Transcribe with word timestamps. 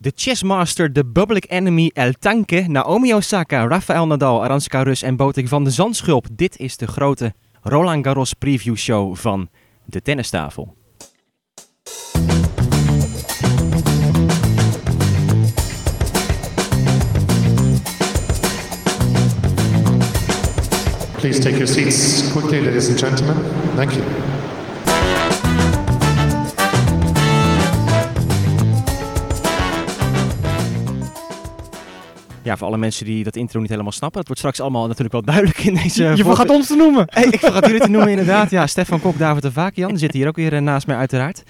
De 0.00 0.12
chessmaster, 0.14 0.92
de 0.92 1.04
public 1.04 1.46
enemy 1.50 1.90
El 1.94 2.12
Tanque, 2.12 2.68
Naomi 2.68 3.12
Osaka, 3.12 3.66
Rafael 3.66 4.06
Nadal, 4.06 4.44
Aranska 4.44 4.82
Rus 4.82 5.02
en 5.02 5.16
Botik 5.16 5.48
van 5.48 5.64
de 5.64 5.70
Zandschulp. 5.70 6.26
Dit 6.32 6.58
is 6.58 6.76
de 6.76 6.86
grote 6.86 7.34
Roland 7.62 8.04
Garros 8.04 8.34
preview 8.34 8.76
show 8.76 9.16
van 9.16 9.48
de 9.84 10.02
tennistafel. 10.02 10.76
Please 21.18 21.40
take 21.40 21.56
your 21.56 21.66
seats 21.66 22.32
quickly, 22.32 22.60
ladies 22.60 22.88
and 22.88 22.98
gentlemen. 22.98 23.36
Thank 23.74 23.92
you. 23.92 24.37
Ja, 32.48 32.56
voor 32.56 32.66
alle 32.66 32.78
mensen 32.78 33.04
die 33.04 33.24
dat 33.24 33.36
intro 33.36 33.60
niet 33.60 33.70
helemaal 33.70 33.92
snappen, 33.92 34.18
dat 34.18 34.26
wordt 34.26 34.40
straks 34.40 34.60
allemaal 34.60 34.86
natuurlijk 34.86 35.12
wel 35.12 35.22
duidelijk 35.22 35.58
in 35.58 35.74
deze... 35.74 36.04
Je 36.04 36.24
vergat 36.24 36.50
ons 36.50 36.66
te 36.66 36.76
noemen. 36.76 37.04
Hey, 37.06 37.24
ik 37.24 37.40
vergat 37.40 37.66
jullie 37.66 37.80
te 37.80 37.90
noemen 37.90 38.10
inderdaad. 38.10 38.50
Ja, 38.50 38.66
Stefan 38.66 39.00
Kok, 39.00 39.18
David 39.18 39.42
de 39.42 39.52
Vakian. 39.52 39.98
Zitten 39.98 40.18
hier 40.18 40.28
ook 40.28 40.36
weer 40.36 40.52
eh, 40.52 40.60
naast 40.60 40.86
mij 40.86 40.96
uiteraard. 40.96 41.42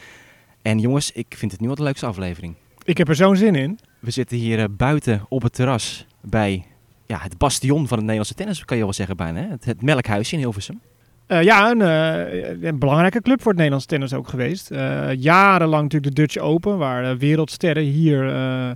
En 0.62 0.78
jongens, 0.78 1.12
ik 1.12 1.34
vind 1.36 1.52
het 1.52 1.60
nu 1.60 1.66
wel 1.66 1.76
de 1.76 1.82
leukste 1.82 2.06
aflevering. 2.06 2.54
Ik 2.84 2.98
heb 2.98 3.08
er 3.08 3.14
zo'n 3.14 3.36
zin 3.36 3.54
in. 3.54 3.78
We 3.98 4.10
zitten 4.10 4.36
hier 4.36 4.58
eh, 4.58 4.64
buiten 4.70 5.26
op 5.28 5.42
het 5.42 5.52
terras 5.52 6.06
bij 6.20 6.64
ja, 7.06 7.18
het 7.22 7.38
bastion 7.38 7.78
van 7.78 7.96
het 7.96 8.06
Nederlandse 8.06 8.34
tennis, 8.34 8.64
kan 8.64 8.76
je 8.76 8.82
wel 8.82 8.92
zeggen 8.92 9.16
bijna. 9.16 9.40
Hè? 9.40 9.48
Het, 9.48 9.64
het 9.64 9.82
Melkhuisje 9.82 10.34
in 10.34 10.40
Hilversum. 10.40 10.80
Eh, 11.28 11.42
ja, 11.42 11.70
een, 11.70 11.82
eh, 11.82 12.68
een 12.68 12.78
belangrijke 12.78 13.22
club 13.22 13.38
voor 13.38 13.46
het 13.46 13.56
Nederlands 13.56 13.86
tennis 13.86 14.14
ook 14.14 14.28
geweest. 14.28 14.70
Eh, 14.70 15.14
jarenlang 15.14 15.82
natuurlijk 15.82 16.14
de 16.14 16.22
Dutch 16.22 16.38
Open, 16.38 16.78
waar 16.78 17.16
wereldsterren 17.18 17.82
hier 17.82 18.24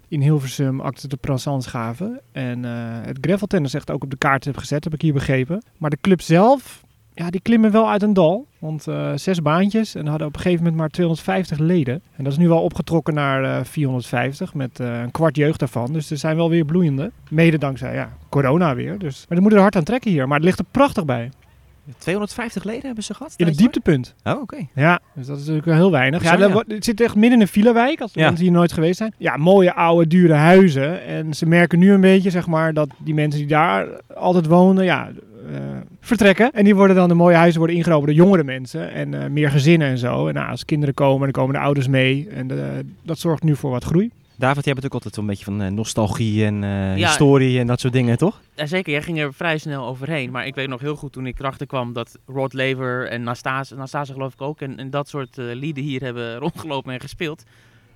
in 0.09 0.21
Hilversum 0.21 0.81
acte 0.81 1.09
de 1.09 1.17
présence 1.17 1.69
gaven. 1.69 2.21
En 2.33 2.63
het 3.07 3.19
graveltennis 3.21 3.75
echt 3.75 3.91
ook 3.91 4.03
op 4.03 4.11
de 4.11 4.17
kaart 4.17 4.45
heb 4.45 4.57
gezet, 4.57 4.85
heb 4.85 4.95
ik 4.95 5.03
hier 5.03 5.13
begrepen. 5.13 5.63
Maar 5.79 5.91
de 5.91 5.99
club 6.01 6.21
zelf, 6.21 6.83
ja, 7.15 7.31
die 7.31 7.41
klimmen 7.41 7.71
wel 7.71 7.91
uit 7.91 8.03
een 8.03 8.13
dal. 8.13 8.47
Want 8.59 8.87
zes 9.15 9.43
baantjes 9.43 9.95
en 9.95 10.07
hadden 10.07 10.27
op 10.27 10.35
een 10.35 10.41
gegeven 10.41 10.63
moment 10.65 10.81
maar 10.81 10.89
250 10.89 11.59
leden. 11.59 12.03
En 12.17 12.25
dat 12.25 12.33
is 12.33 12.39
nu 12.39 12.49
wel 12.49 12.63
opgetrokken 12.63 13.15
naar 13.15 13.45
eh, 13.45 13.65
450 13.65 14.55
met 14.55 14.79
een 14.79 15.11
kwart 15.11 15.37
jeugd 15.37 15.59
daarvan. 15.59 15.93
Dus 15.93 16.11
er 16.11 16.17
zijn 16.17 16.37
wel 16.37 16.51
weer 16.51 16.65
bloeiende. 16.65 17.11
Mede 17.29 17.59
dankzij 17.59 17.95
ja, 17.95 18.17
corona 18.29 18.75
weer. 18.75 18.99
Dus. 18.99 19.19
Maar 19.19 19.27
dan 19.29 19.41
moeten 19.41 19.57
er 19.57 19.65
hard 19.65 19.77
aan 19.77 19.85
trekken 19.85 20.11
hier. 20.11 20.29
Maar 20.29 20.37
het 20.37 20.47
ligt 20.47 20.59
er 20.59 20.65
prachtig 20.71 21.05
bij. 21.05 21.31
250 21.99 22.65
leden 22.65 22.87
hebben 22.87 23.05
ze 23.05 23.15
gehad? 23.15 23.35
In 23.37 23.47
het 23.47 23.57
dieptepunt. 23.59 24.15
Oh, 24.25 24.41
oké. 24.41 24.67
Ja, 24.75 25.01
dus 25.15 25.27
dat 25.27 25.35
is 25.37 25.41
natuurlijk 25.41 25.67
wel 25.67 25.77
heel 25.77 25.91
weinig. 25.91 26.23
Ja, 26.23 26.37
dat 26.37 26.65
het 26.67 26.85
zit 26.85 27.01
echt 27.01 27.15
midden 27.15 27.33
in 27.33 27.41
een 27.41 27.49
filawijk, 27.49 28.01
als 28.01 28.13
de 28.13 28.21
Ja. 28.21 28.27
mensen 28.27 28.45
hier 28.45 28.55
nooit 28.55 28.73
geweest 28.73 28.97
zijn. 28.99 29.15
Ja, 29.19 29.37
mooie, 29.37 29.75
oude, 29.75 30.07
dure 30.07 30.33
huizen. 30.35 31.05
En 31.05 31.35
ze 31.35 31.47
merken 31.47 31.79
nu 31.79 31.93
een 31.93 32.01
beetje, 32.01 32.31
zeg 32.31 32.47
maar, 32.47 32.75
dat 32.75 32.89
die 32.99 33.15
mensen 33.15 33.41
die 33.41 33.49
daar 33.49 33.87
altijd 34.15 34.47
wonen, 34.47 34.85
ja, 34.85 35.11
eh, 35.53 35.59
vertrekken. 36.01 36.51
En 36.53 36.65
die 36.65 36.75
worden 36.75 36.97
dan, 36.97 37.09
de 37.09 37.15
mooie 37.15 37.37
huizen 37.37 37.59
worden 37.59 37.77
ingenomen 37.77 38.07
door 38.07 38.17
jongere 38.17 38.45
mensen. 38.45 38.93
En 38.93 39.23
eh, 39.23 39.31
meer 39.31 39.51
gezinnen 39.51 39.89
en 39.89 39.99
zo. 39.99 40.29
En 40.29 40.35
nou, 40.35 40.51
als 40.51 40.65
kinderen 40.65 40.95
komen, 40.95 41.21
dan 41.21 41.31
komen 41.31 41.55
de 41.55 41.61
ouders 41.61 41.89
mee. 41.89 42.29
En 42.35 42.51
eh, 42.51 42.65
dat 43.03 43.19
zorgt 43.19 43.43
nu 43.43 43.57
voor 43.57 43.71
wat 43.71 43.85
groei. 43.85 44.11
David, 44.43 44.65
jij 44.65 44.73
bent 44.75 44.87
ook 44.87 44.93
altijd 44.95 45.15
zo'n 45.15 45.27
beetje 45.27 45.45
van 45.45 45.63
eh, 45.63 45.71
nostalgie 45.71 46.45
en 46.45 46.63
Ja. 46.63 46.95
historie 46.95 47.59
en 47.59 47.67
dat 47.67 47.81
soort 47.81 47.93
dingen, 47.93 48.19
toch? 48.19 48.41
Ja, 48.55 48.67
zeker, 48.67 48.93
jij 48.93 49.03
ging 49.03 49.19
er 49.19 49.35
vrij 49.35 49.59
snel 49.59 49.87
overheen. 49.87 50.31
Maar 50.31 50.47
ik 50.47 50.55
weet 50.55 50.69
nog 50.69 50.81
heel 50.81 50.97
goed 50.97 51.13
toen 51.13 51.27
ik 51.27 51.39
erachter 51.39 51.67
kwam 51.67 51.93
dat 51.93 52.19
Rod 52.27 52.53
Laver 52.53 53.09
en 53.09 53.23
Nastase, 53.23 53.75
Nastase 53.75 54.13
geloof 54.13 54.33
ik 54.33 54.41
ook, 54.41 54.61
en, 54.61 54.79
en 54.79 54.91
dat 54.91 55.09
soort 55.09 55.39
eh, 55.39 55.45
lieden 55.53 55.83
hier 55.85 56.01
hebben 56.03 56.37
rondgelopen 56.37 56.93
en 56.93 57.01
gespeeld. 57.01 57.43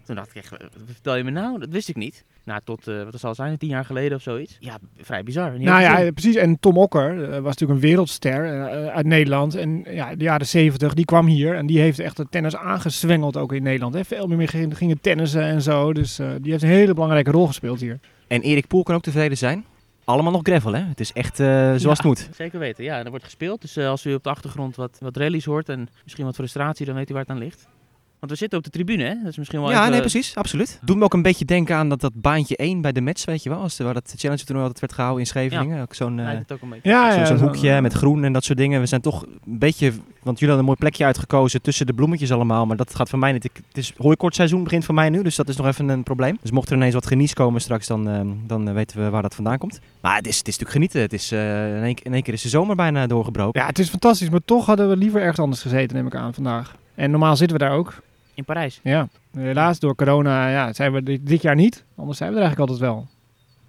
Toen 0.06 0.16
dacht 0.16 0.28
ik 0.28 0.34
echt, 0.34 0.50
wat 0.50 0.60
vertel 0.92 1.16
je 1.16 1.24
me 1.24 1.30
nou? 1.30 1.58
Dat 1.58 1.68
wist 1.68 1.88
ik 1.88 1.96
niet. 1.96 2.24
Nou, 2.44 2.60
tot, 2.64 2.88
eh, 2.88 3.02
wat 3.02 3.20
zal 3.20 3.28
het 3.28 3.38
zijn, 3.38 3.58
tien 3.58 3.68
jaar 3.68 3.84
geleden 3.84 4.16
of 4.16 4.22
zoiets. 4.22 4.56
Ja, 4.60 4.78
vrij 5.00 5.22
bizar. 5.22 5.60
Nou 5.60 5.80
ja, 5.80 6.12
precies. 6.12 6.34
En 6.34 6.60
Tom 6.60 6.78
Okker 6.78 7.22
eh, 7.22 7.30
was 7.30 7.56
natuurlijk 7.56 7.80
een 7.80 7.88
wereldster 7.88 8.44
eh, 8.44 8.86
uit 8.86 9.06
Nederland. 9.06 9.54
En 9.54 9.84
ja, 9.91 10.14
de 10.14 10.25
jaren 10.25 10.47
zeventig, 10.47 10.94
die 10.94 11.04
kwam 11.04 11.26
hier. 11.26 11.54
En 11.54 11.66
die 11.66 11.81
heeft 11.81 11.98
echt 11.98 12.16
de 12.16 12.26
tennis 12.31 12.56
aangezwengeld 12.56 13.36
ook 13.36 13.53
in 13.53 13.62
Nederland. 13.62 13.94
Hè. 13.94 14.04
Veel 14.04 14.26
meer 14.26 14.48
gingen, 14.48 14.76
gingen 14.76 15.00
tennissen 15.00 15.42
en 15.42 15.62
zo. 15.62 15.92
Dus 15.92 16.19
eh, 16.19 16.28
die 16.41 16.50
heeft 16.50 16.62
een 16.62 16.69
hele 16.69 16.94
belangrijke 16.94 17.31
rol 17.31 17.47
gespeeld 17.47 17.81
hier. 17.81 17.98
En 18.26 18.41
Erik 18.42 18.66
Poel 18.66 18.82
kan 18.82 18.94
ook 18.94 19.02
tevreden 19.02 19.38
zijn. 19.38 19.64
Allemaal 20.04 20.32
nog 20.32 20.42
gravel, 20.42 20.72
hè? 20.72 20.82
Het 20.82 21.00
is 21.00 21.12
echt 21.12 21.41
eh, 21.41 21.47
zoals 21.47 21.82
Ja, 21.82 21.91
het 21.91 22.04
moet. 22.04 22.28
Zeker 22.34 22.58
weten, 22.58 22.84
ja. 22.84 23.04
Er 23.04 23.10
wordt 23.10 23.25
gespeeld. 23.25 23.60
Dus 23.60 23.78
als 23.78 24.06
u 24.06 24.14
op 24.14 24.22
de 24.22 24.31
achtergrond 24.31 24.76
wat, 24.76 24.98
wat 25.00 25.16
rallies 25.16 25.44
hoort 25.44 25.69
en 25.69 25.88
misschien 26.02 26.25
wat 26.25 26.34
frustratie, 26.34 26.86
dan 26.86 26.94
weet 26.94 27.10
u 27.10 27.12
waar 27.12 27.22
het 27.22 27.31
aan 27.31 27.38
ligt. 27.38 27.69
Want 28.21 28.32
we 28.32 28.38
zitten 28.38 28.59
op 28.59 28.65
de 28.65 28.71
tribune, 28.71 29.03
hè? 29.04 29.15
Dat 29.22 29.31
is 29.31 29.37
misschien 29.37 29.60
wel 29.60 29.71
Ja, 29.71 29.78
even- 29.78 29.91
nee, 29.91 30.00
precies. 30.00 30.34
Absoluut. 30.37 30.78
Doet 30.82 30.97
me 30.97 31.04
ook 31.04 31.12
een 31.15 31.22
beetje 31.22 31.44
denken 31.44 31.77
aan 31.77 31.88
dat, 31.88 32.00
dat 32.00 32.12
baantje 32.15 32.56
1 32.56 32.81
bij 32.81 32.93
de 32.93 33.00
match, 33.00 33.25
weet 33.25 33.43
je 33.43 33.49
wel. 33.49 33.59
Als, 33.59 33.78
waar 33.78 33.94
dat 33.94 34.15
challenge 34.16 34.41
toernooi 34.44 34.62
altijd 34.66 34.81
werd 34.81 34.93
gehouden 34.93 35.21
in 35.22 35.27
Scheveningen. 35.28 35.82
Ook 35.82 35.94
zo'n... 35.94 36.19
eh, 36.19 36.26
beetje. 36.47 36.78
Ja, 36.82 37.12
Zo- 37.12 37.19
ja, 37.19 37.26
Zo'n 37.26 37.38
zo- 37.38 37.44
hoekje 37.44 37.81
met 37.81 37.93
groen 37.93 38.25
en 38.25 38.32
dat 38.32 38.44
soort 38.44 38.59
dingen. 38.59 38.81
We 38.81 38.87
zijn 38.87 39.00
toch 39.00 39.22
een 39.22 39.59
beetje... 39.59 39.93
Want 40.22 40.38
jullie 40.38 40.55
hadden 40.55 40.59
een 40.59 40.65
mooi 40.65 40.76
plekje 40.78 41.05
uitgekozen 41.05 41.62
tussen 41.62 41.87
de 41.87 41.93
bloemetjes 41.93 42.32
allemaal. 42.32 42.66
Maar 42.66 42.76
dat 42.76 42.94
gaat 42.94 43.09
voor 43.09 43.19
mij 43.19 43.32
niet. 43.32 43.44
Ik, 43.44 43.50
het 43.69 43.76
is 43.76 43.93
hooikortseizoen 43.97 44.62
begint 44.65 44.84
voor 44.84 44.94
mij 44.94 45.09
nu. 45.10 45.22
Dus 45.22 45.37
dat 45.37 45.49
is 45.49 45.56
nog 45.56 45.66
even 45.66 45.88
een 45.88 46.03
probleem. 46.03 46.38
Dus 46.43 46.50
mocht 46.50 46.71
er 46.71 46.76
ineens 46.76 46.94
wat 46.94 47.06
genies 47.06 47.32
komen 47.34 47.60
straks, 47.60 47.87
dan, 47.87 48.09
eh, 48.09 48.21
dan 48.47 48.69
eh, 48.69 48.75
weten 48.75 49.05
we 49.05 49.10
waar 49.10 49.22
dat 49.22 49.34
vandaan 49.34 49.59
komt. 49.59 49.78
Maar 50.00 50.16
het 50.16 50.26
is, 50.26 50.38
het 50.38 50.49
is 50.49 50.59
natuurlijk 50.59 50.71
genieten. 50.71 51.00
Het 51.00 51.12
is, 51.12 51.32
in, 51.32 51.82
één, 51.82 51.97
in 52.03 52.12
één 52.12 52.22
keer 52.22 52.34
is 52.34 52.43
de 52.43 52.49
zomer 52.49 52.76
bijna 52.76 53.06
doorgebroken. 53.06 53.60
ja, 53.60 53.66
het 53.66 53.78
is 53.78 53.88
fantastisch. 53.88 54.31
Maar 54.31 54.44
toch 54.44 54.66
hadden 54.66 54.88
we 54.88 54.97
liever 54.97 55.21
ergens 55.21 55.38
anders 55.38 55.62
gezeten, 55.62 55.97
neem 55.97 56.06
ik 56.06 56.15
aan, 56.15 56.34
vandaag. 56.34 56.76
En 56.94 57.10
normaal 57.10 57.37
zitten 57.37 57.59
we 57.59 57.65
daar 57.65 57.72
ook. 57.76 58.05
In 58.36 58.44
Parijs. 58.44 58.80
Ja, 58.82 59.08
helaas 59.36 59.78
door 59.78 59.94
corona 59.94 60.48
ja, 60.48 60.72
zijn 60.72 60.92
we 60.92 61.02
dit, 61.02 61.26
dit 61.26 61.42
jaar 61.42 61.54
niet. 61.54 61.84
Anders 61.97 62.19
zijn 62.19 62.30
we 62.30 62.36
er 62.36 62.42
eigenlijk 62.42 62.70
altijd 62.70 62.91
wel. 62.91 63.06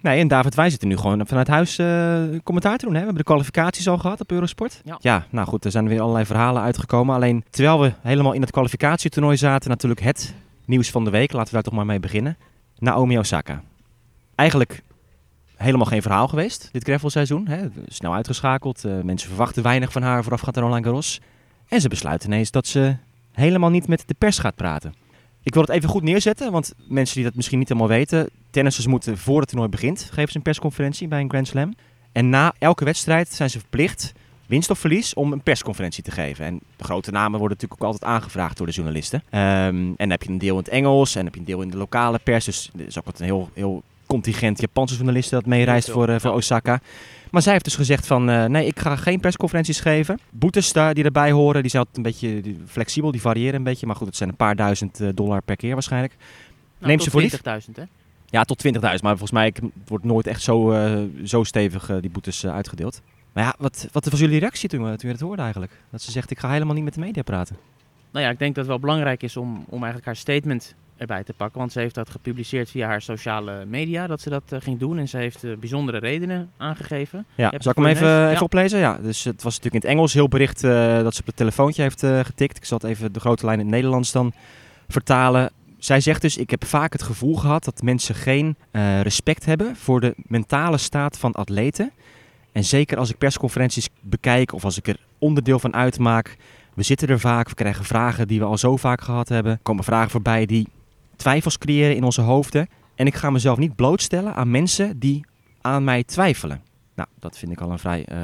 Nee, 0.00 0.20
en 0.20 0.28
David, 0.28 0.54
wij 0.54 0.70
zitten 0.70 0.88
nu 0.88 0.96
gewoon 0.96 1.26
vanuit 1.26 1.48
huis 1.48 1.78
eh, 1.78 2.22
commentaar 2.44 2.76
te 2.78 2.84
doen. 2.84 2.94
Hè? 2.94 2.98
We 3.00 3.06
hebben 3.06 3.14
de 3.24 3.30
kwalificaties 3.30 3.88
al 3.88 3.98
gehad 3.98 4.20
op 4.20 4.30
Eurosport. 4.30 4.82
Ja. 5.00 5.26
nou 5.30 5.46
goed, 5.48 5.64
er 5.64 5.70
zijn 5.70 5.88
weer 5.88 6.00
allerlei 6.00 6.24
verhalen 6.26 6.62
uitgekomen. 6.62 7.14
Alleen 7.14 7.44
terwijl 7.50 7.80
we 7.80 7.92
helemaal 8.00 8.32
in 8.32 8.40
het 8.40 8.50
kwalificatietoernooi 8.50 9.36
zaten, 9.36 9.70
natuurlijk 9.70 10.00
het 10.00 10.34
nieuws 10.64 10.90
van 10.90 11.04
de 11.04 11.10
week. 11.10 11.32
Laten 11.32 11.48
we 11.48 11.54
daar 11.54 11.62
toch 11.62 11.74
maar 11.74 11.86
mee 11.86 12.00
beginnen. 12.00 12.36
Naomi 12.78 13.18
Osaka. 13.18 13.62
Eigenlijk 14.34 14.82
helemaal 15.56 15.86
geen 15.86 16.02
verhaal 16.02 16.28
geweest, 16.28 16.68
dit 16.72 16.84
gravelseizoen. 16.84 17.46
Hè? 17.48 17.66
Snel 17.86 18.14
uitgeschakeld. 18.14 18.84
eh, 18.84 18.92
mensen 19.02 19.28
verwachten 19.28 19.62
weinig 19.62 19.92
van 19.92 20.02
haar 20.02 20.22
voorafgaand 20.22 20.56
aan 20.56 20.62
Roland 20.62 20.84
Garros. 20.84 21.20
En 21.68 21.80
ze 21.80 21.88
besluit 21.88 22.24
ineens 22.24 22.50
dat 22.50 22.66
ze 22.66 22.96
helemaal 23.38 23.70
niet 23.70 23.88
met 23.88 24.02
de 24.06 24.14
pers 24.18 24.38
gaat 24.38 24.54
praten. 24.54 24.94
Ik 25.42 25.54
wil 25.54 25.62
het 25.62 25.72
even 25.72 25.88
goed 25.88 26.02
neerzetten, 26.02 26.52
want 26.52 26.72
mensen 26.88 27.14
die 27.14 27.24
dat 27.24 27.34
misschien 27.34 27.58
niet 27.58 27.68
helemaal 27.68 27.88
weten. 27.88 28.28
Tennissers 28.50 28.86
moeten 28.86 29.18
voor 29.18 29.40
het 29.40 29.48
toernooi 29.48 29.70
begint, 29.70 30.08
geven 30.12 30.30
ze 30.30 30.36
een 30.36 30.42
persconferentie 30.42 31.08
bij 31.08 31.20
een 31.20 31.28
Grand 31.28 31.48
Slam. 31.48 31.74
En 32.12 32.28
na 32.28 32.54
elke 32.58 32.84
wedstrijd 32.84 33.28
zijn 33.28 33.50
ze 33.50 33.58
verplicht, 33.58 34.12
winst 34.46 34.70
of 34.70 34.78
verlies, 34.78 35.14
om 35.14 35.32
een 35.32 35.40
persconferentie 35.40 36.02
te 36.02 36.10
geven. 36.10 36.44
En 36.44 36.60
de 36.76 36.84
grote 36.84 37.10
namen 37.10 37.38
worden 37.38 37.56
natuurlijk 37.56 37.82
ook 37.82 37.92
altijd 37.92 38.10
aangevraagd 38.10 38.56
door 38.56 38.66
de 38.66 38.72
journalisten. 38.72 39.22
Ehm, 39.30 39.76
en 39.76 39.94
dan 39.96 40.10
heb 40.10 40.22
je 40.22 40.28
een 40.28 40.38
deel 40.38 40.52
in 40.52 40.62
het 40.64 40.68
Engels 40.68 41.10
en 41.10 41.16
dan 41.16 41.24
heb 41.24 41.34
je 41.34 41.40
een 41.40 41.46
deel 41.46 41.62
in 41.62 41.70
de 41.70 41.76
lokale 41.76 42.18
pers. 42.18 42.44
Dus 42.44 42.70
er 42.78 42.86
is 42.86 42.98
ook 42.98 43.04
wat 43.04 43.18
een 43.18 43.24
heel, 43.24 43.50
heel 43.54 43.82
contingent 44.06 44.60
Japanse 44.60 44.94
journalisten 44.94 45.38
dat 45.38 45.46
meereist 45.46 45.90
voor, 45.90 46.08
eh, 46.08 46.20
voor. 46.20 46.32
Osaka. 46.32 46.80
Maar 47.30 47.42
zij 47.42 47.52
heeft 47.52 47.64
dus 47.64 47.76
gezegd 47.76 48.06
van, 48.06 48.30
eh, 48.30 48.44
nee, 48.44 48.66
ik 48.66 48.78
ga 48.78 48.96
geen 48.96 49.20
persconferenties 49.20 49.80
geven. 49.80 50.18
Boetes 50.30 50.72
daar, 50.72 50.94
die 50.94 51.04
erbij 51.04 51.30
horen, 51.32 51.60
die 51.62 51.70
zijn 51.70 51.84
altijd 51.86 52.06
een 52.06 52.12
beetje 52.12 52.54
flexibel, 52.66 53.10
die 53.10 53.20
variëren 53.20 53.54
een 53.54 53.62
beetje. 53.62 53.86
Maar 53.86 53.96
goed, 53.96 54.06
het 54.06 54.16
zijn 54.16 54.28
een 54.28 54.36
paar 54.36 54.56
duizend 54.56 55.00
eh, 55.00 55.08
dollar 55.14 55.42
per 55.42 55.56
keer 55.56 55.72
waarschijnlijk. 55.72 56.14
Nou, 56.18 56.90
Neem 56.92 57.00
ze 57.00 57.10
voor 57.10 57.20
lief. 57.20 57.40
20.000, 57.66 57.76
hè? 57.76 57.82
Ja, 58.26 58.44
tot 58.44 58.58
20.000. 58.58 58.80
Maar 59.02 59.10
volgens 59.12 59.30
mij 59.30 59.46
ik- 59.46 59.60
wordt 59.86 60.04
nooit 60.04 60.26
echt 60.26 60.42
zo, 60.42 60.72
eh, 60.72 61.02
zo 61.24 61.42
stevig 61.44 61.90
die 62.00 62.10
boetes 62.10 62.46
uitgedeeld. 62.46 63.00
Maar 63.32 63.44
ja, 63.44 63.54
wat, 63.58 63.88
wat 63.92 64.04
was 64.08 64.20
jullie 64.20 64.38
reactie 64.38 64.68
toen, 64.68 64.80
toen 64.82 64.96
je 64.98 65.06
het 65.08 65.20
hoorde 65.20 65.42
eigenlijk? 65.42 65.72
Dat 65.90 66.02
ze 66.02 66.10
zegt, 66.10 66.30
ik 66.30 66.38
ga 66.38 66.50
helemaal 66.50 66.74
niet 66.74 66.84
met 66.84 66.94
de 66.94 67.00
media 67.00 67.22
praten. 67.22 67.56
Nou 68.12 68.24
ja, 68.24 68.30
ik 68.30 68.38
denk 68.38 68.50
dat 68.54 68.64
het 68.64 68.72
wel 68.72 68.78
belangrijk 68.82 69.22
is 69.22 69.36
om, 69.36 69.56
om 69.68 69.76
eigenlijk 69.76 70.04
haar 70.04 70.16
statement 70.16 70.74
erbij 70.98 71.24
te 71.24 71.32
pakken. 71.32 71.58
Want 71.58 71.72
ze 71.72 71.80
heeft 71.80 71.94
dat 71.94 72.10
gepubliceerd 72.10 72.70
via 72.70 72.86
haar 72.86 73.02
sociale 73.02 73.64
media, 73.64 74.06
dat 74.06 74.20
ze 74.20 74.30
dat 74.30 74.42
eh, 74.48 74.60
ging 74.60 74.78
doen. 74.78 74.98
En 74.98 75.08
ze 75.08 75.16
heeft 75.16 75.44
eh, 75.44 75.56
bijzondere 75.56 75.98
redenen 75.98 76.50
aangegeven. 76.56 77.26
Ja, 77.34 77.52
zal 77.58 77.70
ik 77.70 77.76
hem 77.76 77.86
even, 77.86 78.30
even 78.30 78.42
oplezen? 78.42 78.78
Ja, 78.78 78.98
dus 79.02 79.24
het 79.24 79.42
was 79.42 79.56
natuurlijk 79.56 79.84
in 79.84 79.90
het 79.90 79.98
Engels 79.98 80.12
heel 80.12 80.28
bericht 80.28 80.64
eh, 80.64 81.02
dat 81.02 81.14
ze 81.14 81.20
op 81.20 81.26
het 81.26 81.36
telefoontje 81.36 81.82
heeft 81.82 82.00
getikt. 82.00 82.56
Ik 82.56 82.64
zal 82.64 82.78
het 82.78 82.86
even 82.86 83.12
de 83.12 83.20
grote 83.20 83.44
lijn 83.44 83.58
in 83.58 83.66
het 83.66 83.74
Nederlands 83.74 84.12
dan 84.12 84.32
vertalen. 84.88 85.50
Zij 85.78 86.00
zegt 86.00 86.22
dus, 86.22 86.36
ik 86.36 86.50
heb 86.50 86.64
vaak 86.64 86.92
het 86.92 87.02
gevoel 87.02 87.36
gehad 87.36 87.64
dat 87.64 87.82
mensen 87.82 88.14
geen 88.14 88.56
respect 89.02 89.44
hebben 89.44 89.76
voor 89.76 90.00
de 90.00 90.14
mentale 90.16 90.76
staat 90.76 91.18
van 91.18 91.32
atleten. 91.32 91.92
En 92.52 92.64
zeker 92.64 92.98
als 92.98 93.10
ik 93.10 93.18
persconferenties 93.18 93.88
bekijk 94.00 94.52
of 94.52 94.64
als 94.64 94.78
ik 94.78 94.88
er 94.88 94.96
onderdeel 95.18 95.58
van 95.58 95.74
uitmaak. 95.74 96.36
We 96.74 96.82
zitten 96.82 97.08
er 97.08 97.20
vaak, 97.20 97.48
we 97.48 97.54
krijgen 97.54 97.84
vragen 97.84 98.28
die 98.28 98.38
we 98.38 98.44
al 98.44 98.58
zo 98.58 98.76
vaak 98.76 99.00
gehad 99.00 99.28
hebben. 99.28 99.52
Er 99.52 99.58
komen 99.62 99.84
vragen 99.84 100.10
voorbij 100.10 100.46
die 100.46 100.68
twijfels 101.18 101.58
creëren 101.58 101.96
in 101.96 102.04
onze 102.04 102.20
hoofden. 102.20 102.68
En 102.94 103.06
ik 103.06 103.14
ga 103.14 103.30
mezelf 103.30 103.58
niet 103.58 103.76
blootstellen 103.76 104.34
aan 104.34 104.50
mensen 104.50 104.98
die 104.98 105.24
aan 105.60 105.84
mij 105.84 106.04
twijfelen. 106.04 106.62
Nou, 106.94 107.08
dat 107.18 107.38
vind 107.38 107.52
ik 107.52 107.60
al 107.60 107.70
een 107.70 107.78
vrij 107.78 108.04
eh, 108.04 108.18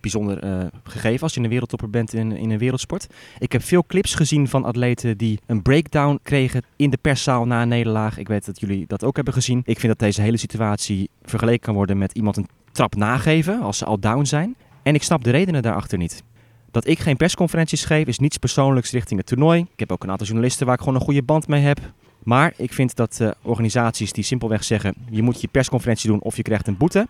bijzonder 0.00 0.38
eh, 0.38 0.66
gegeven 0.84 1.22
als 1.22 1.34
je 1.34 1.40
een 1.40 1.48
wereldtopper 1.48 1.90
bent 1.90 2.14
in, 2.14 2.32
in 2.32 2.50
een 2.50 2.58
wereldsport. 2.58 3.06
Ik 3.38 3.52
heb 3.52 3.62
veel 3.62 3.84
clips 3.86 4.14
gezien 4.14 4.48
van 4.48 4.64
atleten 4.64 5.16
die 5.16 5.40
een 5.46 5.62
breakdown 5.62 6.18
kregen 6.22 6.62
in 6.76 6.90
de 6.90 6.96
perszaal 6.96 7.46
na 7.46 7.62
een 7.62 7.68
nederlaag. 7.68 8.18
Ik 8.18 8.28
weet 8.28 8.46
dat 8.46 8.60
jullie 8.60 8.86
dat 8.86 9.04
ook 9.04 9.16
hebben 9.16 9.34
gezien. 9.34 9.62
Ik 9.64 9.80
vind 9.80 9.92
dat 9.92 9.98
deze 9.98 10.22
hele 10.22 10.36
situatie 10.36 11.10
vergeleken 11.22 11.60
kan 11.60 11.74
worden 11.74 11.98
met 11.98 12.12
iemand 12.12 12.36
een 12.36 12.48
trap 12.72 12.94
nageven 12.94 13.60
als 13.60 13.78
ze 13.78 13.84
al 13.84 14.00
down 14.00 14.24
zijn. 14.24 14.56
En 14.82 14.94
ik 14.94 15.02
snap 15.02 15.24
de 15.24 15.30
redenen 15.30 15.62
daarachter 15.62 15.98
niet. 15.98 16.22
Dat 16.70 16.86
ik 16.86 16.98
geen 16.98 17.16
persconferenties 17.16 17.84
geef 17.84 18.06
is 18.06 18.18
niets 18.18 18.36
persoonlijks 18.36 18.90
richting 18.90 19.18
het 19.18 19.28
toernooi. 19.28 19.60
Ik 19.60 19.78
heb 19.78 19.92
ook 19.92 20.02
een 20.02 20.10
aantal 20.10 20.26
journalisten 20.26 20.66
waar 20.66 20.74
ik 20.74 20.80
gewoon 20.80 20.94
een 20.94 21.04
goede 21.04 21.22
band 21.22 21.48
mee 21.48 21.62
heb. 21.62 21.80
Maar 22.26 22.52
ik 22.56 22.72
vind 22.72 22.96
dat 22.96 23.18
uh, 23.22 23.30
organisaties 23.42 24.12
die 24.12 24.24
simpelweg 24.24 24.64
zeggen: 24.64 24.94
je 25.10 25.22
moet 25.22 25.40
je 25.40 25.48
persconferentie 25.48 26.10
doen 26.10 26.20
of 26.20 26.36
je 26.36 26.42
krijgt 26.42 26.66
een 26.66 26.76
boete. 26.76 27.06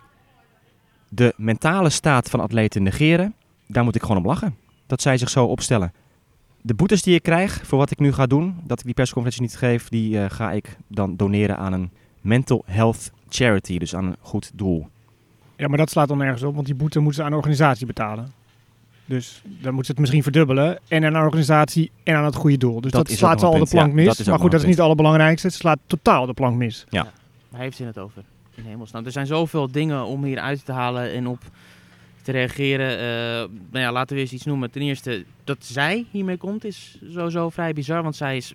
De 1.09 1.35
mentale 1.37 1.91
staat 1.91 2.31
van 2.31 2.41
atleten 2.41 2.83
negeren, 2.83 3.35
daar 3.67 3.85
moet 3.85 3.95
ik 3.95 4.03
gewoon 4.03 4.17
om 4.17 4.27
lachen. 4.27 4.57
Dat 4.87 5.03
zij 5.03 5.19
zich 5.19 5.31
zo 5.31 5.45
opstellen. 5.45 5.93
De 6.63 6.75
boetes 6.75 7.03
die 7.03 7.15
ik 7.15 7.23
krijg 7.23 7.61
voor 7.65 7.79
wat 7.79 7.91
ik 7.91 7.99
nu 7.99 8.13
ga 8.13 8.27
doen, 8.27 8.57
dat 8.65 8.79
ik 8.79 8.85
die 8.85 8.95
persconferentie 8.95 9.43
niet 9.43 9.57
geef, 9.57 9.89
die 9.89 10.17
uh, 10.17 10.25
ga 10.29 10.53
ik 10.53 10.77
dan 10.87 11.17
doneren 11.17 11.57
aan 11.57 11.73
een 11.73 11.91
mental 12.21 12.63
health 12.67 13.11
charity, 13.29 13.79
dus 13.79 13.95
aan 13.95 14.05
een 14.05 14.17
goed 14.21 14.51
doel. 14.55 14.89
Ja, 15.57 15.69
maar 15.69 15.79
dat 15.79 15.91
slaat 15.91 16.09
dan 16.09 16.19
nergens 16.19 16.43
op, 16.43 16.55
want 16.55 16.67
die 16.67 16.75
boete 16.75 16.99
moeten 16.99 17.19
ze 17.19 17.25
aan 17.25 17.31
de 17.31 17.37
organisatie 17.37 17.87
betalen. 17.87 18.33
Dus 19.07 19.43
dan 19.45 19.75
moeten 19.75 19.85
ze 19.85 19.91
het 19.91 19.99
misschien 20.01 20.23
verdubbelen. 20.23 20.79
En 20.89 21.05
aan 21.05 21.13
de 21.13 21.19
organisatie 21.19 21.91
en 22.03 22.15
aan 22.15 22.25
het 22.25 22.35
goede 22.35 22.57
doel. 22.57 22.81
Dus 22.81 22.93
dat, 22.93 23.07
dat 23.07 23.17
slaat 23.17 23.43
al 23.43 23.59
de 23.59 23.67
plank 23.67 23.89
ja, 23.89 23.95
mis. 23.95 24.25
maar 24.25 24.39
goed, 24.39 24.51
dat 24.51 24.61
is 24.61 24.67
niet 24.67 24.75
het 24.75 24.85
allerbelangrijkste. 24.85 25.47
Het 25.47 25.57
slaat 25.57 25.79
totaal 25.87 26.27
de 26.27 26.33
plank 26.33 26.57
mis. 26.57 26.85
Ja. 26.89 27.13
Waar 27.49 27.61
heeft 27.61 27.77
ze 27.77 27.85
het 27.85 27.99
over? 27.99 28.23
In 28.55 28.65
hemelsnaam. 28.65 29.05
Er 29.05 29.13
zijn 29.13 29.27
zoveel 29.27 29.71
dingen 29.71 30.05
om 30.05 30.25
hier 30.25 30.39
uit 30.39 30.65
te 30.65 30.73
halen 30.73 31.13
en 31.13 31.27
op 31.27 31.43
te 32.23 32.33
reageren. 32.33 32.93
Uh, 32.93 33.59
nou 33.71 33.85
ja, 33.85 33.93
laten 33.93 34.17
we 34.17 34.23
eens 34.23 34.33
iets 34.33 34.45
noemen. 34.45 34.71
Ten 34.71 34.83
eerste, 34.83 35.25
dat 35.45 35.59
zij 35.61 36.07
hiermee 36.11 36.37
komt 36.37 36.65
is 36.65 36.99
sowieso 37.11 37.51
vrij 37.51 37.73
bizar. 37.73 38.03
Want 38.03 38.17
zij 38.17 38.37
is 38.37 38.55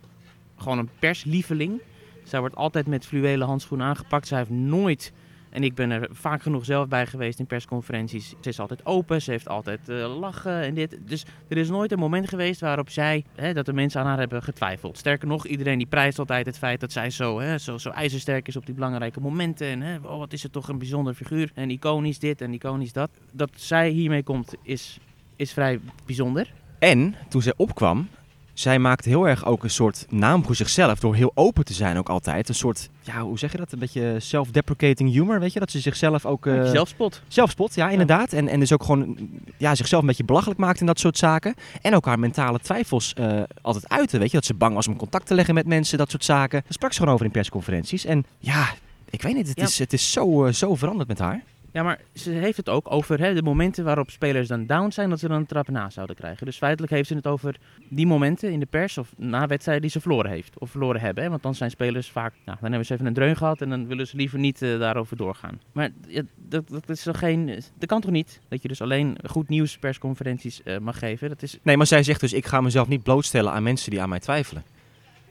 gewoon 0.58 0.78
een 0.78 0.90
perslieveling. 1.00 1.82
Zij 2.24 2.40
wordt 2.40 2.56
altijd 2.56 2.88
met 2.88 3.06
fluwelen 3.06 3.48
handschoenen 3.48 3.88
aangepakt. 3.88 4.28
Zij 4.28 4.38
heeft 4.38 4.50
nooit 4.50 5.12
en 5.52 5.64
ik 5.64 5.76
ben 5.76 5.92
er 5.92 6.10
vaak 6.12 6.42
genoeg 6.42 6.66
zelf 6.66 6.88
bij 6.88 7.08
geweest 7.08 7.40
in 7.40 7.46
persconferenties. 7.46 8.30
Ze 8.42 8.50
is 8.50 8.60
altijd 8.60 8.86
open, 8.86 9.22
ze 9.22 9.32
heeft 9.32 9.48
altijd 9.48 9.90
uh, 9.90 10.20
lachen 10.20 10.62
en 10.62 10.74
dit. 10.74 10.98
Dus 11.06 11.26
er 11.48 11.58
is 11.58 11.70
nooit 11.70 11.92
een 11.92 12.00
moment 12.00 12.30
geweest 12.30 12.62
waarop 12.62 12.90
zij, 12.90 13.26
hè, 13.36 13.54
dat 13.54 13.66
de 13.66 13.74
mensen 13.74 14.02
aan 14.02 14.08
haar 14.08 14.20
hebben 14.20 14.44
getwijfeld. 14.44 14.98
Sterker 14.98 15.28
nog, 15.28 15.48
iedereen 15.48 15.78
die 15.78 15.88
prijst 15.88 16.20
altijd 16.20 16.46
het 16.46 16.58
feit 16.58 16.80
dat 16.80 16.92
zij 16.92 17.10
zo, 17.10 17.40
hè, 17.40 17.58
zo, 17.58 17.78
zo 17.78 17.90
ijzersterk 17.90 18.48
is 18.48 18.56
op 18.56 18.66
die 18.66 18.76
belangrijke 18.76 19.20
momenten. 19.20 19.68
En 19.68 19.82
hè, 19.82 19.96
oh, 19.96 20.18
wat 20.18 20.34
is 20.34 20.44
het 20.44 20.52
toch 20.52 20.68
een 20.68 20.78
bijzonder 20.78 21.14
figuur. 21.14 21.52
En 21.54 21.70
iconisch 21.70 22.20
dit 22.20 22.42
en 22.42 22.54
iconisch 22.54 22.94
dat. 22.94 23.10
Dat 23.32 23.50
zij 23.56 23.90
hiermee 23.90 24.24
komt 24.24 24.56
is, 24.64 25.00
is 25.36 25.54
vrij 25.54 25.80
bijzonder. 26.06 26.54
En 26.80 27.16
toen 27.30 27.42
zij 27.42 27.54
opkwam, 27.58 28.08
zij 28.54 28.80
maakt 28.80 29.06
heel 29.06 29.28
erg 29.28 29.46
ook 29.46 29.64
een 29.64 29.70
soort 29.70 30.06
naam 30.10 30.46
voor 30.46 30.56
zichzelf 30.56 31.00
door 31.00 31.16
heel 31.16 31.32
open 31.34 31.66
te 31.66 31.74
zijn 31.74 31.98
ook 31.98 32.10
altijd. 32.10 32.50
Een 32.50 32.56
soort, 32.56 32.90
ja, 33.02 33.22
hoe 33.22 33.40
zeg 33.40 33.52
je 33.52 33.58
dat? 33.58 33.72
Een 33.72 33.80
beetje 33.80 34.16
self-deprecating 34.20 35.12
humor, 35.12 35.40
weet 35.40 35.54
je? 35.54 35.60
Dat 35.60 35.72
ze 35.72 35.80
zichzelf 35.80 36.26
ook... 36.26 36.46
Uh, 36.46 36.70
zelfspot. 36.70 37.22
Zelfspot, 37.28 37.76
ja, 37.76 37.90
inderdaad. 37.90 38.34
En, 38.34 38.48
en 38.48 38.60
dus 38.60 38.74
ook 38.74 38.84
gewoon 38.84 39.18
ja, 39.58 39.76
zichzelf 39.76 40.02
een 40.02 40.08
beetje 40.08 40.24
belachelijk 40.24 40.60
maakt 40.60 40.80
in 40.80 40.86
dat 40.86 41.00
soort 41.00 41.18
zaken. 41.18 41.56
En 41.82 41.96
ook 41.96 42.06
haar 42.06 42.20
mentale 42.20 42.60
twijfels 42.60 43.14
uh, 43.20 43.42
altijd 43.62 43.90
uiten, 43.90 44.20
weet 44.20 44.32
je? 44.32 44.38
Dat 44.38 44.46
ze 44.46 44.54
bang 44.54 44.76
was 44.76 44.88
om 44.88 44.96
contact 44.96 45.28
te 45.28 45.36
leggen 45.36 45.54
met 45.54 45.66
mensen, 45.66 45.98
dat 45.98 46.10
soort 46.10 46.26
zaken. 46.26 46.62
Daar 46.64 46.74
sprak 46.74 46.92
ze 46.92 47.00
gewoon 47.00 47.14
over 47.14 47.26
in 47.26 47.32
persconferenties. 47.32 48.06
En 48.06 48.26
ja, 48.40 48.74
ik 49.10 49.22
weet 49.22 49.36
niet, 49.36 49.48
het, 49.48 49.58
is, 49.58 49.80
het 49.80 49.94
is 49.94 50.12
zo, 50.12 50.46
uh, 50.46 50.54
zo 50.54 50.76
veranderd 50.76 51.08
met 51.08 51.20
haar. 51.20 51.44
Ja, 51.74 51.84
maar 51.84 52.00
ze 52.14 52.32
heeft 52.32 52.58
het 52.58 52.70
ook 52.70 52.92
over 52.92 53.20
hè, 53.20 53.34
de 53.34 53.44
momenten 53.44 53.84
waarop 53.84 54.10
spelers 54.10 54.48
dan 54.48 54.66
down 54.66 54.92
zijn, 54.92 55.10
dat 55.10 55.20
ze 55.20 55.28
dan 55.28 55.38
een 55.38 55.46
trap 55.46 55.70
na 55.70 55.90
zouden 55.90 56.16
krijgen. 56.16 56.46
Dus 56.46 56.58
feitelijk 56.58 56.94
heeft 56.94 57.08
ze 57.08 57.16
het 57.16 57.28
over 57.28 57.56
die 57.90 58.08
momenten 58.08 58.52
in 58.52 58.60
de 58.60 58.66
pers 58.66 58.98
of 58.98 59.14
na 59.18 59.48
wedstrijden 59.48 59.82
die 59.84 59.92
ze 59.92 60.02
verloren 60.02 60.32
heeft 60.32 60.60
of 60.60 60.70
verloren 60.70 61.02
hebben. 61.02 61.24
Hè? 61.24 61.30
Want 61.30 61.44
dan 61.44 61.56
zijn 61.56 61.72
spelers 61.72 62.10
vaak, 62.10 62.34
nou, 62.46 62.58
dan 62.62 62.70
hebben 62.70 62.86
ze 62.86 62.94
even 62.94 63.06
een 63.06 63.14
dreun 63.14 63.36
gehad 63.36 63.62
en 63.62 63.70
dan 63.70 63.88
willen 63.88 64.08
ze 64.08 64.16
liever 64.16 64.40
niet 64.40 64.62
uh, 64.62 64.80
daarover 64.80 65.18
doorgaan. 65.18 65.62
Maar 65.72 65.90
dat, 66.36 66.70
dat, 66.70 66.90
is 66.90 67.04
toch 67.04 67.20
geen, 67.20 67.46
dat 67.78 67.90
kan 67.90 68.02
toch 68.02 68.12
niet? 68.12 68.40
Dat 68.48 68.62
je 68.62 68.68
dus 68.68 68.82
alleen 68.82 69.18
goed 69.26 69.50
nieuws 69.50 69.78
persconferenties 69.78 70.62
uh, 70.64 70.78
mag 70.78 71.00
geven? 71.00 71.30
Dat 71.30 71.42
is... 71.42 71.58
Nee, 71.62 71.78
maar 71.78 71.88
zij 71.88 72.04
zegt 72.04 72.20
dus, 72.20 72.34
ik 72.34 72.46
ga 72.46 72.62
mezelf 72.62 72.88
niet 72.88 73.04
blootstellen 73.04 73.52
aan 73.52 73.64
mensen 73.64 73.92
die 73.92 74.02
aan 74.02 74.10
mij 74.10 74.20
twijfelen. 74.20 74.64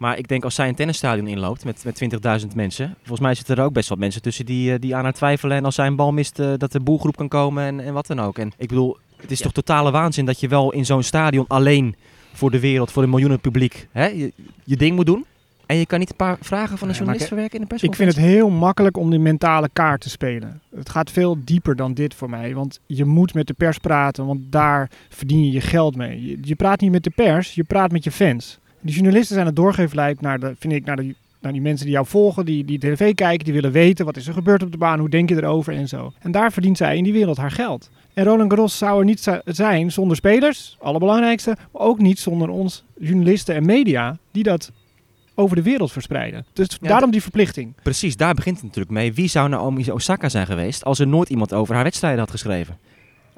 Maar 0.00 0.18
ik 0.18 0.28
denk 0.28 0.44
als 0.44 0.54
zij 0.54 0.68
een 0.68 0.74
tennisstadion 0.74 1.26
inloopt 1.26 1.64
met, 1.64 1.84
met 1.84 2.02
20.000 2.42 2.46
mensen. 2.54 2.94
Volgens 2.98 3.20
mij 3.20 3.34
zitten 3.34 3.56
er 3.56 3.64
ook 3.64 3.72
best 3.72 3.88
wel 3.88 3.98
mensen 3.98 4.22
tussen 4.22 4.46
die, 4.46 4.72
eh, 4.72 4.80
die 4.80 4.96
aan 4.96 5.02
haar 5.02 5.12
twijfelen. 5.12 5.56
En 5.56 5.64
als 5.64 5.74
zij 5.74 5.86
een 5.86 5.96
bal 5.96 6.12
mist, 6.12 6.38
uh, 6.38 6.52
dat 6.56 6.72
de 6.72 6.80
boelgroep 6.80 7.16
kan 7.16 7.28
komen 7.28 7.64
en, 7.64 7.80
en 7.80 7.92
wat 7.92 8.06
dan 8.06 8.20
ook. 8.20 8.38
En 8.38 8.52
ik 8.56 8.68
bedoel, 8.68 8.96
het 9.16 9.30
is 9.30 9.38
ja. 9.38 9.44
toch 9.44 9.52
totale 9.52 9.90
waanzin 9.90 10.24
dat 10.24 10.40
je 10.40 10.48
wel 10.48 10.72
in 10.72 10.86
zo'n 10.86 11.02
stadion 11.02 11.44
alleen 11.48 11.96
voor 12.32 12.50
de 12.50 12.60
wereld, 12.60 12.92
voor 12.92 13.02
een 13.02 13.10
miljoenen 13.10 13.40
publiek, 13.40 13.88
hè, 13.92 14.06
je, 14.06 14.32
je 14.64 14.76
ding 14.76 14.96
moet 14.96 15.06
doen. 15.06 15.24
En 15.66 15.76
je 15.76 15.86
kan 15.86 15.98
niet 15.98 16.10
een 16.10 16.16
paar 16.16 16.36
vragen 16.40 16.78
van 16.78 16.88
een 16.88 16.94
journalist 16.94 17.26
verwerken 17.26 17.54
in 17.54 17.60
de 17.60 17.66
persconferentie? 17.66 18.16
Ik 18.16 18.20
vind 18.20 18.34
het 18.34 18.40
heel 18.40 18.58
makkelijk 18.58 18.96
om 18.96 19.10
die 19.10 19.18
mentale 19.18 19.68
kaart 19.72 20.00
te 20.00 20.10
spelen. 20.10 20.60
Het 20.74 20.88
gaat 20.88 21.10
veel 21.10 21.36
dieper 21.44 21.76
dan 21.76 21.94
dit 21.94 22.14
voor 22.14 22.30
mij. 22.30 22.54
Want 22.54 22.80
je 22.86 23.04
moet 23.04 23.34
met 23.34 23.46
de 23.46 23.54
pers 23.54 23.78
praten, 23.78 24.26
want 24.26 24.40
daar 24.44 24.90
verdien 25.08 25.44
je 25.44 25.50
je 25.50 25.60
geld 25.60 25.96
mee. 25.96 26.26
Je, 26.26 26.38
je 26.42 26.54
praat 26.54 26.80
niet 26.80 26.90
met 26.90 27.04
de 27.04 27.10
pers, 27.10 27.54
je 27.54 27.64
praat 27.64 27.92
met 27.92 28.04
je 28.04 28.10
fans. 28.10 28.58
Die 28.80 28.94
journalisten 28.94 29.34
zijn 29.34 29.46
het 29.46 29.56
doorgeefluik 29.56 30.20
naar 30.20 30.40
de, 30.40 30.54
vind 30.58 30.72
ik, 30.72 30.84
naar, 30.84 30.96
de, 30.96 31.14
naar 31.40 31.52
die 31.52 31.60
mensen 31.60 31.86
die 31.86 31.94
jou 31.94 32.06
volgen, 32.06 32.44
die, 32.44 32.64
die 32.64 32.78
tv 32.78 33.14
kijken, 33.14 33.44
die 33.44 33.54
willen 33.54 33.72
weten 33.72 34.04
wat 34.04 34.16
is 34.16 34.26
er 34.26 34.32
gebeurd 34.32 34.62
op 34.62 34.72
de 34.72 34.78
baan, 34.78 34.98
hoe 34.98 35.08
denk 35.08 35.28
je 35.28 35.36
erover 35.36 35.74
en 35.74 35.88
zo. 35.88 36.12
En 36.18 36.30
daar 36.30 36.52
verdient 36.52 36.76
zij 36.76 36.96
in 36.96 37.04
die 37.04 37.12
wereld 37.12 37.36
haar 37.36 37.50
geld. 37.50 37.90
En 38.14 38.24
Roland 38.24 38.52
Garros 38.52 38.78
zou 38.78 38.98
er 38.98 39.04
niet 39.04 39.30
zijn 39.44 39.92
zonder 39.92 40.16
spelers, 40.16 40.76
allerbelangrijkste, 40.80 41.56
maar 41.72 41.82
ook 41.82 41.98
niet 41.98 42.18
zonder 42.18 42.48
ons 42.48 42.84
journalisten 42.98 43.54
en 43.54 43.64
media 43.64 44.18
die 44.30 44.42
dat 44.42 44.72
over 45.34 45.56
de 45.56 45.62
wereld 45.62 45.92
verspreiden. 45.92 46.46
Dus 46.52 46.78
ja, 46.80 46.88
daarom 46.88 47.10
die 47.10 47.22
verplichting. 47.22 47.74
Precies, 47.82 48.16
daar 48.16 48.34
begint 48.34 48.56
het 48.56 48.64
natuurlijk 48.64 48.94
mee. 48.94 49.12
Wie 49.12 49.28
zou 49.28 49.48
Naomi 49.48 49.90
Osaka 49.90 50.28
zijn 50.28 50.46
geweest 50.46 50.84
als 50.84 50.98
er 50.98 51.06
nooit 51.06 51.28
iemand 51.28 51.54
over 51.54 51.74
haar 51.74 51.84
wedstrijden 51.84 52.20
had 52.20 52.30
geschreven? 52.30 52.78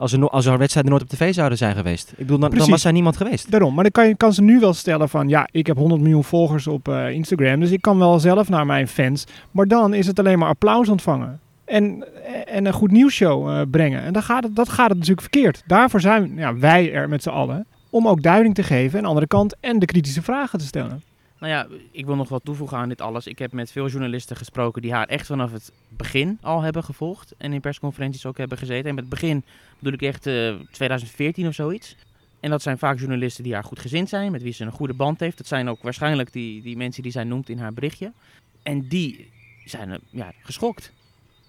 Als 0.03 0.13
er, 0.13 0.29
als 0.29 0.47
er 0.47 0.59
wedstrijden 0.59 0.93
nooit 0.93 1.03
op 1.03 1.09
tv 1.09 1.35
zouden 1.35 1.59
zijn 1.59 1.77
geweest. 1.77 2.11
Ik 2.11 2.17
bedoel, 2.17 2.39
dan, 2.39 2.51
dan 2.51 2.71
was 2.71 2.85
er 2.85 2.93
niemand 2.93 3.17
geweest. 3.17 3.51
Daarom. 3.51 3.75
Maar 3.75 3.83
dan 3.83 3.93
kan, 3.93 4.09
je, 4.09 4.17
kan 4.17 4.33
ze 4.33 4.43
nu 4.43 4.61
wel 4.61 4.75
stellen 4.75 5.09
van... 5.09 5.29
Ja, 5.29 5.49
ik 5.51 5.67
heb 5.67 5.77
100 5.77 6.01
miljoen 6.01 6.25
volgers 6.25 6.67
op 6.67 6.89
uh, 6.89 7.11
Instagram. 7.11 7.61
Dus 7.61 7.71
ik 7.71 7.83
kan 7.83 7.99
wel 7.99 8.19
zelf 8.19 8.49
naar 8.49 8.67
mijn 8.67 8.89
fans. 8.89 9.25
Maar 9.51 9.67
dan 9.67 9.95
is 9.95 10.07
het 10.07 10.19
alleen 10.19 10.39
maar 10.39 10.49
applaus 10.49 10.89
ontvangen. 10.89 11.41
En, 11.65 12.05
en 12.47 12.67
een 12.67 12.73
goed 12.73 12.91
nieuwsshow 12.91 13.49
uh, 13.49 13.61
brengen. 13.71 14.03
En 14.03 14.13
dan 14.13 14.23
gaat 14.23 14.43
het, 14.43 14.57
dat 14.57 14.69
gaat 14.69 14.89
het 14.89 14.99
natuurlijk 14.99 15.21
verkeerd. 15.21 15.63
Daarvoor 15.67 16.01
zijn 16.01 16.33
ja, 16.37 16.57
wij 16.57 16.93
er 16.93 17.09
met 17.09 17.23
z'n 17.23 17.29
allen. 17.29 17.67
Om 17.91 18.09
ook 18.09 18.23
duiding 18.23 18.55
te 18.55 18.63
geven. 18.63 18.97
En 18.97 19.03
de 19.03 19.09
andere 19.09 19.27
kant. 19.27 19.57
En 19.61 19.79
de 19.79 19.87
kritische 19.87 20.23
vragen 20.23 20.59
te 20.59 20.65
stellen. 20.65 21.03
Nou 21.43 21.55
ja, 21.55 21.67
ik 21.91 22.07
wil 22.07 22.17
nog 22.17 22.29
wat 22.29 22.45
toevoegen 22.45 22.77
aan 22.77 22.89
dit 22.89 23.01
alles. 23.01 23.27
Ik 23.27 23.39
heb 23.39 23.53
met 23.53 23.73
veel 23.73 23.89
journalisten 23.89 24.37
gesproken 24.37 24.83
die 24.83 24.93
haar 24.93 25.07
echt 25.07 25.27
vanaf 25.27 25.53
het 25.53 25.73
begin 25.89 26.39
al 26.43 26.61
hebben 26.61 26.85
gevolgd. 26.85 27.35
En 27.39 27.53
in 27.53 27.61
persconferenties 27.61 28.27
ook 28.27 28.39
hebben 28.39 28.59
gezeten. 28.59 28.89
En 28.89 28.95
met 28.95 29.05
het 29.05 29.13
begin 29.13 29.45
bedoel 29.79 29.93
ik 29.93 30.03
echt 30.03 30.27
uh, 30.27 30.55
2014 30.71 31.47
of 31.47 31.55
zoiets. 31.55 31.97
En 32.41 32.51
dat 32.51 32.63
zijn 32.63 32.79
vaak 32.79 32.99
journalisten 32.99 33.45
die 33.45 33.55
haar 33.55 33.65
goed 33.65 33.79
gezind 33.79 34.09
zijn, 34.09 34.33
met 34.33 34.43
wie 34.43 34.53
ze 34.53 34.65
een 34.65 34.73
goede 34.73 34.95
band 34.95 35.21
heeft. 35.21 35.39
Dat 35.39 35.47
zijn 35.47 35.69
ook 35.69 35.83
waarschijnlijk 35.83 36.33
die, 36.33 36.63
die 36.63 36.77
mensen 36.77 37.03
die 37.03 37.13
zij 37.13 37.25
noemt 37.25 37.49
in 37.49 37.59
haar 37.59 37.73
berichtje. 37.73 38.13
En 38.63 38.89
die 38.89 39.31
zijn 39.65 39.89
uh, 39.89 39.97
ja, 40.11 40.33
geschokt 40.43 40.93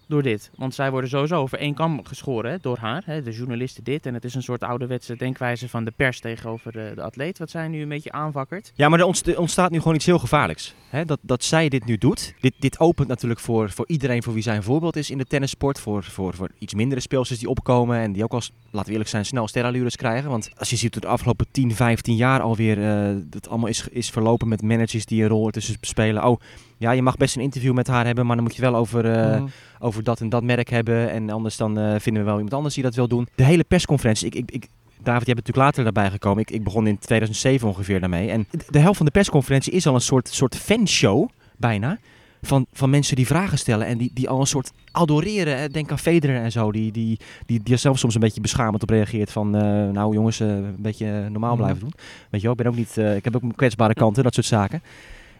door 0.08 0.22
dit. 0.22 0.52
Want 0.56 0.74
zij 0.74 0.92
worden 0.92 1.10
sowieso 1.10 1.36
over 1.36 1.58
één 1.58 1.74
kam 1.74 2.06
geschoren 2.06 2.60
door 2.62 2.78
haar. 2.78 3.04
Hè, 3.06 3.22
de 3.22 3.32
journalisten 3.32 3.84
dit. 3.84 4.06
En 4.06 4.14
het 4.14 4.24
is 4.24 4.36
een 4.36 4.44
soort 4.44 4.64
ouderwetse 4.64 5.16
denkwijze 5.16 5.70
van 5.70 5.84
de 5.84 5.92
pers 5.92 6.20
tegenover 6.20 6.72
de, 6.72 6.92
de 6.96 7.02
atleet. 7.02 7.38
Wat 7.38 7.50
zij 7.50 7.68
nu 7.68 7.82
een 7.82 7.90
beetje 7.90 8.12
aanwakkert. 8.12 8.72
Ja, 8.76 8.90
maar 8.90 9.00
er 9.00 9.38
ontstaat 9.38 9.72
nu 9.72 9.78
gewoon 9.78 9.96
iets 9.96 10.06
heel 10.06 10.20
gevaarlijks. 10.20 10.74
Hè? 10.90 11.06
Dat, 11.06 11.20
dat 11.22 11.44
zij 11.44 11.70
dit 11.70 11.86
nu 11.86 11.98
doet. 11.98 12.34
Dit, 12.40 12.54
dit 12.60 12.80
opent 12.80 13.08
natuurlijk 13.08 13.40
voor, 13.40 13.70
voor 13.70 13.88
iedereen 13.88 14.24
voor 14.24 14.34
wie 14.34 14.44
zij 14.44 14.56
een 14.56 14.64
voorbeeld 14.64 14.96
is 14.96 15.10
in 15.10 15.18
de 15.18 15.26
tennissport. 15.26 15.80
Voor, 15.80 16.04
voor, 16.04 16.34
voor 16.34 16.50
iets 16.58 16.74
mindere 16.74 17.02
speelsters 17.02 17.40
die 17.40 17.50
opkomen. 17.50 17.98
En 17.98 18.12
die 18.12 18.24
ook 18.24 18.34
als, 18.34 18.52
laten 18.64 18.86
we 18.86 18.92
eerlijk 18.92 19.10
zijn, 19.10 19.26
snel 19.26 19.48
sterallures 19.48 19.96
krijgen. 19.96 20.30
Want 20.30 20.50
als 20.56 20.70
je 20.70 20.76
ziet 20.76 20.94
dat 20.94 21.02
de 21.02 21.08
afgelopen 21.08 21.48
10, 21.52 21.76
15 21.76 22.16
jaar 22.16 22.42
alweer 22.42 22.78
uh, 22.78 23.22
dat 23.26 23.50
allemaal 23.50 23.70
is, 23.70 23.88
is 23.88 24.10
verlopen 24.10 24.48
met 24.48 24.62
managers 24.62 25.06
die 25.06 25.24
een 25.24 25.30
rol 25.30 25.46
ertussen 25.46 25.76
spelen. 25.82 26.26
Oh, 26.26 26.40
ja, 26.84 26.92
je 26.92 27.02
mag 27.02 27.18
best 27.18 27.36
een 27.36 27.42
interview 27.42 27.74
met 27.74 27.88
haar 27.88 28.06
hebben, 28.06 28.26
maar 28.26 28.36
dan 28.36 28.46
moet 28.46 28.56
je 28.56 28.62
wel 28.62 28.76
over, 28.76 29.06
uh, 29.06 29.40
mm. 29.40 29.50
over 29.80 30.04
dat 30.04 30.22
en 30.22 30.30
dat 30.30 30.44
merk 30.44 30.70
hebben. 30.70 31.12
En 31.12 31.30
anders 31.30 31.58
dan 31.58 31.80
uh, 31.80 31.96
vinden 32.00 32.22
we 32.22 32.28
wel 32.28 32.36
iemand 32.36 32.54
anders 32.54 32.74
die 32.74 32.84
dat 32.84 32.96
wil 32.96 33.08
doen. 33.08 33.28
De 33.36 33.44
hele 33.44 33.64
persconferentie, 33.64 34.28
ik, 34.28 34.36
ik, 34.36 34.52
ik 34.52 34.68
David, 35.04 35.28
je 35.28 35.34
bent 35.34 35.48
natuurlijk 35.48 35.66
later 35.66 35.84
daarbij 35.84 36.12
gekomen. 36.12 36.42
Ik, 36.42 36.52
ik 36.52 36.64
begon 36.64 36.88
in 36.88 37.00
2007 37.00 37.68
ongeveer 37.68 38.00
daarmee. 38.00 38.30
En 38.30 38.48
de 38.70 38.80
helft 38.80 38.98
van 38.98 39.06
de 39.06 39.12
persconferentie 39.12 39.74
is 39.74 39.88
al 39.88 39.96
een 39.96 40.02
soort, 40.02 40.28
soort 40.28 40.56
fanshow, 40.56 41.30
bijna. 41.58 41.98
Van, 42.42 42.66
van 42.74 42.90
mensen 42.90 43.16
die 43.16 43.28
vragen 43.28 43.58
stellen 43.58 43.88
en 43.88 43.98
die, 43.98 44.12
die 44.14 44.30
al 44.30 44.40
een 44.40 44.48
soort 44.48 44.72
adoreren. 44.92 45.72
Denk 45.72 45.92
aan 45.92 46.00
Federer 46.00 46.42
en 46.42 46.52
zo. 46.52 46.72
Die, 46.72 46.92
die, 46.92 47.20
die, 47.46 47.64
die 47.64 47.74
er 47.74 47.80
zelf 47.80 48.00
soms 48.00 48.14
een 48.14 48.20
beetje 48.20 48.42
beschamend 48.42 48.84
op 48.84 48.90
reageert. 48.90 49.32
Van, 49.32 49.56
uh, 49.56 49.62
nou 49.90 50.14
jongens, 50.14 50.40
een 50.40 50.76
beetje 50.80 51.30
normaal 51.30 51.56
blijven 51.56 51.80
doen. 51.80 51.94
Weet 52.30 52.42
je 52.42 52.48
wel, 52.48 52.52
ik 52.52 52.64
ben 52.64 52.68
ook 52.68 52.76
niet... 52.76 52.98
Ik 52.98 53.24
heb 53.24 53.36
ook 53.36 53.56
kwetsbare 53.56 53.94
kanten, 53.94 54.24
dat 54.24 54.34
soort 54.34 54.46
zaken. 54.46 54.84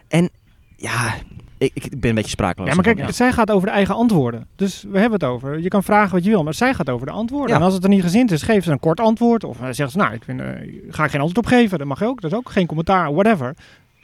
En 0.08 0.30
Ja, 0.76 1.14
ik, 1.58 1.70
ik 1.74 2.00
ben 2.00 2.08
een 2.08 2.14
beetje 2.14 2.30
sprakeloos. 2.30 2.68
Ja, 2.68 2.74
maar 2.74 2.94
kijk, 2.94 3.12
zij 3.12 3.32
gaat 3.32 3.50
over 3.50 3.66
de 3.66 3.72
eigen 3.74 3.94
antwoorden. 3.94 4.46
Dus 4.56 4.82
we 4.82 4.98
hebben 4.98 5.20
het 5.20 5.28
over. 5.28 5.60
Je 5.60 5.68
kan 5.68 5.82
vragen 5.82 6.12
wat 6.12 6.24
je 6.24 6.30
wil, 6.30 6.42
maar 6.42 6.54
zij 6.54 6.74
gaat 6.74 6.90
over 6.90 7.06
de 7.06 7.12
antwoorden. 7.12 7.50
Ja. 7.50 7.56
En 7.56 7.62
als 7.62 7.74
het 7.74 7.82
er 7.82 7.88
niet 7.88 8.02
gezind 8.02 8.30
is, 8.30 8.42
geeft 8.42 8.64
ze 8.64 8.72
een 8.72 8.80
kort 8.80 9.00
antwoord. 9.00 9.44
Of 9.44 9.60
uh, 9.60 9.68
zegt 9.70 9.90
ze, 9.90 9.98
nou, 9.98 10.14
ik 10.14 10.24
vind, 10.24 10.40
uh, 10.40 10.46
ga 10.88 11.04
ik 11.04 11.10
geen 11.10 11.20
antwoord 11.20 11.38
op 11.38 11.46
geven. 11.46 11.78
Dat 11.78 11.86
mag 11.86 11.98
je 11.98 12.06
ook. 12.06 12.20
Dat 12.20 12.32
is 12.32 12.36
ook 12.36 12.50
geen 12.50 12.66
commentaar, 12.66 13.12
whatever. 13.14 13.54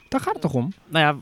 Daar 0.07 0.19
gaat 0.19 0.33
het 0.33 0.41
toch 0.41 0.53
om? 0.53 0.73
Nou 0.87 1.05
ja, 1.05 1.15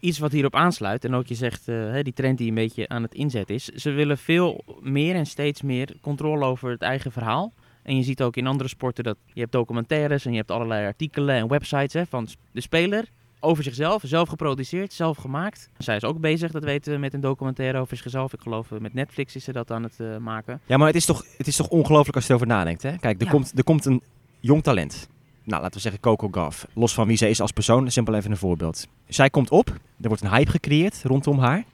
iets 0.00 0.18
wat 0.18 0.32
hierop 0.32 0.54
aansluit. 0.54 1.04
En 1.04 1.14
ook 1.14 1.26
je 1.26 1.34
zegt, 1.34 1.68
uh, 1.68 2.02
die 2.02 2.12
trend 2.12 2.38
die 2.38 2.48
een 2.48 2.54
beetje 2.54 2.88
aan 2.88 3.02
het 3.02 3.14
inzetten 3.14 3.54
is. 3.54 3.64
Ze 3.64 3.90
willen 3.90 4.18
veel 4.18 4.64
meer 4.80 5.14
en 5.14 5.26
steeds 5.26 5.62
meer 5.62 5.88
controle 6.00 6.44
over 6.44 6.70
het 6.70 6.82
eigen 6.82 7.12
verhaal. 7.12 7.52
En 7.82 7.96
je 7.96 8.02
ziet 8.02 8.22
ook 8.22 8.36
in 8.36 8.46
andere 8.46 8.68
sporten 8.68 9.04
dat 9.04 9.16
je 9.32 9.40
hebt 9.40 9.52
documentaires 9.52 10.24
en 10.24 10.30
je 10.30 10.36
hebt 10.36 10.50
allerlei 10.50 10.86
artikelen 10.86 11.34
en 11.34 11.48
websites 11.48 11.92
hè, 11.92 12.06
van 12.06 12.28
de 12.52 12.60
speler 12.60 13.04
over 13.44 13.64
zichzelf, 13.64 14.02
zelf 14.06 14.28
geproduceerd, 14.28 14.92
zelf 14.92 15.16
gemaakt. 15.16 15.68
Zij 15.78 15.96
is 15.96 16.04
ook 16.04 16.20
bezig, 16.20 16.50
dat 16.50 16.64
weten 16.64 16.92
we, 16.92 16.98
met 16.98 17.14
een 17.14 17.20
documentaire 17.20 17.78
over 17.78 17.96
zichzelf. 17.96 18.32
Ik 18.32 18.40
geloof 18.40 18.70
met 18.70 18.94
Netflix 18.94 19.36
is 19.36 19.44
ze 19.44 19.52
dat 19.52 19.70
aan 19.70 19.82
het 19.82 19.94
uh, 19.98 20.16
maken. 20.16 20.60
Ja, 20.66 20.76
maar 20.76 20.86
het 20.86 20.96
is 20.96 21.04
toch, 21.04 21.24
het 21.36 21.46
is 21.46 21.56
toch 21.56 21.68
ongelooflijk 21.68 22.14
als 22.16 22.24
je 22.24 22.30
erover 22.30 22.48
nadenkt. 22.48 22.82
Hè? 22.82 22.96
Kijk, 22.98 23.20
er, 23.20 23.24
Ja. 23.26 23.30
komt, 23.32 23.52
er 23.56 23.64
komt 23.64 23.84
een 23.84 24.02
jong 24.40 24.62
talent. 24.62 25.08
Nou, 25.44 25.62
laten 25.62 25.74
we 25.74 25.80
zeggen 25.80 26.00
Coco 26.00 26.28
Gauff. 26.30 26.66
Los 26.74 26.94
van 26.94 27.06
wie 27.06 27.16
ze 27.16 27.28
is 27.28 27.40
als 27.40 27.52
persoon, 27.52 27.90
simpel 27.90 28.14
even 28.14 28.30
een 28.30 28.36
voorbeeld. 28.36 28.86
Zij 29.08 29.30
komt 29.30 29.50
op, 29.50 29.68
er 30.00 30.08
wordt 30.08 30.22
een 30.22 30.30
hype 30.30 30.50
gecreëerd 30.50 31.00
rondom 31.02 31.38
haar. 31.38 31.64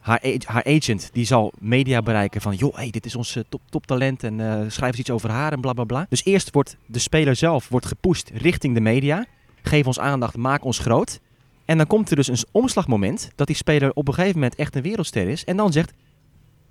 Haar, 0.00 0.22
haar 0.44 0.64
agent 0.64 1.10
die 1.12 1.24
zal 1.24 1.52
media 1.58 2.02
bereiken 2.02 2.40
van... 2.40 2.54
joh, 2.54 2.74
hey, 2.76 2.90
dit 2.90 3.06
is 3.06 3.14
ons 3.16 3.36
uh, 3.36 3.42
top, 3.48 3.60
toptalent 3.70 4.24
en 4.24 4.38
uh, 4.38 4.60
schrijf 4.68 4.90
eens 4.90 4.98
iets 4.98 5.10
over 5.10 5.30
haar 5.30 5.52
en 5.52 5.60
bla 5.60 5.72
bla 5.72 5.84
bla. 5.84 6.06
Dus 6.08 6.24
eerst 6.24 6.50
wordt 6.52 6.76
de 6.86 6.98
speler 6.98 7.36
zelf 7.36 7.68
wordt 7.68 7.86
gepusht 7.86 8.30
richting 8.34 8.74
de 8.74 8.80
media. 8.80 9.26
Geef 9.62 9.86
ons 9.86 10.00
aandacht, 10.00 10.36
maak 10.36 10.64
ons 10.64 10.78
groot. 10.78 11.20
En 11.64 11.76
dan 11.76 11.86
komt 11.86 12.10
er 12.10 12.16
dus 12.16 12.28
een 12.28 12.44
omslagmoment 12.50 13.30
dat 13.34 13.46
die 13.46 13.56
speler 13.56 13.92
op 13.92 14.08
een 14.08 14.14
gegeven 14.14 14.34
moment 14.34 14.54
echt 14.54 14.76
een 14.76 14.82
wereldster 14.82 15.28
is. 15.28 15.44
En 15.44 15.56
dan 15.56 15.72
zegt, 15.72 15.92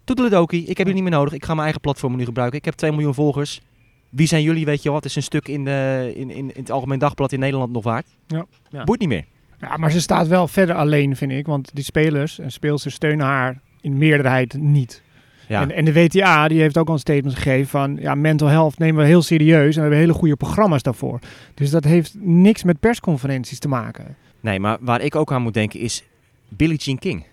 toedeledokie, 0.04 0.62
ik 0.62 0.78
heb 0.78 0.88
jullie 0.88 0.94
niet 0.94 1.10
meer 1.10 1.20
nodig. 1.20 1.34
Ik 1.34 1.44
ga 1.44 1.52
mijn 1.52 1.64
eigen 1.64 1.82
platform 1.82 2.16
nu 2.16 2.26
gebruiken. 2.26 2.58
Ik 2.60 2.66
heb 2.66 2.74
2 2.74 2.92
miljoen 2.92 3.14
volgers. 3.14 3.62
Wie 4.10 4.28
zijn 4.28 4.44
jullie, 4.44 4.66
weet 4.66 4.84
je 4.84 4.92
wat? 4.92 5.06
is 5.06 5.16
een 5.16 5.24
stuk 5.24 5.48
in, 5.48 5.66
de, 5.66 6.12
in, 6.16 6.30
in, 6.30 6.56
in 6.56 6.62
het 6.62 6.72
Algemeen 6.72 7.00
Dagblad 7.00 7.32
in 7.32 7.40
Nederland 7.40 7.72
nog 7.72 7.84
waard. 7.84 8.08
Ja. 8.28 8.46
Ja. 8.70 8.84
Boeit 8.84 9.00
niet 9.00 9.10
meer. 9.10 9.26
Ja, 9.60 9.78
maar 9.78 9.92
ze 9.92 10.02
staat 10.02 10.28
wel 10.28 10.48
verder 10.48 10.76
alleen, 10.76 11.16
vind 11.16 11.32
ik. 11.32 11.46
Want 11.46 11.70
die 11.74 11.84
spelers 11.84 12.40
en 12.40 12.52
speelsters 12.52 12.96
steunen 12.96 13.26
haar 13.26 13.62
in 13.82 13.98
meerderheid 13.98 14.54
niet. 14.54 15.02
Ja. 15.50 15.62
En, 15.62 15.72
en 15.72 15.86
de 15.86 15.94
WTA 15.94 16.48
die 16.48 16.62
heeft 16.62 16.78
ook 16.78 16.88
al 16.88 16.94
een 16.94 17.00
statement 17.00 17.36
gegeven 17.36 17.68
van... 17.68 17.98
ja, 18.00 18.16
mental 18.16 18.48
health 18.48 18.78
nemen 18.78 19.02
we 19.02 19.08
heel 19.08 19.22
serieus 19.22 19.76
en 19.76 19.76
we 19.76 19.80
hebben 19.82 20.00
hele 20.00 20.14
goede 20.14 20.36
programma's 20.36 20.82
daarvoor. 20.82 21.20
Dus 21.54 21.70
dat 21.70 21.84
heeft 21.84 22.16
niks 22.20 22.64
met 22.64 22.80
persconferenties 22.80 23.60
te 23.60 23.68
maken. 23.68 24.16
Nee, 24.40 24.60
maar 24.60 24.78
waar 24.82 25.02
ik 25.02 25.16
ook 25.16 25.32
aan 25.32 25.42
moet 25.42 25.54
denken 25.54 25.80
is 25.80 26.04
Billie 26.50 26.78
Jean 26.78 26.98
King. 26.98 27.26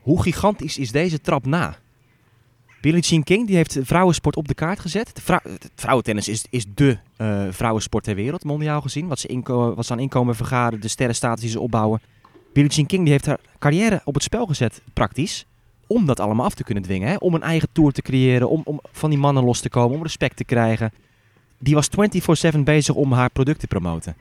Hoe 0.00 0.22
gigantisch 0.22 0.78
is 0.78 0.92
deze 0.92 1.20
trap 1.20 1.46
na? 1.46 1.76
Billie 2.80 3.02
Jean 3.02 3.22
King 3.22 3.46
die 3.46 3.56
heeft 3.56 3.78
vrouwensport 3.82 4.36
op 4.36 4.48
de 4.48 4.54
kaart 4.54 4.80
gezet. 4.80 5.10
De 5.14 5.22
vrou 5.22 5.40
vrouwentennis 5.74 6.28
is, 6.28 6.46
is 6.50 6.66
de 6.74 6.98
uh, 7.18 7.46
vrouwensport 7.50 8.04
ter 8.04 8.14
wereld, 8.14 8.44
mondiaal 8.44 8.80
gezien. 8.80 9.08
Wat 9.08 9.18
ze, 9.18 9.40
wat 9.74 9.86
ze 9.86 9.92
aan 9.92 10.00
inkomen 10.00 10.34
vergaren, 10.34 10.80
de 10.80 10.88
sterrenstatus 10.88 11.40
die 11.40 11.50
ze 11.50 11.60
opbouwen. 11.60 12.00
Billie 12.52 12.70
Jean 12.70 12.86
King 12.86 13.02
die 13.02 13.12
heeft 13.12 13.26
haar 13.26 13.40
carrière 13.58 14.00
op 14.04 14.14
het 14.14 14.22
spel 14.22 14.46
gezet, 14.46 14.82
praktisch. 14.92 15.46
Om 15.88 16.06
dat 16.06 16.20
allemaal 16.20 16.44
af 16.44 16.54
te 16.54 16.64
kunnen 16.64 16.82
dwingen. 16.82 17.08
Hè? 17.08 17.16
Om 17.16 17.34
een 17.34 17.42
eigen 17.42 17.68
tour 17.72 17.92
te 17.92 18.02
creëren, 18.02 18.50
om, 18.50 18.62
om 18.64 18.80
van 18.92 19.10
die 19.10 19.18
mannen 19.18 19.44
los 19.44 19.60
te 19.60 19.68
komen, 19.68 19.96
om 19.96 20.02
respect 20.02 20.36
te 20.36 20.44
krijgen. 20.44 20.92
Die 21.58 21.74
was 21.74 21.88
24-7 22.54 22.58
bezig 22.58 22.94
om 22.94 23.12
haar 23.12 23.30
product 23.30 23.60
te 23.60 23.66
promoten. 23.66 24.16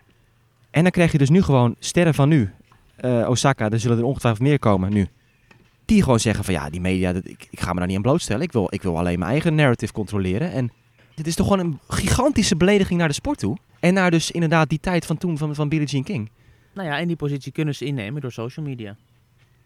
En 0.70 0.84
dan 0.84 0.92
krijg 0.92 1.12
je 1.12 1.18
dus 1.18 1.30
nu 1.30 1.42
gewoon 1.42 1.76
sterren 1.80 2.14
van 2.14 2.30
nu. 2.30 2.50
Uh, 3.02 3.30
Osaka, 3.30 3.70
er 3.70 3.80
zullen 3.80 3.98
er 3.98 4.04
ongetwijfeld 4.04 4.48
meer 4.48 4.60
komen 4.60 4.94
nu. 4.94 5.08
Die 5.86 6.04
gewoon 6.04 6.20
zeggen 6.20 6.44
van 6.44 6.54
ja, 6.54 6.70
die 6.70 6.82
media, 6.82 7.14
dat, 7.14 7.26
ik, 7.28 7.48
ik 7.50 7.60
ga 7.60 7.74
me 7.74 7.78
daar 7.78 7.88
niet 7.88 7.96
aan 7.96 8.02
blootstellen. 8.02 8.42
Ik 8.42 8.52
wil, 8.52 8.68
ik 8.70 8.82
wil 8.82 8.98
alleen 8.98 9.20
mijn 9.20 9.32
eigen 9.32 9.56
narrative 9.56 9.94
controleren. 9.94 10.52
En 10.52 10.72
dit 11.16 11.28
is 11.28 11.36
toch 11.36 11.48
gewoon 11.48 11.66
een 11.66 11.80
gigantische 11.88 12.56
belediging 12.56 13.00
naar 13.00 13.08
de 13.08 13.14
sport 13.14 13.40
toe. 13.40 13.58
En 13.80 13.94
naar 13.94 14.12
dus 14.12 14.32
inderdaad 14.32 14.70
die 14.70 14.80
tijd 14.80 15.06
van 15.06 15.18
toen 15.18 15.38
van, 15.38 15.56
van 15.56 15.70
Billie 15.70 15.88
Jean 15.88 16.04
King. 16.04 16.30
Nou 16.74 16.88
ja, 16.88 17.00
en 17.00 17.08
die 17.08 17.16
positie 17.16 17.52
kunnen 17.52 17.76
ze 17.76 17.86
innemen 17.86 18.22
door 18.22 18.32
social 18.32 18.66
media. 18.66 18.96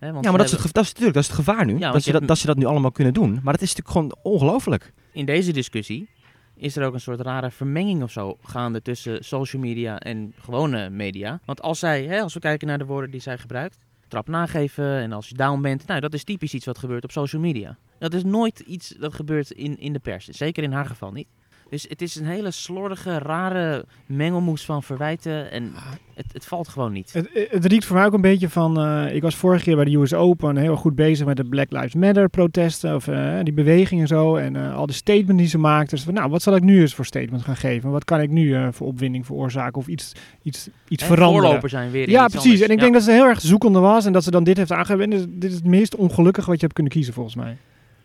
Want 0.10 0.26
ja, 0.26 0.30
maar 0.30 0.40
dat 0.40 0.52
is, 0.52 0.64
het, 0.64 0.74
dat 0.74 0.84
is 0.84 0.90
natuurlijk 0.90 1.14
dat 1.14 1.24
is 1.24 1.30
het 1.30 1.38
gevaar 1.38 1.66
nu. 1.66 1.78
Ja, 1.78 1.92
dat, 1.92 2.04
je 2.04 2.12
dat, 2.12 2.28
dat 2.28 2.38
ze 2.38 2.46
dat 2.46 2.58
nu 2.58 2.66
allemaal 2.66 2.92
kunnen 2.92 3.14
doen. 3.14 3.40
Maar 3.44 3.54
dat 3.54 3.62
is 3.62 3.76
natuurlijk 3.76 3.90
gewoon 3.90 4.34
ongelooflijk. 4.34 4.94
In 5.12 5.26
deze 5.26 5.52
discussie 5.52 6.10
is 6.56 6.76
er 6.76 6.86
ook 6.86 6.94
een 6.94 7.00
soort 7.00 7.22
rare 7.22 7.52
vermenging 7.52 8.04
of 8.04 8.12
zo 8.12 8.38
gaande 8.42 8.82
tussen 8.82 9.24
social 9.24 9.62
media 9.62 10.00
en 10.00 10.34
gewone 10.40 10.90
media. 10.90 11.40
Want 11.46 11.62
als 11.62 11.80
zij, 11.80 12.06
hè, 12.06 12.22
als 12.22 12.34
we 12.34 12.40
kijken 12.40 12.68
naar 12.68 12.78
de 12.78 12.86
woorden 12.86 13.12
die 13.12 13.22
zij 13.22 13.38
gebruikt, 13.38 13.78
trap 14.08 14.28
nageven 14.28 14.86
en 14.86 15.12
als 15.12 15.30
je 15.30 15.36
down 15.36 15.62
bent, 15.62 15.88
nou 15.88 16.00
dat 16.00 16.14
is 16.14 16.24
typisch 16.24 16.54
iets 16.54 16.66
wat 16.66 16.78
gebeurt 16.78 17.04
op 17.04 17.12
social 17.12 17.42
media. 17.42 17.78
Dat 18.00 18.14
is 18.14 18.24
nooit 18.24 18.60
iets 18.60 18.90
dat 19.00 19.14
gebeurt 19.14 19.52
in, 19.52 19.80
in 19.80 19.94
de 19.94 20.00
pers, 20.00 20.28
zeker 20.28 20.64
in 20.64 20.72
haar 20.72 20.86
geval 20.86 21.12
niet. 21.12 21.28
Dus 21.72 21.86
het 21.90 22.02
is 22.02 22.16
een 22.16 22.26
hele 22.26 22.52
slordige, 22.52 23.18
rare 23.18 23.86
mengelmoes 24.06 24.66
van 24.66 24.84
verwijten 24.84 25.52
en 25.52 25.72
het, 26.14 26.26
het 26.34 26.46
valt 26.46 26.68
gewoon 26.68 26.92
niet. 26.92 27.14
Het, 27.14 27.30
het 27.50 27.66
riekt 27.66 27.86
voor 27.86 27.96
mij 27.96 28.06
ook 28.06 28.14
een 28.14 28.22
beetje 28.22 28.50
van, 28.50 28.88
uh, 28.88 29.16
ik 29.16 29.22
was 29.22 29.36
vorige 29.36 29.64
keer 29.64 29.76
bij 29.76 29.86
de 29.86 29.96
US 29.96 30.14
Open 30.14 30.58
heel 30.58 30.76
goed 30.76 30.96
bezig 30.96 31.26
met 31.26 31.38
de 31.38 31.44
Black 31.44 31.72
Lives 31.72 31.94
Matter 31.94 32.30
protesten, 32.30 32.96
of 32.96 33.08
uh, 33.08 33.40
die 33.44 33.54
beweging 33.54 34.02
en 34.02 34.08
zo, 34.08 34.36
en 34.36 34.56
uh, 34.56 34.76
al 34.76 34.86
de 34.86 34.94
statements 34.94 35.38
die 35.38 35.48
ze 35.48 35.58
maakte. 35.58 35.96
Dus 35.96 36.04
van, 36.04 36.14
nou, 36.14 36.30
wat 36.30 36.42
zal 36.42 36.56
ik 36.56 36.64
nu 36.64 36.82
eens 36.82 36.94
voor 36.94 37.06
statement 37.06 37.44
gaan 37.44 37.58
geven? 37.58 37.92
Wat 37.92 38.04
kan 38.04 38.22
ik 38.22 38.30
nu 38.30 38.74
voor 38.74 38.88
opwinding 38.88 39.26
veroorzaken 39.26 39.78
of 39.78 39.88
iets, 39.88 40.12
iets, 40.42 40.70
iets 40.88 41.04
en 41.04 41.10
veranderen? 41.10 41.44
voorloper 41.44 41.70
zijn 41.70 41.92
weer 41.92 42.10
Ja, 42.10 42.28
precies. 42.28 42.44
Anders. 42.44 42.62
En 42.62 42.70
ik 42.70 42.78
ja. 42.78 42.82
denk 42.82 42.94
dat 42.94 43.04
ze 43.04 43.12
heel 43.12 43.28
erg 43.28 43.42
zoekende 43.42 43.80
was 43.80 44.06
en 44.06 44.14
dat 44.14 44.24
ze 44.24 44.32
dan 44.32 44.44
dit 44.44 44.58
heeft 44.58 44.72
aangegeven. 44.72 45.12
En 45.12 45.40
dit 45.40 45.50
is 45.50 45.56
het 45.56 45.66
meest 45.66 45.96
ongelukkige 45.96 46.48
wat 46.48 46.56
je 46.56 46.62
hebt 46.62 46.74
kunnen 46.74 46.94
kiezen 46.94 47.14
volgens 47.14 47.36
mij. 47.36 47.58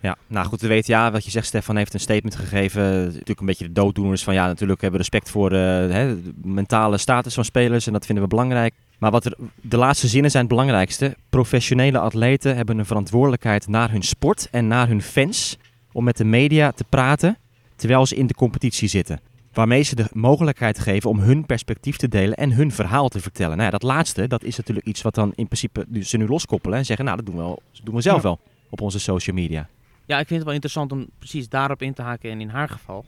Ja, 0.07 0.17
nou 0.27 0.47
goed, 0.47 0.61
de 0.61 0.69
WTA, 0.69 1.11
wat 1.11 1.25
je 1.25 1.31
zegt, 1.31 1.47
Stefan 1.47 1.77
heeft 1.77 1.95
een 1.95 2.01
statement 2.01 2.37
gegeven. 2.37 3.05
Natuurlijk 3.05 3.41
een 3.41 3.47
beetje 3.47 3.67
de 3.67 3.73
dooddoeners 3.73 4.25
van 4.25 4.35
ja, 4.35 4.47
natuurlijk 4.47 4.81
hebben 4.81 5.01
we 5.01 5.07
respect 5.07 5.31
voor 5.31 5.53
uh, 5.53 5.59
hè, 5.59 6.23
de 6.23 6.33
mentale 6.43 6.99
status 6.99 7.35
van 7.35 7.45
spelers 7.45 7.87
en 7.87 7.93
dat 7.93 8.07
vinden 8.07 8.25
we 8.25 8.31
belangrijk. 8.31 8.75
Maar 8.99 9.11
wat 9.11 9.25
er, 9.25 9.37
de 9.61 9.77
laatste 9.77 10.09
zinnen 10.09 10.31
zijn 10.31 10.43
het 10.43 10.53
belangrijkste. 10.53 11.17
Professionele 11.31 11.99
atleten 11.99 12.57
hebben 12.57 12.79
een 12.79 12.87
verantwoordelijkheid 12.87 13.69
naar 13.69 13.91
hun 13.91 14.03
sport 14.03 14.49
en 14.51 14.67
naar 14.67 14.89
hun 14.89 15.03
fans 15.03 15.59
om 15.93 16.05
met 16.05 16.17
de 16.17 16.25
media 16.25 16.73
te 16.73 16.85
praten 16.89 17.39
terwijl 17.77 18.07
ze 18.07 18.17
in 18.17 18.27
de 18.27 18.35
competitie 18.35 18.89
zitten. 18.89 19.21
Waarmee 19.53 19.83
ze 19.83 19.95
de 19.95 20.09
mogelijkheid 20.13 20.79
geven 20.79 21.11
om 21.11 21.19
hun 21.19 21.47
perspectief 21.47 21.97
te 21.97 22.09
delen 22.09 22.37
en 22.37 22.53
hun 22.53 22.73
verhaal 22.73 23.09
te 23.09 23.21
vertellen. 23.21 23.57
Nou 23.57 23.63
ja, 23.65 23.71
dat 23.71 23.83
laatste, 23.83 24.27
dat 24.27 24.45
is 24.45 24.57
natuurlijk 24.57 24.87
iets 24.87 25.03
wat 25.03 25.15
dan 25.15 25.33
in 25.35 25.49
principe 25.49 25.87
ze 26.03 26.17
nu 26.17 26.27
loskoppelen 26.27 26.79
en 26.79 26.85
zeggen, 26.85 27.05
nou 27.05 27.17
dat 27.17 27.27
doen 27.27 27.37
we, 27.37 27.43
wel, 27.43 27.63
dat 27.73 27.85
doen 27.85 27.95
we 27.95 28.01
zelf 28.01 28.17
ja. 28.17 28.23
wel 28.23 28.41
op 28.69 28.81
onze 28.81 28.99
social 28.99 29.37
media. 29.37 29.69
Ja, 30.07 30.19
ik 30.19 30.27
vind 30.27 30.39
het 30.39 30.45
wel 30.45 30.53
interessant 30.53 30.93
om 30.93 31.07
precies 31.19 31.49
daarop 31.49 31.83
in 31.83 31.95
te 31.95 32.03
haken. 32.03 32.31
En 32.31 32.41
in 32.41 32.49
haar 32.49 32.69
geval, 32.69 33.05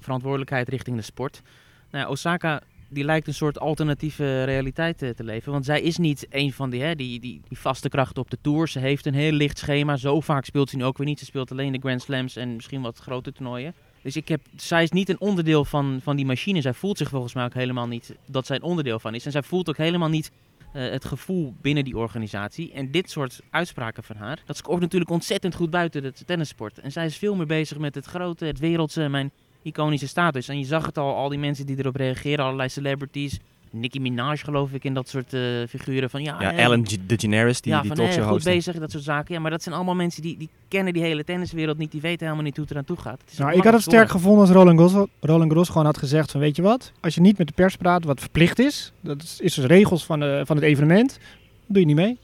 verantwoordelijkheid 0.00 0.68
richting 0.68 0.96
de 0.96 1.02
sport. 1.02 1.42
Nou 1.90 2.04
ja, 2.04 2.10
Osaka 2.10 2.62
die 2.88 3.04
lijkt 3.04 3.26
een 3.26 3.34
soort 3.34 3.58
alternatieve 3.58 4.44
realiteit 4.44 4.98
te, 4.98 5.14
te 5.14 5.24
leven. 5.24 5.52
Want 5.52 5.64
zij 5.64 5.80
is 5.80 5.96
niet 5.96 6.26
een 6.30 6.52
van 6.52 6.70
die, 6.70 6.82
hè, 6.82 6.94
die, 6.94 7.20
die, 7.20 7.40
die 7.48 7.58
vaste 7.58 7.88
krachten 7.88 8.22
op 8.22 8.30
de 8.30 8.38
Tour. 8.40 8.68
Ze 8.68 8.78
heeft 8.78 9.06
een 9.06 9.14
heel 9.14 9.32
licht 9.32 9.58
schema. 9.58 9.96
Zo 9.96 10.20
vaak 10.20 10.44
speelt 10.44 10.70
ze 10.70 10.76
nu 10.76 10.84
ook 10.84 10.98
weer 10.98 11.06
niet. 11.06 11.18
Ze 11.18 11.24
speelt 11.24 11.50
alleen 11.50 11.72
de 11.72 11.78
Grand 11.78 12.02
Slams 12.02 12.36
en 12.36 12.54
misschien 12.54 12.82
wat 12.82 12.98
grote 12.98 13.32
toernooien. 13.32 13.74
Dus 14.02 14.16
ik 14.16 14.28
heb, 14.28 14.40
zij 14.56 14.82
is 14.82 14.90
niet 14.90 15.08
een 15.08 15.20
onderdeel 15.20 15.64
van, 15.64 16.00
van 16.02 16.16
die 16.16 16.26
machine. 16.26 16.60
Zij 16.60 16.74
voelt 16.74 16.98
zich 16.98 17.08
volgens 17.08 17.34
mij 17.34 17.44
ook 17.44 17.54
helemaal 17.54 17.86
niet 17.86 18.14
dat 18.26 18.46
zij 18.46 18.56
een 18.56 18.62
onderdeel 18.62 18.98
van 18.98 19.14
is. 19.14 19.26
En 19.26 19.32
zij 19.32 19.42
voelt 19.42 19.68
ook 19.68 19.76
helemaal 19.76 20.08
niet 20.08 20.30
uh, 20.72 20.90
het 20.90 21.04
gevoel 21.04 21.54
binnen 21.60 21.84
die 21.84 21.96
organisatie. 21.96 22.72
En 22.72 22.90
dit 22.90 23.10
soort 23.10 23.40
uitspraken 23.50 24.02
van 24.02 24.16
haar, 24.16 24.42
dat 24.44 24.56
scoort 24.56 24.80
natuurlijk 24.80 25.10
ontzettend 25.10 25.54
goed 25.54 25.70
buiten 25.70 26.02
de 26.02 26.12
tennissport. 26.26 26.78
En 26.78 26.92
zij 26.92 27.06
is 27.06 27.16
veel 27.16 27.34
meer 27.34 27.46
bezig 27.46 27.78
met 27.78 27.94
het 27.94 28.06
grote, 28.06 28.44
het 28.44 28.58
wereldse, 28.58 29.08
mijn 29.08 29.30
iconische 29.62 30.08
status. 30.08 30.48
En 30.48 30.58
je 30.58 30.64
zag 30.64 30.86
het 30.86 30.98
al, 30.98 31.14
al 31.14 31.28
die 31.28 31.38
mensen 31.38 31.66
die 31.66 31.78
erop 31.78 31.96
reageren, 31.96 32.44
allerlei 32.44 32.68
celebrities. 32.68 33.38
Nicki 33.70 34.00
Minaj 34.00 34.36
geloof 34.36 34.72
ik 34.72 34.84
in 34.84 34.94
dat 34.94 35.08
soort 35.08 35.32
uh, 35.34 35.66
figuren 35.68 36.10
van 36.10 36.22
ja, 36.22 36.36
ja 36.40 36.50
hè, 36.50 36.56
Ellen 36.56 36.84
DeGeneres 37.06 37.60
die 37.60 37.72
ja, 37.72 37.80
die 37.80 37.92
talkshow 37.92 38.22
hè, 38.24 38.28
goed 38.30 38.44
bezig, 38.44 38.78
dat 38.78 38.90
soort 38.90 39.04
zaken. 39.04 39.34
Ja, 39.34 39.40
maar 39.40 39.50
dat 39.50 39.62
zijn 39.62 39.74
allemaal 39.74 39.94
mensen 39.94 40.22
die, 40.22 40.36
die 40.36 40.48
kennen 40.68 40.92
die 40.92 41.02
hele 41.02 41.24
tenniswereld 41.24 41.78
niet, 41.78 41.90
die 41.90 42.00
weten 42.00 42.20
helemaal 42.24 42.44
niet 42.44 42.54
hoe 42.56 42.64
het 42.64 42.72
eraan 42.72 42.84
toe 42.84 42.96
gaat. 42.96 43.20
Het 43.20 43.30
is 43.32 43.38
Nou, 43.38 43.50
een 43.50 43.56
ik 43.58 43.64
had 43.64 43.72
het 43.72 43.82
sterk 43.82 44.10
gevonden 44.10 44.40
als 44.40 44.50
Roland 44.50 44.78
Gros, 44.78 45.06
Roland 45.20 45.50
Gros 45.50 45.68
gewoon 45.68 45.84
had 45.86 45.98
gezegd 45.98 46.30
van 46.30 46.40
weet 46.40 46.56
je 46.56 46.62
wat, 46.62 46.92
als 47.00 47.14
je 47.14 47.20
niet 47.20 47.38
met 47.38 47.46
de 47.46 47.52
pers 47.52 47.76
praat, 47.76 48.04
wat 48.04 48.20
verplicht 48.20 48.58
is, 48.58 48.92
dat 49.00 49.22
is, 49.22 49.40
is 49.40 49.54
dus 49.54 49.64
regels 49.64 50.04
van, 50.04 50.20
de, 50.20 50.42
van 50.44 50.56
het 50.56 50.64
evenement, 50.64 51.18
doe 51.66 51.80
je 51.80 51.86
niet 51.86 51.96
mee. 51.96 52.18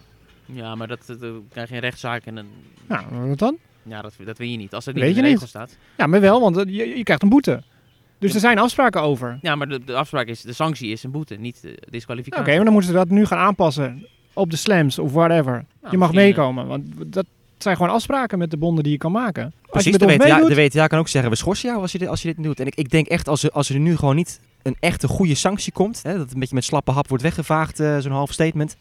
Ja, 0.47 0.75
maar 0.75 0.87
dat, 0.89 1.17
krijg 1.51 1.69
je 1.69 1.75
een 1.75 1.81
rechtszaak 1.81 2.25
en 2.27 2.35
dan, 2.35 2.47
Nou, 2.87 3.29
wat 3.29 3.39
dan? 3.39 3.57
ja, 3.83 4.03
dat, 4.03 4.15
dat 4.25 4.39
weet 4.39 4.51
je 4.51 4.57
niet. 4.57 4.75
Als 4.75 4.85
het 4.85 4.95
niet 4.95 5.05
Weet 5.05 5.17
in 5.17 5.23
de 5.23 5.29
regels 5.29 5.49
staat. 5.49 5.77
Ja, 5.97 6.07
maar 6.07 6.21
wel, 6.21 6.41
want 6.41 6.57
eh, 6.57 6.65
je, 6.65 6.97
je 6.97 7.03
krijgt 7.03 7.23
een 7.23 7.29
boete. 7.29 7.63
Dus 8.25 8.35
er 8.35 8.40
zijn 8.40 8.59
afspraken 8.59 9.00
over. 9.02 9.28
Oké, 9.28 9.38
Ja, 9.40 9.54
maar 9.54 9.69
de, 9.69 9.85
de 9.85 9.95
afspraak 9.95 10.26
is, 10.26 10.40
de 10.40 10.52
sanctie 10.52 10.90
is 10.90 11.02
een 11.02 11.11
boete, 11.11 11.35
niet 11.35 11.62
de 11.62 11.83
disqualificatie. 11.90 12.54
maar 12.54 12.64
dan 12.64 12.73
moeten 12.73 12.90
ze 12.90 12.97
dat 12.97 13.09
nu 13.09 13.26
gaan 13.26 13.38
aanpassen 13.38 14.07
op 14.33 14.50
de 14.50 14.57
slams 14.57 14.99
of 14.99 15.12
whatever. 15.12 15.52
Nou, 15.52 15.64
je 15.90 15.99
mag 15.99 16.12
misschien, 16.12 16.35
meekomen, 16.35 16.66
want 16.66 16.85
dat 17.07 17.26
zijn 17.59 17.76
gewoon 17.76 17.93
afspraken 17.93 18.38
met 18.38 18.50
de 18.50 18.57
bonden 18.57 18.83
die 18.83 18.93
je 18.93 18.99
kan 18.99 19.12
maken. 19.12 19.43
Als 19.45 19.52
Precies, 19.71 19.93
je 19.93 19.99
de 19.99 20.07
WTA, 20.07 20.45
de 20.45 20.54
WTA 20.54 20.87
kan 20.87 20.99
ook 20.99 21.09
zeggen, 21.09 21.31
we 21.31 21.37
schorsen 21.37 21.69
jou 21.69 21.81
als 21.81 21.93
je 21.93 21.99
dit, 21.99 22.09
als 22.09 22.23
je 22.23 22.28
dit 22.28 22.37
niet 22.37 22.47
doet. 22.47 22.61
En 22.61 22.66
ik, 22.66 22.75
ik 22.75 22.90
denk 22.90 23.07
echt, 23.07 23.28
als 23.28 23.43
er, 23.43 23.50
als 23.50 23.69
er 23.69 23.78
nu 23.78 23.97
gewoon 23.97 24.16
niet 24.16 24.40
een 24.62 24.76
echte 24.81 25.09
goede 25.09 25.35
sanctie 25.35 25.73
komt, 25.73 26.02
hè, 26.02 26.11
dat 26.12 26.21
het 26.21 26.33
een 26.33 26.38
beetje 26.38 26.54
met 26.54 26.64
slappe 26.64 26.90
hap 26.90 27.09
wordt 27.09 27.23
weggevaagd, 27.23 27.81
eh, 27.81 27.99
zo'n 27.99 28.12
half 28.12 28.33
statement. 28.33 28.76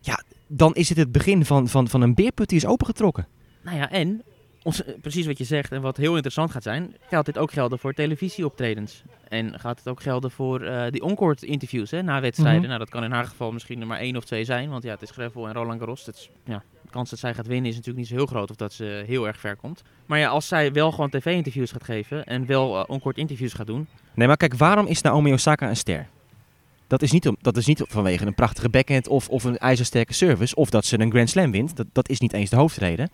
Ja, 0.00 0.22
dan 0.46 0.74
is 0.74 0.88
het 0.88 0.98
het 0.98 1.12
begin 1.12 1.44
van, 1.44 1.68
van, 1.68 1.88
van 1.88 2.00
een 2.00 2.14
beerput 2.14 2.48
die 2.48 2.58
is 2.58 2.66
opengetrokken. 2.66 3.26
Nou 3.62 3.76
ja, 3.76 3.90
en 3.90 4.22
eh, 4.24 4.24
precies 5.00 5.26
wat 5.26 5.38
je 5.38 5.44
zegt 5.44 5.72
en 5.72 5.80
wat 5.80 5.96
heel 5.96 6.12
interessant 6.12 6.50
gaat 6.50 6.62
zijn, 6.62 6.96
gaat 7.10 7.26
dit 7.26 7.38
ook 7.38 7.52
gelden 7.52 7.78
voor 7.78 7.92
televisieoptredens. 7.92 9.02
En 9.28 9.60
gaat 9.60 9.78
het 9.78 9.88
ook 9.88 10.02
gelden 10.02 10.30
voor 10.30 10.60
eh, 10.60 10.90
die 10.90 11.02
oncourt 11.02 11.42
interviews 11.42 11.90
hè, 11.90 12.02
na 12.02 12.20
wedstrijden. 12.20 12.60
Mhm. 12.60 12.68
Nou, 12.68 12.78
dat 12.78 12.88
kan 12.88 13.04
in 13.04 13.12
haar 13.12 13.24
geval 13.24 13.52
misschien 13.52 13.80
er 13.80 13.86
maar 13.86 13.98
één 13.98 14.16
of 14.16 14.24
twee 14.24 14.44
zijn, 14.44 14.70
want 14.70 14.82
ja, 14.82 14.90
het 14.90 15.02
is 15.02 15.10
Greffel 15.10 15.48
en 15.48 15.54
Roland 15.54 15.78
Garros. 15.78 16.08
Is, 16.08 16.30
ja, 16.44 16.62
de 16.82 16.90
kans 16.90 17.10
dat 17.10 17.18
zij 17.18 17.34
gaat 17.34 17.46
winnen 17.46 17.70
is 17.70 17.76
natuurlijk 17.76 17.98
niet 17.98 18.08
zo 18.08 18.14
heel 18.14 18.26
groot 18.26 18.50
of 18.50 18.56
dat 18.56 18.72
ze 18.72 19.04
heel 19.06 19.26
erg 19.26 19.40
ver 19.40 19.56
komt. 19.56 19.82
Maar 20.06 20.18
ja, 20.18 20.28
als 20.28 20.48
zij 20.48 20.72
wel 20.72 20.92
gewoon 20.92 21.10
tv-interviews 21.10 21.72
gaat 21.72 21.84
geven 21.84 22.24
en 22.24 22.46
wel 22.46 22.78
eh, 22.78 22.84
oncourt 22.86 23.18
interviews 23.18 23.52
gaat 23.52 23.66
doen, 23.66 23.88
Nee, 24.14 24.26
maar 24.26 24.36
kijk, 24.36 24.54
waarom 24.54 24.86
is 24.86 25.00
Naomi 25.00 25.32
Osaka 25.32 25.68
een 25.68 25.76
ster? 25.76 26.08
Dat 26.86 27.02
is 27.02 27.12
niet, 27.12 27.28
om, 27.28 27.36
dat 27.40 27.56
is 27.56 27.66
niet 27.66 27.84
vanwege 27.88 28.26
een 28.26 28.34
prachtige 28.34 28.68
backhand 28.68 29.08
of, 29.08 29.28
of 29.28 29.44
een 29.44 29.58
ijzersterke 29.58 30.12
service. 30.12 30.54
Of 30.54 30.70
dat 30.70 30.84
ze 30.84 31.00
een 31.00 31.10
Grand 31.10 31.30
Slam 31.30 31.50
wint. 31.50 31.76
Dat, 31.76 31.86
dat 31.92 32.08
is 32.08 32.20
niet 32.20 32.32
eens 32.32 32.50
de 32.50 32.56
hoofdreden. 32.56 33.10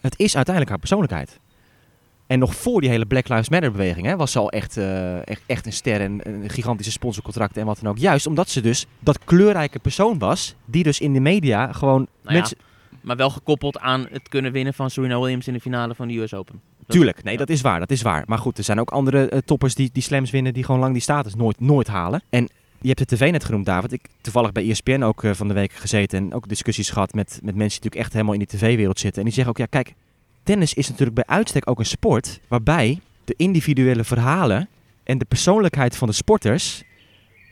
Het 0.00 0.18
is 0.18 0.34
uiteindelijk 0.34 0.68
haar 0.68 0.78
persoonlijkheid. 0.78 1.40
En 2.26 2.38
nog 2.38 2.54
voor 2.54 2.80
die 2.80 2.90
hele 2.90 3.06
Black 3.06 3.28
Lives 3.28 3.48
Matter 3.48 3.70
beweging 3.72 4.06
hè, 4.06 4.16
was 4.16 4.32
ze 4.32 4.38
al 4.38 4.50
echt, 4.50 4.76
eh, 4.76 5.28
echt, 5.28 5.42
echt 5.46 5.66
een 5.66 5.72
ster 5.72 6.00
en 6.00 6.20
een 6.22 6.50
gigantische 6.50 6.92
sponsorcontract 6.92 7.56
en 7.56 7.66
wat 7.66 7.78
dan 7.82 7.90
ook. 7.90 7.98
Juist 7.98 8.26
omdat 8.26 8.48
ze 8.48 8.60
dus 8.60 8.86
dat 8.98 9.18
kleurrijke 9.24 9.78
persoon 9.78 10.18
was. 10.18 10.54
Die 10.64 10.82
dus 10.82 11.00
in 11.00 11.12
de 11.12 11.20
media 11.20 11.72
gewoon 11.72 11.96
Nou 12.00 12.08
ja, 12.22 12.32
mensen... 12.32 12.56
maar 13.00 13.16
wel 13.16 13.30
gekoppeld 13.30 13.78
aan 13.78 14.06
het 14.10 14.28
kunnen 14.28 14.52
winnen 14.52 14.74
van 14.74 14.90
Serena 14.90 15.18
Williams 15.20 15.46
in 15.46 15.52
de 15.52 15.60
finale 15.60 15.94
van 15.94 16.08
de 16.08 16.18
US 16.18 16.34
Open. 16.34 16.60
Dat- 16.78 16.96
Tuurlijk, 16.96 17.22
nee, 17.22 17.32
ja. 17.32 17.38
dat 17.38 17.48
is 17.48 17.60
waar, 17.60 17.78
dat 17.78 17.90
is 17.90 18.02
waar. 18.02 18.22
Maar 18.26 18.38
goed, 18.38 18.58
er 18.58 18.64
zijn 18.64 18.80
ook 18.80 18.90
andere 18.90 19.28
eh, 19.28 19.38
toppers 19.38 19.74
die, 19.74 19.90
die 19.92 20.02
slams 20.02 20.30
winnen 20.30 20.54
die 20.54 20.64
gewoon 20.64 20.80
lang 20.80 20.92
die 20.92 21.02
status 21.02 21.34
nooit, 21.34 21.60
nooit 21.60 21.86
halen. 21.86 22.22
En 22.30 22.48
je 22.86 22.92
hebt 22.96 23.10
de 23.10 23.16
tv 23.16 23.30
net 23.30 23.44
genoemd, 23.44 23.66
David. 23.66 23.92
Ik 23.92 24.02
toevallig 24.20 24.52
bij 24.52 24.68
ESPN 24.70 25.02
ook 25.02 25.24
eh, 25.24 25.30
van 25.34 25.48
de 25.48 25.54
week 25.54 25.72
gezeten 25.72 26.18
en 26.18 26.34
ook 26.34 26.48
discussies 26.48 26.90
gehad 26.90 27.14
met, 27.14 27.28
met 27.42 27.54
mensen 27.54 27.56
die 27.56 27.66
natuurlijk 27.66 28.02
echt 28.02 28.12
helemaal 28.12 28.32
in 28.32 28.38
die 28.38 28.48
tv-wereld 28.48 28.98
zitten. 28.98 29.18
En 29.18 29.24
die 29.24 29.34
zeggen 29.34 29.52
ook, 29.52 29.58
ja 29.58 29.66
kijk, 29.66 29.94
tennis 30.42 30.74
is 30.74 30.88
natuurlijk 30.88 31.14
bij 31.14 31.36
uitstek 31.36 31.70
ook 31.70 31.78
een 31.78 31.86
sport 31.86 32.40
waarbij 32.48 33.00
de 33.24 33.34
individuele 33.36 34.04
verhalen 34.04 34.68
en 35.04 35.18
de 35.18 35.24
persoonlijkheid 35.24 35.96
van 35.96 36.08
de 36.08 36.14
sporters 36.14 36.82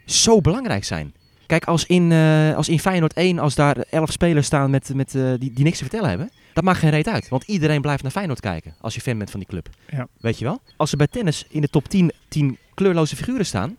zo 0.05 0.41
belangrijk 0.41 0.85
zijn. 0.85 1.15
Kijk, 1.47 1.65
als 1.65 1.87
in, 1.87 2.13
eh, 2.13 2.57
als 2.57 2.69
in 2.69 2.81
Feyenoord 2.81 3.13
1, 3.13 3.39
als 3.39 3.55
daar 3.55 3.77
elf 3.77 4.13
spelers 4.13 4.47
staan 4.47 4.71
met, 4.71 4.95
met, 4.95 5.15
eh, 5.15 5.33
die, 5.39 5.53
die 5.53 5.65
niks 5.65 5.79
te 5.79 5.85
vertellen 5.85 6.09
hebben, 6.09 6.31
dat 6.53 6.65
maakt 6.65 6.79
geen 6.79 6.91
reet 6.91 7.09
uit. 7.09 7.29
Want 7.29 7.45
iedereen 7.45 7.81
blijft 7.81 8.03
naar 8.03 8.13
Feyenoord 8.13 8.41
kijken 8.41 8.75
als 8.81 8.95
je 8.95 9.01
fan 9.01 9.19
bent 9.19 9.31
van 9.31 9.41
die 9.41 9.49
club. 9.49 9.69
Ja. 9.89 10.09
Weet 10.21 10.39
je 10.39 10.45
wel? 10.45 10.61
Als 10.77 10.91
er 10.91 10.97
bij 10.97 11.07
tennis 11.07 11.47
in 11.49 11.61
de 11.61 11.69
top 11.69 11.89
10, 11.89 12.13
10 12.29 12.59
kleurloze 12.75 13.17
figuren 13.17 13.47
staan, 13.47 13.77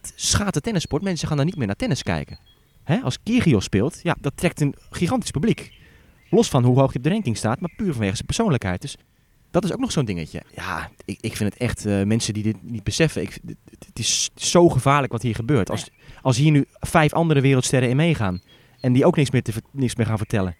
dat 0.00 0.12
schaadt 0.16 0.54
de 0.54 0.60
tennissport. 0.60 1.02
Mensen 1.02 1.28
gaan 1.28 1.36
dan 1.36 1.46
niet 1.46 1.56
meer 1.56 1.66
naar 1.66 1.76
tennis 1.76 2.02
kijken. 2.02 2.38
Hè? 2.84 2.98
Als 3.00 3.18
Kyrgios 3.22 3.64
speelt, 3.64 4.00
ja, 4.02 4.16
dat 4.20 4.32
trekt 4.36 4.60
een 4.60 4.74
gigantisch 4.90 5.30
publiek. 5.30 5.72
Los 6.30 6.48
van 6.48 6.64
hoe 6.64 6.78
hoog 6.78 6.86
hij 6.86 6.96
op 6.96 7.02
de 7.02 7.08
ranking 7.10 7.36
staat, 7.36 7.60
maar 7.60 7.70
puur 7.76 7.92
vanwege 7.92 8.14
zijn 8.14 8.26
persoonlijkheid. 8.26 8.80
Dus 8.80 8.96
dat 9.50 9.64
is 9.64 9.72
ook 9.72 9.78
nog 9.80 9.92
zo'n 9.92 10.04
dingetje. 10.04 10.42
Ja, 10.54 10.90
ik, 11.04 11.18
ik 11.20 11.36
vind 11.36 11.52
het 11.52 11.62
echt, 11.62 11.86
eh, 11.86 12.02
mensen 12.02 12.34
die 12.34 12.42
dit 12.42 12.56
niet 12.62 12.82
beseffen, 12.82 13.22
ik, 13.22 13.38
het, 13.46 13.56
het 13.86 13.98
is 13.98 14.30
zo 14.34 14.68
gevaarlijk 14.68 15.12
wat 15.12 15.22
hier 15.22 15.34
gebeurt. 15.34 15.70
Als, 15.70 15.88
als 16.22 16.36
hier 16.36 16.50
nu 16.50 16.64
vijf 16.80 17.12
andere 17.12 17.40
wereldsterren 17.40 17.88
in 17.88 17.96
meegaan 17.96 18.42
en 18.80 18.92
die 18.92 19.04
ook 19.06 19.16
niks 19.16 19.30
meer, 19.30 19.42
te, 19.42 19.52
ver- 19.52 19.62
niks 19.70 19.94
meer 19.96 20.06
gaan 20.06 20.18
vertellen. 20.18 20.56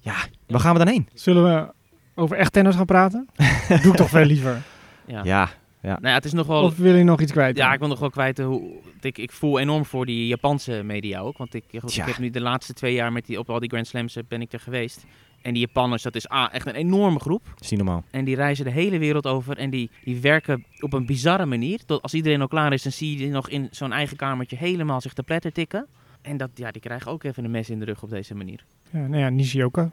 Ja, 0.00 0.14
waar 0.46 0.60
gaan 0.60 0.72
we 0.72 0.78
dan 0.84 0.88
heen? 0.88 1.08
Zullen 1.14 1.44
we 1.44 1.72
over 2.14 2.36
echt 2.36 2.52
tennis 2.52 2.74
gaan 2.74 2.84
praten? 2.86 3.28
Doe 3.82 3.90
ik 3.92 3.96
toch 3.96 4.08
veel 4.10 4.24
liever. 4.24 4.62
Ja. 5.06 5.24
Ja, 5.24 5.50
Nou 5.92 6.06
ja, 6.08 6.14
het 6.14 6.24
is 6.24 6.32
nog 6.32 6.46
wel... 6.46 6.62
Of 6.62 6.76
wil 6.76 6.94
je 6.94 7.04
nog 7.04 7.20
iets 7.20 7.32
kwijt? 7.32 7.56
Ja, 7.56 7.72
ik 7.72 7.78
wil 7.78 7.88
nog 7.88 7.98
wel 7.98 8.10
kwijt 8.10 8.38
hoe 8.38 8.80
ik, 9.00 9.18
ik 9.18 9.32
voel 9.32 9.58
enorm 9.58 9.84
voor 9.84 10.06
die 10.06 10.26
Japanse 10.26 10.82
media 10.84 11.20
ook. 11.20 11.38
Want 11.38 11.54
ik, 11.54 11.64
goed, 11.80 11.96
ik 11.96 12.04
heb 12.04 12.18
nu 12.18 12.30
de 12.30 12.40
laatste 12.40 12.72
twee 12.72 12.94
jaar 12.94 13.12
met 13.12 13.26
die, 13.26 13.38
op 13.38 13.50
al 13.50 13.60
die 13.60 13.68
Grand 13.68 13.86
Slams 13.86 14.16
eh, 14.16 14.22
ben 14.28 14.40
ik 14.40 14.52
er 14.52 14.60
geweest. 14.60 15.04
En 15.42 15.52
die 15.52 15.66
Japanners, 15.66 16.02
dat 16.02 16.14
is 16.14 16.28
ah, 16.28 16.48
echt 16.52 16.66
een 16.66 16.74
enorme 16.74 17.18
groep. 17.18 17.44
dat 17.44 17.60
is 17.60 17.70
niet 17.70 17.78
normaal. 17.78 18.04
En 18.10 18.24
die 18.24 18.34
reizen 18.34 18.64
de 18.64 18.70
hele 18.70 18.98
wereld 18.98 19.26
over 19.26 19.56
en 19.56 19.70
die, 19.70 19.90
die 20.04 20.20
werken 20.20 20.64
op 20.80 20.92
een 20.92 21.06
bizarre 21.06 21.46
manier. 21.46 21.84
Tot 21.84 22.02
als 22.02 22.14
iedereen 22.14 22.40
al 22.40 22.48
klaar 22.48 22.72
is, 22.72 22.82
dan 22.82 22.92
zie 22.92 23.10
je 23.10 23.16
die 23.16 23.28
nog 23.28 23.48
in 23.48 23.68
zo'n 23.70 23.92
eigen 23.92 24.16
kamertje 24.16 24.56
helemaal 24.56 25.00
zich 25.00 25.12
te 25.12 25.22
pletter 25.22 25.52
tikken. 25.52 25.86
En 26.22 26.36
dat, 26.36 26.50
ja, 26.54 26.70
die 26.70 26.82
krijgen 26.82 27.10
ook 27.10 27.24
even 27.24 27.44
een 27.44 27.50
mes 27.50 27.70
in 27.70 27.78
de 27.78 27.84
rug 27.84 28.02
op 28.02 28.10
deze 28.10 28.34
manier. 28.34 28.64
Ja, 28.90 29.06
nou 29.06 29.22
ja, 29.22 29.28
Nishioka. 29.28 29.90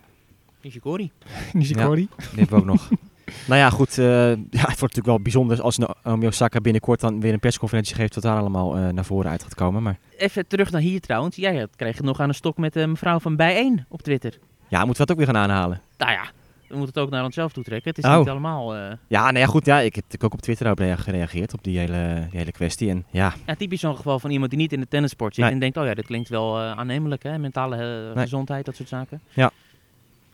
Nishikori. 0.61 1.11
Nishikori. 1.53 2.07
Die 2.17 2.27
hebben 2.39 2.47
we 2.47 2.55
ook 2.55 2.65
nog. 2.65 2.89
Nou 3.47 3.59
ja, 3.59 3.69
goed. 3.69 3.97
eh, 3.97 4.05
ja, 4.29 4.35
het 4.49 4.79
wordt 4.79 4.81
natuurlijk 4.81 5.05
wel 5.05 5.21
bijzonder 5.21 5.61
als 5.61 5.77
Naomi 5.77 6.27
Osaka 6.27 6.61
binnenkort 6.61 6.99
dan 6.99 7.19
weer 7.19 7.33
een 7.33 7.39
persconferentie 7.39 7.95
geeft 7.95 8.13
wat 8.15 8.23
daar 8.23 8.37
allemaal 8.37 8.75
eh, 8.77 8.87
naar 8.89 9.05
voren 9.05 9.31
uit 9.31 9.43
gaat 9.43 9.55
komen. 9.55 9.83
Maar 9.83 9.97
Even 10.17 10.47
terug 10.47 10.71
naar 10.71 10.81
hier 10.81 10.99
trouwens. 10.99 11.35
Jij 11.35 11.67
kreeg 11.75 11.95
het 11.97 12.05
nog 12.05 12.19
aan 12.19 12.27
de 12.29 12.35
stok 12.35 12.57
met 12.57 12.73
de 12.73 12.87
mevrouw 12.87 13.19
van 13.19 13.35
Bijeen 13.35 13.85
op 13.89 14.01
Twitter. 14.01 14.37
ja, 14.67 14.85
moeten 14.85 15.01
we 15.01 15.07
dat 15.07 15.11
ook 15.11 15.17
weer 15.25 15.35
gaan 15.35 15.43
aanhalen. 15.43 15.81
Nou 15.97 16.11
ja, 16.11 16.23
we 16.67 16.75
moeten 16.79 16.93
het 16.95 17.03
ook 17.03 17.09
naar 17.09 17.23
onszelf 17.23 17.51
toe 17.53 17.63
trekken. 17.63 17.89
Het 17.89 18.03
is 18.03 18.09
Oh. 18.11 18.17
niet 18.17 18.29
allemaal... 18.29 18.75
eh, 18.75 18.91
Ja, 19.07 19.23
nou 19.23 19.37
ja, 19.37 19.45
goed. 19.45 19.65
Ja, 19.65 19.77
ik 19.77 19.95
heb 19.95 20.03
natuurlijk 20.03 20.23
ook 20.23 20.33
op 20.33 20.41
Twitter 20.41 20.71
op 20.71 20.77
rea- 20.79 20.95
gereageerd 20.95 21.53
op 21.53 21.63
die 21.63 21.79
hele, 21.79 22.27
die 22.29 22.39
hele 22.39 22.51
kwestie. 22.51 22.89
En 22.89 23.05
ja, 23.11 23.33
Ja, 23.45 23.55
typisch 23.55 23.79
zo'n 23.79 23.95
geval 23.95 24.19
van 24.19 24.29
iemand 24.31 24.49
die 24.49 24.59
niet 24.59 24.73
in 24.73 24.79
de 24.79 24.87
tennissport 24.87 25.35
zit 25.35 25.43
Nee. 25.43 25.53
en 25.53 25.59
denkt, 25.59 25.77
oh 25.77 25.85
ja, 25.85 25.93
dit 25.93 26.05
klinkt 26.05 26.29
wel 26.29 26.59
aannemelijk, 26.59 27.23
hè? 27.23 27.37
mentale 27.37 27.75
Nee. 28.15 28.23
gezondheid, 28.23 28.65
dat 28.65 28.75
soort 28.75 28.89
zaken. 28.89 29.21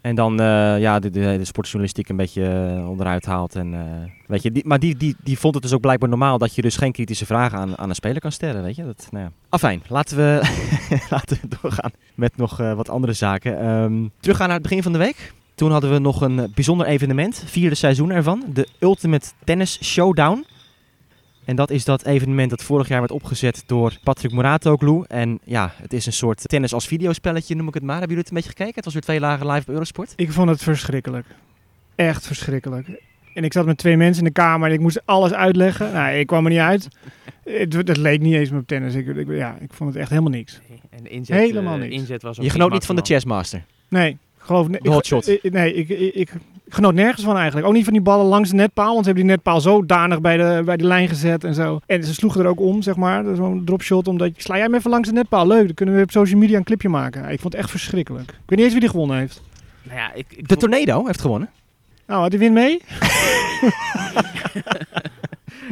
En 0.02 0.16
dan 0.16 0.40
eh, 0.40 0.80
ja, 0.80 1.00
de, 1.00 1.10
de, 1.10 1.36
de 1.38 1.46
sportjournalistiek 1.46 2.10
een 2.10 2.16
beetje 2.16 2.76
eh, 2.78 2.90
onderuit 2.90 3.26
haalt. 3.26 3.56
En, 3.56 3.74
eh, 3.74 4.12
weet 4.28 4.44
je, 4.44 4.62
maar 4.66 4.80
die, 4.80 4.98
die, 4.98 5.16
die 5.24 5.40
vond 5.40 5.54
het 5.54 5.64
dus 5.64 5.74
ook 5.74 5.82
blijkbaar 5.82 6.10
normaal 6.10 6.38
dat 6.38 6.56
je 6.56 6.62
dus 6.62 6.78
geen 6.78 6.92
kritische 6.92 7.26
vragen 7.26 7.58
aan, 7.58 7.78
aan 7.78 7.90
een 7.90 7.96
speler 7.96 8.22
kan 8.22 8.32
stellen. 8.32 8.64
Weet 8.64 8.76
je? 8.76 8.86
Dat, 8.86 9.08
nou 9.12 9.24
ja. 9.24 9.32
Afijn, 9.50 9.82
laten 9.88 10.18
we, 10.18 10.42
laten 11.10 11.38
we 11.42 11.58
doorgaan 11.62 11.92
met 12.16 12.38
nog 12.38 12.58
wat 12.58 12.90
andere 12.90 13.14
zaken. 13.14 13.60
Ehm 13.60 14.08
teruggaan 14.20 14.48
naar 14.48 14.58
het 14.58 14.68
begin 14.68 14.84
van 14.84 14.92
de 14.92 14.98
week. 14.98 15.34
Toen 15.56 15.72
hadden 15.72 15.92
we 15.92 16.00
nog 16.00 16.22
een 16.22 16.52
bijzonder 16.56 16.88
evenement, 16.88 17.44
vierde 17.46 17.76
seizoen 17.76 18.12
ervan. 18.12 18.44
De 18.54 18.68
Ultimate 18.80 19.28
Tennis 19.44 19.84
Showdown. 19.84 20.46
En 21.50 21.56
dat 21.56 21.70
is 21.70 21.86
dat 21.86 22.06
evenement 22.06 22.50
dat 22.50 22.64
vorig 22.64 22.88
jaar 22.88 23.00
werd 23.00 23.12
opgezet 23.12 23.64
door 23.66 23.94
Patrick 24.04 24.32
Moratoglu. 24.32 25.04
En 25.08 25.40
ja, 25.44 25.74
het 25.76 25.94
is 25.94 26.06
een 26.06 26.14
soort 26.14 26.42
tennis 26.50 26.74
als 26.74 26.88
videospelletje, 26.88 27.56
noem 27.56 27.68
ik 27.68 27.74
het 27.74 27.84
maar. 27.84 27.98
Hebben 28.00 28.16
jullie 28.18 28.24
het 28.24 28.30
een 28.30 28.36
beetje 28.42 28.50
gekeken? 28.58 28.76
Het 28.76 28.84
was 28.86 28.94
weer 28.94 29.04
twee 29.04 29.20
lagen 29.20 29.48
live 29.48 29.62
op 29.62 29.68
Eurosport. 29.74 30.14
Ik 30.16 30.32
vond 30.32 30.50
het 30.50 30.64
verschrikkelijk. 30.64 31.26
Echt 31.96 32.28
verschrikkelijk. 32.28 32.88
En 33.34 33.44
ik 33.44 33.54
zat 33.54 33.66
met 33.66 33.78
twee 33.78 33.98
mensen 33.98 34.24
in 34.24 34.28
de 34.34 34.42
kamer 34.42 34.68
en 34.68 34.74
ik 34.74 34.80
moest 34.80 35.02
alles 35.06 35.34
uitleggen. 35.34 35.94
Nou, 35.94 36.14
ik 36.16 36.28
kwam 36.28 36.44
er 36.46 36.52
niet 36.52 36.60
uit. 36.60 36.88
Het, 37.44 37.74
het 37.74 37.98
leek 37.98 38.22
niet 38.22 38.34
eens 38.34 38.50
meer 38.50 38.60
op 38.60 38.68
tennis. 38.68 38.96
Ik, 38.96 39.08
ik, 39.08 39.28
ja, 39.28 39.58
ik 39.60 39.74
vond 39.74 39.90
het 39.94 40.00
echt 40.02 40.10
helemaal 40.10 40.32
niks. 40.32 40.60
En 40.90 41.04
de 41.04 41.10
inzet, 41.10 41.38
Helemaal 41.38 41.74
eh, 41.74 41.80
niks. 41.80 41.94
inzet 41.96 42.22
was 42.22 42.38
ook 42.38 42.44
Je 42.44 42.50
genoot 42.50 42.72
niet 42.72 42.86
van 42.86 42.96
de 42.96 43.02
Chessmaster. 43.02 43.64
Nee, 43.88 44.10
ik 44.10 44.18
geloof 44.38 44.68
ne- 44.68 44.78
De 44.82 44.88
ik- 44.88 44.94
hotshot. 44.94 45.28
ik- 45.28 45.52
Nee, 45.52 45.74
ik, 45.74 45.90
ik, 45.90 46.14
ik 46.14 46.32
genoot 46.74 46.94
nergens 46.94 47.26
van 47.26 47.36
eigenlijk. 47.36 47.68
Ook 47.68 47.74
niet 47.74 47.84
van 47.84 47.94
die 47.94 48.02
ballen 48.02 48.26
langs 48.26 48.50
de 48.50 48.56
netpaal. 48.56 48.94
Want 48.94 49.00
ze 49.00 49.06
hebben 49.06 49.24
die 49.24 49.34
netpaal 49.34 49.62
zodanig 49.62 50.22
bij 50.22 50.38
de, 50.38 50.62
bij 50.66 50.78
de 50.78 50.84
lijn 50.84 51.08
gezet 51.08 51.44
en 51.44 51.54
zo. 51.54 51.80
En 51.86 52.04
ze 52.04 52.14
sloegen 52.14 52.42
er 52.42 52.48
ook 52.48 52.60
om, 52.60 52.82
zeg 52.82 52.96
maar. 52.96 53.24
Dat 53.24 53.32
is 53.32 53.38
Zo'n 53.38 53.62
dropshot. 53.66 54.08
Omdat 54.08 54.36
je, 54.36 54.42
sla 54.42 54.56
jij 54.56 54.64
hem 54.64 54.76
even 54.76 54.90
langs 54.90 55.08
de 55.08 55.14
netpaal. 55.14 55.48
Leuk, 55.48 55.66
dan 55.66 55.74
kunnen 55.74 55.96
we 55.96 56.02
op 56.02 56.12
social 56.12 56.40
media 56.40 56.58
een 56.58 56.64
clipje 56.64 56.90
maken. 56.90 57.30
Ik 57.30 57.40
vond 57.40 57.54
het 57.54 57.62
echt 57.62 57.72
verschrikkelijk. 57.72 58.30
Ik 58.30 58.36
weet 58.46 58.50
niet 58.50 58.60
eens 58.60 58.72
wie 58.72 58.80
die 58.80 58.90
gewonnen 58.90 59.18
heeft. 59.18 59.42
Nou 59.84 59.98
ja, 59.98 60.14
ik, 60.14 60.26
ik 60.30 60.48
De 60.48 60.58
Tornado 60.58 61.06
heeft 61.06 61.22
gewonnen. 61.22 61.50
Nou, 62.08 62.22
had 62.22 62.32
hij 62.32 62.40
win 62.40 62.54
mee? 62.54 62.82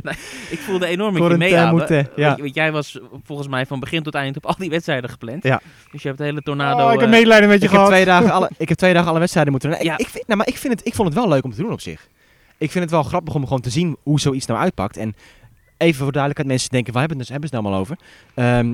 ik 0.55 0.60
voelde 0.60 0.86
enorm 0.86 1.13
met 1.13 1.23
je 1.23 1.29
een 1.29 1.38
mee, 1.38 1.65
moeten, 1.71 2.10
ja. 2.15 2.36
Want, 2.38 2.55
jij 2.55 2.71
was 2.71 2.99
volgens 3.23 3.47
mij 3.47 3.65
van 3.65 3.79
begin 3.79 4.03
tot 4.03 4.15
eind 4.15 4.36
op 4.38 4.45
al 4.45 4.55
die 4.57 4.69
wedstrijden 4.69 5.10
gepland. 5.10 5.43
Ja. 5.43 5.62
Dus 5.91 6.01
je 6.01 6.07
hebt 6.07 6.19
de 6.19 6.25
hele 6.25 6.41
tornado... 6.41 6.86
oh, 6.88 6.93
ik 6.93 6.99
heb 6.99 7.07
eh, 7.10 7.15
medelijden 7.15 7.49
met 7.49 7.60
je 7.60 7.65
Ik 7.65 7.71
heb, 7.71 7.79
gehad. 7.79 7.93
twee 7.93 8.05
dagen 8.05 8.31
alle, 8.31 8.49
ik 8.57 8.69
heb 8.69 8.77
twee 8.77 8.93
dagen 8.93 9.10
alle 9.10 9.19
wedstrijden 9.19 9.51
moeten 9.51 9.69
doen. 9.71 9.83
Ja. 9.83 9.93
ik, 9.93 9.99
ik, 9.99 10.07
vind, 10.07 10.27
nou, 10.27 10.38
maar 10.39 10.47
ik, 10.47 10.57
vind 10.57 10.73
het, 10.73 10.88
ik 10.88 10.93
vond 10.95 11.07
het 11.07 11.17
wel 11.17 11.27
leuk 11.27 11.43
om 11.43 11.51
te 11.51 11.62
doen 11.62 11.71
op 11.71 11.81
zich. 11.81 12.07
Ik 12.57 12.71
vind 12.71 12.83
het 12.83 12.93
wel 12.93 13.03
grappig 13.03 13.36
om 13.36 13.43
gewoon 13.43 13.62
te 13.62 13.69
zien 13.69 13.97
hoe 14.03 14.19
zoiets 14.19 14.45
nou 14.45 14.60
uitpakt. 14.60 14.97
En 14.97 15.15
even 15.77 16.03
voor 16.03 16.12
duidelijkheid, 16.12 16.47
mensen 16.47 16.69
denken, 16.69 16.93
waar 16.93 17.01
hebben, 17.07 17.17
we 17.17 17.23
het- 17.33 17.41
hebben 17.41 17.49
ze 17.49 17.55
het 17.55 17.65
nou 17.65 17.75
allemaal 17.75 17.95
over? 17.95 18.05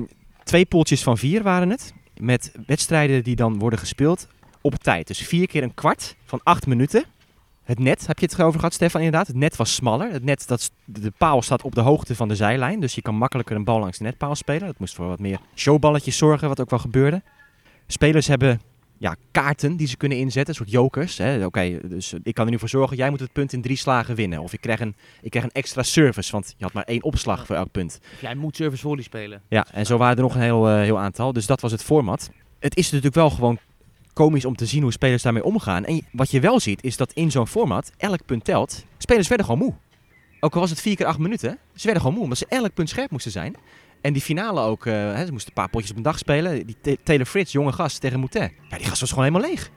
Ehm, 0.00 0.02
twee 0.44 0.64
poeltjes 0.64 1.02
van 1.02 1.18
vier 1.18 1.42
waren 1.42 1.70
het. 1.70 1.92
Met 2.16 2.52
wedstrijden 2.66 3.22
die 3.24 3.36
dan 3.36 3.58
worden 3.58 3.78
gespeeld 3.78 4.28
op 4.60 4.74
tijd. 4.74 5.06
Dus 5.06 5.18
vier 5.18 5.46
keer 5.46 5.62
een 5.62 5.74
kwart 5.74 6.16
van 6.24 6.40
acht 6.42 6.66
minuten. 6.66 7.04
Het 7.64 7.78
net, 7.78 8.06
heb 8.06 8.18
je 8.18 8.26
het 8.26 8.42
over 8.42 8.58
gehad, 8.58 8.74
Stefan, 8.74 9.00
inderdaad. 9.00 9.26
Het 9.26 9.36
net 9.36 9.56
was 9.56 9.74
smaller. 9.74 10.12
Het 10.12 10.24
net, 10.24 10.48
dat, 10.48 10.70
de 10.84 11.12
paal 11.18 11.42
staat 11.42 11.62
op 11.62 11.74
de 11.74 11.80
hoogte 11.80 12.14
van 12.14 12.28
de 12.28 12.36
zijlijn. 12.36 12.80
Dus 12.80 12.94
je 12.94 13.02
kan 13.02 13.14
makkelijker 13.14 13.56
een 13.56 13.64
bal 13.64 13.78
langs 13.78 13.98
de 13.98 14.04
netpaal 14.04 14.34
spelen. 14.34 14.66
Dat 14.66 14.78
moest 14.78 14.94
voor 14.94 15.06
wat 15.06 15.18
meer 15.18 15.38
showballetjes 15.54 16.16
zorgen, 16.16 16.48
wat 16.48 16.60
ook 16.60 16.70
wel 16.70 16.78
gebeurde. 16.78 17.22
Spelers 17.86 18.26
hebben 18.26 18.60
ja, 18.98 19.16
kaarten 19.30 19.76
die 19.76 19.86
ze 19.86 19.96
kunnen 19.96 20.18
inzetten, 20.18 20.48
een 20.48 20.54
soort 20.54 20.70
jokers. 20.70 21.20
Oké, 21.44 21.78
dus 21.88 22.12
eh, 22.12 22.20
ik 22.22 22.34
kan 22.34 22.44
er 22.44 22.50
nu 22.50 22.58
voor 22.58 22.68
zorgen, 22.68 22.96
jij 22.96 23.10
moet 23.10 23.20
het 23.20 23.32
punt 23.32 23.52
in 23.52 23.62
drie 23.62 23.76
slagen 23.76 24.14
winnen. 24.14 24.38
Of 24.38 24.52
ik 24.52 24.60
krijg, 24.60 24.80
een, 24.80 24.94
ik 25.22 25.30
krijg 25.30 25.44
een 25.44 25.52
extra 25.52 25.82
service, 25.82 26.32
want 26.32 26.54
je 26.56 26.64
had 26.64 26.72
maar 26.72 26.84
één 26.84 27.02
opslag 27.02 27.46
voor 27.46 27.56
elk 27.56 27.70
punt. 27.70 28.00
of 28.14 28.20
jij 28.20 28.34
moet 28.34 28.56
service 28.56 28.82
volley 28.82 29.02
spelen. 29.02 29.40
Ja, 29.48 29.66
en 29.72 29.86
zo 29.86 29.96
waren 29.96 30.16
er 30.16 30.22
nog 30.22 30.34
een 30.34 30.40
heel, 30.40 30.68
eh, 30.68 30.74
heel 30.76 30.98
aantal. 30.98 31.32
Dus 31.32 31.46
dat 31.46 31.60
was 31.60 31.72
het 31.72 31.82
format. 31.82 32.30
Het 32.58 32.76
is 32.76 32.84
natuurlijk 32.84 33.14
wel 33.14 33.30
gewoon 33.30 33.58
komisch 34.14 34.44
om 34.44 34.56
te 34.56 34.66
zien 34.66 34.82
hoe 34.82 34.92
spelers 34.92 35.22
daarmee 35.22 35.44
omgaan. 35.44 35.84
En 35.84 36.06
wat 36.12 36.30
je 36.30 36.40
wel 36.40 36.60
ziet, 36.60 36.82
is 36.84 36.96
dat 36.96 37.12
in 37.12 37.30
zo'n 37.30 37.46
format 37.46 37.92
elk 37.96 38.24
punt 38.26 38.44
telt. 38.44 38.84
Spelers 38.98 39.28
werden 39.28 39.46
gewoon 39.46 39.60
moe. 39.62 39.74
Ook 40.40 40.54
al 40.54 40.60
was 40.60 40.70
het 40.70 40.80
vier 40.80 40.96
keer 40.96 41.06
acht 41.06 41.18
minuten, 41.18 41.58
ze 41.74 41.82
werden 41.84 41.98
gewoon 42.00 42.14
moe, 42.14 42.22
omdat 42.22 42.38
ze 42.38 42.46
elk 42.48 42.74
punt 42.74 42.88
scherp 42.88 43.10
moesten 43.10 43.32
zijn. 43.32 43.54
En 44.00 44.12
die 44.12 44.22
finale 44.22 44.60
ook, 44.60 44.86
eh, 44.86 44.92
ze 45.24 45.28
moesten 45.30 45.48
een 45.48 45.54
paar 45.54 45.68
potjes 45.68 45.90
op 45.90 45.96
een 45.96 46.02
dag 46.02 46.18
spelen. 46.18 46.66
Die 46.66 46.76
Ta- 46.80 46.94
Taylor 47.02 47.26
Fritz, 47.26 47.52
jonge 47.52 47.72
gast 47.72 48.00
tegen 48.00 48.18
Moutet. 48.18 48.52
Ja, 48.68 48.76
die 48.76 48.86
gast 48.86 49.00
was 49.00 49.08
gewoon 49.10 49.24
helemaal 49.24 49.48
leeg. 49.50 49.70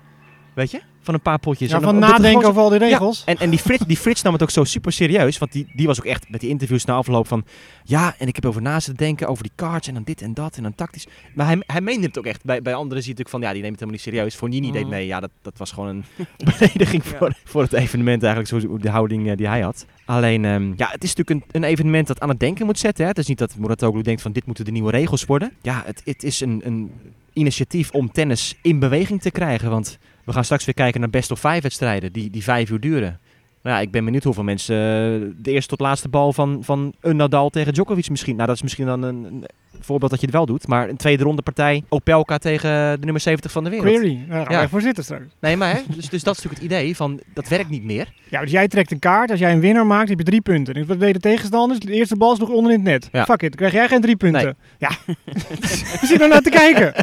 Weet 0.58 0.72
je? 0.72 0.82
Van 1.02 1.14
een 1.14 1.22
paar 1.22 1.40
potjes. 1.40 1.70
Ja, 1.70 1.76
En 1.76 1.82
van 1.82 2.00
nadenken 2.00 2.42
zo- 2.42 2.48
over 2.48 2.62
al 2.62 2.70
die 2.70 2.80
regels. 2.80 3.24
En, 3.26 3.38
en 3.38 3.50
die, 3.50 3.60
Frits, 3.60 3.86
die 3.86 3.98
Frits 3.98 4.22
nam 4.22 4.34
het 4.34 4.42
ook 4.42 4.50
zo 4.50 4.64
super 4.64 4.92
serieus. 4.92 5.38
Want 5.38 5.52
die, 5.52 5.68
die 5.76 5.88
was 5.88 6.00
ook 6.00 6.06
echt 6.06 6.30
met 6.30 6.40
die 6.42 6.50
interviews 6.50 6.86
na 6.86 6.94
afloop 6.94 7.28
van... 7.28 7.46
Ja, 7.84 8.16
en 8.18 8.28
ik 8.28 8.36
heb 8.36 8.46
over 8.46 8.62
na 8.62 8.80
zitten 8.80 9.06
denken, 9.06 9.28
over 9.28 9.44
die 9.44 9.52
cards 9.56 9.88
en 9.88 9.94
dan 9.94 10.04
dit 10.04 10.22
en 10.22 10.34
dat 10.34 10.58
en 10.58 10.64
dan 10.64 10.76
tactisch. 10.76 11.08
Maar 11.36 11.46
hij, 11.46 11.64
hij 11.66 11.82
meende 11.82 12.08
het 12.08 12.18
ook 12.18 12.26
echt. 12.26 12.44
Bij, 12.46 12.62
bij 12.62 12.74
anderen 12.74 13.04
zie 13.04 13.12
je 13.14 13.18
natuurlijk 13.18 13.30
van, 13.30 13.42
ja, 13.42 13.52
die 13.54 13.62
neemt 13.62 13.80
het 13.80 13.90
helemaal 13.90 14.02
niet 14.06 14.14
serieus. 14.16 14.36
Fornini 14.36 14.72
deed 14.72 14.82
Mhm. 14.82 14.90
mee. 14.92 15.06
Ja, 15.06 15.20
dat, 15.20 15.30
dat 15.42 15.58
was 15.58 15.72
gewoon 15.72 15.88
een 15.90 16.06
belediging 16.60 17.06
voor, 17.06 17.36
voor 17.44 17.62
het 17.62 17.74
evenement 17.74 18.24
eigenlijk. 18.24 18.50
Zoals 18.64 18.82
de 18.82 18.90
houding 18.90 19.30
eh, 19.30 19.38
die 19.38 19.48
hij 19.48 19.62
had. 19.62 19.86
Alleen, 20.06 20.46
ehm, 20.46 20.74
ja, 20.78 20.88
het 20.92 21.04
is 21.04 21.16
natuurlijk 21.16 21.30
een, 21.54 21.62
een 21.62 21.70
evenement 21.70 22.08
dat 22.08 22.20
aan 22.20 22.30
het 22.30 22.40
denken 22.40 22.66
moet 22.66 22.80
zetten. 22.80 23.04
Hè. 23.04 23.10
Het 23.10 23.20
is 23.20 23.28
niet 23.28 23.38
dat 23.38 23.56
Muratoglu 23.58 24.02
denkt 24.02 24.22
van, 24.22 24.32
dit 24.32 24.46
moeten 24.46 24.66
de 24.66 24.72
nieuwe 24.72 24.92
regels 24.92 25.26
worden. 25.26 25.52
Ja, 25.62 25.84
het, 25.86 26.02
het 26.06 26.24
is 26.24 26.42
een, 26.42 26.62
een 26.66 26.92
initiatief 27.34 27.92
om 27.92 28.12
tennis 28.12 28.56
in 28.62 28.80
beweging 28.80 29.22
te 29.22 29.32
krijgen. 29.32 29.70
Want 29.70 29.98
we 30.28 30.34
gaan 30.34 30.44
straks 30.44 30.66
weer 30.66 30.74
kijken 30.74 31.00
naar 31.00 31.10
best 31.10 31.32
of 31.32 31.40
five 31.40 31.62
wedstrijden 31.62 32.14
die, 32.14 32.30
die 32.30 32.44
vijf 32.44 32.70
uur 32.70 32.80
duren. 32.80 33.20
Nou 33.68 33.80
ja, 33.80 33.86
ik 33.86 33.92
ben 33.92 34.06
benieuwd 34.06 34.24
hoeveel 34.24 34.44
mensen 34.44 34.76
eh, 34.76 35.28
de 35.38 35.52
eerste 35.52 35.70
tot 35.70 35.80
laatste 35.80 36.10
bal 36.10 36.34
van, 36.34 36.60
van 36.64 36.94
een 37.02 37.16
Nadal 37.16 37.50
tegen 37.50 37.74
Djokovic 37.74 38.10
misschien. 38.10 38.36
Nou, 38.36 38.48
dat 38.48 38.56
is 38.56 38.62
misschien 38.62 38.86
dan 38.86 39.02
een, 39.04 39.24
een 39.24 39.46
voorbeeld 39.80 40.12
dat 40.12 40.20
je 40.20 40.26
het 40.26 40.36
wel 40.36 40.46
doet. 40.46 40.68
Maar 40.68 40.90
een 40.90 40.98
tweede 40.98 41.24
ronde 41.24 41.42
partij 41.42 41.84
Opelka 41.90 42.38
tegen 42.38 42.70
de 43.00 43.04
nummer 43.04 43.22
70 43.22 43.52
van 43.52 43.64
de 43.64 43.70
wereld. 43.70 43.90
Query, 43.96 44.20
daar 44.30 44.44
gaan 44.44 44.52
Ja. 44.54 44.58
wij 44.60 44.68
voor 44.68 44.82
zitten 44.82 45.04
straks. 45.04 45.24
Nee, 45.40 45.58
maar 45.58 45.74
hè, 45.74 45.82
dus, 45.88 46.10
dus 46.10 46.24
dat 46.24 46.38
is 46.38 46.44
natuurlijk 46.44 46.62
het 46.62 46.64
idee 46.82 46.96
van 46.96 47.20
dat 47.34 47.48
werkt 47.48 47.70
niet 47.70 47.84
meer. 47.84 48.14
Ja, 48.30 48.42
dus 48.42 48.52
jij 48.52 48.68
trekt 48.68 48.92
een 48.92 49.00
kaart. 49.00 49.32
Als 49.32 49.40
jij 49.40 49.52
een 49.52 49.60
winnaar 49.60 49.86
maakt, 49.86 50.10
heb 50.10 50.18
je 50.18 50.24
drie 50.24 50.42
punten. 50.42 50.74
En 50.74 50.86
wat 50.86 51.00
deed 51.00 51.14
de 51.14 51.20
tegenstanders? 51.20 51.80
De 51.80 51.92
eerste 51.92 52.16
bal 52.18 52.36
sloeg 52.36 52.50
onder 52.50 52.72
in 52.72 52.78
het 52.80 52.88
net. 52.88 53.10
Ja. 53.12 53.26
Fuck 53.26 53.42
it, 53.42 53.50
dan 53.50 53.58
krijg 53.58 53.74
jij 53.74 53.88
geen 53.88 54.02
drie 54.02 54.16
punten. 54.16 54.44
Nee. 54.44 54.54
Ja, 54.78 54.90
we 56.02 56.06
zitten 56.08 56.22
er 56.22 56.28
naar 56.30 56.42
te 56.42 56.50
kijken. 56.50 56.94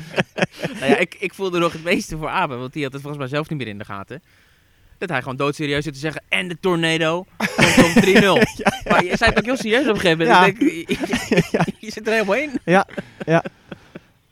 Nou 0.80 0.86
ja, 0.92 0.96
ik, 0.98 1.16
ik 1.18 1.34
voelde 1.34 1.58
nog 1.58 1.72
het 1.72 1.84
meeste 1.84 2.16
voor 2.16 2.28
Abe, 2.28 2.54
want 2.56 2.72
die 2.72 2.82
had 2.82 2.92
het 2.92 3.00
volgens 3.02 3.22
mij 3.22 3.30
zelf 3.32 3.48
niet 3.48 3.58
meer 3.58 3.68
in 3.68 3.78
de 3.78 3.84
gaten. 3.84 4.22
Dat 4.98 5.08
hij 5.08 5.18
gewoon 5.18 5.36
doodserieus 5.36 5.84
zit 5.84 5.92
te 5.92 5.98
zeggen, 5.98 6.22
en 6.28 6.48
de 6.48 6.56
tornado, 6.60 7.26
komt 7.56 7.84
om 7.84 8.02
3-0. 8.02 8.02
Maar 8.88 9.04
je 9.04 9.16
zei 9.16 9.30
het 9.30 9.38
ook 9.38 9.44
heel 9.44 9.56
serieus 9.56 9.88
op 9.88 9.94
een 9.94 10.00
gegeven 10.00 10.18
moment. 10.18 10.36
Ja. 10.36 10.44
Ik 10.44 10.58
denk, 10.58 10.88
je, 10.88 11.72
je 11.78 11.90
zit 11.96 12.06
er 12.06 12.12
helemaal 12.12 12.36
in. 12.36 12.60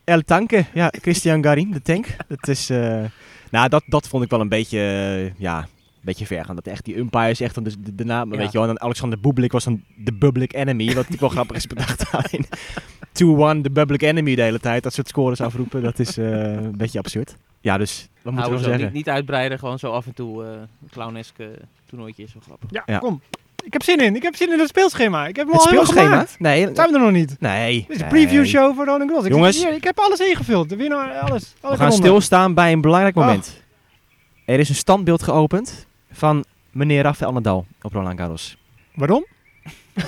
El 0.03 0.21
Tanke, 0.21 0.65
ja, 0.73 0.91
Christian 1.01 1.43
Garin, 1.43 1.71
de 1.71 1.81
tank. 1.81 2.07
Dat 2.27 2.47
is, 2.47 2.69
eh, 2.69 3.03
nou, 3.51 3.69
dat, 3.69 3.83
dat 3.85 4.07
vond 4.07 4.23
ik 4.23 4.29
wel 4.29 4.39
een 4.39 4.49
beetje, 4.49 4.79
eh, 4.79 5.39
ja, 5.39 5.67
beetje 6.03 6.25
ver 6.25 6.45
gaan. 6.45 6.55
Dat 6.55 6.67
echt 6.67 6.85
die 6.85 6.97
umpires 6.97 7.39
echt 7.39 7.55
dan 7.55 7.63
de, 7.63 7.73
de, 7.79 7.95
de 7.95 8.05
naam, 8.05 8.31
Ja. 8.31 8.37
weet 8.37 8.51
je 8.51 8.57
wel. 8.57 8.61
En 8.61 8.67
dan 8.67 8.81
Alexander 8.81 9.19
Bublik 9.19 9.51
was 9.51 9.63
dan 9.63 9.83
de 9.95 10.13
public 10.13 10.53
enemy, 10.53 10.85
wat 10.85 10.95
natuurlijk 10.95 11.21
wel 11.21 11.29
grappig 11.37 11.55
is 11.57 11.67
bedacht 11.67 12.05
alleen. 12.11 13.57
2-1, 13.59 13.61
de 13.61 13.69
public 13.73 14.01
enemy 14.01 14.35
de 14.35 14.41
hele 14.41 14.59
tijd. 14.59 14.83
Dat 14.83 14.93
soort 14.93 15.07
scores 15.07 15.41
afroepen, 15.41 15.81
dat 15.83 15.99
is 15.99 16.17
eh, 16.17 16.25
een 16.53 16.77
beetje 16.77 16.99
absurd. 16.99 17.35
Ja, 17.61 17.77
dus, 17.77 18.07
wat 18.21 18.33
moeten 18.33 18.51
we 18.51 18.57
zo, 18.57 18.63
nog 18.63 18.71
niet, 18.71 18.79
zeggen? 18.79 18.97
niet 18.97 19.09
uitbreiden, 19.09 19.59
gewoon 19.59 19.79
zo 19.79 19.91
af 19.91 20.05
en 20.05 20.13
toe 20.13 20.43
eh 20.43 20.49
een 20.51 20.89
clowneske 20.91 21.51
toernooitje 21.85 22.23
is 22.23 22.33
wel 22.33 22.43
grappig. 22.45 22.69
Ja, 22.71 22.83
Ja. 22.85 22.97
kom. 22.97 23.21
Ik 23.65 23.73
heb 23.73 23.83
zin 23.83 23.97
in. 23.99 24.15
Ik 24.15 24.21
heb 24.23 24.35
zin 24.35 24.51
in 24.51 24.59
het 24.59 24.67
speelschema. 24.69 25.27
Ik 25.27 25.35
heb 25.35 25.45
hem 25.45 25.53
Het 25.55 25.61
al 25.61 25.65
helemaal 25.69 25.85
speelschema? 25.85 26.15
gemaakt. 26.15 26.39
Nee, 26.39 26.69
Zijn 26.75 26.89
we 26.91 26.95
er 26.95 27.01
nog 27.03 27.11
niet? 27.11 27.35
nee. 27.39 27.73
Dit 27.87 27.89
is 27.89 27.95
een 27.95 28.01
nee. 28.01 28.25
preview 28.25 28.45
show 28.45 28.75
voor 28.75 28.85
Roland 28.85 29.09
Garros. 29.09 29.25
Ik, 29.25 29.31
Jongens. 29.31 29.63
hier, 29.63 29.73
ik 29.73 29.83
heb 29.83 29.99
alles 29.99 30.19
ingevuld. 30.19 30.69
De 30.69 30.75
winnaar, 30.75 31.19
alles. 31.19 31.53
We 31.61 31.67
alle 31.67 31.77
gaan 31.77 31.91
stilstaan 31.91 32.53
bij 32.53 32.71
een 32.71 32.81
belangrijk 32.81 33.15
Oh. 33.15 33.25
moment. 33.25 33.61
Er 34.45 34.59
is 34.59 34.69
een 34.69 34.75
standbeeld 34.75 35.23
geopend 35.23 35.87
van 36.13 36.43
meneer 36.71 37.03
Rafael 37.03 37.31
Nadal 37.33 37.65
op 37.81 37.93
Roland 37.93 38.19
Garros. 38.19 38.57
Waarom? 38.93 39.25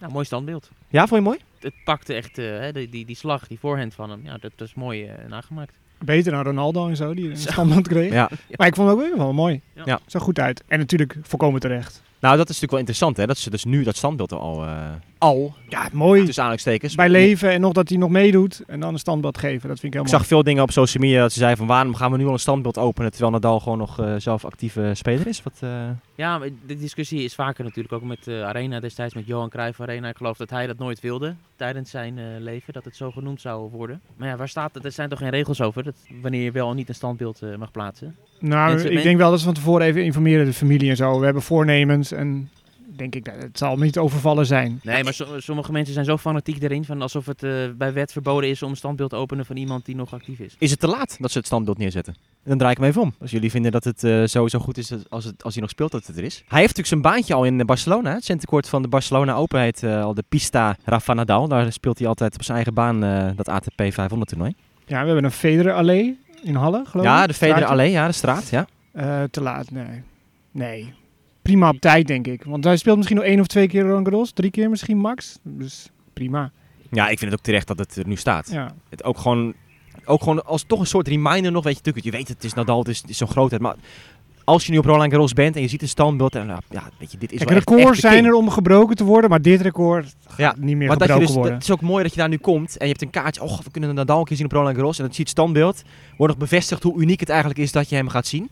Nou, 0.00 0.12
mooi 0.12 0.24
standbeeld. 0.24 0.70
Ja, 0.88 1.06
vond 1.06 1.22
je 1.22 1.28
mooi? 1.28 1.38
Het 1.60 1.74
pakte 1.84 2.14
echt, 2.14 2.38
eh, 2.38 2.44
hè, 2.44 2.72
die, 2.72 2.88
die, 2.88 3.04
die 3.06 3.16
slag, 3.16 3.46
die 3.46 3.58
voorhand 3.58 3.94
van 3.94 4.10
hem. 4.10 4.20
Ja, 4.24 4.36
dat, 4.40 4.52
dat 4.56 4.68
is 4.68 4.74
mooi 4.74 5.04
eh, 5.06 5.28
nagemaakt. 5.28 5.72
Beter 5.98 6.32
dan 6.32 6.42
Ronaldo 6.42 6.88
en 6.88 6.96
zo, 6.96 7.14
die 7.14 7.30
een 7.30 7.36
standbeeld 7.36 7.88
kreeg. 7.88 8.12
Ja. 8.12 8.30
Maar 8.56 8.66
ik 8.66 8.74
vond 8.74 8.88
het 8.90 8.98
ook 9.10 9.16
wel 9.16 9.32
mooi. 9.32 9.60
Ja. 9.74 9.82
Ja. 9.84 10.00
Zag 10.06 10.22
goed 10.22 10.38
uit. 10.38 10.62
En 10.66 10.78
natuurlijk 10.78 11.16
volkomen 11.22 11.60
terecht. 11.60 12.02
Nou, 12.20 12.36
dat 12.36 12.48
is 12.48 12.60
natuurlijk 12.60 12.70
wel 12.70 12.78
interessant, 12.80 13.16
hè? 13.16 13.26
Dat 13.26 13.38
ze 13.38 13.50
dus 13.50 13.64
nu 13.64 13.82
dat 13.82 13.96
standbeeld 13.96 14.32
al, 14.32 14.64
eh, 14.64 14.90
al 15.18 15.54
Ja, 15.68 15.88
mooi. 15.92 16.18
tussen 16.24 16.42
aanhalingstekens. 16.42 16.94
Bij 16.94 17.08
leven 17.08 17.50
en 17.50 17.60
nog 17.60 17.72
dat 17.72 17.88
hij 17.88 17.98
nog 17.98 18.10
meedoet 18.10 18.62
en 18.66 18.80
dan 18.80 18.92
een 18.92 18.98
standbeeld 18.98 19.38
geven. 19.38 19.68
Dat 19.68 19.80
vind 19.80 19.94
ik 19.94 20.00
Ik 20.00 20.06
heel 20.06 20.18
zag 20.18 20.26
veel 20.26 20.42
dingen 20.42 20.62
op 20.62 20.70
social 20.70 21.02
media 21.02 21.20
dat 21.20 21.32
ze 21.32 21.38
zeiden 21.38 21.58
van 21.58 21.66
waarom 21.66 21.94
gaan 21.94 22.10
we 22.10 22.16
nu 22.16 22.26
al 22.26 22.32
een 22.32 22.38
standbeeld 22.38 22.78
openen 22.78 23.10
terwijl 23.10 23.32
Nadal 23.32 23.60
gewoon 23.60 23.78
nog 23.78 24.00
eh, 24.00 24.14
zelf 24.18 24.44
actieve 24.44 24.90
speler 24.94 25.26
is. 25.26 25.42
Wat, 25.42 25.56
eh, 25.60 25.70
Ja, 26.14 26.38
maar 26.38 26.48
de 26.66 26.76
discussie 26.76 27.24
is 27.24 27.34
vaker 27.34 27.64
natuurlijk 27.64 27.94
ook 27.94 28.02
met 28.02 28.28
Arena 28.28 28.80
destijds, 28.80 29.14
met 29.14 29.26
Johan 29.26 29.48
Cruijff 29.48 29.80
Arena. 29.80 30.08
Ik 30.08 30.16
geloof 30.16 30.36
dat 30.36 30.50
hij 30.50 30.66
dat 30.66 30.78
nooit 30.78 31.00
wilde 31.00 31.34
tijdens 31.56 31.90
zijn 31.90 32.18
eh, 32.18 32.24
leven, 32.38 32.72
dat 32.72 32.84
het 32.84 32.96
zo 32.96 33.10
genoemd 33.10 33.40
zou 33.40 33.70
worden. 33.70 34.00
Maar 34.16 34.28
ja, 34.28 34.36
waar 34.36 34.48
staat 34.48 34.74
het? 34.74 34.84
Er 34.84 34.92
zijn 34.92 35.08
toch 35.08 35.18
geen 35.18 35.30
regels 35.30 35.60
over 35.60 35.82
dat 35.82 35.94
wanneer 36.22 36.42
je 36.42 36.50
wel 36.50 36.68
of 36.68 36.74
niet 36.74 36.88
een 36.88 36.94
standbeeld 36.94 37.42
eh, 37.42 37.56
mag 37.56 37.70
plaatsen? 37.70 38.16
Nou, 38.38 38.68
Mensen- 38.70 38.88
ik 38.88 38.94
men- 38.94 39.02
denk 39.04 39.18
wel 39.18 39.30
dat 39.30 39.38
ze 39.38 39.44
van 39.44 39.54
tevoren 39.54 39.86
even 39.86 40.04
informeren, 40.04 40.44
de 40.44 40.52
familie 40.52 40.90
en 40.90 40.96
zo. 40.96 41.18
We 41.18 41.24
hebben 41.24 41.42
voornemens 41.42 42.12
en 42.12 42.50
denk 42.96 43.14
ik, 43.14 43.24
dat 43.24 43.34
het 43.42 43.58
zal 43.58 43.76
niet 43.76 43.98
overvallen 43.98 44.46
zijn. 44.46 44.80
Nee, 44.82 45.04
maar 45.04 45.14
so- 45.14 45.40
sommige 45.40 45.72
mensen 45.72 45.94
zijn 45.94 46.06
zo 46.06 46.16
fanatiek 46.16 46.62
erin, 46.62 46.84
van 46.84 47.02
alsof 47.02 47.26
het 47.26 47.42
eh, 47.42 47.52
bij 47.76 47.92
wet 47.92 48.12
verboden 48.12 48.50
is 48.50 48.62
om 48.62 48.70
een 48.70 48.76
standbeeld 48.76 49.10
te 49.10 49.16
openen 49.16 49.46
van 49.46 49.56
iemand 49.56 49.84
die 49.84 49.96
nog 49.96 50.12
actief 50.14 50.38
is. 50.38 50.56
is 50.58 50.70
het 50.70 50.80
te 50.80 50.86
laat 50.86 51.16
dat 51.20 51.30
ze 51.30 51.38
het 51.38 51.46
standbeeld 51.46 51.78
neerzetten? 51.78 52.14
Dan 52.46 52.58
draai 52.58 52.72
ik 52.72 52.78
hem 52.78 52.88
even 52.88 53.02
om. 53.02 53.14
Als 53.20 53.30
jullie 53.30 53.50
vinden 53.50 53.72
dat 53.72 53.84
het 53.84 54.04
eh, 54.04 54.22
sowieso 54.24 54.58
goed 54.58 54.78
is 54.78 54.92
als, 55.08 55.24
het, 55.24 55.44
als 55.44 55.52
hij 55.52 55.62
nog 55.62 55.70
speelt 55.70 55.92
dat 55.92 56.06
het 56.06 56.16
er 56.16 56.24
is. 56.24 56.34
Hij 56.34 56.60
heeft 56.60 56.76
natuurlijk 56.76 56.86
zijn 56.86 57.00
baantje 57.00 57.34
al 57.34 57.44
in 57.44 57.66
Barcelona. 57.66 58.14
Het 58.14 58.24
centenkort 58.24 58.68
van 58.68 58.82
de 58.82 58.88
Barcelona 58.88 59.34
Open 59.34 59.60
heet 59.60 59.82
eh, 59.82 60.02
al 60.02 60.14
de 60.14 60.24
Pista 60.28 60.76
Rafa 60.84 61.14
Nadal. 61.14 61.48
Daar 61.48 61.72
speelt 61.72 61.98
hij 61.98 62.08
altijd 62.08 62.34
op 62.34 62.42
zijn 62.42 62.56
eigen 62.56 62.74
baan 62.74 63.04
eh, 63.04 63.28
dat 63.36 63.48
ATP 63.48 63.82
500 63.88 64.30
toernooi. 64.30 64.54
Ja, 64.86 65.00
we 65.00 65.06
hebben 65.06 65.24
een 65.24 65.30
Federer 65.30 65.72
Allee 65.72 66.18
in 66.42 66.54
Halle, 66.54 66.84
geloof 66.86 67.06
ik. 67.06 67.12
Ja, 67.12 67.26
de 67.26 67.34
Federer. 67.34 67.64
Allee, 67.64 67.90
ja, 67.90 68.06
de 68.06 68.12
straat, 68.12 68.48
ja. 68.48 68.66
Eh, 68.92 69.22
te 69.30 69.40
laat, 69.42 69.70
nee. 69.70 70.02
Nee. 70.50 70.94
Prima 71.42 71.68
op 71.68 71.80
tijd, 71.80 72.06
denk 72.06 72.26
ik. 72.26 72.44
Want 72.44 72.64
hij 72.64 72.76
speelt 72.76 72.96
misschien 72.96 73.16
nog 73.16 73.26
één 73.26 73.40
of 73.40 73.46
twee 73.46 73.68
keer 73.68 73.82
Roland 73.82 74.08
Garros. 74.08 74.32
Drie 74.32 74.50
keer 74.50 74.70
misschien 74.70 74.96
max. 74.96 75.38
Dus 75.42 75.90
prima. 76.12 76.50
Ja, 76.90 77.08
ik 77.08 77.18
vind 77.18 77.30
het 77.30 77.40
ook 77.40 77.46
terecht 77.46 77.66
dat 77.66 77.78
het 77.78 77.96
er 77.96 78.06
nu 78.06 78.16
staat. 78.16 78.50
Ja. 78.50 78.74
Het 78.88 79.04
ook 79.04 79.18
gewoon, 79.18 79.54
ook 80.04 80.22
gewoon 80.22 80.44
als 80.44 80.62
toch 80.66 80.80
een 80.80 80.86
soort 80.86 81.08
reminder 81.08 81.52
nog, 81.52 81.64
weet 81.64 81.72
je, 81.72 81.78
natuurlijk, 81.84 82.04
je 82.04 82.10
weet 82.10 82.28
het, 82.28 82.36
het 82.36 82.44
is 82.44 82.54
Nadal, 82.54 82.78
het 82.78 82.88
is, 82.88 83.00
het 83.00 83.10
is 83.10 83.16
zo'n 83.18 83.28
grootheid, 83.28 83.62
maar 83.62 83.74
als 84.44 84.66
je 84.66 84.72
nu 84.72 84.78
op 84.78 84.84
Roland 84.84 85.10
Garros 85.10 85.32
bent 85.32 85.56
en 85.56 85.62
je 85.62 85.68
ziet 85.68 85.82
een 85.82 85.88
standbeeld 85.88 86.34
en 86.34 86.46
nou, 86.46 86.60
ja, 86.70 86.90
weet 86.98 87.12
je, 87.12 87.18
dit 87.18 87.32
is 87.32 87.38
Kijk, 87.38 87.48
wel 87.50 87.58
echt- 87.58 87.68
records 87.68 87.90
echt 87.92 88.02
de 88.02 88.08
zijn 88.08 88.24
er 88.24 88.32
om 88.34 88.50
gebroken 88.50 88.96
te 88.96 89.04
worden, 89.04 89.30
maar 89.30 89.42
dit 89.42 89.60
record 89.60 90.14
gaat 90.26 90.36
Ja, 90.38 90.54
niet 90.58 90.76
meer 90.76 90.88
Maar 90.88 90.98
dat 90.98 91.06
je 91.06 91.12
gebroken 91.12 91.26
dus, 91.26 91.34
worden. 91.34 91.52
het 91.54 91.62
is 91.62 91.70
ook 91.70 91.80
mooi 91.80 92.02
dat 92.02 92.12
je 92.12 92.18
daar 92.20 92.28
nu 92.28 92.36
komt 92.38 92.76
en 92.76 92.86
je 92.86 92.92
hebt 92.92 93.02
een 93.02 93.10
kaartje, 93.10 93.42
oh, 93.42 93.60
we 93.60 93.70
kunnen 93.70 93.94
Nadal 93.94 94.18
een 94.18 94.24
keer 94.24 94.36
zien 94.36 94.46
op 94.46 94.52
Roland 94.52 94.74
Garros 94.76 94.98
en 94.98 95.04
dan 95.04 95.14
zie 95.14 95.24
je 95.24 95.30
het 95.30 95.38
standbeeld, 95.38 95.82
wordt 96.16 96.32
nog 96.38 96.42
bevestigd 96.48 96.82
hoe 96.82 97.00
uniek 97.00 97.20
het 97.20 97.28
eigenlijk 97.28 97.60
is 97.60 97.72
dat 97.72 97.88
je 97.88 97.96
hem 97.96 98.08
gaat 98.08 98.26
zien. 98.26 98.48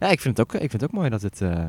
Ja, 0.00 0.08
ik 0.08 0.20
vind 0.20 0.36
het 0.36 0.46
ook, 0.46 0.54
ik 0.54 0.70
vind 0.70 0.72
het 0.82 0.84
ook 0.84 0.92
mooi 0.96 1.08
dat 1.10 1.22
het, 1.22 1.40
eh, 1.40 1.64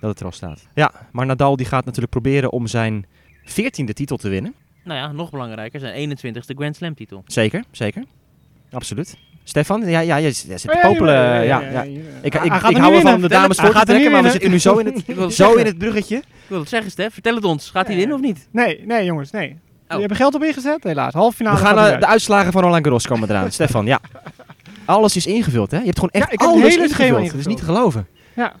dat 0.00 0.10
het 0.10 0.20
er 0.20 0.26
al 0.26 0.32
staat. 0.32 0.66
Ja, 0.74 0.92
maar 1.12 1.26
Nadal 1.26 1.56
die 1.56 1.66
gaat 1.66 1.84
natuurlijk 1.84 2.12
proberen 2.12 2.52
om 2.52 2.66
zijn 2.66 3.06
veertiende 3.44 3.92
titel 3.92 4.16
te 4.16 4.28
winnen. 4.28 4.54
Nou 4.84 4.98
ja, 4.98 5.12
nog 5.12 5.30
belangrijker, 5.30 5.80
zijn 5.80 5.94
21ste 5.94 6.54
Grand 6.56 6.76
Slam 6.76 6.94
titel. 6.94 7.22
Zeker, 7.26 7.64
zeker. 7.70 8.04
Absoluut. 8.72 9.16
Stefan, 9.44 9.80
ja, 9.80 10.00
ja, 10.00 10.20
jij, 10.20 10.20
jij 10.20 10.58
zit 10.58 10.60
te 10.70 10.76
Ja, 10.82 10.88
popelen. 10.88 11.44
ja, 11.44 11.60
Ja. 11.60 11.82
Ik, 11.82 11.98
ik, 12.22 12.34
ik 12.34 12.44
er 12.52 12.78
hou 12.80 12.94
ervan 12.94 13.14
om 13.14 13.20
de 13.20 13.28
dames 13.28 13.56
voor 13.56 13.72
te 13.72 13.78
er 13.78 13.84
trekken, 13.84 14.10
maar 14.10 14.22
we 14.22 14.30
zitten 14.30 14.50
nu 14.50 14.58
zo 14.58 14.76
in 14.76 14.86
het, 14.86 15.02
het 15.18 15.34
zo 15.34 15.54
in 15.54 15.66
het 15.66 15.78
bruggetje. 15.78 16.16
Ik 16.16 16.24
wil 16.46 16.58
het 16.60 16.68
zeggen, 16.68 16.90
Stef. 16.90 17.12
Vertel 17.12 17.34
het 17.34 17.44
ons. 17.44 17.70
Gaat 17.70 17.84
hij 17.86 17.94
Ja. 17.94 17.98
winnen 18.00 18.16
of 18.16 18.22
niet? 18.22 18.48
Nee, 18.50 18.80
nee 18.86 19.04
jongens, 19.04 19.30
nee. 19.30 19.56
Oh. 19.88 19.96
Je 19.96 20.02
hebt 20.02 20.16
geld 20.16 20.34
op 20.34 20.42
ingezet? 20.44 20.82
Helaas. 20.84 21.12
Half 21.12 21.34
finale 21.34 21.58
We 21.58 21.64
gaan 21.64 21.78
eh, 21.92 21.98
de 22.00 22.06
uitslagen 22.06 22.52
van 22.52 22.62
Roland 22.62 22.82
Garros 22.84 23.06
komen 23.06 23.30
eraan. 23.30 23.50
Stefan, 23.58 23.86
ja. 23.86 24.00
Alles 24.84 25.16
is 25.16 25.26
ingevuld, 25.26 25.70
hè? 25.70 25.78
Je 25.78 25.84
hebt 25.84 25.98
gewoon 25.98 26.10
echt 26.12 26.26
Ja, 26.26 26.32
ik 26.32 26.40
heb 26.40 26.48
het 26.48 26.58
alles 26.62 26.76
ingevuld. 26.76 27.26
Dat 27.30 27.34
is 27.40 27.46
niet 27.46 27.58
te 27.58 27.64
geloven. 27.64 28.06
Ja. 28.34 28.52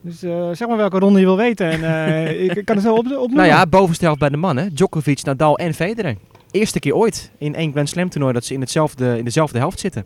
Dus 0.00 0.22
eh, 0.22 0.48
zeg 0.52 0.68
maar 0.68 0.76
welke 0.76 0.98
ronde 0.98 1.18
je 1.20 1.24
wil 1.24 1.36
weten. 1.36 1.70
En 1.70 1.84
eh, 1.84 2.42
ik, 2.44 2.54
ik 2.60 2.64
kan 2.64 2.76
het 2.76 2.84
zo 2.84 2.92
op, 2.92 2.98
opnoemen. 3.06 3.36
Nou 3.36 3.48
ja, 3.48 3.66
bovenste 3.66 4.04
helft 4.04 4.20
bij 4.20 4.28
de 4.28 4.36
mannen. 4.36 4.74
Djokovic, 4.74 5.22
Nadal 5.22 5.58
en 5.58 5.74
Federer. 5.74 6.16
Eerste 6.50 6.78
keer 6.78 6.94
ooit 6.94 7.30
in 7.38 7.54
één 7.54 7.72
Grand 7.72 7.88
Slam 7.88 8.08
toernooi 8.08 8.32
dat 8.32 8.44
ze 8.44 8.54
in, 8.54 8.60
hetzelfde, 8.60 9.18
in 9.18 9.24
dezelfde 9.24 9.58
helft 9.58 9.80
zitten. 9.80 10.04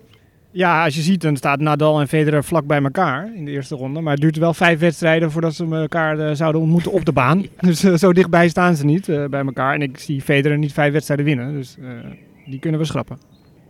Ja, 0.53 0.85
als 0.85 0.94
je 0.94 1.00
ziet, 1.00 1.20
dan 1.20 1.37
staat 1.37 1.61
Nadal 1.61 2.00
en 2.00 2.09
Federer 2.09 2.44
vlak 2.44 2.66
bij 2.66 2.83
elkaar 2.83 3.35
in 3.35 3.44
de 3.44 3.50
eerste 3.50 3.74
ronde. 3.74 4.00
Maar 4.00 4.12
het 4.12 4.22
duurt 4.22 4.37
wel 4.37 4.55
vijf 4.55 4.79
wedstrijden 4.79 5.31
voordat 5.31 5.55
ze 5.55 5.64
elkaar 5.64 6.18
eh, 6.18 6.35
zouden 6.35 6.61
ontmoeten 6.61 6.92
op 6.92 7.05
de 7.05 7.12
baan. 7.12 7.46
dus 7.61 7.85
eh, 7.85 7.94
zo 7.94 8.12
dichtbij 8.12 8.48
staan 8.48 8.76
ze 8.76 8.85
niet 8.85 9.09
eh, 9.09 9.24
bij 9.24 9.44
elkaar. 9.44 9.74
En 9.74 9.83
ik 9.83 9.98
zie 9.98 10.22
Federer 10.22 10.59
niet 10.59 10.72
vijf 10.72 10.92
wedstrijden 10.92 11.26
winnen. 11.26 11.53
Dus 11.53 11.76
eh, 11.79 11.88
die 12.46 12.59
kunnen 12.59 12.81
we 12.81 12.87
schrappen. 12.87 13.18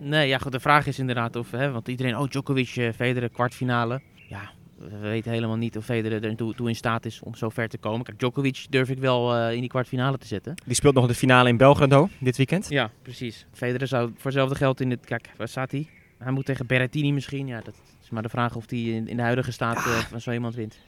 Nee, 0.02 0.28
ja, 0.28 0.38
goed, 0.38 0.52
de 0.52 0.61
vraag 0.61 0.87
is 0.87 0.98
inderdaad 0.98 1.37
of, 1.37 1.50
hè, 1.50 1.70
want 1.70 1.88
iedereen, 1.88 2.16
oh, 2.16 2.28
Djokovic, 2.28 2.76
eh, 2.76 2.88
Federer, 2.92 3.28
kwartfinale. 3.28 4.00
Ja, 4.28 4.50
we 4.88 4.98
weten 4.98 5.32
helemaal 5.32 5.56
niet 5.56 5.76
of 5.76 5.84
Federer 5.84 6.24
er 6.24 6.36
toe, 6.36 6.54
toe 6.54 6.68
in 6.68 6.76
staat 6.76 7.04
is 7.04 7.20
om 7.22 7.34
zo 7.34 7.48
ver 7.48 7.68
te 7.68 7.78
komen. 7.78 8.04
Kijk, 8.04 8.18
Djokovic 8.18 8.66
durf 8.70 8.88
ik 8.88 8.98
wel 8.98 9.34
eh, 9.36 9.52
in 9.54 9.60
die 9.60 9.68
kwartfinale 9.68 10.18
te 10.18 10.26
zetten. 10.26 10.54
Die 10.66 10.74
speelt 10.74 10.94
nog 10.94 11.06
de 11.06 11.14
finale 11.14 11.48
in 11.48 11.56
Belgrado 11.56 12.08
dit 12.18 12.36
weekend. 12.36 12.66
Ja, 12.68 12.90
precies. 13.02 13.46
Federer 13.52 13.86
zou 13.86 14.06
voor 14.14 14.24
hetzelfde 14.24 14.54
geld 14.54 14.80
in 14.80 14.90
het, 14.90 15.04
kijk, 15.04 15.30
waar 15.36 15.48
staat 15.48 15.70
hij? 15.70 15.88
Hij 16.18 16.32
moet 16.32 16.44
tegen 16.44 16.66
Berrettini 16.66 17.12
misschien. 17.12 17.46
Ja, 17.46 17.60
dat 17.64 17.74
is 18.02 18.10
maar 18.10 18.22
de 18.22 18.28
vraag 18.28 18.54
of 18.56 18.64
hij 18.70 18.78
in, 18.78 19.08
in 19.08 19.16
de 19.16 19.22
huidige 19.22 19.52
staat 19.52 19.76
eh, 19.76 19.98
van 19.98 20.20
zo 20.20 20.30
iemand 20.32 20.54
wint. 20.54 20.78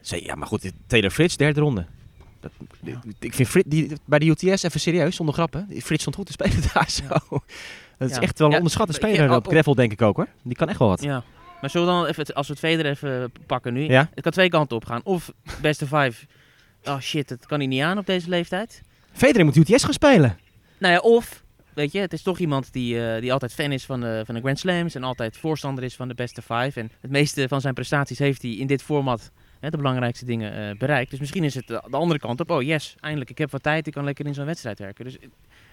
Zee, 0.00 0.24
Ja, 0.24 0.34
maar 0.34 0.46
goed, 0.46 0.72
Taylor 0.86 1.10
Fritz, 1.10 1.36
derde 1.36 1.60
ronde. 1.60 1.86
Dat, 2.40 2.52
Ik 3.18 3.34
vind 3.34 3.48
Frit, 3.48 3.64
die, 3.70 3.92
bij 4.04 4.18
de 4.18 4.26
UTS, 4.26 4.62
even 4.62 4.80
serieus, 4.80 5.16
zonder 5.16 5.34
grappen. 5.34 5.66
Frits 5.82 6.00
stond 6.00 6.16
goed 6.16 6.26
te 6.26 6.32
spelen 6.32 6.56
daar 6.74 6.90
zo. 6.90 7.04
Dat 7.98 8.10
is 8.10 8.16
Ja. 8.16 8.22
echt 8.22 8.38
wel 8.38 8.48
een 8.48 8.54
onderschatte 8.56 8.92
speler 8.92 9.28
al- 9.30 9.36
op 9.36 9.46
gravel, 9.48 9.74
denk 9.74 9.92
ik 9.92 10.02
ook 10.02 10.16
hoor. 10.16 10.28
Die 10.42 10.56
kan 10.56 10.68
echt 10.68 10.78
wel 10.78 10.88
wat. 10.88 11.02
Ja. 11.02 11.24
Maar 11.60 11.70
zullen 11.70 11.86
we 11.86 11.92
dan 11.92 12.06
even, 12.06 12.34
als 12.34 12.46
we 12.46 12.52
het 12.52 12.62
Federer 12.62 12.90
even 12.90 13.32
pakken 13.46 13.72
nu. 13.72 13.88
Ja? 13.88 14.08
Het 14.14 14.22
kan 14.22 14.32
twee 14.32 14.48
kanten 14.48 14.76
op 14.76 14.84
gaan. 14.84 15.00
Of 15.04 15.32
beste 15.60 15.86
vijf. 15.86 16.26
Oh 16.84 17.00
shit, 17.00 17.28
dat 17.28 17.46
kan 17.46 17.58
hij 17.58 17.66
niet 17.66 17.82
aan 17.82 17.98
op 17.98 18.06
deze 18.06 18.28
leeftijd. 18.28 18.82
Federer 19.12 19.44
moet 19.44 19.56
UTS 19.56 19.84
gaan 19.84 19.92
spelen. 19.92 20.38
Nou 20.78 20.92
ja, 20.92 20.98
of, 20.98 21.42
weet 21.74 21.92
je, 21.92 21.98
het 21.98 22.12
is 22.12 22.22
toch 22.22 22.38
iemand 22.38 22.72
die, 22.72 23.06
eh, 23.06 23.20
die 23.20 23.32
altijd 23.32 23.54
fan 23.54 23.72
is 23.72 23.84
van 23.84 24.00
de, 24.00 24.22
van 24.26 24.34
de 24.34 24.40
Grand 24.40 24.58
Slams 24.58 24.94
en 24.94 25.04
altijd 25.04 25.36
voorstander 25.36 25.84
is 25.84 25.96
van 25.96 26.08
de 26.08 26.14
beste 26.14 26.42
five. 26.42 26.80
En 26.80 26.90
het 27.00 27.10
meeste 27.10 27.48
van 27.48 27.60
zijn 27.60 27.74
prestaties 27.74 28.18
heeft 28.18 28.42
hij 28.42 28.50
in 28.50 28.66
dit 28.66 28.82
format 28.82 29.30
hè, 29.60 29.70
de 29.70 29.76
belangrijkste 29.76 30.24
dingen 30.24 30.52
eh, 30.52 30.78
bereikt. 30.78 31.10
Dus 31.10 31.20
misschien 31.20 31.44
is 31.44 31.54
het 31.54 31.66
de, 31.66 31.82
de 31.90 31.96
andere 31.96 32.20
kant 32.20 32.40
op. 32.40 32.50
Oh 32.50 32.62
yes, 32.62 32.94
eindelijk, 33.00 33.30
ik 33.30 33.38
heb 33.38 33.50
wat 33.50 33.62
tijd, 33.62 33.86
ik 33.86 33.92
kan 33.92 34.04
lekker 34.04 34.26
in 34.26 34.34
zo'n 34.34 34.44
wedstrijd 34.44 34.78
werken. 34.78 35.04
Dus 35.04 35.18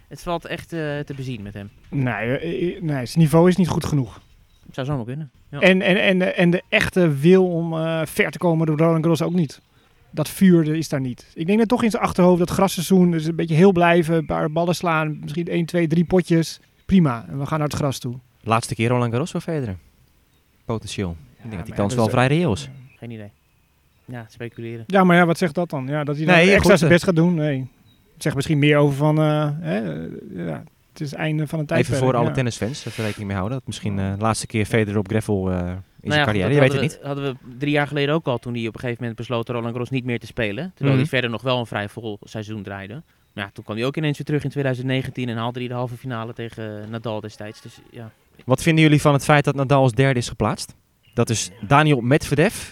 het, 0.08 0.22
valt 0.22 0.46
echt 0.46 0.74
eh, 0.74 1.00
te 1.00 1.13
bezien 1.15 1.41
met 1.41 1.54
hem. 1.54 1.69
Nee, 1.89 2.38
eh, 2.38 2.76
eh, 2.76 2.82
nee, 2.82 3.06
zijn 3.06 3.19
niveau 3.19 3.50
is 3.50 3.56
niet 3.56 3.67
goed 3.67 3.86
genoeg. 3.86 4.22
Het 4.65 4.76
zou 4.76 4.88
zomaar 4.88 5.06
kunnen. 5.06 5.32
Ja. 5.49 5.60
En, 5.60 5.82
en, 5.82 6.02
en, 6.02 6.19
de, 6.19 6.26
en 6.26 6.49
de 6.49 6.63
echte 6.69 7.17
wil 7.17 7.47
om 7.47 7.73
eh, 7.73 8.02
ver 8.06 8.32
te 8.32 8.38
komen 8.38 8.67
door 8.67 8.78
Roland 8.78 8.99
Garros 8.99 9.21
ook 9.21 9.34
niet. 9.34 9.62
Dat 10.10 10.30
vuur 10.30 10.76
is 10.76 10.89
daar 10.89 11.02
niet. 11.02 11.32
Ik 11.34 11.45
denk 11.45 11.60
dat 11.60 11.67
toch 11.67 11.84
in 11.84 11.89
zijn 11.89 12.04
achterhoofd 12.04 12.39
dat 12.39 12.49
grasseizoen, 12.49 13.12
dus 13.12 13.26
een 13.26 13.36
beetje 13.36 13.56
heel 13.56 13.71
blijven, 13.71 14.15
een 14.15 14.26
paar 14.26 14.52
ballen 14.52 14.76
slaan, 14.76 15.19
misschien 15.21 15.47
1, 15.47 15.65
2, 15.65 15.88
3 15.88 16.06
potjes. 16.06 16.60
Prima, 16.86 17.26
en 17.30 17.39
we 17.39 17.45
gaan 17.45 17.60
naar 17.60 17.67
het 17.67 17.78
gras 17.78 17.99
toe. 17.99 18.15
Laatste 18.41 18.76
keer 18.76 18.89
Roland 18.89 19.12
Garros 19.12 19.32
voor 19.32 19.41
Federer. 19.41 19.78
Potentieel. 20.65 21.15
ik 21.36 21.43
denk 21.43 21.56
dat 21.56 21.65
die 21.65 21.76
kans 21.76 21.95
wel 21.95 22.10
vrij 22.10 22.28
reëel 22.28 22.52
is. 22.52 22.69
Geen 22.95 23.12
idee. 23.12 23.32
Ja, 24.06 24.26
speculeren. 24.30 24.84
Ja, 24.88 25.04
maar 25.04 25.17
ja, 25.17 25.26
wat 25.26 25.38
zegt 25.38 25.56
dat 25.56 25.69
dan? 25.69 25.88
Ja, 25.88 26.04
dat 26.04 26.15
hij 26.15 26.26
dan 26.26 26.36
Nee, 26.36 26.52
extra 26.52 26.69
goed, 26.69 26.80
zijn 26.80 26.91
eh. 26.91 26.95
best 26.97 27.04
gaat 27.04 27.15
doen? 27.15 27.34
Nee. 27.34 27.67
Het 28.13 28.23
zegt 28.23 28.36
misschien 28.36 28.60
meer 28.60 28.78
over 28.78 28.95
van, 28.97 29.17
eh, 29.17 29.49
hè, 29.60 30.06
eh, 30.06 30.47
ja, 30.47 30.63
het 30.93 31.01
is 31.01 31.12
het 31.12 31.19
einde 31.19 31.47
van 31.47 31.60
een 31.60 31.65
tijd. 31.65 31.79
Even 31.86 31.97
voor 31.97 32.15
alle 32.15 32.32
tennisfans, 32.32 32.86
even 32.86 33.03
rekening 33.03 33.27
mee 33.27 33.38
houden. 33.38 33.58
Dat 33.58 33.67
misschien 33.67 33.99
eh, 33.99 34.12
de 34.13 34.21
laatste 34.21 34.47
keer 34.47 34.65
Federer 34.65 34.99
op 34.99 35.08
gravel 35.08 35.51
eh, 35.51 35.58
in 35.58 35.63
Nou 35.63 35.75
zijn 36.01 36.19
ja, 36.19 36.23
carrière. 36.25 36.47
dat 36.47 36.53
Je 36.53 36.60
weet 36.60 36.71
het 36.71 36.71
hadden 36.71 36.82
niet. 36.82 36.99
we- 37.01 37.08
hadden 37.08 37.23
we 37.51 37.58
drie 37.60 37.71
jaar 37.71 37.88
geleden 37.88 38.15
ook 38.15 38.25
al, 38.27 38.38
toen 38.38 38.53
hij 38.53 38.67
op 38.67 38.73
een 38.73 38.79
gegeven 38.79 38.99
moment 39.01 39.17
besloot 39.19 39.47
Roland 39.49 39.71
Garros 39.71 39.89
niet 39.89 40.06
meer 40.06 40.19
te 40.19 40.25
spelen. 40.25 40.71
Terwijl 40.75 40.89
Mhm. 40.97 40.97
hij 40.99 41.06
verder 41.06 41.29
nog 41.29 41.41
wel 41.41 41.60
een 41.60 41.65
vrij 41.65 41.89
vol 41.89 42.17
seizoen 42.23 42.63
draaide. 42.63 42.93
Maar 43.34 43.43
ja, 43.43 43.49
toen 43.53 43.63
kwam 43.63 43.77
hij 43.77 43.86
ook 43.86 43.97
ineens 43.97 44.17
weer 44.17 44.25
terug 44.25 44.43
in 44.43 44.49
2019 44.49 45.29
en 45.29 45.38
haalde 45.38 45.60
hij 45.60 45.67
de 45.67 45.73
halve 45.73 45.95
finale 45.97 46.34
tegen 46.34 46.89
Nadal 46.89 47.19
destijds. 47.19 47.62
Dus 47.62 47.79
ja, 47.91 48.12
Wat 48.45 48.62
vinden 48.62 48.84
jullie 48.84 49.01
van 49.01 49.13
het 49.13 49.23
feit 49.23 49.43
dat 49.43 49.56
Nadal 49.56 49.82
als 49.82 49.91
derde 49.91 50.19
is 50.19 50.27
geplaatst? 50.27 50.75
Dat 51.13 51.29
is 51.29 51.51
Daniel 51.67 52.01
Medvedev. 52.01 52.71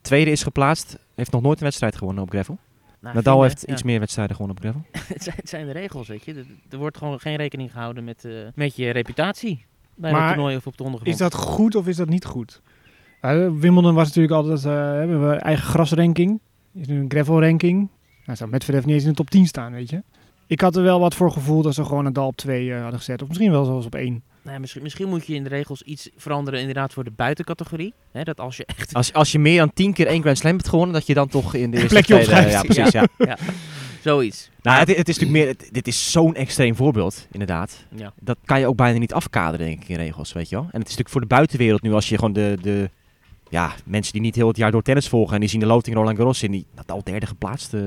Tweede 0.00 0.30
is 0.30 0.42
geplaatst. 0.42 0.98
Heeft 1.14 1.32
nog 1.32 1.42
nooit 1.42 1.58
een 1.58 1.64
wedstrijd 1.64 1.96
gewonnen 1.96 2.22
op 2.22 2.30
gravel. 2.30 2.58
Nou, 3.04 3.16
Nadal 3.16 3.32
vinden, 3.32 3.50
heeft 3.50 3.66
ja. 3.66 3.72
iets 3.72 3.82
meer 3.82 3.98
wedstrijden 3.98 4.36
gewonnen 4.36 4.56
op 4.56 4.62
gravel. 4.62 4.84
het, 5.14 5.22
zijn, 5.22 5.36
het 5.36 5.48
zijn 5.48 5.66
de 5.66 5.72
regels, 5.72 6.08
weet 6.08 6.24
je. 6.24 6.34
Er, 6.34 6.46
er 6.70 6.78
wordt 6.78 6.98
gewoon 6.98 7.20
geen 7.20 7.36
rekening 7.36 7.72
gehouden 7.72 8.04
met, 8.04 8.24
eh, 8.24 8.32
met 8.54 8.76
je 8.76 8.90
reputatie. 8.90 9.64
Bij 9.94 10.12
Maar 10.12 10.22
een 10.22 10.28
toernooi 10.28 10.56
of 10.56 10.66
op 10.66 10.76
de 10.76 10.82
ondergrond. 10.82 11.14
Is 11.14 11.20
dat 11.20 11.34
goed 11.34 11.74
of 11.74 11.86
is 11.86 11.96
dat 11.96 12.08
niet 12.08 12.24
goed? 12.24 12.62
Ja, 13.20 13.52
Wimbledon 13.52 13.94
was 13.94 14.06
natuurlijk 14.06 14.34
altijd, 14.34 14.64
eh 14.64 14.72
hebben 14.72 15.30
we 15.30 15.34
eigen 15.34 15.64
grasranking. 15.64 16.40
Is 16.72 16.86
nu 16.86 17.00
een 17.00 17.10
gravel 17.10 17.40
ranking. 17.40 17.88
Nou, 18.24 18.38
zou 18.38 18.50
Medvedev 18.50 18.84
niet 18.84 18.94
eens 18.94 19.04
in 19.04 19.08
de 19.08 19.14
top 19.14 19.30
10 19.30 19.46
staan, 19.46 19.72
weet 19.72 19.90
je. 19.90 20.02
Ik 20.46 20.60
had 20.60 20.76
er 20.76 20.82
wel 20.82 21.00
wat 21.00 21.14
voor 21.14 21.30
gevoel 21.30 21.62
dat 21.62 21.74
ze 21.74 21.84
gewoon 21.84 22.04
Nadal 22.04 22.26
op 22.26 22.36
2 22.36 22.72
hadden 22.72 22.98
gezet. 22.98 23.22
Of 23.22 23.28
misschien 23.28 23.50
wel 23.50 23.64
zelfs 23.64 23.86
op 23.86 23.94
1. 23.94 24.22
Nou 24.44 24.56
ja, 24.56 24.60
misschien, 24.62 24.82
misschien 24.82 25.08
moet 25.08 25.26
je 25.26 25.34
in 25.34 25.42
de 25.42 25.48
regels 25.48 25.82
iets 25.82 26.10
veranderen 26.16 26.60
inderdaad 26.60 26.92
voor 26.92 27.04
de 27.04 27.10
buitencategorie. 27.10 27.92
Hè, 28.12 28.22
dat 28.22 28.40
als 28.40 28.56
je 28.56 28.64
echt 28.66 28.94
Als, 28.94 29.12
als 29.12 29.32
je 29.32 29.38
meer 29.38 29.58
dan 29.58 29.72
tien 29.74 29.92
keer 29.92 30.06
één 30.06 30.20
Grand 30.22 30.38
Slam 30.38 30.56
hebt 30.56 30.68
gewonnen, 30.68 30.94
dat 30.94 31.06
je 31.06 31.14
dan 31.14 31.28
toch 31.28 31.54
in 31.54 31.70
de 31.70 31.76
eerste 31.82 31.94
plekje 31.94 32.48
Ja, 32.50 32.62
precies. 32.62 32.92
Ja. 33.18 33.36
zoiets. 34.02 34.50
Nou, 34.62 34.78
het, 34.78 34.88
het 34.96 35.08
is 35.08 35.18
natuurlijk 35.18 35.30
meer, 35.44 35.46
het- 35.48 35.68
dit 35.72 35.86
is 35.86 36.10
zo'n 36.12 36.34
extreem 36.34 36.74
voorbeeld, 36.76 37.26
inderdaad. 37.30 37.84
Ja. 37.96 38.12
Dat 38.20 38.38
kan 38.44 38.60
je 38.60 38.66
ook 38.66 38.76
bijna 38.76 38.98
niet 38.98 39.12
afkaderen, 39.12 39.66
denk 39.66 39.82
ik, 39.82 39.88
in 39.88 39.96
regels, 39.96 40.32
weet 40.32 40.48
je 40.48 40.54
wel. 40.54 40.64
En 40.64 40.78
het 40.80 40.88
is 40.88 40.96
natuurlijk 40.96 41.10
voor 41.10 41.20
de 41.20 41.26
buitenwereld 41.26 41.82
nu, 41.82 41.92
als 41.92 42.08
je 42.08 42.14
gewoon 42.18 42.32
de, 42.32 42.58
de 42.60 42.90
ja, 43.48 43.72
mensen 43.84 44.12
die 44.12 44.22
niet 44.22 44.34
heel 44.34 44.48
het 44.48 44.56
jaar 44.56 44.70
door 44.70 44.82
tennis 44.82 45.08
volgen 45.08 45.34
en 45.34 45.40
die 45.40 45.48
zien 45.48 45.60
de 45.60 45.66
loting 45.66 45.96
Roland 45.96 46.16
Garros 46.16 46.42
in, 46.42 46.50
die 46.50 46.66
Nadal 46.74 47.04
derde 47.04 47.26
geplaatst, 47.26 47.74
eh 47.74 47.80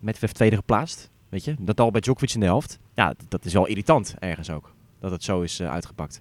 Medvedev 0.00 0.30
tweede 0.32 0.56
geplaatst, 0.56 1.10
weet 1.28 1.44
je. 1.44 1.54
Nadal 1.58 1.90
bij 1.90 2.00
Djokovic 2.00 2.34
in 2.34 2.40
de 2.40 2.46
helft. 2.46 2.78
Ja, 2.94 3.14
dat 3.28 3.44
is 3.44 3.52
wel 3.52 3.66
irritant 3.66 4.14
ergens 4.18 4.50
ook, 4.50 4.74
dat 5.02 5.10
het 5.10 5.24
zo 5.24 5.40
is 5.40 5.60
eh, 5.60 5.70
uitgepakt. 5.70 6.20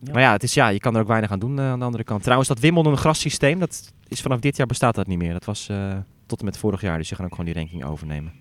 Ja. 0.00 0.12
Maar 0.12 0.22
ja, 0.22 0.32
het 0.32 0.42
is, 0.42 0.54
ja, 0.54 0.68
je 0.68 0.78
kan 0.80 0.94
er 0.94 1.00
ook 1.00 1.06
weinig 1.08 1.30
aan 1.30 1.38
doen 1.38 1.58
eh, 1.58 1.64
aan 1.70 1.78
de 1.78 1.84
andere 1.84 2.04
kant. 2.04 2.22
Trouwens, 2.22 2.48
dat 2.48 2.58
Wimbledon 2.58 2.92
een 2.92 2.98
grassysteem, 2.98 3.58
dat 3.58 3.92
is 4.08 4.20
vanaf 4.20 4.38
dit 4.40 4.56
jaar 4.56 4.66
bestaat 4.66 4.94
dat 4.94 5.06
niet 5.06 5.18
meer. 5.18 5.32
Dat 5.32 5.44
was 5.44 5.68
eh, 5.68 5.92
tot 6.26 6.38
en 6.38 6.44
met 6.44 6.58
vorig 6.58 6.80
jaar, 6.80 6.98
dus 6.98 7.08
je 7.08 7.14
gaan 7.14 7.24
ook 7.24 7.30
gewoon 7.30 7.46
die 7.46 7.54
ranking 7.54 7.84
overnemen. 7.84 8.32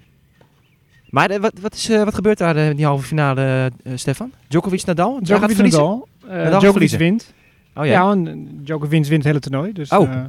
Maar 1.10 1.40
wat, 1.40 1.54
wat, 1.62 1.74
is, 1.74 1.90
eh, 1.90 2.04
wat 2.04 2.14
gebeurt 2.16 2.38
daar 2.38 2.56
in 2.56 2.76
die 2.76 2.86
halve 2.86 3.06
finale, 3.06 3.72
Stefan? 3.96 4.32
Djokovic 4.48 4.86
Nadal? 4.86 5.10
Daar 5.12 5.18
gaat 5.20 5.26
Djokovic 5.28 5.56
verliezen? 5.56 5.82
Nadal. 5.82 6.08
Gaat 6.52 6.62
Djokovic 6.62 6.90
wint. 6.92 7.34
Oh 7.76 7.86
Ja, 7.86 7.92
ja. 7.92 8.16
eh, 8.26 8.34
Djokovic 8.50 8.90
wint 9.06 9.12
het 9.16 9.24
hele 9.24 9.40
toernooi. 9.40 9.74
Dus 9.74 9.90
Oh. 9.90 10.12
eh, 10.14 10.22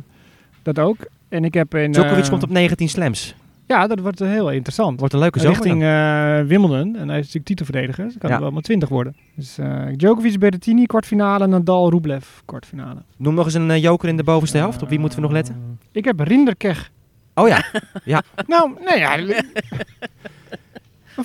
dat 0.62 0.79
ook. 0.79 0.97
En 1.29 1.45
ik 1.45 1.55
heb 1.55 1.75
in... 1.75 1.93
Djokovic 1.93 2.29
komt 2.29 2.43
op 2.43 2.51
19 2.51 2.88
slams. 2.88 3.35
Ja, 3.66 3.87
dat 3.87 4.00
wordt 4.00 4.18
heel 4.18 4.50
interessant. 4.50 4.98
Wordt 4.98 5.14
een 5.14 5.20
leuke 5.20 5.38
zomer 5.40 5.55
Richting 5.57 5.83
eh, 5.83 6.40
Wimbledon. 6.40 6.96
En 6.96 7.09
hij 7.09 7.18
is 7.18 7.24
natuurlijk 7.24 7.44
titelverdediger. 7.44 8.05
Dus 8.05 8.14
kan 8.18 8.31
Ja. 8.31 8.40
wel 8.40 8.50
maar 8.50 8.62
20 8.62 8.88
worden. 8.88 9.16
Dus 9.37 9.59
eh 9.59 9.83
Djokovic, 9.96 10.38
Berrettini, 10.38 10.87
kwartfinale. 10.87 11.46
Nadal, 11.46 11.90
Rublev, 11.90 12.27
kwartfinale. 12.44 13.03
Noem 13.16 13.35
nog 13.35 13.44
eens 13.44 13.55
een 13.55 13.70
eh, 13.70 13.83
joker 13.83 14.09
in 14.09 14.16
de 14.16 14.24
bovenste 14.24 14.57
helft. 14.59 14.83
Op 14.83 14.88
wie 14.88 14.98
moeten 14.98 15.18
we 15.18 15.24
nog 15.24 15.33
letten? 15.35 15.79
Ik 15.92 16.05
heb 16.05 16.20
Rinderkeg. 16.20 16.90
Oh 17.35 17.48
ja. 17.48 17.64
Nou, 18.46 18.72
nee, 18.85 18.98
ja. 18.98 19.18
Een 19.18 19.27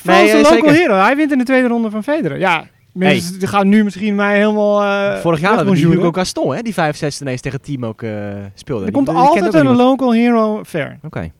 Nee, 0.04 0.28
Franse 0.28 0.38
eh, 0.38 0.52
local 0.56 0.74
hero. 0.74 0.96
Hij 0.96 1.16
wint 1.16 1.32
in 1.32 1.38
de 1.38 1.44
tweede 1.44 1.68
ronde 1.68 1.90
van 1.90 2.04
Federer. 2.04 2.40
Ja, 2.40 2.68
mensen 2.94 3.48
gaan 3.48 3.68
nu 3.70 3.84
misschien 3.84 4.16
mij 4.16 4.38
helemaal 4.38 5.18
Vorig 5.22 5.40
jaar 5.40 5.56
hadden 5.56 5.74
we. 5.74 5.80
Hugo 5.80 6.12
Gaston, 6.12 6.56
hè, 6.56 6.62
die 6.62 6.74
65 6.74 7.22
ineens 7.22 7.42
tegen 7.42 7.62
team 7.62 7.86
ook 7.86 8.02
speelde. 8.54 8.86
Er 8.86 8.92
Die- 8.92 8.92
komt 9.04 9.06
die 9.08 9.16
altijd 9.16 9.54
een 9.54 9.76
local 9.76 10.14
hero 10.14 10.60
ver. 10.64 10.98
Oké. 11.04 11.32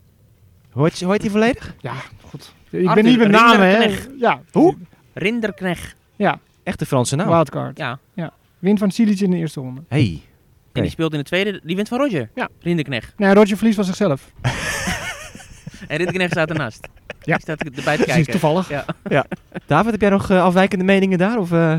Hoe 0.80 1.12
heet 1.12 1.22
die 1.22 1.32
volledig? 1.32 1.76
Ja, 1.82 1.94
goed. 2.30 2.54
Ik 2.70 2.88
Arthur 2.88 3.04
ben 3.04 3.12
niet 3.12 3.20
met 3.20 3.32
namen, 3.32 3.68
hè. 3.68 3.96
Ja. 4.20 4.42
Hoe? 4.52 4.76
Rinderknecht. 5.14 5.96
Echte 6.64 6.86
Franse 6.86 7.16
naam. 7.16 7.28
Wildcard. 7.28 7.78
Ja. 7.78 8.00
Wint 8.60 8.80
van 8.80 8.92
Silic 8.92 9.20
in 9.20 9.32
de 9.32 9.38
eerste 9.38 9.60
ronde. 9.60 9.82
Hey. 9.88 10.22
En 10.74 10.82
die 10.82 10.92
speelt 10.92 11.12
in 11.14 11.18
de 11.20 11.26
tweede. 11.26 11.62
Die 11.64 11.76
wint 11.76 11.88
van 11.88 11.98
Roger. 11.98 12.30
Ja. 12.36 12.50
Rinderknecht. 12.62 13.14
Nee, 13.18 13.34
Roger 13.34 13.56
verliest 13.58 13.76
van 13.76 13.86
zichzelf. 13.86 14.32
En 15.88 15.98
Rinderknecht 15.98 16.32
staat 16.32 16.50
ernaast. 16.50 16.88
Ja. 17.22 17.34
Die 17.36 17.42
staat 17.42 17.62
erbij 17.62 17.98
te 17.98 18.04
kijken. 18.04 18.32
toevallig. 18.32 18.70
Ja. 18.70 19.26
David, 19.66 19.92
heb 19.92 20.02
jij 20.02 20.10
nog 20.10 20.30
eh, 20.30 20.44
afwijkende 20.44 20.84
meningen 20.86 21.18
daar? 21.18 21.38
Of 21.38 21.52
eh 21.52 21.78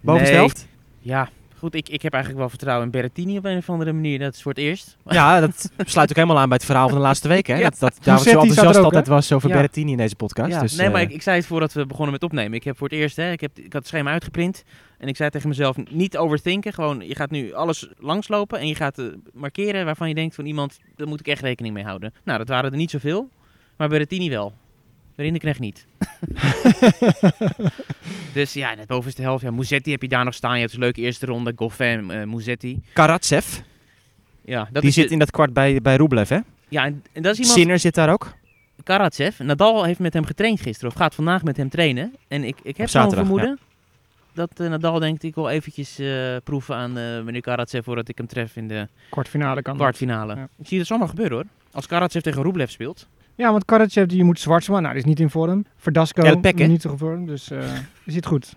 bovenste 0.00 0.30
Nee. 0.32 0.40
helft? 0.40 0.66
ja, 0.98 1.28
goed. 1.58 1.74
Ik, 1.74 1.88
ik 1.88 2.02
heb 2.02 2.12
eigenlijk 2.12 2.42
wel 2.42 2.50
vertrouwen 2.50 2.84
in 2.86 2.90
Berrettini 2.90 3.38
op 3.38 3.44
een 3.44 3.56
of 3.56 3.70
andere 3.70 3.92
manier. 3.92 4.18
Dat 4.18 4.34
is 4.34 4.42
voor 4.42 4.52
het 4.52 4.60
eerst. 4.60 4.96
Ja, 5.18 5.40
dat 5.40 5.70
sluit 5.76 6.10
ook 6.10 6.16
helemaal 6.16 6.38
aan 6.38 6.48
bij 6.48 6.56
het 6.56 6.66
verhaal 6.66 6.88
van 6.88 6.98
de 6.98 7.04
laatste 7.04 7.28
week. 7.28 7.46
Hè? 7.46 7.56
Ja. 7.68 7.68
Dat, 7.68 7.78
dat 7.78 7.98
David 8.04 8.22
zo 8.32 8.40
enthousiast 8.40 8.78
ook, 8.78 8.84
altijd 8.84 9.06
was 9.06 9.32
over 9.32 9.48
Ja. 9.48 9.54
Berrettini 9.54 9.90
in 9.90 9.96
deze 9.96 10.16
podcast. 10.16 10.50
Ja, 10.50 10.60
dus, 10.60 10.76
nee, 10.76 10.90
maar 10.90 11.00
eh, 11.00 11.08
ik, 11.08 11.14
ik 11.14 11.22
zei 11.22 11.36
het 11.36 11.46
voordat 11.46 11.72
we 11.72 11.86
begonnen 11.86 12.12
met 12.12 12.22
opnemen. 12.22 12.52
Ik 12.52 12.64
heb 12.64 12.76
voor 12.76 12.88
het 12.88 12.96
eerst, 12.96 13.16
hè, 13.16 13.32
ik, 13.32 13.40
heb, 13.40 13.58
ik 13.58 13.72
had 13.72 13.72
het 13.72 13.86
schema 13.86 14.10
uitgeprint. 14.10 14.64
En 14.98 15.08
ik 15.08 15.16
zei 15.16 15.30
tegen 15.30 15.48
mezelf, 15.48 15.76
niet 15.90 16.16
overthinken. 16.16 16.72
Gewoon, 16.72 17.00
je 17.06 17.14
gaat 17.14 17.30
nu 17.30 17.52
alles 17.52 17.88
langslopen. 17.98 18.58
En 18.58 18.66
je 18.66 18.74
gaat 18.74 18.98
eh, 18.98 19.06
markeren 19.32 19.84
waarvan 19.84 20.08
je 20.08 20.14
denkt 20.14 20.34
van 20.34 20.46
iemand, 20.46 20.78
daar 20.96 21.08
moet 21.08 21.20
ik 21.20 21.26
echt 21.26 21.42
rekening 21.42 21.74
mee 21.74 21.84
houden. 21.84 22.12
Nou, 22.24 22.38
dat 22.38 22.48
waren 22.48 22.70
er 22.70 22.76
niet 22.76 22.90
zoveel. 22.90 23.28
Maar 23.76 23.88
Berrettini 23.88 24.30
wel. 24.30 24.52
Rinderknecht 25.20 25.58
niet. 25.60 25.86
dus 28.32 28.52
ja, 28.52 28.76
de 28.76 28.82
bovenste 28.86 29.22
helft. 29.22 29.44
Ja, 29.44 29.78
heb 29.90 30.02
je 30.02 30.08
daar 30.08 30.24
nog 30.24 30.34
staan. 30.34 30.54
Je 30.54 30.60
hebt 30.60 30.72
een 30.72 30.78
leuke 30.78 31.00
eerste 31.00 31.26
ronde. 31.26 31.52
Goffin, 31.56 32.10
eh 32.10 32.24
Musetti. 32.24 32.80
Karatsev, 32.92 33.58
Ja, 34.44 34.68
dat 34.72 34.82
die 34.82 34.90
is 34.90 34.94
zit 34.96 35.06
de- 35.06 35.12
in 35.12 35.18
dat 35.18 35.30
kwart 35.30 35.52
bij, 35.52 35.80
bij 35.82 35.96
Rublev, 35.96 36.28
hè? 36.28 36.38
ja 36.68 36.84
en, 36.84 37.02
en 37.12 37.22
dat 37.22 37.32
is 37.32 37.38
iemand... 37.38 37.58
Sinner 37.58 37.78
zit 37.78 37.94
daar 37.94 38.12
ook. 38.12 38.34
Karatsev. 38.82 39.38
Nadal 39.38 39.84
heeft 39.84 39.98
met 39.98 40.12
hem 40.12 40.24
getraind 40.24 40.60
gisteren, 40.60 40.90
of 40.90 40.96
gaat 40.96 41.14
vandaag 41.14 41.42
met 41.42 41.56
hem 41.56 41.68
trainen. 41.68 42.14
En 42.28 42.44
ik, 42.44 42.56
ik 42.62 42.76
heb 42.76 42.88
zo'n 42.88 43.10
vermoeden 43.10 43.58
dat 44.34 44.50
eh, 44.60 44.68
Nadal 44.68 44.98
denkt, 44.98 45.22
ik 45.22 45.34
wil 45.34 45.48
eventjes 45.48 45.98
eh, 45.98 46.36
proeven 46.44 46.74
aan 46.74 46.92
meneer 47.24 47.40
Karatsev 47.40 47.84
voordat 47.84 48.08
ik 48.08 48.18
hem 48.18 48.26
tref 48.26 48.56
in 48.56 48.68
de 48.68 48.88
Kwartfinale 49.10 49.62
kan. 49.62 49.76
kwartfinale. 49.76 50.34
Ja. 50.34 50.48
Ik 50.58 50.66
zie 50.66 50.78
het 50.78 50.86
zomaar 50.86 51.08
gebeuren 51.08 51.36
hoor. 51.36 51.46
Als 51.72 51.86
Karatsev 51.86 52.22
tegen 52.22 52.42
Rublev 52.42 52.70
speelt. 52.70 53.06
Ja, 53.38 53.50
want 53.50 53.64
Karatsev 53.64 54.06
die 54.06 54.24
moet 54.24 54.40
Zwartsma. 54.40 54.80
Nou, 54.80 54.92
die 54.92 55.02
is 55.02 55.08
niet 55.08 55.20
in 55.20 55.30
vorm. 55.30 55.64
Verdasco 55.76 56.22
niet 56.40 56.84
in 56.84 56.98
vorm. 56.98 57.26
Dus 57.26 57.50
eh 57.50 57.72
is 58.04 58.14
het 58.14 58.26
goed. 58.26 58.54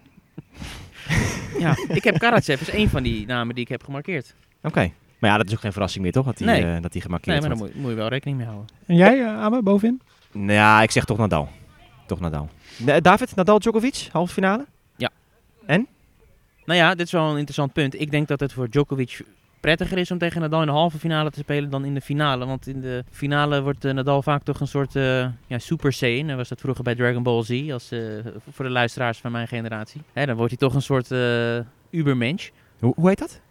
Ja, 1.60 1.76
ik 1.88 2.04
heb 2.04 2.18
Karatsev, 2.18 2.62
is 2.62 2.70
één 2.70 2.90
van 2.90 3.04
die 3.04 3.26
namen 3.26 3.56
die 3.56 3.64
ik 3.64 3.70
heb 3.70 3.84
gemarkeerd. 3.84 4.36
Oké. 4.64 4.92
Maar 5.20 5.30
ja, 5.30 5.38
dat 5.38 5.48
is 5.48 5.54
ook 5.54 5.60
geen 5.60 5.72
verrassing 5.72 6.04
meer, 6.04 6.14
toch? 6.14 6.26
Dat 6.26 6.38
die, 6.38 6.48
Nee. 6.48 6.64
eh, 6.64 6.82
dat 6.82 6.92
die 6.92 7.02
gemarkeerd 7.02 7.40
Nee, 7.40 7.48
maar 7.50 7.58
daar 7.58 7.68
moet, 7.68 7.76
moet 7.82 7.90
je 7.90 7.96
wel 7.96 8.08
rekening 8.08 8.38
mee 8.38 8.48
houden. 8.48 8.68
En 8.86 8.96
jij, 8.96 9.18
uh, 9.20 9.28
Abe, 9.40 9.62
bovenin? 9.64 10.02
Nou 10.32 10.52
ja, 10.52 10.82
ik 10.82 10.92
zeg 10.92 11.06
toch 11.06 11.18
Nadal. 11.18 11.50
Toch 12.08 12.20
Nadal. 12.20 12.50
Eh, 12.86 12.96
David, 13.02 13.36
Nadal, 13.36 13.60
Djokovic, 13.60 14.08
halve 14.12 14.34
finale? 14.34 14.66
Nou 16.66 16.80
ja, 16.80 16.96
dit 16.96 17.06
is 17.06 17.12
wel 17.12 17.30
een 17.30 17.36
interessant 17.38 17.74
punt. 17.74 18.00
Ik 18.02 18.12
denk 18.12 18.28
dat 18.28 18.40
het 18.40 18.54
voor 18.54 18.70
Djokovic 18.70 19.22
prettiger 19.62 19.98
is 19.98 20.12
om 20.12 20.18
tegen 20.18 20.42
Nadal 20.42 20.60
in 20.60 20.66
de 20.66 20.74
halve 20.74 20.98
finale 20.98 21.32
te 21.32 21.40
spelen 21.40 21.70
dan 21.70 21.86
in 21.86 21.94
de 21.94 22.02
finale. 22.02 22.46
Want 22.46 22.68
in 22.68 22.82
de 22.82 23.04
finale 23.12 23.62
wordt 23.62 23.86
eh, 23.86 23.94
Nadal 23.94 24.22
vaak 24.22 24.44
toch 24.44 24.60
een 24.60 24.68
soort 24.68 24.96
eh, 24.96 25.28
ja, 25.48 25.60
Super 25.60 25.94
Saiyan. 25.94 26.28
Dat 26.28 26.38
was 26.38 26.50
dat 26.50 26.60
vroeger 26.60 26.84
bij 26.84 26.96
Dragon 26.96 27.24
Ball 27.24 27.44
Z, 27.44 27.70
als, 27.72 27.92
eh, 27.92 28.00
voor 28.52 28.66
de 28.66 28.72
luisteraars 28.72 29.18
van 29.18 29.32
mijn 29.32 29.48
generatie. 29.48 30.02
Hè, 30.14 30.26
dan 30.26 30.36
wordt 30.36 30.52
hij 30.52 30.60
toch 30.60 30.74
een 30.76 30.82
soort 30.82 31.12
eh 31.12 31.60
ubermensch. 31.90 32.50
Hoe, 32.80 32.94
hoe 32.96 33.08
heet 33.08 33.20
dat? 33.20 33.42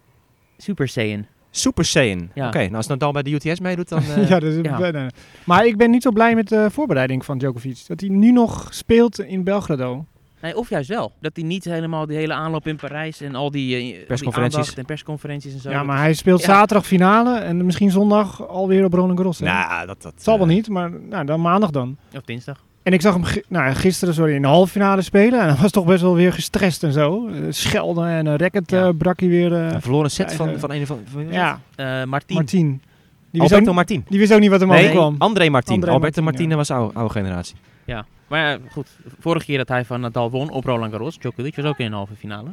Super 0.56 0.88
Saiyan. 0.88 1.26
Super 1.50 1.84
Saiyan. 1.84 2.30
Ja. 2.34 2.46
Oké, 2.46 2.58
nou 2.58 2.74
als 2.74 2.86
Nadal 2.86 3.12
bij 3.12 3.22
de 3.22 3.30
UTS 3.30 3.60
meedoet, 3.60 3.88
dan... 3.88 4.02
eh, 4.16 4.28
ja, 4.28 4.38
dus, 4.38 4.54
ja. 4.62 4.78
nee, 4.78 4.92
nee. 4.92 5.08
Maar 5.44 5.66
ik 5.66 5.76
ben 5.76 5.90
niet 5.90 6.02
zo 6.02 6.10
blij 6.10 6.34
met 6.34 6.48
de 6.48 6.70
voorbereiding 6.70 7.24
van 7.24 7.38
Djokovic. 7.38 7.84
Dat 7.86 8.00
hij 8.00 8.08
nu 8.08 8.32
nog 8.32 8.74
speelt 8.74 9.20
in 9.20 9.44
Belgrado. 9.44 10.04
Nee, 10.42 10.56
of 10.56 10.68
juist 10.70 10.88
wel. 10.88 11.12
Dat 11.20 11.30
hij 11.34 11.44
niet 11.44 11.64
helemaal 11.64 12.06
die 12.06 12.16
hele 12.16 12.32
aanloop 12.34 12.66
in 12.66 12.76
Parijs 12.76 13.20
en 13.20 13.34
al 13.34 13.50
die, 13.50 13.76
eh, 13.76 13.82
al 13.82 13.86
die 13.92 14.04
Persconferenties. 14.06 14.74
en 14.74 14.84
persconferenties 14.84 15.52
en 15.54 15.60
zo. 15.60 15.70
Ja, 15.70 15.82
maar 15.82 15.98
hij 15.98 16.14
speelt 16.14 16.40
Ja. 16.40 16.46
zaterdag 16.46 16.86
finale 16.86 17.38
en 17.38 17.64
misschien 17.66 17.90
zondag 17.90 18.48
alweer 18.48 18.84
op 18.84 18.92
Roland 18.92 19.16
Garros. 19.16 19.38
hè? 19.38 19.44
Nou, 19.44 19.86
dat... 19.86 20.02
dat 20.02 20.12
zal 20.16 20.32
eh, 20.32 20.38
wel 20.40 20.48
niet, 20.48 20.68
maar 20.68 20.90
nou, 21.08 21.24
dan 21.24 21.40
maandag 21.40 21.70
dan. 21.70 21.96
Of 22.16 22.22
dinsdag. 22.24 22.64
En 22.82 22.92
ik 22.92 23.00
zag 23.00 23.14
hem 23.14 23.24
nou, 23.48 23.74
gisteren 23.74 24.14
sorry, 24.14 24.34
in 24.34 24.42
de 24.42 24.48
halve 24.48 24.70
finale 24.72 25.02
spelen. 25.02 25.40
En 25.40 25.48
hij 25.48 25.56
was 25.62 25.70
toch 25.70 25.84
best 25.84 26.02
wel 26.02 26.14
weer 26.14 26.32
gestrest 26.32 26.82
en 26.82 26.92
zo. 26.92 27.28
Eh, 27.28 27.34
schelden 27.50 28.08
en 28.08 28.26
een 28.26 28.36
racket 28.38 28.70
Ja. 28.70 28.86
eh, 28.86 28.92
brak 28.98 29.20
hij 29.20 29.28
weer. 29.28 29.52
eh, 29.54 29.72
Een 29.72 29.82
verloren 29.82 30.10
set 30.10 30.34
van, 30.34 30.58
van 30.58 30.70
een 30.72 30.86
van... 30.86 31.00
van 31.12 31.32
ja, 31.32 31.60
Eh 31.76 32.04
Martien. 32.04 32.36
Martin. 32.36 32.82
Die 33.30 33.40
wist, 33.40 33.52
Alberto 33.52 33.68
ook, 33.70 33.76
Martin. 33.76 34.04
die 34.08 34.18
wist 34.18 34.32
ook 34.32 34.40
niet 34.40 34.50
wat 34.50 34.60
hem 34.60 34.68
Nee, 34.68 34.78
overkwam. 34.84 35.14
André 35.18 35.48
Martin. 35.48 35.74
André 35.74 35.90
Alberto 35.90 36.22
Martin, 36.22 36.46
Martine 36.46 36.56
was 36.56 36.70
oude, 36.70 36.94
oude 36.98 37.12
generatie. 37.12 37.56
Maar 38.30 38.50
ja, 38.50 38.58
goed. 38.70 38.88
Vorige 39.18 39.44
keer 39.44 39.58
dat 39.58 39.68
hij 39.68 39.84
van 39.84 40.00
Nadal 40.00 40.30
won 40.30 40.50
op 40.50 40.64
Roland 40.64 40.90
Garros, 40.92 41.18
Djokovic 41.18 41.56
was 41.56 41.64
ook 41.64 41.78
in 41.78 41.86
een 41.86 41.92
halve 41.92 42.14
finale. 42.16 42.50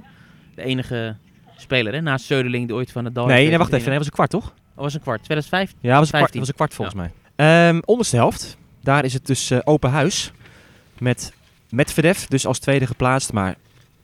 De 0.55 0.61
enige 0.61 1.15
speler, 1.57 1.93
hè, 1.93 2.01
naast 2.01 2.25
Söderling 2.25 2.65
die 2.65 2.73
ooit 2.73 2.91
van 2.91 3.03
Nadal... 3.03 3.25
nee, 3.25 3.47
nee, 3.47 3.57
wacht 3.57 3.73
even. 3.73 3.85
dat 3.89 3.97
was 3.97 4.05
een 4.05 4.11
kwart, 4.13 4.29
toch? 4.29 4.53
Oh, 4.75 4.83
was 4.83 4.93
een 4.93 5.01
kwart. 5.01 5.23
2005. 5.23 5.73
Ja, 5.79 5.97
was 5.99 6.11
een 6.11 6.17
kwart, 6.17 6.31
15. 6.31 6.39
dat 6.39 6.39
was 6.39 6.47
een 6.49 6.55
kwart 6.55 6.73
volgens 6.73 6.95
mij. 6.95 7.11
Ehm, 7.69 7.79
onderste 7.85 8.15
helft. 8.15 8.57
Daar 8.83 9.05
is 9.05 9.13
het 9.13 9.25
dus 9.25 9.51
eh, 9.51 9.59
open 9.63 9.89
huis. 9.89 10.31
Met 10.99 11.33
Medvedev 11.69 12.23
dus 12.25 12.45
als 12.45 12.59
tweede 12.59 12.87
geplaatst. 12.87 13.33
Maar 13.33 13.55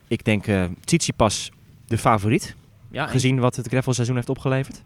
ik 0.08 0.24
denk 0.26 0.48
eh 0.48 0.64
Tsitsipas 0.86 1.52
de 1.88 1.98
favoriet. 1.98 2.56
Ja, 2.92 3.04
en- 3.06 3.10
gezien 3.10 3.40
wat 3.40 3.56
het 3.56 3.68
gravelseizoen 3.68 4.16
heeft 4.16 4.30
opgeleverd. 4.30 4.82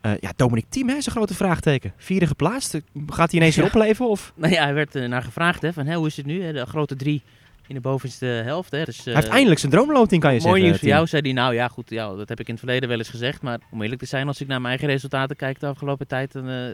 Eh, 0.00 0.12
ja, 0.20 0.32
Dominic 0.36 0.64
Thiem 0.68 0.88
hè, 0.88 0.94
is 0.96 1.06
een 1.06 1.12
grote 1.12 1.34
vraagteken. 1.34 1.92
Vierde 1.96 2.26
geplaatst. 2.26 2.80
Gaat 3.06 3.30
hij 3.30 3.40
ineens 3.40 3.56
weer 3.56 3.64
Ja. 3.64 3.70
opleven? 3.70 4.08
Of? 4.08 4.32
Nou 4.36 4.52
ja, 4.52 4.62
hij 4.64 4.74
werd 4.74 4.94
er 4.94 5.08
naar 5.08 5.22
gevraagd, 5.22 5.62
hè, 5.62 5.72
van 5.72 5.86
hè, 5.86 5.94
hoe 5.94 6.06
is 6.06 6.16
het 6.16 6.26
nu? 6.26 6.42
hè, 6.42 6.52
De 6.52 6.66
grote 6.66 6.96
drie 6.96 7.22
in 7.66 7.74
de 7.74 7.80
bovenste 7.80 8.26
helft. 8.26 8.70
Hè, 8.70 8.84
dus, 8.84 8.98
eh, 8.98 9.04
hij 9.04 9.14
heeft 9.14 9.28
eindelijk 9.28 9.60
zijn 9.60 9.72
droomloting, 9.72 10.20
kan 10.22 10.34
je 10.34 10.38
Mooi 10.40 10.50
zeggen. 10.52 10.64
nieuws 10.68 10.78
voor 10.78 10.88
jou, 10.88 11.06
zei 11.06 11.22
hij. 11.22 11.32
Nou 11.32 11.54
ja, 11.54 11.68
goed, 11.68 11.90
ja, 11.90 12.14
dat 12.14 12.28
heb 12.28 12.40
ik 12.40 12.46
in 12.46 12.54
het 12.54 12.62
verleden 12.62 12.88
wel 12.88 12.98
eens 12.98 13.08
gezegd. 13.08 13.42
Maar 13.42 13.58
om 13.70 13.82
eerlijk 13.82 14.00
te 14.00 14.06
zijn, 14.06 14.26
als 14.26 14.40
ik 14.40 14.46
naar 14.46 14.60
mijn 14.60 14.70
eigen 14.78 14.88
resultaten 14.88 15.36
kijk 15.36 15.60
de 15.60 15.66
afgelopen 15.66 16.06
tijd, 16.06 16.32
dan 16.32 16.48
eh, 16.48 16.64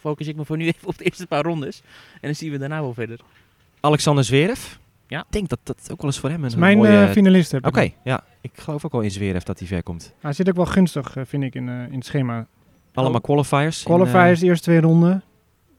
focus 0.00 0.26
ik 0.26 0.36
me 0.36 0.44
voor 0.44 0.56
nu 0.56 0.66
even 0.72 0.88
op 0.88 0.98
de 0.98 1.04
eerste 1.04 1.26
paar 1.26 1.42
rondes. 1.42 1.82
En 2.12 2.20
dan 2.20 2.34
zien 2.34 2.50
we 2.50 2.58
daarna 2.58 2.80
wel 2.80 2.94
verder. 2.94 3.18
Alexander 3.80 4.24
Zverev. 4.24 4.74
Ja. 5.08 5.20
Ik 5.20 5.26
denk 5.32 5.48
dat 5.48 5.58
dat 5.62 5.88
ook 5.92 6.00
wel 6.02 6.10
eens 6.10 6.18
voor 6.20 6.30
hem 6.30 6.40
een 6.40 6.46
is 6.48 6.54
mijn 6.54 6.76
mooie... 6.78 7.04
eh, 7.04 7.10
finalist. 7.10 7.50
heb 7.52 7.60
ik. 7.60 7.76
Oké, 7.76 7.90
ja. 8.04 8.24
Ik 8.40 8.50
geloof 8.54 8.84
ook 8.84 8.92
wel 8.92 9.00
in 9.00 9.10
Zverev 9.10 9.42
dat 9.42 9.58
hij 9.58 9.68
ver 9.68 9.82
komt. 9.82 10.14
Hij 10.20 10.32
zit 10.32 10.48
ook 10.48 10.56
wel 10.56 10.66
gunstig, 10.66 11.16
eh, 11.16 11.22
vind 11.26 11.42
ik, 11.42 11.54
in, 11.54 11.68
eh, 11.68 11.74
in 11.86 11.94
het 11.94 12.04
schema. 12.06 12.46
Allemaal 12.96 13.20
qualifiers. 13.20 13.78
in, 13.78 13.84
Qualifiers, 13.84 14.40
de 14.40 14.46
eerste 14.46 14.64
twee 14.64 14.80
ronden. 14.80 15.22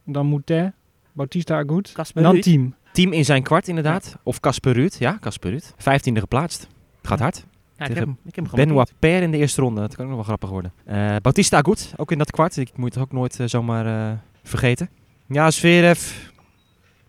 Dan 0.05 0.25
Moutet, 0.25 0.71
Bautista 1.13 1.57
Agut. 1.57 1.93
En 2.13 2.23
dan 2.23 2.31
Ruud. 2.33 2.43
team. 2.43 2.75
eh, 2.85 2.91
team 2.91 3.11
in 3.13 3.25
zijn 3.25 3.43
kwart 3.43 3.67
inderdaad. 3.67 4.17
Of 4.23 4.39
Casper 4.39 4.73
Ruud. 4.73 4.95
Ja, 4.99 5.17
Casper 5.21 5.49
Ruud. 5.49 5.73
Vijftiende 5.77 6.19
geplaatst. 6.19 6.67
Gaat 7.03 7.19
hard. 7.19 7.45
Ja, 7.77 7.85
ik 7.85 7.93
heb, 7.95 8.03
hem- 8.03 8.17
ik 8.25 8.35
heb 8.35 8.45
hem 8.45 8.55
Benoit. 8.55 8.93
Per 8.99 9.21
in 9.21 9.31
de 9.31 9.37
eerste 9.37 9.61
ronde. 9.61 9.81
Dat 9.81 9.95
kan 9.95 10.03
ook 10.03 10.07
nog 10.07 10.17
wel 10.19 10.25
grappig 10.27 10.49
worden. 10.49 10.73
Eh 10.85 11.15
Bautista 11.21 11.57
Agut, 11.57 11.93
ook 11.95 12.11
in 12.11 12.17
dat 12.17 12.31
kwart. 12.31 12.57
Ik 12.57 12.77
moet 12.77 12.93
het 12.93 13.03
ook 13.03 13.11
nooit 13.11 13.39
eh, 13.39 13.47
zomaar 13.47 13.85
eh, 14.11 14.17
vergeten. 14.43 14.89
Ja, 15.27 15.51
Zverev. 15.51 16.11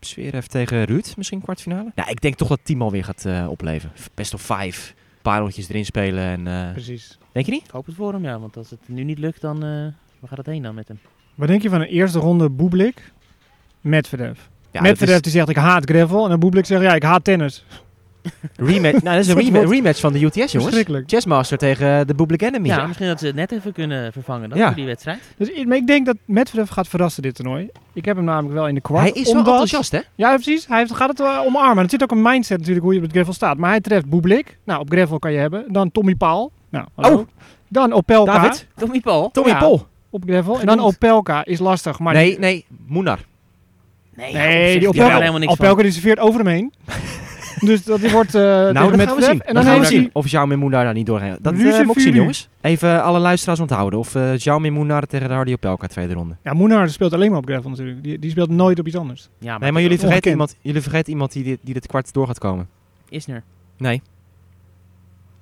Zverev 0.00 0.44
tegen 0.46 0.84
Ruud, 0.84 1.12
misschien 1.16 1.40
kwartfinale. 1.40 1.92
Ja, 1.94 2.08
ik 2.08 2.20
denk 2.20 2.34
toch 2.34 2.48
dat 2.48 2.60
team 2.62 2.82
alweer 2.82 3.04
gaat 3.04 3.24
eh, 3.24 3.46
opleven. 3.50 3.92
Best 4.14 4.34
of 4.34 4.40
vijf. 4.42 4.94
Rondjes 5.36 5.68
erin 5.68 5.84
spelen. 5.84 6.24
En, 6.24 6.46
eh, 6.46 6.72
Precies. 6.72 7.18
denk 7.32 7.46
je 7.46 7.52
niet? 7.52 7.64
Ik 7.64 7.70
hoop 7.70 7.86
het 7.86 7.94
voor 7.94 8.12
hem, 8.12 8.22
ja. 8.24 8.38
Want 8.38 8.56
als 8.56 8.70
het 8.70 8.80
nu 8.86 9.04
niet 9.04 9.18
lukt, 9.18 9.40
dan... 9.40 9.64
eh 9.64 9.86
waar 10.20 10.28
gaat 10.28 10.38
het 10.38 10.46
heen 10.46 10.62
dan 10.62 10.74
met 10.74 10.88
hem? 10.88 10.98
Wat 11.34 11.48
denk 11.48 11.62
je 11.62 11.68
van 11.68 11.80
een 11.80 11.86
eerste 11.86 12.18
ronde 12.18 12.50
Bublik? 12.50 13.12
Medvedev. 13.80 14.38
Ja, 14.70 14.80
Medvedev 14.80 15.14
dat 15.14 15.22
die 15.22 15.32
zegt 15.32 15.48
ik 15.48 15.56
haat 15.56 15.90
gravel. 15.90 16.22
En 16.24 16.30
dan 16.30 16.38
Bublik 16.40 16.66
zegt 16.66 16.82
ja, 16.82 16.94
ik 16.94 17.02
haat 17.02 17.24
tennis. 17.24 17.64
Rematch, 18.56 19.02
nou, 19.02 19.16
dat 19.16 19.24
is 19.24 19.28
een 19.28 19.36
rema- 19.52 19.70
rematch 19.70 20.00
van 20.00 20.12
de 20.12 20.20
UTS, 20.20 20.34
jongens. 20.36 20.52
Verschrikkelijk. 20.62 21.04
Chessmaster 21.10 21.58
tegen 21.58 22.06
de 22.06 22.14
Public 22.14 22.42
Enemy. 22.42 22.66
Ja, 22.68 22.86
misschien 22.86 23.08
dat 23.08 23.18
ze 23.18 23.26
het 23.26 23.34
net 23.34 23.52
even 23.52 23.72
kunnen 23.72 24.12
vervangen 24.12 24.48
dan, 24.48 24.58
Ja. 24.58 24.66
voor 24.66 24.74
die 24.76 24.86
wedstrijd. 24.86 25.18
Dus 25.36 25.48
ik, 25.50 25.66
maar 25.66 25.76
ik 25.76 25.86
denk 25.86 26.06
dat 26.06 26.16
Medvedev 26.24 26.70
gaat 26.70 26.88
verrassen 26.88 27.22
dit 27.22 27.34
toernooi. 27.34 27.68
Ik 27.92 28.04
heb 28.04 28.16
hem 28.16 28.24
namelijk 28.24 28.54
wel 28.54 28.68
in 28.68 28.74
de 28.74 28.80
kwart. 28.80 29.02
Hij 29.02 29.22
is 29.22 29.32
wel 29.32 29.36
enthousiast, 29.38 29.92
hè? 29.92 30.00
Ja, 30.14 30.34
precies. 30.34 30.66
Hij 30.66 30.78
heeft, 30.78 30.94
gaat 30.94 31.08
het 31.08 31.18
wel 31.18 31.44
omarmen. 31.44 31.82
Het 31.82 31.90
zit 31.90 32.02
ook 32.02 32.10
een 32.10 32.22
mindset 32.22 32.58
natuurlijk 32.58 32.84
hoe 32.84 32.92
je 32.94 32.98
op 33.00 33.04
het 33.04 33.14
gravel 33.14 33.32
staat. 33.32 33.56
Maar 33.56 33.70
hij 33.70 33.80
treft 33.80 34.06
Bublik. 34.08 34.58
Nou, 34.64 34.80
op 34.80 34.90
gravel 34.90 35.18
kan 35.18 35.32
je 35.32 35.38
hebben. 35.38 35.64
Dan 35.72 35.90
Tommy 35.92 36.14
Paul. 36.14 36.52
Nou, 36.68 36.86
hallo. 36.94 37.16
Oh. 37.16 37.26
Dan 37.68 37.92
Opelka 37.92 38.32
David? 38.32 38.66
Tommy 38.76 39.00
Paul? 39.00 39.30
Tommy 39.30 39.50
Ja. 39.50 39.58
Paul. 39.58 39.86
op 40.10 40.22
gravel. 40.26 40.60
En 40.60 40.66
dan. 40.66 40.80
Opelka 40.80 41.44
is 41.44 41.58
lastig. 41.58 41.98
Maar 41.98 42.14
nee, 42.14 42.38
nee, 42.38 42.64
Moenar. 42.86 43.18
Nee, 44.16 44.32
Nee, 44.32 44.78
die 44.78 44.88
Opelka 44.88 44.98
Opelka, 45.04 45.18
helemaal 45.20 45.40
niks 45.40 45.52
Opelka 45.52 45.82
die 45.82 45.90
serveert 45.92 46.18
over 46.18 46.38
hem 46.44 46.48
heen. 46.48 46.72
dus 47.70 47.84
dat 47.84 48.00
die 48.00 48.10
wordt 48.10 48.34
eh 48.34 48.42
Nou, 48.42 48.72
dat 48.96 49.00
gaan 49.00 49.16
we 49.16 49.22
zien. 49.22 49.30
En 49.42 49.54
dan 49.54 49.54
dan 49.54 49.64
gaan 49.64 49.80
we 49.80 49.86
zien 49.86 50.10
of 50.12 50.28
Jaume 50.28 50.56
Moenar 50.56 50.84
daar 50.84 50.92
niet 50.94 51.06
doorheen. 51.06 51.36
Dat 51.40 51.54
Ruze 51.54 51.84
moet 51.84 51.96
ik 51.96 52.02
zien, 52.02 52.14
jongens. 52.14 52.48
Even 52.60 53.02
alle 53.02 53.18
luisteraars 53.18 53.60
onthouden. 53.60 53.98
Of 53.98 54.14
eh 54.14 54.36
Jaume 54.36 54.70
Moenar 54.70 55.06
tegen 55.06 55.28
de 55.28 55.34
Hardy 55.34 55.52
Opelka 55.52 55.86
tweede 55.86 56.14
ronde. 56.14 56.36
Ja, 56.42 56.52
Moenar 56.52 56.88
speelt 56.88 57.12
alleen 57.12 57.30
maar 57.30 57.38
op 57.38 57.46
gravel 57.46 57.70
natuurlijk. 57.70 58.02
Die, 58.02 58.18
die 58.18 58.30
speelt 58.30 58.50
nooit 58.50 58.78
op 58.78 58.86
iets 58.86 58.96
anders. 58.96 59.28
Ja, 59.38 59.58
nee, 59.58 59.72
maar 59.72 59.82
jullie 59.82 59.98
vergeten, 59.98 60.30
iemand, 60.30 60.56
jullie 60.60 60.82
vergeten 60.82 61.12
iemand 61.12 61.32
die 61.32 61.44
dit, 61.44 61.58
die 61.62 61.74
dit 61.74 61.86
kwart 61.86 62.12
door 62.12 62.26
gaat 62.26 62.38
komen. 62.38 62.68
Isner. 63.08 63.42
Nee. 63.76 64.02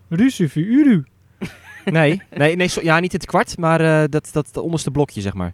Rusufu 0.09 0.61
Uru. 0.61 1.05
Nee, 1.85 2.23
nee, 2.35 2.57
nee 2.57 2.69
so- 2.69 2.81
ja, 2.83 3.01
niet 3.01 3.13
het 3.13 3.27
kwart, 3.27 3.59
maar 3.59 3.81
eh, 3.81 4.09
dat, 4.09 4.29
dat, 4.33 4.49
dat 4.53 4.65
onderste 4.65 4.91
blokje, 4.91 5.21
zeg 5.21 5.35
maar. 5.35 5.53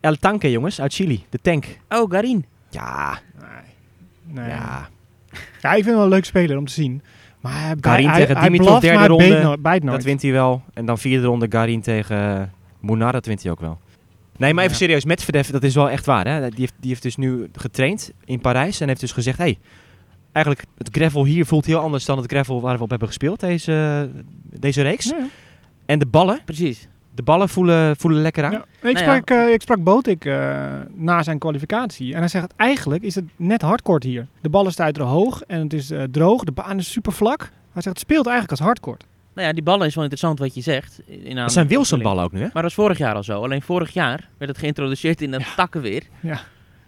El 0.00 0.16
Tanque, 0.16 0.50
jongens, 0.50 0.80
uit 0.80 0.94
Chili. 0.94 1.24
De 1.28 1.38
tank. 1.42 1.78
Oh, 1.88 2.10
Garin. 2.10 2.44
Ja, 2.70 3.18
Nee. 4.26 4.48
Ja. 4.48 4.88
Ja. 5.60 5.68
ik 5.68 5.74
vind 5.74 5.84
hem 5.84 5.94
wel 5.94 6.04
een 6.04 6.10
leuk 6.10 6.24
speler 6.24 6.56
om 6.56 6.66
te 6.66 6.72
zien. 6.72 7.02
Maar 7.40 7.52
hij, 7.52 7.74
Garin 7.80 8.08
hij, 8.08 8.20
tegen 8.20 8.36
hij 8.36 8.48
Dimitrov, 8.48 8.80
derde 8.80 9.06
ronde. 9.06 9.56
Bijt, 9.60 9.82
nooit. 9.82 9.96
Dat 9.96 10.04
wint 10.04 10.22
hij 10.22 10.32
wel. 10.32 10.62
En 10.74 10.86
dan 10.86 10.98
vierde 10.98 11.26
ronde 11.26 11.46
Garin 11.48 11.80
tegen 11.80 12.36
uh, 12.36 12.42
Moenar, 12.80 13.12
dat 13.12 13.26
wint 13.26 13.42
hij 13.42 13.50
ook 13.50 13.60
wel. 13.60 13.78
Nee, 14.36 14.54
maar 14.54 14.64
even 14.64 14.76
Ja. 14.76 14.82
serieus, 14.82 15.04
Medvedev, 15.04 15.48
dat 15.48 15.62
is 15.62 15.74
wel 15.74 15.90
echt 15.90 16.06
waar. 16.06 16.26
Hè? 16.26 16.40
Die, 16.40 16.60
heeft, 16.60 16.74
die 16.80 16.90
heeft 16.90 17.02
dus 17.02 17.16
nu 17.16 17.48
getraind 17.52 18.12
in 18.24 18.40
Parijs 18.40 18.80
en 18.80 18.88
heeft 18.88 19.00
dus 19.00 19.12
gezegd... 19.12 19.38
Hey, 19.38 19.58
eigenlijk 20.32 20.66
het 20.78 20.88
gravel 20.92 21.24
hier 21.24 21.46
voelt 21.46 21.66
heel 21.66 21.78
anders 21.78 22.04
dan 22.04 22.16
het 22.18 22.30
gravel 22.30 22.60
waar 22.60 22.76
we 22.76 22.82
op 22.82 22.90
hebben 22.90 23.08
gespeeld 23.08 23.40
deze, 23.40 24.10
deze 24.42 24.82
reeks. 24.82 25.04
Ja. 25.04 25.26
En 25.86 25.98
de 25.98 26.06
ballen, 26.06 26.40
Precies. 26.44 26.88
De 27.18 27.24
ballen 27.24 27.48
voelen, 27.48 27.96
voelen 27.96 28.22
lekker 28.22 28.44
aan. 28.44 28.50
Ja. 28.52 28.58
Ik, 28.58 28.82
Nou 28.82 28.94
ja. 28.94 29.00
sprak, 29.00 29.30
eh, 29.30 29.52
ik 29.52 29.62
sprak 29.62 29.82
Botik 29.82 30.24
eh, 30.24 30.64
na 30.94 31.22
zijn 31.22 31.38
kwalificatie. 31.38 32.12
En 32.12 32.18
hij 32.18 32.28
zegt, 32.28 32.52
eigenlijk 32.56 33.02
is 33.02 33.14
het 33.14 33.24
net 33.36 33.62
hardcourt 33.62 34.02
hier. 34.02 34.26
De 34.40 34.48
ballen 34.48 34.72
stuiteren 34.72 35.08
hoog 35.08 35.42
en 35.42 35.60
het 35.60 35.72
is 35.72 35.90
eh, 35.90 36.02
droog. 36.10 36.44
De 36.44 36.52
baan 36.52 36.78
is 36.78 36.90
super 36.90 37.12
vlak. 37.12 37.40
Hij 37.40 37.82
zegt, 37.82 37.86
het 37.86 37.98
speelt 37.98 38.26
eigenlijk 38.26 38.58
als 38.58 38.68
hardcourt. 38.68 39.04
Nou 39.34 39.46
ja, 39.46 39.52
die 39.52 39.62
ballen 39.62 39.86
is 39.86 39.94
wel 39.94 40.02
interessant 40.04 40.38
wat 40.38 40.54
je 40.54 40.60
zegt. 40.60 41.00
In 41.06 41.36
Dat 41.36 41.52
zijn 41.52 41.68
Wilson 41.68 42.02
ballen 42.02 42.24
ook 42.24 42.32
nu, 42.32 42.38
hè? 42.38 42.44
Maar 42.44 42.52
dat 42.52 42.62
was 42.62 42.74
vorig 42.74 42.98
jaar 42.98 43.14
al 43.14 43.22
zo. 43.22 43.42
Alleen 43.42 43.62
vorig 43.62 43.92
jaar 43.92 44.28
werd 44.38 44.50
het 44.50 44.60
geïntroduceerd 44.60 45.20
in 45.20 45.30
de 45.30 45.40
takken 45.56 45.80
weer. 45.80 46.02
Ja. 46.20 46.40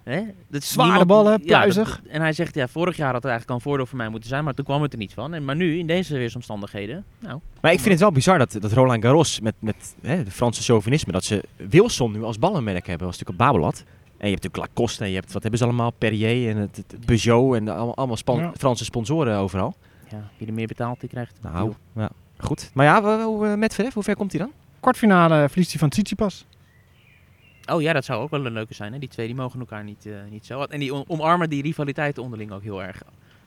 Hè? 0.04 0.20
Dat 0.48 0.62
is 0.62 0.72
Zware 0.72 0.88
niemand- 0.88 1.08
ballen, 1.08 1.30
ja, 1.32 1.36
dat- 1.38 1.46
pluizig. 1.46 2.02
en 2.08 2.20
hij 2.20 2.32
zegt, 2.32 2.54
ja, 2.54 2.68
vorig 2.68 2.96
jaar 2.96 3.06
had 3.12 3.22
het 3.22 3.30
eigenlijk 3.30 3.50
al 3.50 3.56
een 3.56 3.70
voordeel 3.70 3.86
voor 3.86 3.96
mij 3.96 4.08
moeten 4.08 4.28
zijn, 4.28 4.44
maar 4.44 4.54
toen 4.54 4.64
kwam 4.64 4.82
het 4.82 4.92
er 4.92 4.98
niet 4.98 5.12
van. 5.14 5.34
En, 5.34 5.44
maar 5.44 5.56
nu, 5.56 5.78
in 5.78 5.86
deze 5.86 6.16
weersomstandigheden, 6.18 7.04
nou, 7.18 7.40
Maar 7.60 7.72
ik 7.72 7.78
vind 7.78 7.90
het 7.90 8.00
wel 8.00 8.12
bizar 8.12 8.38
dat, 8.38 8.56
dat 8.60 8.72
Roland 8.72 9.02
Garros 9.04 9.40
met, 9.40 9.54
met 9.58 9.94
hè, 10.02 10.24
de 10.24 10.30
Franse 10.30 10.62
chauvinisme... 10.62 11.12
dat 11.12 11.24
ze 11.24 11.42
Wilson 11.56 12.12
nu 12.12 12.22
als 12.22 12.38
ballenmerk 12.38 12.86
hebben. 12.86 13.06
Dat 13.06 13.16
was 13.16 13.18
natuurlijk 13.18 13.40
op 13.40 13.46
Babolat. 13.46 13.84
En 14.18 14.26
je 14.28 14.32
hebt 14.34 14.42
natuurlijk 14.44 14.76
Lacoste 14.76 15.04
en 15.04 15.10
je 15.10 15.16
hebt, 15.16 15.32
wat 15.32 15.42
hebben 15.42 15.60
ze 15.60 15.66
allemaal? 15.66 15.90
Perrier 15.90 16.50
en 16.50 16.56
het, 16.56 16.76
het 16.76 17.04
Peugeot 17.04 17.56
en 17.56 17.64
de, 17.64 17.72
allemaal, 17.72 17.96
allemaal 17.96 18.16
span- 18.16 18.38
Ja. 18.38 18.52
Franse 18.56 18.84
sponsoren 18.84 19.36
overal. 19.38 19.74
ja, 20.10 20.30
wie 20.38 20.46
er 20.48 20.54
meer 20.54 20.66
betaalt, 20.66 21.00
die 21.00 21.08
krijgt 21.08 21.32
het. 21.42 21.52
Nou, 21.52 21.72
ja, 21.96 22.10
goed. 22.38 22.70
Maar 22.74 22.84
ja, 22.86 23.02
eh, 23.02 23.54
met 23.54 23.74
Verf, 23.74 23.94
hoe 23.94 24.02
ver 24.02 24.16
komt 24.16 24.32
hij 24.32 24.40
dan? 24.40 24.50
Kwartfinale 24.80 25.48
verliest 25.48 25.70
hij 25.70 25.78
van 25.80 25.88
Tsitsipas. 25.88 26.46
Oh 27.74 27.82
ja, 27.82 27.92
dat 27.92 28.04
zou 28.04 28.22
ook 28.22 28.30
wel 28.30 28.46
een 28.46 28.52
leuke 28.52 28.74
zijn. 28.74 28.92
Hè? 28.92 28.98
Die 28.98 29.08
twee 29.08 29.26
die 29.26 29.36
mogen 29.36 29.60
elkaar 29.60 29.84
niet, 29.84 30.06
eh, 30.06 30.12
niet 30.30 30.46
zo. 30.46 30.62
En 30.62 30.78
die 30.80 31.08
omarmen 31.08 31.50
die 31.50 31.62
rivaliteit 31.62 32.18
onderling 32.18 32.52
ook 32.52 32.62
heel 32.62 32.82
erg. 32.82 33.02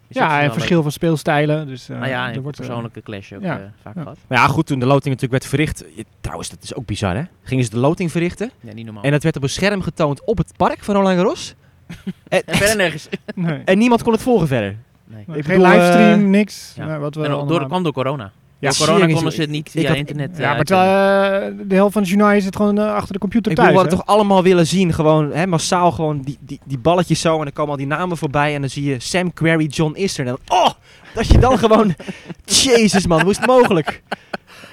Dus 0.07 0.17
Ja, 0.21 0.41
en 0.41 0.53
verschil 0.53 0.81
van 0.81 0.91
speelstijlen. 0.91 1.67
Dus, 1.67 1.83
eh, 1.83 1.89
leuk. 1.89 1.97
Nou 1.99 2.11
ja, 2.11 2.33
er 2.33 2.41
wordt, 2.41 2.59
eh, 2.59 2.65
persoonlijke 2.65 3.01
clash 3.01 3.31
ook 3.33 3.41
ja. 3.41 3.59
eh, 3.59 3.65
vaak 3.81 3.95
Ja. 3.95 4.01
gehad. 4.01 4.17
Maar 4.27 4.37
ja, 4.37 4.47
goed, 4.47 4.65
toen 4.65 4.79
de 4.79 4.85
loting 4.85 5.13
natuurlijk 5.15 5.31
werd 5.31 5.45
verricht... 5.45 5.83
je- 5.95 6.05
trouwens, 6.21 6.49
dat 6.49 6.63
is 6.63 6.75
ook 6.75 6.85
bizar, 6.85 7.15
hè? 7.15 7.23
Gingen 7.43 7.63
ze 7.63 7.69
de 7.69 7.77
loting 7.77 8.11
verrichten. 8.11 8.51
Ja, 8.61 8.73
niet 8.73 8.85
normaal. 8.85 9.03
En 9.03 9.11
dat 9.11 9.23
werd 9.23 9.35
op 9.35 9.43
een 9.43 9.49
scherm 9.49 9.81
getoond 9.81 10.25
op 10.25 10.37
het 10.37 10.53
park 10.57 10.83
van 10.83 10.95
Roland 10.95 11.15
Garros. 11.15 11.55
en, 12.27 12.41
En 12.45 12.55
verder 12.57 12.75
nergens. 12.75 13.07
nee. 13.35 13.61
en 13.65 13.77
niemand 13.77 14.03
kon 14.03 14.13
het 14.13 14.21
volgen 14.21 14.47
verder. 14.47 14.75
Nee. 15.05 15.19
Ik 15.37 15.45
geen 15.45 15.57
bedoel, 15.57 15.73
livestream, 15.73 16.29
niks. 16.29 16.73
ja. 16.75 16.85
Nou, 16.85 16.99
wat 16.99 17.15
we 17.15 17.23
En 17.25 17.47
door, 17.47 17.65
kwam 17.65 17.83
door 17.83 17.93
corona. 17.93 18.31
Ja, 18.63 18.85
corona 18.85 19.13
konden 19.13 19.31
ze 19.31 19.41
het 19.41 19.49
niet 19.49 19.65
ik 19.67 19.71
via 19.71 19.87
had- 19.87 19.97
internet. 19.97 20.37
Ja, 20.37 20.49
eh, 20.49 20.55
maar 20.55 20.63
terwijl 20.65 21.51
eh, 21.51 21.55
de 21.67 21.75
helft 21.75 21.93
van 21.93 22.01
het 22.01 22.11
journaal 22.11 22.41
zit 22.41 22.55
gewoon 22.55 22.77
eh, 22.79 22.93
achter 22.93 23.13
de 23.13 23.19
computer 23.19 23.51
Ik 23.51 23.57
thuis. 23.57 23.69
hè? 23.69 23.75
hadden 23.75 23.97
toch 23.97 24.05
allemaal 24.05 24.43
willen 24.43 24.67
zien, 24.67 24.93
gewoon 24.93 25.31
hè, 25.33 25.47
massaal 25.47 25.91
gewoon 25.91 26.21
die, 26.21 26.37
die, 26.41 26.59
die 26.65 26.77
balletjes 26.77 27.21
zo 27.21 27.37
en 27.37 27.43
dan 27.43 27.53
komen 27.53 27.71
al 27.71 27.77
die 27.77 27.87
namen 27.87 28.17
voorbij 28.17 28.53
en 28.55 28.61
dan 28.61 28.69
zie 28.69 28.83
je 28.83 28.99
Sam 28.99 29.33
Querrey, 29.33 29.65
John 29.65 29.95
Ister 29.95 30.25
en 30.25 30.31
dan, 30.47 30.57
oh, 30.59 30.69
dat 31.13 31.27
je 31.27 31.37
dan 31.37 31.57
gewoon, 31.57 31.95
jezus 32.45 33.07
man, 33.07 33.21
hoe 33.21 33.31
is 33.31 33.37
het 33.37 33.45
mogelijk? 33.45 34.01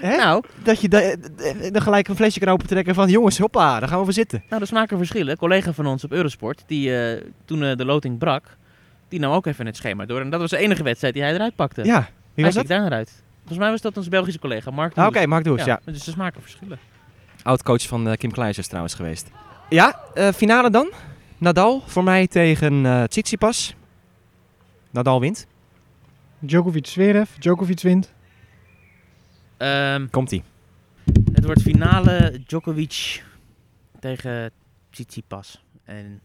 Hè? 0.00 0.16
Nou, 0.16 0.42
Dat 0.62 0.80
je 0.80 0.88
da- 0.88 1.14
dan 1.72 1.82
gelijk 1.82 2.08
een 2.08 2.16
flesje 2.16 2.40
kan 2.40 2.48
opentrekken 2.52 2.94
van, 2.94 3.08
jongens, 3.08 3.38
hoppa, 3.38 3.78
daar 3.80 3.88
gaan 3.88 3.98
we 3.98 4.04
voor 4.04 4.12
zitten. 4.12 4.42
nou, 4.48 4.60
de 4.60 4.66
smaken 4.68 4.96
verschillen. 4.98 5.30
Een 5.30 5.36
collega 5.36 5.72
van 5.72 5.86
ons 5.86 6.04
op 6.04 6.12
Eurosport, 6.12 6.62
die 6.66 6.92
toen 7.44 7.60
de 7.60 7.84
loting 7.84 8.18
brak, 8.18 8.44
die 9.08 9.20
nam 9.20 9.32
ook 9.32 9.46
even 9.46 9.66
het 9.66 9.76
schema 9.76 10.06
door. 10.06 10.20
En 10.20 10.30
dat 10.30 10.40
was 10.40 10.50
de 10.50 10.56
enige 10.56 10.82
wedstrijd 10.82 11.14
die 11.14 11.22
hij 11.22 11.34
eruit 11.34 11.56
pakte. 11.56 11.84
Ja, 11.84 11.98
wie 12.00 12.08
hij 12.34 12.44
was 12.44 12.54
dat? 12.54 12.62
keek 12.62 12.72
daar 12.72 12.80
naar 12.80 12.92
uit. 12.98 13.22
Volgens 13.50 13.68
mij 13.68 13.78
was 13.80 13.80
dat 13.80 13.96
onze 13.96 14.10
Belgische 14.10 14.40
collega, 14.40 14.70
Mark 14.70 14.96
Ah, 14.96 15.06
Oké. 15.06 15.26
Mark 15.26 15.44
Does, 15.44 15.64
ja. 15.64 15.80
Dus 15.84 16.04
de 16.04 16.10
smaken 16.10 16.42
verschillen. 16.42 16.78
Oud-coach 17.42 17.86
van 17.86 18.08
eh, 18.08 18.16
Kim 18.16 18.30
Kleijs 18.30 18.58
is 18.58 18.66
trouwens 18.66 18.94
geweest. 18.94 19.30
Ja, 19.68 20.00
eh, 20.14 20.28
finale 20.28 20.70
dan. 20.70 20.90
Nadal 21.38 21.82
voor 21.86 22.04
mij 22.04 22.26
tegen 22.26 22.86
eh 22.86 23.02
Tsitsipas. 23.02 23.74
Nadal 24.90 25.20
wint. 25.20 25.46
Djokovic, 26.38 26.86
Zverev, 26.86 27.30
Djokovic 27.38 27.80
wint. 27.80 28.12
Ehm, 29.56 30.06
Komt-ie. 30.10 30.42
het 31.32 31.44
wordt 31.44 31.62
finale 31.62 32.40
Djokovic 32.46 33.24
tegen 34.00 34.50
Tsitsipas. 34.90 35.64
En 35.84 36.20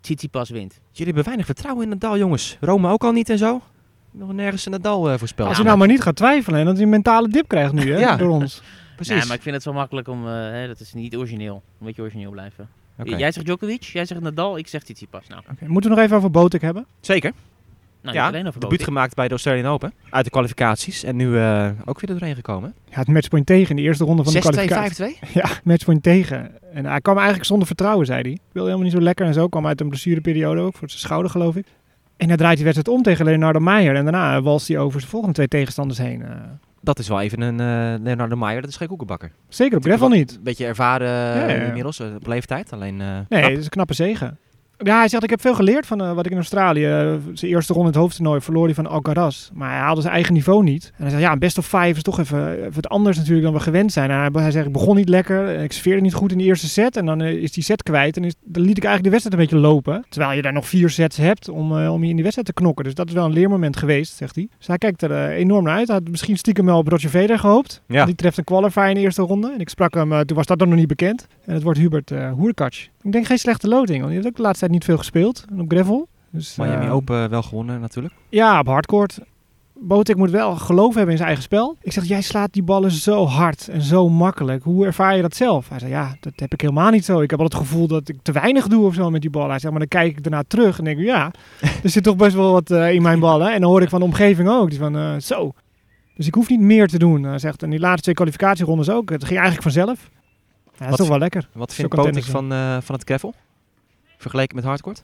Tsitsipas 0.00 0.50
wint. 0.50 0.80
Jullie 0.90 1.04
hebben 1.06 1.24
weinig 1.24 1.46
vertrouwen 1.46 1.82
in 1.84 1.88
Nadal, 1.88 2.18
jongens. 2.18 2.56
Rome 2.60 2.88
ook 2.90 3.04
al 3.04 3.12
niet 3.12 3.28
en 3.28 3.38
zo. 3.38 3.62
Nog 4.10 4.32
nergens 4.32 4.64
een 4.66 4.70
Nadal 4.72 5.10
eh, 5.10 5.18
voorspeld. 5.18 5.48
Als 5.48 5.56
hij 5.56 5.66
nou 5.66 5.78
maar 5.78 5.88
niet 5.88 6.02
gaat 6.02 6.16
twijfelen 6.16 6.58
en 6.60 6.64
dat 6.64 6.74
hij 6.74 6.84
een 6.84 6.90
mentale 6.90 7.28
dip 7.28 7.48
krijgt 7.48 7.72
nu 7.72 7.92
hè, 7.92 7.98
Ja. 7.98 8.16
door 8.16 8.30
ons. 8.30 8.62
Precies. 8.96 9.14
Nee, 9.16 9.26
maar 9.26 9.36
ik 9.36 9.42
vind 9.42 9.54
het 9.54 9.64
zo 9.64 9.72
makkelijk 9.72 10.08
om... 10.08 10.26
eh, 10.26 10.32
hè, 10.32 10.66
dat 10.66 10.80
is 10.80 10.92
niet 10.94 11.16
origineel. 11.16 11.62
Een 11.80 11.86
beetje 11.86 12.02
origineel 12.02 12.30
blijven. 12.30 12.68
Jij 13.04 13.32
zegt 13.32 13.46
Djokovic, 13.46 13.82
jij 13.82 14.04
zegt 14.04 14.20
Nadal, 14.20 14.58
ik 14.58 14.68
zeg 14.68 14.82
Tsitsipas. 14.82 15.26
Nou, 15.28 15.42
Oké, 15.52 15.66
Moeten 15.68 15.90
we 15.90 15.96
nog 15.96 16.04
even 16.04 16.16
over 16.16 16.30
Botek 16.30 16.60
hebben? 16.62 16.86
Zeker. 17.00 17.32
nou 18.02 18.16
ja, 18.16 18.24
niet 18.26 18.34
alleen 18.34 18.46
over 18.46 18.60
debuut 18.60 18.82
gemaakt 18.82 19.14
bij 19.14 19.24
de 19.24 19.30
Australian 19.30 19.66
Open. 19.72 19.92
Uit 20.10 20.24
de 20.24 20.30
kwalificaties. 20.30 21.02
En 21.04 21.16
nu 21.16 21.38
eh, 21.38 21.68
ook 21.84 22.00
weer 22.00 22.10
er 22.10 22.18
doorheen 22.18 22.34
gekomen. 22.34 22.74
Ja, 22.90 22.98
het 22.98 23.08
matchpoint 23.08 23.46
tegen 23.46 23.70
in 23.70 23.76
de 23.76 23.82
eerste 23.82 24.04
ronde 24.04 24.24
van 24.24 24.32
de 24.32 24.38
6-2, 24.38 24.42
kwalificatie. 24.42 25.16
5-2. 25.26 25.30
Ja, 25.32 25.48
matchpoint 25.64 26.02
tegen. 26.02 26.50
En 26.74 26.84
hij 26.86 27.00
kwam 27.00 27.16
eigenlijk 27.16 27.46
zonder 27.46 27.66
vertrouwen, 27.66 28.06
zei 28.06 28.20
hij. 28.22 28.38
Wilde 28.52 28.68
helemaal 28.70 28.82
niet 28.90 28.92
zo 28.98 29.00
lekker 29.04 29.26
en 29.26 29.34
zo. 29.34 29.48
Kwam 29.48 29.66
uit 29.66 29.80
een 29.80 29.88
blessureperiode 29.88 30.60
ook, 30.60 30.76
voor 30.76 30.88
zijn 30.88 31.00
schouder 31.00 31.30
geloof 31.30 31.56
ik. 31.56 31.66
En 32.20 32.28
hij 32.28 32.36
draait 32.36 32.56
die 32.56 32.64
wedstrijd 32.64 32.96
om 32.96 33.02
tegen 33.02 33.24
Leonardo 33.24 33.60
Meijer. 33.60 33.94
En 33.94 34.02
daarna 34.04 34.42
walst 34.42 34.68
hij 34.68 34.78
over 34.78 34.98
zijn 35.00 35.10
volgende 35.12 35.34
twee 35.34 35.48
tegenstanders 35.48 35.98
heen. 35.98 36.22
eh. 36.22 36.28
Dat 36.82 36.98
is 36.98 37.08
wel 37.08 37.20
even 37.20 37.40
een 37.40 37.60
eh, 37.60 38.02
Leonardo 38.04 38.36
Maier. 38.36 38.60
Dat 38.60 38.70
is 38.70 38.76
geen 38.76 38.88
koekenbakker. 38.88 39.32
zeker 39.48 39.76
op 39.76 39.84
gravel 39.84 40.08
niet. 40.08 40.34
Een 40.36 40.42
beetje 40.42 40.66
ervaren 40.66 41.06
eh, 41.08 41.40
Ja, 41.40 41.48
ja, 41.48 41.54
ja. 41.60 41.66
inmiddels. 41.66 42.00
eh, 42.00 42.06
op 42.14 42.26
leeftijd. 42.26 42.72
Alleen... 42.72 43.00
eh, 43.00 43.06
Nee, 43.06 43.24
knap. 43.28 43.42
dat 43.50 43.58
is 43.58 43.64
een 43.64 43.70
knappe 43.70 43.94
zegen. 43.94 44.38
Ja, 44.82 44.98
hij 44.98 45.08
zegt, 45.08 45.22
ik 45.22 45.30
heb 45.30 45.40
veel 45.40 45.54
geleerd 45.54 45.86
van 45.86 46.00
eh, 46.02 46.12
wat 46.12 46.24
ik 46.26 46.30
in 46.30 46.36
Australië... 46.36 46.84
eh, 46.86 47.14
zijn 47.32 47.50
eerste 47.50 47.72
ronde 47.72 47.88
het 47.88 47.98
hoofdtoernooi 47.98 48.40
verloor 48.40 48.64
hij 48.64 48.74
van 48.74 48.86
Alcaraz. 48.86 49.50
Maar 49.54 49.70
hij 49.70 49.78
haalde 49.78 50.00
zijn 50.00 50.14
eigen 50.14 50.34
niveau 50.34 50.62
niet. 50.62 50.90
En 50.96 51.02
hij 51.02 51.10
zegt, 51.10 51.22
ja, 51.22 51.32
een 51.32 51.38
best 51.38 51.58
of 51.58 51.66
five 51.66 51.96
is 51.96 52.02
toch 52.02 52.18
even, 52.18 52.58
even 52.58 52.74
wat 52.74 52.88
anders 52.88 53.16
natuurlijk 53.16 53.44
dan 53.44 53.52
we 53.54 53.60
gewend 53.60 53.92
zijn. 53.92 54.10
En 54.10 54.18
hij, 54.18 54.28
hij 54.32 54.50
zegt, 54.50 54.66
ik 54.66 54.72
begon 54.72 54.96
niet 54.96 55.08
lekker. 55.08 55.60
Ik 55.60 55.72
sfeerde 55.72 56.00
niet 56.00 56.14
goed 56.14 56.32
in 56.32 56.38
de 56.38 56.44
eerste 56.44 56.68
set. 56.68 56.96
En 56.96 57.06
dan 57.06 57.20
eh, 57.20 57.32
is 57.32 57.52
die 57.52 57.62
set 57.64 57.82
kwijt. 57.82 58.16
En 58.16 58.24
is, 58.24 58.34
dan 58.44 58.62
liet 58.62 58.76
ik 58.76 58.84
eigenlijk 58.84 59.04
de 59.04 59.10
wedstrijd 59.10 59.34
een 59.34 59.48
beetje 59.48 59.68
lopen. 59.68 60.04
Terwijl 60.08 60.36
je 60.36 60.42
daar 60.42 60.52
nog 60.52 60.66
vier 60.66 60.90
sets 60.90 61.16
hebt 61.16 61.48
om, 61.48 61.72
om 61.72 62.02
je 62.02 62.08
in 62.08 62.14
die 62.14 62.22
wedstrijd 62.22 62.46
te 62.46 62.52
knokken. 62.52 62.84
Dus 62.84 62.94
dat 62.94 63.08
is 63.08 63.14
wel 63.14 63.24
een 63.24 63.32
leermoment 63.32 63.76
geweest, 63.76 64.16
zegt 64.16 64.34
hij. 64.34 64.48
Dus 64.58 64.66
hij 64.66 64.78
kijkt 64.78 65.02
er 65.02 65.30
enorm 65.30 65.64
naar 65.64 65.76
uit. 65.76 65.86
Hij 65.86 65.96
had 65.96 66.08
misschien 66.08 66.36
stiekem 66.36 66.66
wel 66.66 66.78
op 66.78 66.88
Roger 66.88 67.10
Federer 67.10 67.38
gehoopt. 67.38 67.82
Ja. 67.86 68.04
Die 68.04 68.14
treft 68.14 68.38
een 68.38 68.44
qualifier 68.44 68.88
in 68.88 68.94
de 68.94 69.00
eerste 69.00 69.22
ronde. 69.22 69.52
En 69.52 69.60
ik 69.60 69.68
sprak 69.68 69.94
hem, 69.94 70.26
toen 70.26 70.36
was 70.36 70.46
dat 70.46 70.58
dan 70.58 70.68
nog 70.68 70.78
niet 70.78 70.88
bekend. 70.88 71.26
En 71.44 71.54
het 71.54 71.62
wordt 71.62 71.78
Hubert 71.78 72.10
eh 72.10 72.32
Hurkacz. 72.38 72.88
Ik 73.02 73.12
denk 73.12 73.26
geen 73.26 73.38
slechte 73.38 73.68
loting, 73.68 73.98
want 73.98 74.06
die 74.06 74.14
heeft 74.14 74.26
ook 74.26 74.36
de 74.36 74.42
laatste 74.42 74.60
tijd 74.60 74.70
niet 74.72 74.84
veel 74.84 74.98
gespeeld 74.98 75.44
op 75.58 75.70
gravel. 75.70 76.08
Dus, 76.30 76.56
Miami 76.56 76.86
eh, 76.86 76.94
Open 76.94 77.30
wel 77.30 77.42
gewonnen 77.42 77.80
natuurlijk. 77.80 78.14
Ja, 78.28 78.58
op 78.58 78.66
hardcourt. 78.66 79.18
Botek 79.82 80.16
moet 80.16 80.30
wel 80.30 80.56
geloof 80.56 80.94
hebben 80.94 81.10
in 81.10 81.16
zijn 81.16 81.28
eigen 81.28 81.42
spel. 81.42 81.76
Ik 81.82 81.92
zeg, 81.92 82.04
jij 82.04 82.22
slaat 82.22 82.52
die 82.52 82.62
ballen 82.62 82.90
zo 82.90 83.26
hard 83.26 83.68
en 83.68 83.82
zo 83.82 84.08
makkelijk. 84.08 84.62
Hoe 84.62 84.86
ervaar 84.86 85.16
je 85.16 85.22
dat 85.22 85.36
zelf? 85.36 85.68
Hij 85.68 85.78
zei, 85.78 85.90
ja, 85.90 86.16
dat 86.20 86.32
heb 86.36 86.52
ik 86.52 86.60
helemaal 86.60 86.90
niet 86.90 87.04
zo. 87.04 87.20
Ik 87.20 87.30
heb 87.30 87.38
al 87.38 87.44
het 87.44 87.54
gevoel 87.54 87.86
dat 87.86 88.08
ik 88.08 88.16
te 88.22 88.32
weinig 88.32 88.66
doe 88.66 88.86
of 88.86 88.94
zo 88.94 89.10
met 89.10 89.20
die 89.20 89.30
bal. 89.30 89.48
Hij 89.48 89.58
zegt, 89.58 89.70
maar 89.70 89.88
dan 89.88 89.88
kijk 89.88 90.16
ik 90.16 90.22
daarna 90.22 90.42
terug 90.46 90.78
en 90.78 90.84
denk 90.84 90.98
ik, 90.98 91.04
ja, 91.04 91.30
er 91.82 91.90
zit 91.90 92.02
toch 92.02 92.16
best 92.16 92.34
wel 92.34 92.52
wat 92.52 92.70
eh, 92.70 92.92
in 92.92 93.02
mijn 93.02 93.20
ballen. 93.20 93.52
En 93.52 93.60
dan 93.60 93.70
hoor 93.70 93.82
ik 93.82 93.88
van 93.88 94.00
de 94.00 94.06
omgeving 94.06 94.48
ook, 94.48 94.70
die 94.70 94.78
van, 94.78 94.96
eh, 94.96 95.14
zo. 95.18 95.52
Dus 96.14 96.26
ik 96.26 96.34
hoef 96.34 96.48
niet 96.48 96.60
meer 96.60 96.88
te 96.88 96.98
doen. 96.98 97.22
Hij 97.22 97.38
zegt, 97.38 97.62
en 97.62 97.70
die 97.70 97.80
laatste 97.80 98.02
twee 98.02 98.14
kwalificatierondes 98.14 98.90
ook. 98.90 99.10
Het 99.10 99.24
ging 99.24 99.38
eigenlijk 99.40 99.62
vanzelf. 99.62 100.10
Ja, 100.80 100.86
dat 100.86 100.94
is 100.94 100.98
toch 100.98 101.08
wel 101.08 101.18
lekker. 101.18 101.48
Wat 101.52 101.74
vindt 101.74 101.90
Botik 101.90 102.06
tennissen. 102.06 102.32
van, 102.32 102.52
eh, 102.52 102.76
van 102.80 102.94
het 102.94 103.04
gravel? 103.04 103.34
Vergeleken 104.16 104.56
met 104.56 104.64
hardcourt? 104.64 105.02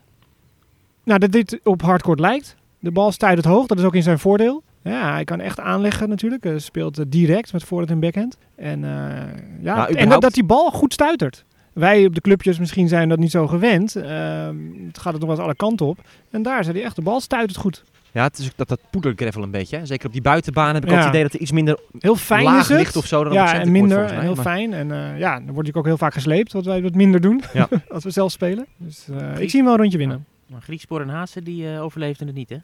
Nou, 1.05 1.19
dat 1.19 1.33
dit 1.33 1.61
op 1.63 1.83
hardcourt 1.83 2.21
lijkt. 2.21 2.57
De 2.79 2.91
bal 2.91 3.13
stuit 3.13 3.37
het 3.37 3.47
hoog, 3.47 3.67
dat 3.67 3.79
is 3.79 3.85
ook 3.85 3.95
in 3.95 4.03
zijn 4.03 4.19
voordeel. 4.19 4.63
Ja, 4.83 5.13
hij 5.13 5.25
kan 5.25 5.41
echt 5.41 5.61
aanleggen 5.61 6.09
natuurlijk. 6.09 6.45
Hij 6.45 6.59
speelt 6.59 6.99
eh, 6.99 7.05
direct 7.09 7.53
met 7.53 7.65
voorhand 7.65 7.91
en 7.91 8.01
backhand. 8.01 8.39
En, 8.55 8.85
eh, 8.85 9.23
ja, 9.61 9.89
en 9.89 10.09
dat, 10.09 10.35
die 10.35 10.45
bal 10.45 10.71
goed 10.71 10.93
stuitert. 10.93 11.45
Wij 11.73 12.07
op 12.07 12.15
de 12.15 12.21
clubjes 12.21 12.59
misschien 12.59 12.89
zijn 12.89 13.09
dat 13.09 13.19
niet 13.19 13.31
zo 13.31 13.47
gewend. 13.47 13.97
Ehm, 13.97 14.57
het 14.87 14.99
gaat 14.99 15.13
het 15.13 15.23
nog 15.23 15.29
wel 15.29 15.31
eens 15.31 15.45
alle 15.45 15.55
kanten 15.55 15.87
op. 15.87 15.99
En 16.31 16.43
daar 16.43 16.65
zei 16.65 16.77
hij 16.77 16.87
echt, 16.87 16.97
de 16.97 17.03
bal 17.03 17.21
stuitert 17.21 17.59
goed. 17.59 17.85
Ja, 18.17 18.23
het 18.23 18.39
is 18.39 18.47
ook 18.47 18.57
dat, 18.57 18.69
dat 18.69 18.81
poedergravel 18.91 19.43
een 19.43 19.51
beetje. 19.51 19.77
Hè? 19.77 19.87
Zeker 19.87 20.07
op 20.07 20.13
die 20.13 20.23
buitenbaan 20.23 20.75
heb 20.75 20.85
ik 20.85 20.89
ook 20.91 20.95
Ja. 20.97 21.01
het 21.01 21.09
idee 21.09 21.23
dat 21.23 21.33
er 21.33 21.41
iets 21.41 21.53
minder 21.53 21.79
Heel 21.99 22.17
fijn 22.17 22.45
laag 22.45 22.61
is 22.61 22.69
het. 22.69 22.79
ligt 22.79 22.97
of 22.97 23.07
zo 23.07 23.19
dan 23.23 23.33
op 23.33 23.39
ja, 23.39 23.53
het 23.53 23.63
en 23.63 23.73
minder 23.73 24.05
mij. 24.05 24.21
heel 24.21 24.35
Maar- 24.35 24.45
fijn. 24.45 24.73
En 24.73 24.91
eh, 24.93 25.19
ja, 25.19 25.41
dan 25.41 25.55
word 25.55 25.69
ik 25.69 25.77
ook 25.77 25.85
heel 25.85 25.97
vaak 25.97 26.13
gesleept, 26.13 26.53
wat 26.53 26.65
wij 26.65 26.83
wat 26.83 26.95
minder 26.95 27.21
doen 27.21 27.43
Ja. 27.53 27.69
als 27.89 28.05
we 28.05 28.11
zelf 28.11 28.33
spelen. 28.33 28.67
Dus 28.77 29.09
eh, 29.09 29.39
ik 29.39 29.51
zie 29.51 29.57
hem 29.61 29.65
wel 29.65 29.73
een 29.75 29.81
rondje 29.81 29.99
winnen. 29.99 30.25
Maar 30.47 30.61
Griekspoor 30.63 31.01
en 31.01 31.09
Haase 31.09 31.43
die 31.43 31.73
eh, 31.75 31.83
overleefden 31.83 32.27
het 32.27 32.37
niet, 32.37 32.49
hè? 32.49 32.57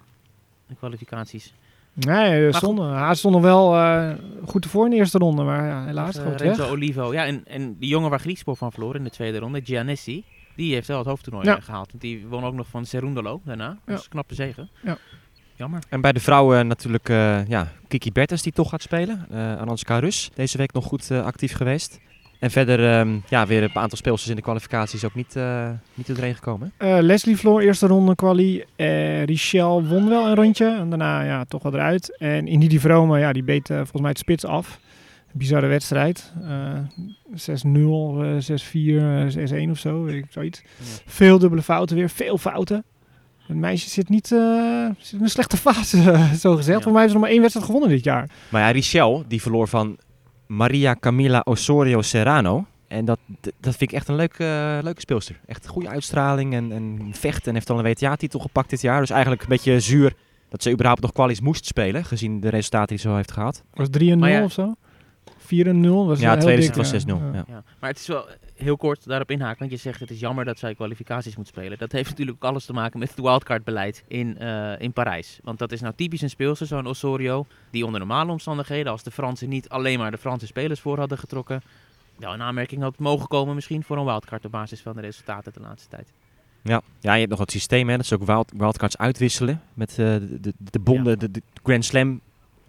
De 0.67 0.75
kwalificaties. 0.79 1.53
Nee, 1.93 2.53
zonde. 2.53 2.83
Hij 2.83 3.15
stond 3.15 3.35
nog 3.35 3.43
wel 3.43 3.75
eh, 3.77 4.11
goed 4.47 4.65
ervoor 4.65 4.85
in 4.85 4.91
de 4.91 4.97
eerste 4.97 5.19
ronde, 5.19 5.43
maar 5.43 5.67
ja, 5.67 5.85
helaas 5.85 6.19
groot 6.19 6.41
Renzo. 6.41 6.65
Olivo. 6.69 7.13
Ja, 7.13 7.25
en, 7.27 7.43
en 7.47 7.77
die 7.79 7.89
jongen 7.89 8.11
waar 8.11 8.21
Griekspoor 8.21 8.57
van 8.57 8.73
verloor 8.73 8.97
in 8.97 9.05
de 9.05 9.11
tweede 9.11 9.39
ronde, 9.39 9.61
Giannissi, 9.65 10.25
die 10.57 10.75
heeft 10.75 10.89
wel 10.89 10.99
het 10.99 11.07
hoofdtoernooi 11.07 11.47
Ja. 11.47 11.57
eh, 11.57 11.63
gehaald. 11.63 11.89
Want 11.91 12.03
die 12.03 12.27
won 12.27 12.45
ook 12.45 12.55
nog 12.55 12.67
van 12.71 12.87
Cerundolo 12.87 13.41
daarna. 13.45 13.77
Dat 13.85 13.99
is 13.99 14.05
een 14.05 14.11
knappe 14.11 14.35
zegen. 14.35 14.69
Ja. 14.83 14.99
Jammer. 15.57 15.83
En 15.89 16.01
bij 16.01 16.13
de 16.13 16.21
vrouwen 16.21 16.67
natuurlijk 16.67 17.09
eh, 17.09 17.47
ja, 17.47 17.73
Kiki 17.89 18.13
Bertens 18.13 18.43
die 18.43 18.53
toch 18.53 18.69
gaat 18.69 18.83
spelen. 18.83 19.27
Eh 19.31 19.57
Ananska 19.57 19.99
Rus, 19.99 20.31
deze 20.35 20.59
week 20.59 20.73
nog 20.73 20.85
goed 20.85 21.11
eh, 21.11 21.25
actief 21.25 21.53
geweest. 21.55 22.01
En 22.39 22.51
verder 22.51 22.99
ehm, 22.99 23.19
ja, 23.29 23.47
weer 23.47 23.63
een 23.63 23.75
aantal 23.75 23.99
speelsters 23.99 24.31
in 24.31 24.37
de 24.37 24.43
kwalificaties 24.43 25.05
ook 25.05 25.15
niet, 25.15 25.37
eh 25.37 25.71
niet 25.95 26.07
doorheen 26.07 26.35
gekomen. 26.35 26.73
Eh, 26.77 26.97
Leslie 27.01 27.37
verloor 27.37 27.61
eerste 27.61 27.87
ronde 27.87 28.15
quali. 28.15 28.65
Eh 28.77 29.25
Richel 29.25 29.85
won 29.85 30.09
wel 30.09 30.27
een 30.27 30.35
rondje. 30.35 30.67
En 30.67 30.89
daarna 30.89 31.23
ja, 31.23 31.45
toch 31.45 31.63
wel 31.63 31.75
eruit. 31.75 32.17
En 32.19 32.47
Inidi 32.47 32.81
Vrome, 32.81 33.19
ja, 33.19 33.33
die 33.33 33.43
beet 33.43 33.71
eh, 33.71 33.77
volgens 33.77 34.01
mij 34.01 34.11
het 34.11 34.19
spits 34.19 34.45
af. 34.45 34.79
Bizarre 35.33 35.67
wedstrijd. 35.67 36.33
Eh 36.43 36.79
6-0, 37.35 38.23
eh, 38.23 38.41
6-4, 38.41 38.99
eh, 38.99 39.29
6-1 39.29 39.71
of 39.71 39.79
zo. 39.79 40.03
Weet 40.03 40.25
ik, 40.25 40.27
zoiets. 40.31 40.63
Ja. 40.79 40.85
Veel 41.07 41.39
dubbele 41.39 41.63
fouten 41.63 41.97
weer. 41.97 42.11
Veel 42.11 42.39
fouten. 42.39 42.85
Het 43.53 43.61
meisje 43.61 43.89
zit 43.91 44.09
niet 44.09 44.33
eh, 44.33 44.87
zit 44.99 45.13
in 45.19 45.23
een 45.23 45.31
slechte 45.31 45.57
fase, 45.57 45.97
zo 46.41 46.57
gezegd. 46.57 46.79
Ja. 46.79 46.85
Voor 46.85 46.93
mij 46.93 47.07
ze 47.07 47.13
nog 47.13 47.23
maar 47.23 47.31
één 47.31 47.41
wedstrijd 47.41 47.67
gewonnen 47.67 47.91
dit 47.91 48.05
jaar. 48.05 48.31
Maar 48.49 48.61
ja, 48.63 48.71
Richel, 48.71 49.25
die 49.29 49.43
verloor 49.43 49.69
van 49.69 49.99
Maria 50.47 50.97
Camila 51.01 51.41
Osorio 51.45 52.03
Serrano. 52.03 52.67
En 52.89 53.05
dat, 53.05 53.19
dat 53.41 53.77
vind 53.77 53.81
ik 53.91 53.93
echt 53.93 54.09
een 54.09 54.15
leuke, 54.15 54.45
eh, 54.45 54.79
leuke 54.83 55.01
speelster. 55.01 55.41
Echt 55.47 55.67
goede 55.67 55.89
uitstraling 55.89 56.55
en, 56.55 56.73
en 56.73 57.11
vecht. 57.13 57.47
En 57.47 57.55
heeft 57.55 57.71
al 57.71 57.79
een 57.79 57.85
WTA-titel 57.85 58.41
gepakt 58.41 58.71
dit 58.71 58.81
jaar. 58.81 59.01
Dus 59.01 59.11
eigenlijk 59.11 59.43
een 59.43 59.49
beetje 59.49 59.81
zuur 59.81 60.13
dat 60.49 60.63
ze 60.63 60.71
überhaupt 60.71 61.01
nog 61.03 61.13
kwalies 61.13 61.41
moest 61.41 61.67
spelen. 61.67 62.05
Gezien 62.05 62.41
de 62.41 62.49
resultaten 62.49 62.89
die 62.89 62.99
ze 62.99 63.09
zo 63.09 63.15
heeft 63.15 63.33
gehad. 63.33 63.63
Was 63.75 63.89
3-0 63.99 64.19
Maar 64.19 64.31
ja- 64.31 64.45
of 64.45 64.53
zo? 64.53 64.75
4-0 65.39 66.07
was 66.07 66.21
Ja, 66.21 66.31
heel 66.33 66.41
tweede 66.41 66.61
dik, 66.61 66.75
set 66.75 66.77
was 66.77 66.91
ja. 66.91 66.99
6-0. 66.99 67.07
Ja. 67.07 67.31
Ja. 67.33 67.45
Ja. 67.49 67.63
Maar 67.81 67.91
het 67.91 67.99
is 67.99 68.07
wel 68.07 68.27
heel 68.63 68.77
kort 68.77 69.07
daarop 69.07 69.31
inhaken, 69.31 69.59
want 69.59 69.71
je 69.71 69.77
zegt 69.77 70.01
het 70.01 70.11
is 70.11 70.21
jammer 70.21 70.45
dat 70.45 70.59
zij 70.59 70.75
kwalificaties 70.75 71.37
moet 71.37 71.47
spelen. 71.47 71.79
Dat 71.79 71.93
heeft 71.93 72.09
natuurlijk 72.17 72.45
ook 72.45 72.51
alles 72.51 72.65
te 72.65 72.73
maken 72.73 72.99
met 72.99 73.09
het 73.11 73.21
wildcard-beleid 73.21 74.05
in, 74.09 74.39
eh, 74.39 74.81
in 74.81 74.93
Parijs. 74.93 75.39
Want 75.43 75.59
dat 75.59 75.73
is 75.73 75.81
nou 75.81 75.95
typisch 75.97 76.21
een 76.23 76.31
speelster, 76.31 76.67
zo'n 76.67 76.87
Osorio, 76.87 77.47
die 77.71 77.85
onder 77.87 78.01
normale 78.01 78.31
omstandigheden, 78.33 78.93
als 78.93 79.03
de 79.03 79.11
Fransen 79.11 79.49
niet 79.49 79.69
alleen 79.69 79.99
maar 79.99 80.11
de 80.11 80.19
Franse 80.19 80.47
spelers 80.47 80.81
voor 80.81 80.99
hadden 80.99 81.19
getrokken, 81.19 81.63
wel 82.17 82.35
in 82.35 82.43
aanmerking 82.43 82.83
had 82.83 82.99
mogen 82.99 83.29
komen 83.29 83.55
misschien 83.55 83.83
voor 83.85 83.97
een 83.97 84.05
wildcard 84.05 84.45
op 84.45 84.51
basis 84.51 84.81
van 84.81 84.95
de 84.95 85.01
resultaten 85.01 85.53
de 85.53 85.61
laatste 85.61 85.89
tijd. 85.89 86.13
Ja. 86.63 86.81
ja, 87.01 87.13
je 87.13 87.19
hebt 87.19 87.31
nog 87.31 87.39
het 87.41 87.51
systeem, 87.51 87.89
hè, 87.89 87.97
dat 87.97 88.07
ze 88.07 88.15
ook 88.15 88.25
wild, 88.27 88.53
wildcards 88.57 88.97
uitwisselen 88.99 89.63
met 89.75 89.91
eh, 89.91 89.97
de, 89.97 90.41
de, 90.41 90.53
de 90.59 90.79
bonden, 90.79 91.19
de, 91.19 91.31
de 91.31 91.43
Grand 91.63 91.85
Slam 91.85 92.21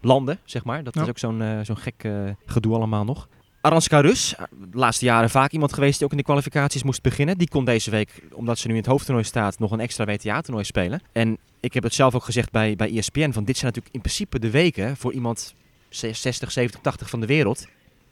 landen, 0.01 0.39
zeg 0.45 0.63
maar. 0.63 0.83
Dat 0.83 0.95
Ja. 0.95 1.01
is 1.01 1.07
ook 1.09 1.17
zo'n 1.17 1.41
eh, 1.41 1.59
zo'n 1.61 1.77
gek 1.77 2.07
gedoe 2.45 2.75
allemaal 2.75 3.03
nog. 3.03 3.27
Aranska 3.63 3.99
Rus, 3.99 4.35
eh, 4.35 4.43
de 4.71 4.77
laatste 4.77 5.05
jaren 5.05 5.29
vaak 5.29 5.51
iemand 5.51 5.73
geweest 5.73 5.97
die 5.97 6.05
ook 6.05 6.11
in 6.11 6.17
de 6.17 6.23
kwalificaties 6.23 6.83
moest 6.83 7.01
beginnen. 7.01 7.37
Die 7.37 7.47
kon 7.47 7.65
deze 7.65 7.91
week, 7.91 8.23
omdat 8.33 8.57
ze 8.57 8.67
nu 8.67 8.73
in 8.73 8.79
het 8.79 8.89
hoofdtoernooi 8.89 9.25
staat, 9.25 9.59
nog 9.59 9.71
een 9.71 9.79
extra 9.79 10.05
WTA-toernooi 10.05 10.65
spelen. 10.65 11.01
En 11.11 11.37
ik 11.59 11.73
heb 11.73 11.83
het 11.83 11.93
zelf 11.93 12.15
ook 12.15 12.23
gezegd 12.23 12.51
bij, 12.51 12.75
bij 12.75 12.97
ESPN, 12.97 13.31
van 13.31 13.43
dit 13.43 13.57
zijn 13.57 13.65
natuurlijk 13.65 13.95
in 13.95 14.01
principe 14.01 14.39
de 14.39 14.49
weken 14.49 14.97
voor 14.97 15.13
iemand 15.13 15.53
60, 15.89 16.51
70, 16.51 16.81
80 16.81 17.09
van 17.09 17.19
de 17.19 17.25
wereld. 17.25 17.67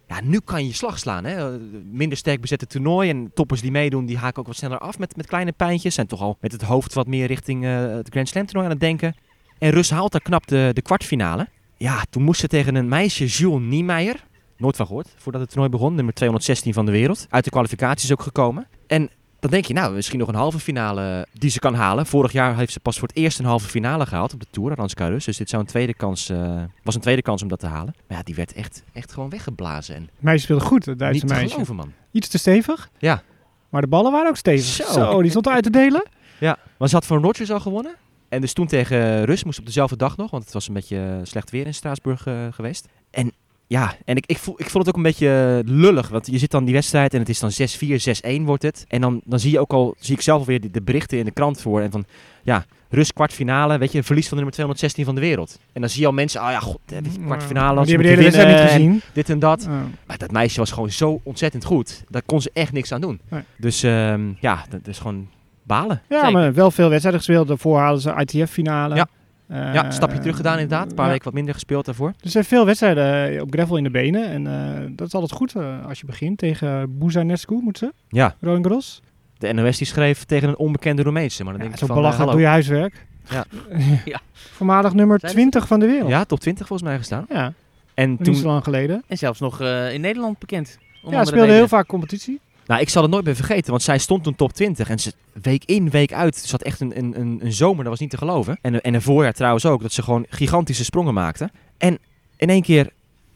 Ja, 0.07 0.21
nu 0.23 0.39
kan 0.39 0.65
je 0.65 0.73
slag 0.73 0.99
slaan. 0.99 1.23
Hè? 1.23 1.59
Minder 1.91 2.17
sterk 2.17 2.41
bezette 2.41 2.67
toernooi. 2.67 3.09
En 3.09 3.31
toppers 3.33 3.61
die 3.61 3.71
meedoen, 3.71 4.05
die 4.05 4.17
haken 4.17 4.39
ook 4.39 4.47
wat 4.47 4.55
sneller 4.55 4.79
af 4.79 4.99
met, 4.99 5.15
met 5.15 5.27
kleine 5.27 5.51
pijntjes. 5.51 5.93
Zijn 5.93 6.07
toch 6.07 6.21
al 6.21 6.37
met 6.41 6.51
het 6.51 6.61
hoofd 6.61 6.93
wat 6.93 7.07
meer 7.07 7.27
richting 7.27 7.65
eh, 7.65 7.81
het 7.81 8.09
Grand 8.09 8.29
Slam 8.29 8.45
toernooi 8.45 8.65
aan 8.65 8.71
het 8.71 8.81
denken. 8.81 9.15
En 9.57 9.69
Rus 9.69 9.89
haalt 9.89 10.11
daar 10.11 10.21
knap 10.21 10.47
de, 10.47 10.71
de 10.73 10.81
kwartfinale. 10.81 11.47
Ja, 11.77 12.03
toen 12.09 12.23
moest 12.23 12.39
ze 12.39 12.47
tegen 12.47 12.75
een 12.75 12.87
meisje, 12.87 13.25
Jules 13.25 13.69
Niemeyer. 13.69 14.29
Nooit 14.61 14.75
van 14.75 14.85
gehoord, 14.85 15.13
voordat 15.17 15.41
het 15.41 15.49
toernooi 15.49 15.71
begon. 15.71 15.95
Nummer 15.95 16.13
216 16.13 16.73
van 16.73 16.85
de 16.85 16.91
wereld. 16.91 17.27
Uit 17.29 17.43
de 17.43 17.49
kwalificaties 17.49 18.11
ook 18.11 18.21
gekomen. 18.21 18.67
En 18.87 19.09
dan 19.39 19.51
denk 19.51 19.65
je, 19.65 19.73
nou, 19.73 19.93
misschien 19.93 20.19
nog 20.19 20.27
een 20.27 20.35
halve 20.35 20.59
finale 20.59 21.27
die 21.33 21.49
ze 21.49 21.59
kan 21.59 21.73
halen. 21.73 22.05
Vorig 22.05 22.31
jaar 22.31 22.57
heeft 22.57 22.73
ze 22.73 22.79
pas 22.79 22.99
voor 22.99 23.07
het 23.07 23.17
eerst 23.17 23.39
een 23.39 23.45
halve 23.45 23.67
finale 23.67 24.05
gehaald 24.05 24.33
op 24.33 24.39
de 24.39 24.45
Tour, 24.51 24.71
Aranska 24.71 25.07
Rus. 25.07 25.25
Dus 25.25 25.37
dit 25.37 25.49
zou 25.49 25.61
een 25.61 25.67
tweede 25.67 25.93
kans, 25.93 26.29
eh, 26.29 26.63
was 26.83 26.95
een 26.95 27.01
tweede 27.01 27.21
kans 27.21 27.41
om 27.41 27.47
dat 27.47 27.59
te 27.59 27.65
halen. 27.65 27.93
Maar 28.07 28.17
ja, 28.17 28.23
die 28.23 28.35
werd 28.35 28.53
echt, 28.53 28.83
echt 28.93 29.13
gewoon 29.13 29.29
weggeblazen. 29.29 29.95
En 29.95 30.09
meisje 30.19 30.43
speelde 30.43 30.63
goed, 30.63 30.85
het 30.85 30.99
Duitse 30.99 31.25
niet 31.25 31.33
meisje. 31.33 31.51
geloven, 31.51 31.75
man. 31.75 31.93
Iets 32.11 32.27
te 32.27 32.37
stevig. 32.37 32.89
Ja. 32.97 33.23
Maar 33.69 33.81
de 33.81 33.87
ballen 33.87 34.11
waren 34.11 34.29
ook 34.29 34.37
stevig. 34.37 34.65
Zo. 34.65 34.91
Zo, 34.91 35.21
die 35.21 35.31
stond 35.31 35.47
uit 35.47 35.63
te 35.63 35.69
delen. 35.69 36.03
Ja, 36.39 36.57
maar 36.77 36.89
ze 36.89 36.95
had 36.95 37.05
van 37.05 37.21
Rodgers 37.21 37.51
al 37.51 37.59
gewonnen. 37.59 37.95
En 38.29 38.41
dus 38.41 38.53
toen 38.53 38.67
tegen 38.67 39.25
Rus 39.25 39.43
moest 39.43 39.59
op 39.59 39.65
dezelfde 39.65 39.95
dag 39.95 40.17
nog, 40.17 40.31
want 40.31 40.43
het 40.43 40.53
was 40.53 40.67
een 40.67 40.73
beetje 40.73 40.97
eh, 40.97 41.17
slecht 41.23 41.51
weer 41.51 41.65
in 41.65 41.73
Straatsburg 41.73 42.25
eh, 42.25 42.47
geweest. 42.51 42.87
En 43.09 43.31
ja, 43.71 43.95
en 44.05 44.15
ik, 44.15 44.25
ik, 44.25 44.37
voel, 44.37 44.53
ik 44.57 44.69
vond 44.69 44.85
het 44.85 44.87
ook 44.87 44.95
een 44.95 45.09
beetje 45.09 45.61
lullig, 45.65 46.09
want 46.09 46.27
je 46.27 46.37
zit 46.37 46.51
dan 46.51 46.63
die 46.63 46.73
wedstrijd 46.73 47.13
en 47.13 47.19
het 47.19 47.29
is 47.29 47.39
dan 47.39 47.51
6-4, 47.51 48.41
6-1 48.41 48.43
wordt 48.43 48.63
het. 48.63 48.85
En 48.87 49.01
dan, 49.01 49.21
dan 49.23 49.39
zie 49.39 49.51
je 49.51 49.59
ook 49.59 49.71
al, 49.71 49.95
zie 49.99 50.15
ik 50.15 50.21
zelf 50.21 50.39
alweer 50.39 50.61
de, 50.61 50.71
de 50.71 50.81
berichten 50.81 51.17
in 51.17 51.25
de 51.25 51.31
krant 51.31 51.61
voor 51.61 51.81
en 51.81 51.91
van, 51.91 52.05
ja, 52.43 52.65
Rus 52.89 53.13
kwartfinale, 53.13 53.77
weet 53.77 53.91
je, 53.91 54.03
verlies 54.03 54.27
van 54.27 54.37
de 54.37 54.43
nummer 54.43 54.53
216 54.53 55.05
van 55.05 55.15
de 55.15 55.21
wereld. 55.21 55.59
En 55.73 55.81
dan 55.81 55.89
zie 55.89 56.01
je 56.01 56.07
al 56.07 56.13
mensen, 56.13 56.41
oh 56.41 56.49
ja, 56.49 56.59
god, 56.59 56.79
weet 56.85 57.13
je, 57.13 57.19
kwartfinale, 57.25 57.79
als 57.79 57.87
die 57.87 57.97
ze 57.97 58.07
hebben 58.07 58.31
de 58.31 58.45
niet 58.45 58.59
gezien. 58.59 58.91
en 58.91 59.01
dit 59.13 59.29
en 59.29 59.39
dat. 59.39 59.67
Maar 60.05 60.17
dat 60.17 60.31
meisje 60.31 60.59
was 60.59 60.71
gewoon 60.71 60.91
zo 60.91 61.19
ontzettend 61.23 61.65
goed, 61.65 62.03
daar 62.09 62.23
kon 62.25 62.41
ze 62.41 62.49
echt 62.53 62.71
niks 62.71 62.91
aan 62.91 63.01
doen. 63.01 63.19
Nee. 63.29 63.41
Dus 63.57 63.83
ehm, 63.83 64.21
ja, 64.39 64.65
dat 64.69 64.87
is 64.87 64.99
gewoon 64.99 65.27
balen. 65.63 66.01
Ja, 66.09 66.17
Zeker. 66.17 66.31
maar 66.31 66.53
wel 66.53 66.71
veel 66.71 66.89
wedstrijden 66.89 67.21
gespeeld. 67.21 67.47
Daarvoor 67.47 67.79
hadden 67.79 68.01
ze 68.01 68.25
ITF-finale. 68.25 68.95
Ja. 68.95 69.07
Ja, 69.53 69.85
een 69.85 69.93
stapje 69.93 70.19
terug 70.19 70.35
gedaan 70.35 70.53
inderdaad. 70.59 70.89
Een 70.89 70.95
paar 70.95 71.05
ja. 71.05 71.11
weken 71.11 71.25
wat 71.25 71.33
minder 71.33 71.53
gespeeld 71.53 71.85
daarvoor. 71.85 72.11
Dus 72.11 72.23
er 72.23 72.29
zijn 72.29 72.43
veel 72.43 72.65
wedstrijden 72.65 73.35
eh, 73.35 73.41
op 73.41 73.51
gravel 73.51 73.77
in 73.77 73.83
de 73.83 73.89
benen. 73.91 74.25
En 74.29 74.47
eh, 74.47 74.83
dat 74.89 75.07
is 75.07 75.13
altijd 75.13 75.31
goed 75.31 75.55
eh, 75.55 75.85
als 75.87 75.99
je 75.99 76.05
begint 76.05 76.37
tegen 76.37 76.97
Buzanescu, 76.99 77.53
moet 77.61 77.77
ze. 77.77 77.93
Ja, 78.09 78.35
Roland 78.39 78.65
Garros. 78.65 79.01
de 79.37 79.53
NOS 79.53 79.77
die 79.77 79.87
schreef 79.87 80.23
tegen 80.23 80.49
een 80.49 80.57
onbekende 80.57 81.01
Roemeense. 81.03 81.43
Maar 81.43 81.53
dan 81.53 81.61
Ja, 81.61 81.67
denk 81.67 81.81
ik 81.81 81.87
van, 81.87 81.95
belachelijk 81.95 82.27
eh, 82.27 82.31
doe 82.31 82.41
je 82.41 82.47
huiswerk. 82.47 83.05
Ja. 83.29 83.45
Ja. 84.05 84.19
Voormalig 84.33 84.93
nummer 84.93 85.19
Zijn 85.19 85.31
20 85.31 85.67
van 85.67 85.79
de 85.79 85.85
wereld. 85.85 86.09
Ja, 86.09 86.23
top 86.25 86.39
20 86.39 86.67
volgens 86.67 86.89
mij 86.89 86.97
gestaan. 86.97 87.25
Ja, 87.29 87.53
En 87.93 88.09
niet 88.09 88.25
zo 88.25 88.33
toen, 88.33 88.43
lang 88.43 88.63
geleden. 88.63 89.03
En 89.07 89.17
zelfs 89.17 89.39
nog 89.39 89.61
eh, 89.61 89.93
in 89.93 90.01
Nederland 90.01 90.39
bekend. 90.39 90.77
Om 91.03 91.11
Ja, 91.11 91.25
speelde 91.25 91.51
heel 91.51 91.67
vaak 91.67 91.87
competitie. 91.87 92.39
Nou, 92.71 92.83
ik 92.83 92.89
zal 92.89 93.01
het 93.01 93.11
nooit 93.11 93.25
meer 93.25 93.35
vergeten, 93.35 93.69
want 93.71 93.83
zij 93.83 93.97
stond 93.97 94.23
toen 94.23 94.35
top 94.35 94.53
20. 94.53 94.89
En 94.89 94.99
ze 94.99 95.13
week 95.41 95.63
in, 95.65 95.89
week 95.89 96.13
uit, 96.13 96.35
ze 96.35 96.51
had 96.51 96.61
echt 96.61 96.79
een, 96.79 96.97
een, 96.97 97.39
een, 97.41 97.53
zomer, 97.53 97.83
dat 97.83 97.91
was 97.91 97.99
niet 97.99 98.09
te 98.09 98.17
geloven. 98.17 98.59
En, 98.61 98.81
en 98.81 98.93
een 98.93 99.01
voorjaar 99.01 99.33
trouwens 99.33 99.65
ook, 99.65 99.81
dat 99.81 99.91
ze 99.91 100.03
gewoon 100.03 100.25
gigantische 100.29 100.83
sprongen 100.83 101.13
maakte. 101.13 101.49
En 101.77 101.97
in 102.37 102.49
één 102.49 102.61
keer 102.61 102.89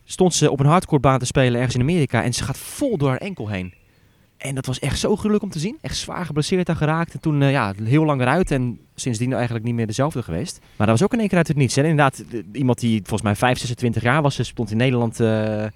stond 0.06 0.34
ze 0.34 0.52
op 0.52 0.60
een 0.60 0.66
hardcorebaan 0.66 1.20
te 1.20 1.26
spelen 1.26 1.56
ergens 1.56 1.76
in 1.76 1.82
Amerika. 1.82 2.24
En 2.24 2.34
ze 2.34 2.44
gaat 2.44 2.58
vol 2.58 2.98
door 2.98 3.10
haar 3.10 3.18
enkel 3.18 3.48
heen. 3.48 3.74
En 4.48 4.56
dat 4.56 4.66
was 4.66 4.80
echt 4.80 5.00
zo 5.00 5.16
gruwelijk 5.16 5.44
om 5.44 5.50
te 5.50 5.60
zien. 5.60 5.78
Echt 5.82 5.98
zwaar 5.98 6.26
geblesseerd 6.26 6.66
daar 6.66 6.76
geraakt. 6.76 7.14
En 7.14 7.20
toen 7.20 7.42
eh, 7.42 7.52
ja, 7.52 7.74
heel 7.84 8.06
lang 8.06 8.22
eruit. 8.22 8.52
En 8.52 8.80
sindsdien 8.96 9.34
eigenlijk 9.34 9.66
niet 9.66 9.74
meer 9.76 9.88
dezelfde 9.88 10.24
geweest. 10.24 10.60
Maar 10.76 10.88
dat 10.88 11.00
was 11.00 11.04
ook 11.04 11.14
in 11.14 11.20
één 11.20 11.28
keer 11.28 11.38
uit 11.38 11.48
het 11.48 11.58
niets. 11.58 11.78
En 11.78 11.84
inderdaad, 11.84 12.24
de- 12.30 12.46
iemand 12.54 12.80
die 12.80 12.98
volgens 13.00 13.22
mij 13.22 13.36
5, 13.36 13.58
26 13.58 14.04
jaar 14.04 14.22
was. 14.22 14.36
Ze 14.36 14.44
stond 14.44 14.72
in 14.72 14.78
Nederland 14.78 15.20
eh, 15.20 15.28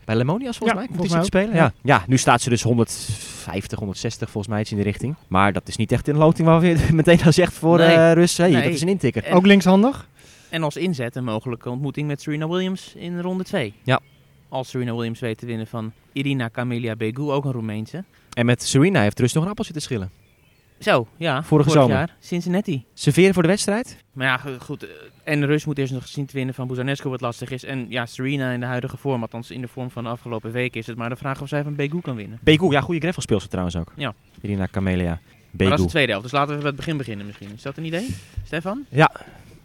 bij 0.05 0.15
Lemonias 0.15 0.57
volgens 0.57 0.79
Ja, 0.79 0.85
mij. 0.85 0.95
volgens 0.97 1.13
mij 1.15 1.23
spelen. 1.25 1.55
Ja. 1.55 1.73
Ja. 1.83 2.03
nu 2.07 2.17
staat 2.17 2.41
ze 2.41 2.49
dus 2.49 2.61
150, 2.63 3.77
160 3.79 4.29
volgens 4.29 4.53
mij 4.53 4.61
iets 4.61 4.71
in 4.71 4.77
de 4.77 4.83
richting. 4.83 5.15
Maar 5.27 5.53
dat 5.53 5.67
is 5.67 5.75
niet 5.75 5.91
echt 5.91 6.07
een 6.07 6.17
loting 6.17 6.47
waar 6.47 6.59
we 6.59 6.87
meteen 6.93 7.23
al 7.23 7.31
zegt 7.31 7.53
voor 7.53 7.77
Nee. 7.77 7.87
eh 7.95 8.13
Rus. 8.13 8.37
Hey, 8.37 8.49
Nee. 8.51 8.63
dat 8.63 8.73
is 8.73 8.81
een 8.81 8.87
intikker. 8.87 9.23
En- 9.23 9.33
Ook 9.35 9.45
linkshandig. 9.45 10.07
En 10.49 10.63
als 10.63 10.75
inzet 10.77 11.15
een 11.15 11.23
mogelijke 11.23 11.69
ontmoeting 11.69 12.07
met 12.07 12.21
Serena 12.21 12.47
Williams 12.47 12.93
in 12.95 13.19
ronde 13.19 13.43
2. 13.43 13.73
Ja. 13.83 13.99
Als 14.49 14.69
Serena 14.69 14.95
Williams 14.95 15.19
weet 15.19 15.37
te 15.37 15.45
winnen 15.45 15.67
van 15.67 15.91
Irina 16.11 16.49
Camelia 16.49 16.95
Begu, 16.95 17.21
ook 17.21 17.45
een 17.45 17.51
Roemeense. 17.51 18.03
En 18.33 18.45
met 18.45 18.63
Serena 18.63 19.01
heeft 19.01 19.19
Rus 19.19 19.33
nog 19.33 19.43
een 19.43 19.49
appeltje 19.49 19.73
te 19.73 19.79
schillen. 19.79 20.11
Zo, 20.79 21.07
ja. 21.17 21.43
Vorige 21.43 21.69
vorig 21.69 21.83
zomer. 21.83 21.97
jaar. 21.97 22.15
Cincinnati. 22.19 22.85
Serveren 22.93 23.33
voor 23.33 23.41
de 23.43 23.49
wedstrijd? 23.49 23.97
Maar 24.11 24.27
ja, 24.27 24.37
go- 24.37 24.57
goed. 24.59 24.83
eh, 24.83 24.89
En 25.23 25.45
Rus 25.45 25.65
moet 25.65 25.77
eerst 25.77 25.93
nog 25.93 26.07
zien 26.07 26.25
te 26.25 26.33
winnen 26.33 26.53
van 26.55 26.67
Buzanescu, 26.67 27.09
wat 27.09 27.21
lastig 27.21 27.49
is. 27.51 27.63
En 27.63 27.85
ja, 27.89 28.05
Serena 28.05 28.51
in 28.51 28.59
de 28.59 28.65
huidige 28.65 28.97
vorm, 28.97 29.21
althans 29.21 29.51
in 29.51 29.61
de 29.61 29.67
vorm 29.67 29.89
van 29.91 30.03
de 30.03 30.09
afgelopen 30.09 30.51
weken, 30.51 30.79
is 30.79 30.87
het 30.87 30.97
maar 30.97 31.09
de 31.09 31.15
vraag 31.15 31.41
of 31.41 31.47
zij 31.47 31.63
van 31.63 31.75
Begu 31.75 32.01
kan 32.01 32.15
winnen. 32.15 32.39
Begu, 32.43 32.71
ja, 32.71 32.81
goede 32.81 32.99
greffelspeelster 32.99 33.49
trouwens 33.49 33.75
ook. 33.77 33.93
Ja. 33.95 34.13
Irina 34.41 34.67
Camelia. 34.71 35.05
Maar 35.09 35.19
dat 35.51 35.61
is 35.61 35.67
Begu. 35.69 35.81
de 35.83 35.87
tweede 35.87 36.11
helft, 36.11 36.23
dus 36.29 36.37
laten 36.39 36.51
we 36.53 36.57
bij 36.59 36.67
het 36.67 36.75
begin 36.77 36.97
beginnen 36.97 37.25
misschien. 37.25 37.49
Is 37.55 37.61
dat 37.61 37.77
een 37.77 37.85
idee? 37.85 38.15
Stefan? 38.45 38.85
Ja. 38.89 39.11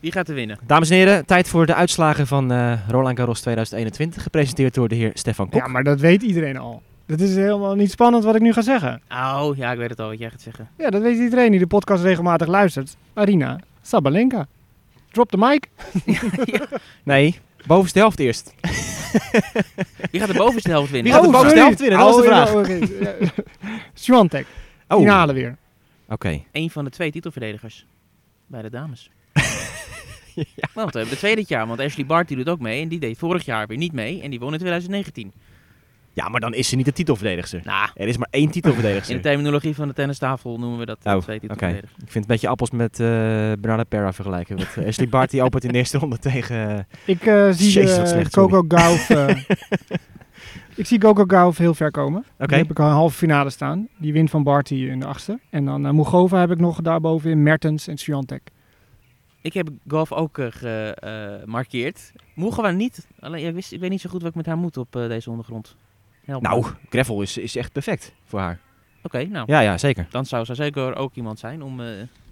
Wie 0.04 0.12
gaat 0.12 0.28
er 0.28 0.34
winnen? 0.34 0.58
Dames 0.66 0.90
en 0.90 0.96
heren, 0.96 1.26
tijd 1.26 1.48
voor 1.48 1.66
de 1.66 1.74
uitslagen 1.74 2.26
van 2.26 2.52
eh, 2.52 2.72
Roland 2.88 3.18
Garros 3.18 3.40
2021. 3.40 4.22
Gepresenteerd 4.22 4.74
door 4.74 4.88
de 4.88 4.94
heer 4.94 5.10
Stefan 5.14 5.48
Kok. 5.48 5.60
Ja, 5.60 5.66
maar 5.68 5.84
dat 5.84 6.00
weet 6.00 6.22
iedereen 6.22 6.56
al. 6.56 6.82
Dat 7.06 7.20
is 7.20 7.34
helemaal 7.34 7.74
niet 7.74 7.90
spannend 7.90 8.24
wat 8.24 8.34
ik 8.34 8.40
nu 8.40 8.52
ga 8.52 8.62
zeggen. 8.62 9.02
Oh, 9.08 9.56
ja, 9.56 9.72
ik 9.72 9.78
weet 9.78 9.90
het 9.90 10.00
al 10.00 10.08
wat 10.08 10.18
jij 10.18 10.30
gaat 10.30 10.40
zeggen. 10.40 10.68
Ja, 10.78 10.90
dat 10.90 11.02
weet 11.02 11.18
iedereen 11.18 11.50
die 11.50 11.60
de 11.60 11.66
podcast 11.66 12.02
regelmatig 12.02 12.46
luistert. 12.48 12.96
Arina 13.14 13.60
Sabalenka. 13.82 14.46
Drop 15.10 15.30
de 15.30 15.36
mic. 15.36 15.68
Nee, 17.02 17.38
bovenste 17.66 17.98
helft 17.98 18.18
eerst. 18.18 18.54
Wie 20.10 20.20
gaat 20.20 20.28
de 20.30 20.34
bovenste 20.38 20.70
helft 20.70 20.90
winnen? 20.90 21.12
Wie 21.12 21.20
gaat 21.22 21.30
de 21.30 21.36
Oh, 21.36 21.42
bovenste 21.42 21.58
sorry. 21.58 21.64
helft 21.64 21.80
winnen? 21.80 21.98
Dat 21.98 22.06
was 22.08 22.16
de 22.16 22.22
Oh, 22.22 22.28
vraag. 22.28 22.52
ja, 22.52 22.58
oké. 22.58 23.20
Ja. 23.20 23.42
Swiatek. 23.94 24.46
Oh, 24.88 24.98
Finale 24.98 25.32
weer. 25.32 25.56
oké. 26.08 26.42
Eén 26.52 26.70
van 26.70 26.84
de 26.84 26.90
twee 26.90 27.10
titelverdedigers 27.10 27.86
bij 28.46 28.62
de 28.62 28.70
dames. 28.70 29.10
Want 30.74 30.92
we 30.92 30.98
hebben 30.98 31.08
de 31.08 31.16
tweede 31.16 31.40
dit 31.40 31.48
jaar, 31.48 31.66
want 31.66 31.80
Ashley 31.80 32.06
Barty 32.06 32.34
doet 32.34 32.48
ook 32.48 32.60
mee. 32.60 32.82
En 32.82 32.88
die 32.88 32.98
deed 32.98 33.18
vorig 33.18 33.44
jaar 33.44 33.66
weer 33.66 33.76
niet 33.78 33.92
mee. 33.92 34.22
En 34.22 34.30
die 34.30 34.38
won 34.40 34.52
in 34.52 34.58
2019. 34.58 35.32
Ja, 36.12 36.28
maar 36.28 36.40
dan 36.40 36.54
is 36.54 36.68
ze 36.68 36.76
niet 36.76 36.84
de 36.84 36.92
titelverdedigster. 36.92 37.60
Nou, 37.64 37.88
Er 37.94 38.08
is 38.08 38.16
maar 38.16 38.28
één 38.30 38.42
in 38.46 38.50
titelverdedigster. 38.50 39.16
de 39.16 39.22
terminologie 39.22 39.74
van 39.74 39.88
de 39.88 39.94
tennistafel 39.94 40.58
noemen 40.58 40.78
we 40.78 40.84
dat 40.86 40.98
Oh, 41.04 41.16
twee 41.16 41.40
titelverdedigers. 41.40 41.92
Ik 41.92 41.98
vind 41.98 42.12
het 42.14 42.22
een 42.22 42.26
beetje 42.26 42.48
appels 42.48 42.70
met 42.70 43.00
eh 43.00 43.06
Bernarda 43.06 43.84
Pera 43.84 44.12
vergelijken. 44.12 44.56
Want 44.56 44.68
eh, 44.76 44.86
Ashley 44.86 45.08
Barty 45.08 45.40
opent 45.40 45.64
in 45.64 45.72
de 45.72 45.78
eerste 45.78 45.98
ronde 45.98 46.18
tegen... 46.18 46.70
eh, 46.78 46.84
Ik 47.04 47.26
eh, 47.26 47.48
zie 47.50 47.80
eh, 47.80 48.04
slecht, 48.06 48.30
Coco 48.32 48.64
Gauff... 48.68 49.10
eh, 49.10 49.36
ik 50.74 50.86
zie 50.86 50.98
Coco 50.98 51.24
Gauff 51.26 51.58
heel 51.58 51.74
ver 51.74 51.90
komen. 51.90 52.24
Oké. 52.38 52.46
Die 52.46 52.56
heb 52.58 52.70
ik 52.70 52.78
al 52.78 52.86
in 52.86 52.92
halve 52.92 53.16
finale 53.16 53.50
staan. 53.50 53.88
Die 53.98 54.12
wint 54.12 54.30
van 54.30 54.42
Barty 54.42 54.74
in 54.74 55.00
de 55.00 55.06
achtste. 55.06 55.38
En 55.50 55.64
dan 55.64 55.86
eh 55.86 55.92
Mugova 55.92 56.40
heb 56.40 56.50
ik 56.50 56.60
nog 56.60 56.80
daarboven 56.80 57.30
in 57.30 57.42
Mertens 57.42 57.88
en 57.88 57.96
Swiatek. 57.98 58.42
Ik 59.44 59.54
heb 59.54 59.68
golf 59.88 60.12
ook 60.12 60.38
eh, 60.38 60.48
gemarkeerd. 61.40 62.12
Moegen 62.34 62.62
we 62.62 62.70
niet. 62.70 63.06
Alleen, 63.20 63.40
ja, 63.40 63.48
ik, 63.48 63.54
wist, 63.54 63.72
ik 63.72 63.80
weet 63.80 63.90
niet 63.90 64.00
zo 64.00 64.10
goed 64.10 64.20
wat 64.20 64.30
ik 64.30 64.36
met 64.36 64.46
haar 64.46 64.56
moet 64.56 64.76
op 64.76 64.96
eh, 64.96 65.08
deze 65.08 65.30
ondergrond. 65.30 65.76
Help 66.24 66.42
me. 66.42 66.48
Nou, 66.48 66.64
gravel 66.90 67.22
is, 67.22 67.38
is 67.38 67.56
echt 67.56 67.72
perfect 67.72 68.12
voor 68.24 68.40
haar. 68.40 68.58
Oké, 69.02 69.24
nou. 69.24 69.44
Ja, 69.46 69.60
ja, 69.60 69.78
zeker. 69.78 70.06
Dan 70.10 70.26
zou 70.26 70.44
ze 70.44 70.54
zeker 70.54 70.96
ook 70.96 71.14
iemand 71.14 71.38
zijn 71.38 71.62
om, 71.62 71.80
eh, 71.80 71.86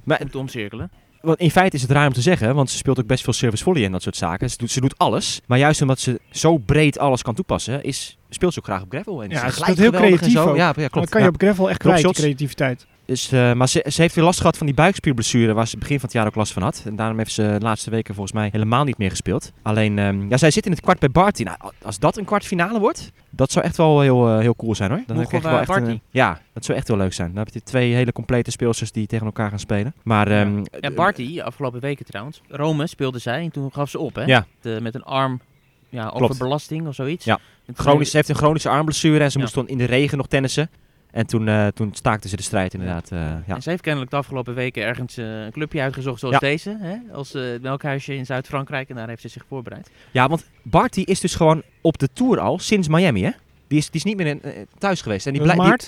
Maar 0.05 0.21
om 0.21 0.31
te 0.31 0.39
omcirkelen. 0.39 0.91
Want 1.21 1.39
in 1.39 1.51
feite 1.51 1.77
is 1.77 1.83
het 1.83 1.91
raar 1.91 2.07
om 2.07 2.13
te 2.13 2.21
zeggen, 2.21 2.55
want 2.55 2.71
ze 2.71 2.77
speelt 2.77 3.01
ook 3.01 3.07
best 3.07 3.25
veel 3.25 3.33
service 3.33 3.65
volley 3.65 3.85
en 3.85 3.93
dat 3.93 4.03
soort 4.03 4.17
zaken. 4.17 4.51
Ze 4.51 4.57
doet, 4.57 4.71
ze 4.71 4.81
doet 4.81 4.99
alles. 4.99 5.41
Maar 5.47 5.59
juist 5.59 5.83
omdat 5.83 6.01
ze 6.01 6.21
zo 6.31 6.57
breed 6.59 6.99
alles 6.99 7.23
kan 7.23 7.35
toepassen, 7.35 7.83
is, 7.83 8.19
speelt 8.29 8.53
ze 8.53 8.59
ook 8.59 8.65
graag 8.65 8.83
op 8.83 8.91
gravel. 8.91 9.23
En 9.23 9.31
Ja, 9.31 9.51
ze 9.51 9.57
speelt 9.63 9.79
heel 9.79 9.91
creatief 9.91 10.33
zo. 10.33 10.49
ook. 10.49 10.57
Ja, 10.57 10.67
ja, 10.67 10.73
Dan 10.73 10.89
klopt. 10.89 11.09
kan 11.09 11.21
je 11.21 11.27
Ja. 11.27 11.33
op 11.33 11.41
gravel 11.41 11.69
echt 11.69 11.79
kwijt, 11.79 12.13
creativiteit. 12.13 12.87
Dus, 13.05 13.33
eh, 13.33 13.53
maar 13.53 13.69
ze, 13.69 13.85
ze 13.91 14.01
heeft 14.03 14.15
weer 14.15 14.25
last 14.25 14.39
gehad 14.41 14.57
van 14.57 14.67
die 14.67 14.75
buikspierblessure 14.75 15.53
waar 15.53 15.67
ze 15.69 15.79
begin 15.79 15.97
van 15.97 16.05
het 16.05 16.13
jaar 16.13 16.27
ook 16.27 16.35
last 16.35 16.53
van 16.53 16.63
had. 16.63 16.83
En 16.87 16.97
daarom 16.97 17.19
heeft 17.19 17.33
ze 17.33 17.43
de 17.59 17.65
laatste 17.65 17.91
weken 17.91 18.15
volgens 18.15 18.35
mij 18.37 18.49
helemaal 18.53 18.85
niet 18.85 18.99
meer 18.99 19.11
gespeeld. 19.11 19.53
Alleen, 19.63 19.99
ehm, 19.99 20.29
ja, 20.29 20.37
zij 20.37 20.51
zit 20.51 20.65
in 20.67 20.73
het 20.73 20.81
kwart 20.81 20.99
bij 20.99 21.11
Barty. 21.11 21.43
Nou, 21.43 21.59
als 21.83 21.99
dat 21.99 22.17
een 22.17 22.25
kwartfinale 22.25 22.79
wordt, 22.81 23.11
dat 23.31 23.53
zou 23.53 23.65
echt 23.65 23.77
wel 23.77 24.01
heel, 24.01 24.29
eh, 24.29 24.39
heel 24.39 24.57
cool 24.57 24.75
zijn 24.75 24.91
hoor. 24.91 25.03
Dan 25.07 25.17
krijg 25.17 25.31
je 25.31 25.37
we 25.41 25.49
wel 25.49 25.59
echt 25.61 25.69
een- 25.69 25.83
Barty? 25.85 26.01
ja, 26.11 26.41
dat 26.53 26.65
zou 26.65 26.79
echt 26.79 26.89
wel 26.89 26.97
leuk 26.97 27.13
zijn. 27.13 27.29
Dan 27.35 27.45
heb 27.45 27.55
je 27.55 27.63
twee 27.63 27.95
hele 27.95 28.13
complete 28.13 28.51
speelsters 28.51 28.93
die 28.93 29.07
tegen 29.07 29.27
elkaar 29.27 29.49
gaan 29.51 29.59
spelen. 29.59 29.95
Maar, 30.03 30.29
ehm, 30.31 30.63
Ja, 30.81 30.91
Barty, 30.91 31.41
afgelopen 31.41 31.81
weken 31.81 32.05
trouwens. 32.07 32.41
Rome 32.49 32.87
speelde 32.87 33.19
zij 33.19 33.43
en 33.43 33.51
toen 33.51 33.73
gaf 33.73 33.91
ze 33.91 33.99
op, 33.99 34.15
hè? 34.15 34.25
Ja. 34.25 34.47
De- 34.61 34.79
met 34.83 34.95
een 34.95 35.05
arm 35.05 35.41
ja, 35.89 36.09
overbelasting 36.09 36.87
of 36.87 36.95
zoiets. 36.95 37.25
Ja. 37.25 37.39
Chronisch, 37.75 38.11
ze 38.11 38.17
heeft 38.17 38.29
een 38.29 38.35
chronische 38.35 38.69
armblessure 38.69 39.25
en 39.25 39.31
ze 39.31 39.37
Ja. 39.39 39.43
moest 39.45 39.55
dan 39.57 39.69
in 39.69 39.79
de 39.79 39.85
regen 39.85 40.17
nog 40.19 40.27
tennissen. 40.27 40.71
En 41.13 41.27
toen, 41.27 41.49
eh, 41.49 41.67
toen 41.67 41.91
staakte 41.95 42.29
ze 42.29 42.37
de 42.37 42.43
strijd 42.43 42.75
inderdaad. 42.75 43.11
eh, 43.11 43.19
ja. 43.19 43.55
En 43.55 43.63
ze 43.63 43.71
heeft 43.71 43.83
kennelijk 43.83 44.11
de 44.11 44.17
afgelopen 44.17 44.55
weken 44.55 44.83
ergens 44.83 45.17
eh, 45.17 45.45
een 45.45 45.53
clubje 45.53 45.81
uitgezocht 45.81 46.21
zoals 46.21 46.35
Ja. 46.35 46.41
deze. 46.41 46.77
Hè? 46.81 46.97
Als 47.15 47.35
eh, 47.35 47.43
het 47.43 47.63
melkhuisje 47.63 48.15
in 48.15 48.27
Zuid-Frankrijk. 48.27 48.89
En 48.89 48.97
daar 48.97 49.09
heeft 49.09 49.23
ze 49.23 49.29
zich 49.29 49.45
voorbereid. 49.49 49.91
ja, 50.11 50.29
want 50.29 50.45
Barty 50.63 51.01
is 51.01 51.21
dus 51.21 51.35
gewoon 51.35 51.63
op 51.81 51.99
de 51.99 52.09
Tour 52.13 52.39
al 52.41 52.59
sinds 52.59 52.89
Miami 52.89 53.23
hè. 53.23 53.31
Die 53.67 53.79
is, 53.79 53.87
die 53.87 53.95
is 54.01 54.05
niet 54.05 54.17
meer 54.17 54.27
in, 54.27 54.43
thuis 54.79 55.03
geweest. 55.03 55.27
En 55.27 55.33
die, 55.33 55.41
Dat 55.43 55.51
is 55.51 55.57
blij- 55.57 55.77
die, 55.77 55.87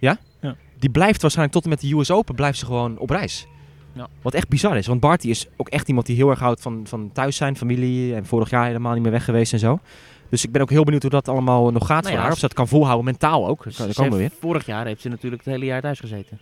maart. 0.00 0.28
die 0.78 0.90
blijft 0.90 1.20
waarschijnlijk 1.22 1.54
tot 1.56 1.64
en 1.64 1.70
met 1.70 1.80
de 1.80 1.92
US 1.96 2.10
Open 2.10 2.34
blijft 2.34 2.58
ze 2.58 2.64
gewoon 2.64 2.98
op 2.98 3.10
reis. 3.10 3.46
Ja. 3.92 4.06
Wat 4.22 4.34
echt 4.34 4.48
bizar 4.48 4.76
is. 4.76 4.86
Want 4.86 5.00
Barty 5.00 5.28
is 5.28 5.46
ook 5.56 5.68
echt 5.68 5.88
iemand 5.88 6.06
die 6.06 6.16
heel 6.16 6.30
erg 6.30 6.38
houdt 6.38 6.60
van, 6.60 6.80
van 6.86 7.10
thuis 7.12 7.36
zijn, 7.36 7.56
familie. 7.56 8.14
En 8.14 8.26
vorig 8.26 8.50
jaar 8.50 8.66
helemaal 8.66 8.92
niet 8.94 9.02
meer 9.02 9.12
weg 9.12 9.24
geweest 9.24 9.52
en 9.52 9.58
zo. 9.58 9.80
Dus 10.30 10.44
ik 10.44 10.52
ben 10.52 10.62
ook 10.62 10.70
heel 10.70 10.84
benieuwd 10.84 11.02
hoe 11.02 11.10
dat 11.10 11.28
allemaal 11.28 11.70
nog 11.70 11.86
gaat 11.86 12.02
Nou 12.02 12.02
voor 12.02 12.12
ja, 12.12 12.20
haar. 12.20 12.30
Of 12.30 12.34
ze 12.38 12.46
dat 12.46 12.54
kan 12.54 12.68
volhouden, 12.68 13.04
mentaal 13.04 13.46
ook. 13.48 13.64
Komen 13.94 14.12
we 14.12 14.18
weer. 14.18 14.30
Vorig 14.40 14.66
jaar 14.66 14.86
heeft 14.86 15.00
ze 15.00 15.08
natuurlijk 15.08 15.44
het 15.44 15.54
hele 15.54 15.64
jaar 15.64 15.80
thuis 15.80 16.00
gezeten. 16.00 16.38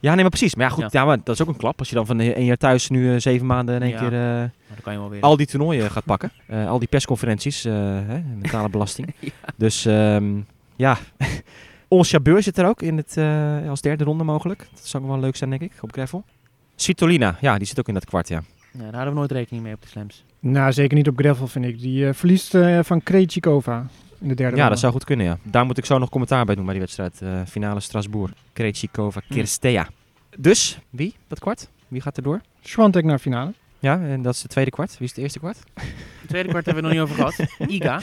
Ja, 0.00 0.10
nee, 0.12 0.20
maar 0.20 0.28
precies. 0.30 0.54
Maar 0.54 0.66
ja, 0.66 0.72
goed, 0.72 0.82
Ja. 0.92 1.00
ja. 1.00 1.04
maar 1.06 1.16
dat 1.24 1.34
is 1.34 1.42
ook 1.42 1.48
een 1.48 1.56
klap. 1.56 1.78
Als 1.78 1.88
je 1.88 1.94
dan 1.94 2.06
van 2.06 2.18
een 2.18 2.44
jaar 2.44 2.56
thuis 2.56 2.88
nu 2.88 3.14
eh, 3.14 3.20
zeven 3.20 3.46
maanden 3.46 3.74
in 3.74 3.82
één 3.82 3.90
Ja. 3.90 3.98
keer 3.98 4.12
eh, 4.12 4.82
kan 4.82 4.92
je 4.92 4.98
wel 4.98 5.10
weer. 5.10 5.20
al 5.22 5.36
die 5.36 5.46
toernooien 5.46 5.90
gaat 5.90 6.04
pakken. 6.04 6.30
Eh, 6.46 6.68
al 6.68 6.78
die 6.78 6.88
persconferenties, 6.88 7.62
hè, 7.62 8.20
mentale 8.20 8.68
belasting. 8.76 9.14
Dus 9.56 9.84
ehm, 9.86 10.40
ja, 10.76 10.98
Ons 11.88 12.10
Jabeur 12.10 12.42
zit 12.42 12.58
er 12.58 12.66
ook 12.66 12.82
in 12.82 12.96
het, 12.96 13.16
als 13.68 13.80
derde 13.80 14.04
ronde 14.04 14.24
mogelijk. 14.24 14.66
Dat 14.74 14.86
zou 14.86 15.06
wel 15.06 15.18
leuk 15.20 15.36
zijn, 15.36 15.50
denk 15.50 15.62
ik, 15.62 15.72
op 15.80 15.92
gravel. 15.92 16.24
Svitolina, 16.76 17.36
ja, 17.40 17.58
die 17.58 17.66
zit 17.66 17.78
ook 17.78 17.88
in 17.88 17.94
dat 17.94 18.04
kwart, 18.04 18.28
ja. 18.28 18.42
Ja, 18.72 18.78
daar 18.84 18.92
hadden 18.94 19.12
we 19.12 19.18
nooit 19.18 19.30
rekening 19.32 19.62
mee 19.64 19.74
op 19.74 19.82
de 19.82 19.88
slams. 19.88 20.24
Nou, 20.40 20.72
zeker 20.72 20.96
niet 20.96 21.08
op 21.08 21.18
gravel, 21.18 21.46
vind 21.46 21.64
ik. 21.64 21.78
Die 21.80 22.06
eh, 22.08 22.14
verliest 22.14 22.54
eh, 22.54 22.78
van 22.82 23.02
Krejcikova 23.02 23.86
in 24.18 24.28
de 24.28 24.34
derde 24.34 24.42
Ja, 24.42 24.48
ronde. 24.50 24.68
dat 24.68 24.78
zou 24.78 24.92
goed 24.92 25.04
kunnen, 25.04 25.26
ja. 25.26 25.38
Daar 25.42 25.66
moet 25.66 25.78
ik 25.78 25.84
zo 25.84 25.98
nog 25.98 26.08
commentaar 26.08 26.44
bij 26.44 26.54
doen 26.54 26.64
bij 26.64 26.72
die 26.72 26.82
wedstrijd. 26.82 27.22
eh, 27.22 27.40
finale 27.48 27.80
Strasbourg. 27.80 28.32
Krejcikova, 28.52 29.20
Hm. 29.26 29.32
Kirstea. 29.34 29.88
Dus, 30.36 30.78
wie, 30.90 31.14
dat 31.28 31.38
kwart? 31.38 31.68
Wie 31.88 32.00
gaat 32.00 32.16
er 32.16 32.22
door? 32.22 32.40
Swantek 32.60 33.04
naar 33.04 33.18
finale. 33.18 33.52
Ja, 33.78 34.00
en 34.00 34.22
dat 34.22 34.34
is 34.34 34.42
het 34.42 34.50
tweede 34.50 34.70
kwart. 34.70 34.90
Wie 34.98 35.06
is 35.08 35.14
het 35.14 35.18
eerste 35.18 35.38
kwart? 35.38 35.58
Het 36.20 36.28
tweede 36.28 36.48
kwart 36.48 36.64
hebben 36.66 36.82
we 36.84 36.88
nog 36.94 36.98
niet 36.98 37.08
over 37.10 37.14
gehad. 37.32 37.54
Iga. 37.76 38.00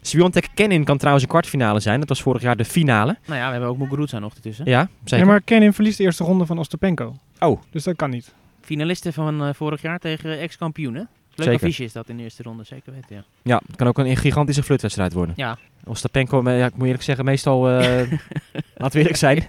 Sviontek 0.00 0.48
Kenin 0.54 0.84
kan 0.84 0.96
trouwens 0.96 1.24
een 1.24 1.30
kwartfinale 1.30 1.80
zijn. 1.80 2.00
Dat 2.00 2.08
was 2.08 2.22
vorig 2.22 2.42
jaar 2.42 2.56
de 2.56 2.64
finale. 2.64 3.16
Nou 3.26 3.38
ja, 3.38 3.44
we 3.46 3.50
hebben 3.52 3.68
ook 3.68 3.78
Muguruza 3.78 4.18
nog 4.18 4.34
ertussen. 4.34 4.64
Ja, 4.66 4.88
zeker. 5.04 5.24
Ja, 5.26 5.30
maar 5.32 5.40
Kenin 5.40 5.72
verliest 5.72 5.98
de 5.98 6.04
eerste 6.04 6.24
ronde 6.24 6.46
van 6.46 6.58
Ostapenko. 6.58 7.16
Oh. 7.38 7.60
Dus 7.70 7.84
dat 7.84 7.96
kan 7.96 8.10
niet. 8.10 8.34
Finalisten 8.66 9.12
van 9.12 9.42
eh, 9.44 9.54
vorig 9.54 9.82
jaar 9.82 9.98
tegen 9.98 10.38
ex-kampioenen. 10.38 11.08
Leuk 11.34 11.46
Zeker. 11.48 11.52
affiche 11.66 11.84
is 11.84 11.92
dat 11.92 12.08
in 12.08 12.16
de 12.16 12.22
eerste 12.22 12.42
ronde, 12.42 12.64
zeker 12.64 12.92
weten. 12.92 13.16
Ja. 13.16 13.24
Ja, 13.42 13.62
het 13.66 13.76
kan 13.76 13.86
ook 13.86 13.98
een 13.98 14.16
gigantische 14.16 14.62
flirtwedstrijd 14.62 15.12
worden. 15.12 15.34
Ja. 15.38 15.58
Ostapenko, 15.84 16.42
maar 16.42 16.54
ja, 16.54 16.66
ik 16.66 16.74
moet 16.76 16.84
eerlijk 16.84 17.02
zeggen, 17.02 17.24
meestal, 17.24 17.68
eh 17.70 17.78
laten 18.76 18.92
we 18.92 18.98
eerlijk 18.98 19.16
zijn, 19.16 19.44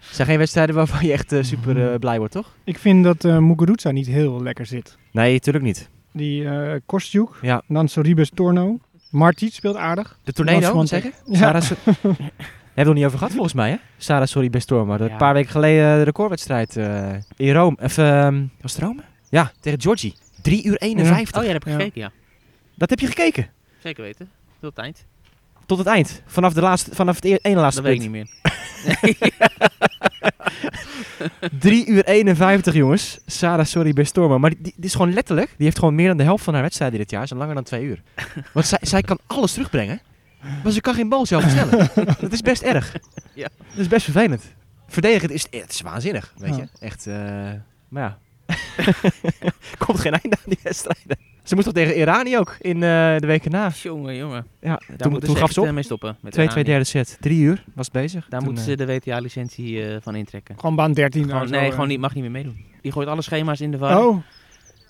zijn 0.00 0.28
geen 0.28 0.38
wedstrijden 0.38 0.74
waarvan 0.74 1.06
je 1.06 1.12
echt 1.12 1.32
eh, 1.32 1.42
super 1.42 1.98
blij 1.98 2.18
wordt, 2.18 2.32
toch? 2.32 2.54
Ik 2.64 2.78
vind 2.78 3.04
dat 3.04 3.24
eh 3.24 3.38
Muguruza 3.38 3.90
niet 3.90 4.06
heel 4.06 4.42
lekker 4.42 4.66
zit. 4.66 4.96
Nee, 5.12 5.32
natuurlijk 5.32 5.64
niet. 5.64 5.88
Die 6.12 6.44
eh 6.48 6.80
Kostjuk, 6.86 7.38
Ja. 7.42 7.62
Nanso 7.66 8.00
Ribes 8.00 8.30
Torno. 8.34 8.78
Martic 9.10 9.52
speelt 9.52 9.76
aardig. 9.76 10.18
De 10.24 10.32
tornado, 10.32 10.60
Dan 10.60 10.74
wat 10.76 10.88
Swantek. 10.88 11.12
zeg 11.12 11.22
je? 11.26 11.32
Ja. 11.32 11.60
Sarah, 11.60 12.16
Hebben 12.78 12.94
we 12.96 13.00
nog 13.00 13.10
niet 13.10 13.18
over 13.18 13.18
gehad 13.18 13.32
volgens 13.32 13.54
mij, 13.54 13.70
hè? 13.70 13.76
Sarah, 13.96 14.26
sorry, 14.26 14.50
best 14.50 14.68
door. 14.68 14.86
Maar 14.86 15.02
Ja. 15.02 15.10
een 15.10 15.16
paar 15.16 15.34
weken 15.34 15.50
geleden 15.50 15.96
de 15.98 16.02
recordwedstrijd 16.02 16.76
eh, 16.76 17.08
in 17.36 17.52
Rome. 17.52 17.76
Of, 17.82 17.98
ehm, 17.98 18.42
was 18.60 18.72
het 18.74 18.82
Rome? 18.82 19.00
Ja, 19.28 19.52
tegen 19.60 19.80
Georgie. 19.80 20.14
3 20.42 20.64
uur 20.66 20.76
51. 20.76 21.36
Oh 21.36 21.42
ja, 21.46 21.50
daar 21.52 21.58
heb 21.58 21.66
ik 21.66 21.72
Ja. 21.72 21.78
gekeken, 21.78 22.00
ja. 22.00 22.10
Dat 22.74 22.90
heb 22.90 23.00
je 23.00 23.06
gekeken? 23.06 23.46
Zeker 23.82 24.02
weten. 24.02 24.30
Tot 24.60 24.70
het 24.76 24.78
eind. 24.84 25.04
Tot 25.66 25.78
het 25.78 25.86
eind. 25.86 26.22
Vanaf, 26.26 26.52
de 26.52 26.60
laatste, 26.60 26.94
vanaf 26.94 27.14
het 27.14 27.24
e- 27.24 27.38
ene 27.42 27.60
laatste 27.60 27.82
Dat 27.82 27.90
weet 27.90 28.02
ik 28.02 28.10
punt. 28.10 28.28
niet 28.32 28.42
meer. 28.42 29.26
3 31.60 31.86
uur 31.86 32.04
51, 32.04 32.74
jongens. 32.74 33.18
Sarah, 33.26 33.66
sorry, 33.66 33.92
best. 33.92 34.16
Maar 34.16 34.50
die, 34.50 34.58
die, 34.62 34.74
is 34.80 34.92
gewoon 34.92 35.12
letterlijk... 35.12 35.48
Die 35.56 35.64
heeft 35.64 35.78
gewoon 35.78 35.94
meer 35.94 36.08
dan 36.08 36.16
de 36.16 36.22
helft 36.22 36.44
van 36.44 36.54
haar 36.54 36.62
wedstrijden 36.62 36.98
dit 36.98 37.10
jaar. 37.10 37.26
Ze 37.26 37.34
langer 37.34 37.54
dan 37.54 37.64
twee 37.64 37.82
uur. 37.84 38.02
Want 38.52 38.66
zij, 38.66 38.78
zij 38.82 39.02
kan 39.02 39.18
alles 39.26 39.52
terugbrengen. 39.52 40.00
Maar 40.62 40.72
ze 40.72 40.80
kan 40.80 40.94
geen 40.94 41.08
bal 41.08 41.26
zelf 41.26 41.48
stellen. 41.50 41.88
dat 42.20 42.32
is 42.32 42.40
best 42.40 42.62
erg. 42.62 42.96
Ja. 43.34 43.48
Dat 43.70 43.78
is 43.78 43.88
best 43.88 44.04
vervelend. 44.04 44.44
Verdedigend 44.86 45.30
is 45.30 45.46
het 45.50 45.70
is 45.70 45.80
waanzinnig, 45.80 46.34
weet 46.38 46.56
Ja. 46.56 46.60
je. 46.62 46.68
Echt, 46.86 47.06
eh, 47.06 47.14
maar 47.88 48.02
ja. 48.02 48.18
Komt 49.86 50.00
geen 50.00 50.12
einde 50.12 50.36
aan 50.36 50.42
die 50.44 50.58
wedstrijden. 50.62 51.16
Ze 51.42 51.54
moest 51.54 51.66
toch 51.66 51.76
tegen 51.76 51.96
Irani 51.96 52.38
ook 52.38 52.56
in 52.60 52.74
eh, 52.74 53.16
de 53.18 53.26
weken 53.26 53.50
na. 53.50 53.70
jongen, 53.82 54.16
jongen. 54.16 54.46
Ja, 54.60 54.68
Daar 54.68 54.78
toen, 54.96 55.10
moeten 55.10 55.28
toen 55.28 55.36
ze 55.36 55.42
gaf 55.42 55.52
ze 55.52 55.60
op. 55.60 55.66
eh, 55.66 55.72
mee 55.72 55.82
stoppen. 55.82 56.16
met 56.20 56.32
2 56.32 56.46
Irani. 56.46 56.62
2 56.64 56.74
derde 56.76 56.84
set. 56.90 57.16
Drie 57.20 57.40
uur 57.40 57.64
was 57.74 57.84
het 57.86 57.94
bezig. 57.94 58.26
Daar 58.28 58.40
Toen, 58.40 58.48
moeten 58.48 58.64
ze 58.66 58.76
de 58.76 58.86
WTA-licentie 58.86 59.84
eh, 59.88 59.96
van 60.02 60.14
intrekken. 60.14 60.54
Gewoon 60.58 60.76
baan 60.76 60.92
13. 60.92 61.22
Gewoon, 61.24 61.38
daar 61.38 61.48
zo, 61.48 61.60
nee, 61.60 61.70
gewoon 61.70 61.88
niet, 61.88 62.00
mag 62.00 62.14
niet 62.14 62.22
meer 62.22 62.32
meedoen. 62.32 62.64
Die 62.82 62.92
gooit 62.92 63.08
alle 63.08 63.22
schema's 63.22 63.60
in 63.60 63.70
de 63.70 63.78
war. 63.78 64.04
Oh. 64.04 64.16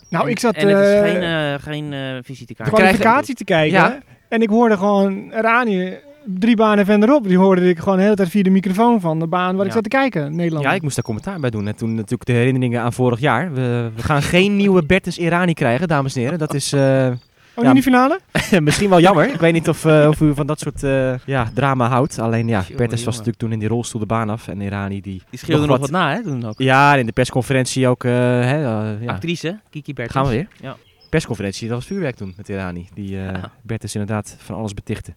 Nou, 0.08 0.24
En- 0.24 0.30
ik 0.30 0.38
zat 0.38 0.54
En 0.54 0.68
het 0.68 0.78
is 0.86 0.92
eh, 0.92 1.00
geen, 1.00 1.22
eh, 1.22 1.54
geen 1.62 1.92
eh, 1.92 2.18
visitekaart. 2.22 2.70
de 2.70 2.76
kwalificatie 2.76 3.34
te 3.34 3.44
kijken. 3.44 3.78
Ja. 3.78 3.98
En 4.28 4.42
ik 4.42 4.48
hoorde 4.48 4.76
gewoon 4.76 5.30
Rani 5.32 5.96
drie 6.24 6.56
banen 6.56 6.84
verderop. 6.84 7.28
Die 7.28 7.38
hoorde 7.38 7.68
ik 7.68 7.78
gewoon 7.78 7.96
de 7.96 8.02
hele 8.02 8.14
tijd 8.14 8.28
via 8.28 8.42
de 8.42 8.50
microfoon 8.50 9.00
van 9.00 9.18
de 9.18 9.26
baan 9.26 9.56
waar 9.56 9.66
ik 9.66 9.72
zat 9.72 9.82
te 9.82 9.88
kijken. 9.88 10.36
Nederland. 10.36 10.64
Ja, 10.64 10.72
ik 10.72 10.82
moest 10.82 10.94
daar 10.94 11.04
commentaar 11.04 11.40
bij 11.40 11.50
doen. 11.50 11.66
En 11.66 11.76
toen 11.76 11.94
natuurlijk 11.94 12.24
de 12.24 12.32
herinneringen 12.32 12.80
aan 12.80 12.92
vorig 12.92 13.20
jaar. 13.20 13.52
We, 13.52 13.90
we 13.94 14.02
gaan 14.02 14.22
geen 14.22 14.56
nieuwe 14.56 14.86
Bertus 14.86 15.18
Irani 15.18 15.54
krijgen, 15.54 15.88
dames 15.88 16.14
en 16.14 16.20
heren. 16.20 16.38
Dat 16.38 16.54
is 16.54 16.72
eh, 16.72 17.10
oh, 17.58 17.62
ja. 17.62 17.68
in 17.68 17.74
die 17.74 17.82
finale? 17.82 18.20
misschien 18.60 18.88
wel 18.88 19.00
jammer. 19.00 19.32
Ik 19.32 19.40
weet 19.40 19.52
niet 19.52 19.68
of, 19.68 19.84
eh, 19.84 20.08
of 20.08 20.20
u 20.20 20.34
van 20.34 20.46
dat 20.46 20.60
soort 20.60 20.82
eh, 20.82 21.14
ja, 21.18 21.50
drama 21.54 21.88
houdt. 21.88 22.18
Alleen 22.18 22.48
ja, 22.48 22.64
was 22.76 23.04
natuurlijk 23.04 23.36
toen 23.38 23.52
in 23.52 23.58
die 23.58 23.68
rolstoel 23.68 24.00
de 24.00 24.06
baan 24.06 24.30
af. 24.30 24.48
En 24.48 24.60
Irani 24.60 25.00
die... 25.00 25.22
Die 25.30 25.38
scheelde 25.38 25.66
nog 25.66 25.70
nog 25.70 25.78
wat- 25.78 25.90
wat 25.90 26.00
na, 26.00 26.14
hè, 26.14 26.22
toen 26.22 26.44
ook. 26.46 26.54
Ja, 26.58 26.92
en 26.92 26.98
in 26.98 27.06
de 27.06 27.12
persconferentie 27.12 27.88
ook... 27.88 28.04
eh, 28.04 28.12
hè, 28.12 28.56
ja. 28.60 28.96
Actrice, 29.06 29.58
Kiki 29.70 29.92
Bertens. 29.92 30.16
Gaan 30.16 30.26
we 30.26 30.30
weer. 30.36 30.48
Ja. 30.60 30.76
Persconferentie, 31.10 31.68
dat 31.68 31.76
was 31.76 31.86
vuurwerk 31.86 32.16
toen 32.16 32.34
met 32.36 32.48
Irani. 32.48 32.88
Die 32.94 33.16
eh 33.18 33.24
Ja. 33.24 33.52
Bertus 33.62 33.94
inderdaad 33.94 34.36
van 34.38 34.56
alles 34.56 34.74
betichtte. 34.74 35.14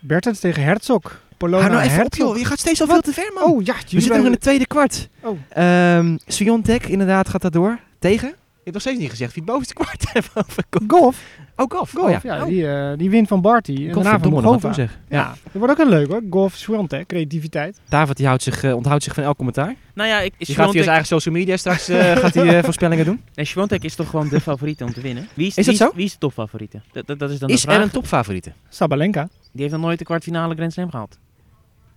Bertens 0.00 0.40
tegen 0.40 0.62
Herzog. 0.62 1.20
Polona 1.36 1.60
Hou 1.62 1.72
nou 1.74 1.84
even 1.84 2.04
op 2.04 2.10
Herzog. 2.12 2.28
joh, 2.28 2.38
je 2.38 2.44
gaat 2.44 2.58
steeds 2.58 2.80
al 2.80 2.86
veel 2.86 3.00
te 3.00 3.12
ver 3.12 3.30
man. 3.34 3.42
Oh 3.44 3.62
ja, 3.64 3.74
We 3.74 4.00
zitten 4.00 4.16
nog 4.16 4.26
in 4.26 4.32
het 4.32 4.40
tweede 4.40 4.66
kwart. 4.66 5.08
Oh. 5.20 5.38
Ehm 5.48 6.16
Sviontek 6.26 6.86
inderdaad 6.86 7.28
gaat 7.28 7.42
dat 7.42 7.52
door. 7.52 7.78
Tegen? 7.98 8.34
Hebt 8.68 8.84
nog 8.84 8.92
steeds 8.94 8.98
niet 8.98 9.10
gezegd 9.10 9.34
wie 9.34 9.42
het 9.42 9.50
bovenste 9.52 9.74
kwart 9.74 10.04
heeft. 10.12 10.30
over 10.34 10.64
Golf. 10.86 11.24
Oh, 11.56 11.66
golf. 11.70 11.90
Golf, 11.90 12.04
oh, 12.04 12.10
ja. 12.10 12.20
ja. 12.22 12.40
Oh, 12.42 12.46
Die, 12.48 12.68
eh, 12.68 12.98
die 12.98 13.10
wint 13.10 13.28
van 13.28 13.40
Barty. 13.40 13.86
En 13.88 13.92
daarna 13.94 14.18
van 14.18 14.30
Mogova. 14.30 14.72
Ja. 15.08 15.34
dat 15.42 15.52
wordt 15.52 15.72
ook 15.72 15.78
heel 15.78 15.88
leuk 15.88 16.08
hoor. 16.08 16.22
Golf, 16.30 16.54
Swantek, 16.54 17.06
creativiteit. 17.06 17.80
David 17.88 18.16
die 18.16 18.26
houdt 18.26 18.42
zich, 18.42 18.62
eh, 18.62 18.74
onthoudt 18.76 19.02
zich 19.02 19.14
van 19.14 19.24
elk 19.24 19.36
commentaar. 19.36 19.74
Nou 19.94 20.08
ja, 20.08 20.20
ik, 20.20 20.34
Die 20.38 20.54
gaat 20.54 20.64
via 20.70 20.72
zijn 20.82 20.88
eigen 20.88 21.06
social 21.06 21.34
media 21.34 21.56
straks 21.56 21.88
eh, 21.88 22.16
gaat 22.22 22.34
hij, 22.34 22.62
voorspellingen 22.62 23.04
doen. 23.04 23.22
En 23.34 23.46
Schwantek 23.46 23.84
is 23.84 23.94
toch 23.94 24.08
gewoon 24.10 24.28
de 24.28 24.40
favoriete 24.40 24.84
om 24.84 24.92
te 24.92 25.00
winnen? 25.00 25.28
Wie 25.34 25.46
is, 25.46 25.56
Is 25.56 25.66
wie 25.66 25.78
dat 25.78 25.88
zo? 25.88 25.96
Wie 25.96 26.04
is 26.04 26.12
de 26.12 26.18
topfavoriete? 26.18 26.80
Dat, 26.92 27.06
dat, 27.06 27.18
dat 27.18 27.30
is 27.30 27.38
dan 27.38 27.48
Is 27.48 27.60
de 27.60 27.66
vraag. 27.66 27.76
er 27.76 27.82
een 27.82 27.90
topfavoriete? 27.90 28.52
Sabalenka. 28.68 29.28
Die 29.52 29.60
heeft 29.62 29.72
nog 29.72 29.82
nooit 29.82 29.98
de 29.98 30.04
kwartfinale 30.04 30.54
Grand 30.54 30.72
Slam 30.72 30.90
gehaald. 30.90 31.18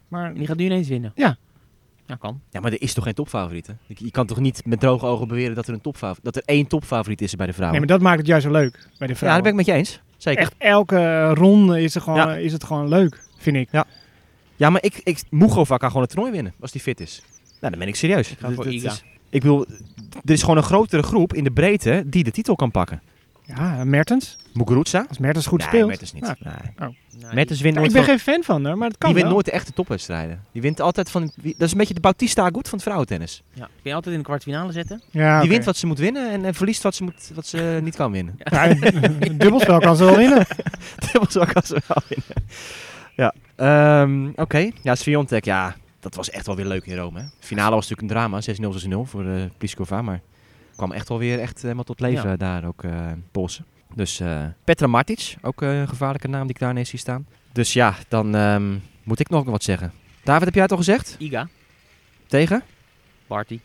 Maar 0.08 0.26
En 0.30 0.34
die 0.34 0.48
gaat 0.48 0.58
nu 0.58 0.66
ineens 0.66 0.88
winnen. 0.88 1.12
Ja. 1.16 1.38
Ja, 2.12 2.18
kan. 2.18 2.41
Ja, 2.49 2.59
maar 2.59 2.72
er 2.72 2.82
is 2.82 2.93
toch 2.93 3.03
geen 3.03 3.14
topfavoriete? 3.14 3.76
Je 3.88 3.95
je 3.97 4.12
kan 4.12 4.26
toch 4.28 4.39
niet 4.39 4.66
met 4.66 4.80
droge 4.80 5.05
ogen 5.05 5.28
beweren 5.28 5.55
dat 5.55 5.68
er, 5.68 5.74
een 5.74 5.82
topfavoriet, 5.82 6.24
dat 6.24 6.36
er 6.36 6.41
één 6.45 6.68
topfavoriet 6.68 7.22
is 7.22 7.36
bij 7.36 7.38
de 7.38 7.43
nee, 7.45 7.53
vrouwen? 7.53 7.80
maar 7.80 7.88
dat 7.89 8.01
maakt 8.01 8.18
het 8.18 8.28
juist 8.28 8.45
zo 8.45 8.51
leuk 8.51 8.72
bij 8.97 9.07
de 9.07 9.14
ja, 9.14 9.20
vrouwen. 9.20 9.28
daar 9.28 9.41
ben 9.41 9.51
ik 9.51 9.55
met 9.57 9.66
je 9.66 9.74
eens. 9.74 10.01
Zeker. 10.18 10.41
Echt 10.41 10.53
elke 10.57 11.30
ronde 11.34 11.82
is, 11.82 11.95
er 11.95 12.01
gewoon, 12.01 12.18
Ja. 12.20 12.36
is 12.36 12.53
het 12.53 12.64
gewoon 12.64 12.88
leuk, 12.88 13.24
vind 13.38 13.55
ik. 13.55 13.70
Ja, 14.55 14.70
maar 14.70 14.84
ik, 14.84 15.01
ik, 15.03 15.24
Mughova 15.30 15.78
kan 15.78 15.88
gewoon 15.88 16.03
het 16.03 16.12
toernooi 16.12 16.34
winnen 16.34 16.53
als 16.59 16.72
die 16.72 16.82
fit 16.82 16.99
is. 16.99 17.22
Nou, 17.59 17.72
dan 17.72 17.80
ben 17.80 17.88
ik 17.88 17.95
serieus. 17.95 18.32
Ik 18.32 18.38
ga 18.39 18.45
Dat- 18.47 18.55
voor 18.55 18.64
dat 18.64 18.74
Iga. 18.74 18.91
is- 18.91 19.03
ik 19.30 19.41
bedoel, 19.41 19.66
er 20.26 20.32
is 20.32 20.41
gewoon 20.41 20.57
een 20.57 20.64
grotere 20.64 21.03
groep 21.03 21.34
in 21.34 21.43
de 21.43 21.51
breedte 21.51 22.03
die 22.05 22.24
de 22.24 22.32
titel 22.32 22.55
kan 22.55 22.72
pakken. 22.72 23.01
Ja, 23.45 23.84
Mertens. 23.84 24.38
Muguruza? 24.54 25.06
Als 25.10 25.18
Mertens 25.18 25.45
goed 25.47 25.60
nee, 25.60 25.68
speelt. 25.68 25.88
Mertens 25.88 26.14
niet. 26.14 26.26
Ja. 26.26 26.36
Nee. 26.39 26.54
Nou, 26.78 27.36
Mertens 27.36 27.62
wint 27.62 27.74
Ja, 27.74 27.80
nooit 27.80 27.91
ik 27.91 27.97
ben 27.97 28.06
van- 28.06 28.20
geen 28.20 28.34
fan 28.34 28.43
van 28.43 28.66
haar, 28.66 28.78
maar 28.78 28.88
het 28.88 28.97
kan 28.97 29.10
Die 29.14 29.20
wint 29.22 29.34
nooit 29.34 29.45
de 29.45 29.52
echte 29.52 29.74
topwedstrijden. 29.74 30.43
Die 30.52 30.62
wint 30.62 30.80
altijd 30.82 31.12
van... 31.12 31.32
Dat 31.43 31.62
is 31.62 31.72
een 31.72 31.78
beetje 31.78 31.93
de 31.93 31.99
Bautista 31.99 32.41
Agut 32.41 32.64
van 32.68 32.74
het 32.74 32.82
vrouwentennis. 32.84 33.43
Ja. 33.54 33.66
Kun 33.66 33.72
je 33.84 33.93
altijd 33.93 34.14
in 34.14 34.20
de 34.22 34.26
kwartfinale 34.28 34.72
zetten? 34.72 35.02
Ja, 35.10 35.39
Die 35.41 35.49
wint 35.49 35.66
wat 35.66 35.78
ze 35.78 35.88
moet 35.88 35.99
winnen 35.99 36.32
en, 36.32 36.45
en 36.45 36.54
verliest 36.54 36.84
wat 36.84 36.95
ze, 36.95 37.04
moet, 37.04 37.32
wat 37.34 37.45
ze 37.45 37.80
niet 37.84 37.95
kan 37.95 38.12
winnen. 38.12 38.36
Ja, 38.38 38.70
een 38.70 39.38
dubbelspel 39.38 39.80
kan 39.80 39.95
ze 39.95 40.04
wel 40.06 40.16
winnen. 40.18 40.39
Ook 41.38 41.54
als 41.54 41.68
ze 41.68 41.82
wel 41.88 42.02
winnen. 42.08 42.43
Ja. 43.16 43.34
Ehm, 43.56 44.30
Oké. 44.36 44.70
Ja, 44.82 44.95
Sviontek, 44.95 45.45
ja. 45.45 45.76
Dat 45.99 46.16
was 46.16 46.30
echt 46.30 46.45
wel 46.45 46.56
weer 46.56 46.66
leuk 46.66 46.86
in 46.86 46.97
Rome. 46.97 47.20
Hè. 47.20 47.26
Finale 47.39 47.76
was 47.76 47.89
natuurlijk 47.89 48.02
een 48.02 48.18
drama. 48.18 48.41
6-0, 48.82 48.88
6-0 48.88 49.10
voor 49.10 49.26
eh 49.26 49.43
Pliskova. 49.58 50.02
Maar 50.02 50.20
kwam 50.76 50.91
echt 50.91 51.10
wel 51.10 51.18
weer 51.18 51.39
echt 51.39 51.62
helemaal 51.62 51.84
tot 51.84 51.99
leven 51.99 52.30
Ja. 52.30 52.36
daar 52.38 52.66
ook 52.66 52.84
eh 52.84 52.91
Poolse. 53.32 53.62
Dus 53.96 54.20
eh, 54.20 54.44
Petra 54.64 54.88
Martic, 54.88 55.36
ook 55.42 55.62
eh, 55.62 55.80
een 55.80 55.88
gevaarlijke 55.88 56.28
naam 56.28 56.42
die 56.42 56.50
ik 56.50 56.60
daar 56.60 56.72
ineens 56.72 56.89
zie 56.89 57.00
staan. 57.00 57.26
Dus 57.52 57.74
ja, 57.74 57.96
dan 58.08 58.36
ehm, 58.36 58.78
moet 59.04 59.20
ik 59.20 59.30
nog 59.30 59.46
wat 59.46 59.64
zeggen. 59.64 59.92
David, 60.24 60.46
heb 60.46 60.54
jij 60.54 60.64
het 60.64 60.72
al 60.72 60.78
gezegd? 60.78 61.16
Iga. 61.20 61.48
Tegen? 62.28 62.64
Party. 63.28 63.60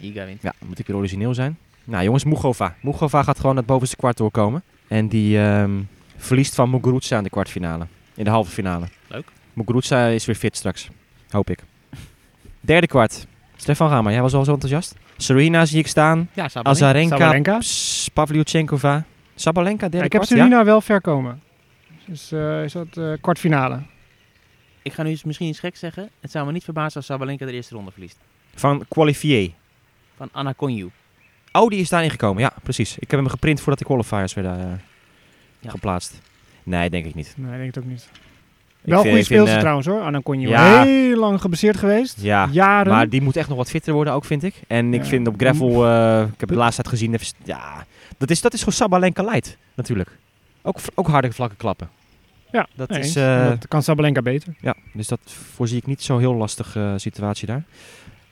Iga 0.00 0.24
wint. 0.24 0.42
Ja, 0.42 0.52
moet 0.66 0.78
ik 0.78 0.86
weer 0.86 0.96
origineel 0.96 1.34
zijn. 1.34 1.58
Nou 1.84 2.04
jongens, 2.04 2.24
Mugova. 2.24 2.76
Mugova 2.80 3.22
gaat 3.22 3.40
gewoon 3.40 3.56
het 3.56 3.66
bovenste 3.66 3.96
kwart 3.96 4.16
doorkomen. 4.16 4.62
En 4.88 5.08
die 5.08 5.38
ehm, 5.38 5.80
verliest 6.16 6.54
van 6.54 6.70
Muguruza 6.70 7.16
in 7.16 7.22
de 7.22 7.30
kwartfinale. 7.30 7.86
In 8.14 8.24
de 8.24 8.30
halve 8.30 8.50
finale. 8.50 8.86
Leuk. 9.06 9.28
Muguruza 9.52 10.06
is 10.06 10.24
weer 10.24 10.36
fit 10.36 10.56
straks. 10.56 10.88
Hoop 11.30 11.50
ik. 11.50 11.58
Derde 12.60 12.86
kwart. 12.86 13.26
Stefan 13.56 13.88
Rama, 13.88 14.10
jij 14.10 14.22
was 14.22 14.34
al 14.34 14.44
zo 14.44 14.52
enthousiast. 14.52 14.94
Serena 15.16 15.64
zie 15.64 15.78
ik 15.78 15.86
staan. 15.86 16.28
Ja, 16.32 16.48
Sabalenka. 16.48 16.70
Azarenka. 16.70 17.16
Sabalenka. 17.16 17.60
Pavlyuchenkova. 18.12 19.04
Sabalenka, 19.40 19.80
derde 19.80 19.96
Ja, 19.96 20.04
ik 20.04 20.12
heb 20.12 20.22
kwart. 20.22 20.40
Serena 20.40 20.64
wel 20.64 20.80
ver 20.80 21.00
komen. 21.00 21.42
Dus 22.06 22.32
eh, 22.32 22.64
is 22.64 22.72
dat 22.72 22.96
eh, 22.96 23.12
kwartfinale. 23.20 23.78
Ik 24.82 24.92
ga 24.92 25.02
nu 25.02 25.08
eens 25.10 25.24
misschien 25.24 25.48
iets 25.48 25.58
geks 25.58 25.78
zeggen. 25.78 26.08
Het 26.20 26.30
zou 26.30 26.46
me 26.46 26.52
niet 26.52 26.64
verbazen 26.64 26.96
als 26.96 27.06
Sabalenka 27.06 27.46
de 27.46 27.52
eerste 27.52 27.74
ronde 27.74 27.90
verliest. 27.90 28.18
Van 28.54 28.84
Qualifier. 28.88 29.50
Van 30.16 30.28
Anna 30.32 30.52
Konju. 30.52 30.90
Oh, 31.52 31.68
die 31.68 31.80
is 31.80 31.88
daarin 31.88 32.10
gekomen. 32.10 32.42
Ja, 32.42 32.52
precies. 32.62 32.98
Ik 32.98 33.10
heb 33.10 33.20
hem 33.20 33.28
geprint 33.28 33.58
voordat 33.60 33.78
de 33.78 33.84
qualifiers 33.84 34.34
werden 34.34 34.80
Ja. 35.60 35.70
geplaatst. 35.70 36.20
Nee, 36.62 36.90
denk 36.90 37.04
ik 37.06 37.14
niet. 37.14 37.34
Nee, 37.36 37.52
ik 37.52 37.58
denk 37.58 37.74
het 37.74 37.84
ook 37.84 37.90
niet. 37.90 38.08
Ik 38.82 38.90
Wel 38.92 39.00
goede 39.02 39.22
speelster 39.22 39.58
trouwens 39.58 39.86
hoor. 39.86 40.00
Anna 40.00 40.20
Konjo. 40.22 40.48
ja. 40.48 40.82
Heel 40.84 41.16
lang 41.18 41.40
gebaseerd 41.40 41.76
geweest. 41.76 42.20
Ja, 42.22 42.48
Jaren. 42.52 42.92
maar 42.92 43.08
die 43.08 43.22
moet 43.22 43.36
echt 43.36 43.48
nog 43.48 43.56
wat 43.56 43.70
fitter 43.70 43.92
worden 43.92 44.12
ook, 44.12 44.24
vind 44.24 44.42
ik. 44.42 44.54
En 44.66 44.94
ik 44.94 45.02
Ja. 45.02 45.08
vind 45.08 45.26
op 45.26 45.34
gravel, 45.38 45.86
eh, 45.86 46.20
ik 46.20 46.26
heb 46.30 46.40
het 46.40 46.48
de 46.48 46.54
laatste 46.54 46.82
tijd 46.82 46.94
gezien, 46.94 47.14
even, 47.14 47.26
ja, 47.44 47.86
dat 48.18 48.30
is, 48.30 48.40
dat 48.40 48.52
is 48.52 48.58
gewoon 48.58 48.74
Sabalenka 48.74 49.22
light, 49.22 49.56
natuurlijk. 49.74 50.18
Ook, 50.62 50.78
ook 50.94 51.08
harde 51.08 51.32
vlakke 51.32 51.56
klappen. 51.56 51.90
ja, 52.50 52.66
dat 52.74 52.88
nee, 52.88 53.00
is, 53.00 53.16
eh, 53.16 53.48
dat 53.48 53.68
kan 53.68 53.82
Sabalenka 53.82 54.22
beter. 54.22 54.54
Ja, 54.60 54.74
dus 54.92 55.08
dat 55.08 55.20
voorzie 55.24 55.76
ik 55.76 55.86
niet 55.86 56.02
zo 56.02 56.18
heel 56.18 56.34
lastig 56.34 56.76
eh, 56.76 56.92
situatie 56.96 57.46
daar. 57.46 57.64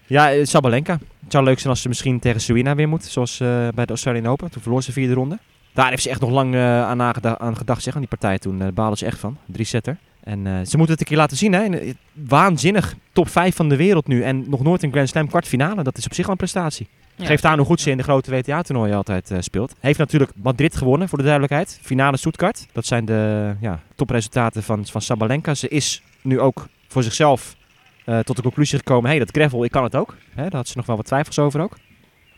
Ja, 0.07 0.33
eh, 0.33 0.45
Sabalenka. 0.45 0.99
Het 1.23 1.33
zou 1.33 1.45
leuk 1.45 1.59
zijn 1.59 1.71
als 1.71 1.83
ze 1.83 1.89
misschien 1.89 2.19
tegen 2.19 2.41
Serena 2.41 2.75
weer 2.75 2.89
moet, 2.89 3.05
zoals 3.05 3.37
bij 3.39 3.85
de 3.85 3.89
Australian 3.89 4.27
Open. 4.27 4.51
Toen 4.51 4.63
verloor 4.63 4.83
ze 4.83 4.93
vierde 4.93 5.15
ronde. 5.15 5.39
Daar 5.73 5.89
heeft 5.91 6.03
ze 6.03 6.11
echt 6.11 6.21
nog 6.21 6.31
lang 6.31 6.57
aan, 6.57 7.03
aan 7.23 7.57
gedacht, 7.57 7.83
zeg, 7.83 7.95
aan 7.95 8.01
die 8.01 8.09
partij 8.09 8.39
toen. 8.39 8.59
Daar 8.59 8.73
baalde 8.73 8.97
ze 8.97 9.07
echt 9.07 9.19
van. 9.19 9.39
Drie 9.47 9.67
setter. 9.67 9.97
En 10.21 10.67
ze 10.67 10.77
moeten 10.77 10.95
het 10.95 11.01
een 11.01 11.07
keer 11.07 11.17
laten 11.17 11.37
zien, 11.37 11.53
hè. 11.53 11.93
Waanzinnig. 12.13 12.95
Top 13.13 13.29
5 13.29 13.57
van 13.57 13.69
de 13.69 13.77
wereld 13.77 14.07
nu. 14.07 14.23
En 14.23 14.45
nog 14.51 14.63
nooit 14.63 14.83
een 14.83 14.91
Grand 14.91 15.09
Slam 15.09 15.29
kwartfinale. 15.29 15.83
Dat 15.83 15.99
is 15.99 16.05
op 16.07 16.15
zich 16.15 16.25
al 16.25 16.31
een 16.31 16.37
prestatie. 16.37 16.89
Ja. 17.19 17.27
Geeft 17.27 17.45
aan 17.45 17.57
hoe 17.59 17.67
goed 17.67 17.81
ze 17.81 17.91
in 17.91 17.97
de 17.97 18.03
grote 18.03 18.31
WTA-toernooien 18.31 18.97
altijd 18.97 19.31
eh, 19.31 19.39
speelt. 19.41 19.75
Heeft 19.81 19.99
natuurlijk 19.99 20.31
Madrid 20.35 20.77
gewonnen, 20.77 21.09
voor 21.09 21.19
de 21.19 21.25
duidelijkheid. 21.25 21.79
Finale 21.83 22.17
Stuttgart. 22.17 22.67
Dat 22.73 22.87
zijn 22.87 23.05
de 23.05 23.55
ja, 23.61 23.81
topresultaten 23.95 24.63
van, 24.63 24.87
van 24.87 25.01
Sabalenka. 25.03 25.55
Ze 25.55 25.69
is 25.69 26.03
nu 26.23 26.41
ook 26.41 26.67
voor 26.89 27.03
zichzelf 27.03 27.57
eh, 28.05 28.19
tot 28.19 28.37
de 28.37 28.43
conclusie 28.43 28.79
gekomen... 28.79 29.11
hey, 29.11 29.19
dat 29.19 29.31
gravel, 29.31 29.65
ik 29.65 29.71
kan 29.71 29.83
het 29.85 29.95
ook. 29.97 30.17
Hè, 30.35 30.43
daar 30.43 30.51
had 30.55 30.69
ze 30.69 30.77
nog 30.77 30.87
wel 30.87 30.97
wat 30.97 31.05
twijfels 31.07 31.39
over 31.39 31.61
ook. 31.61 31.77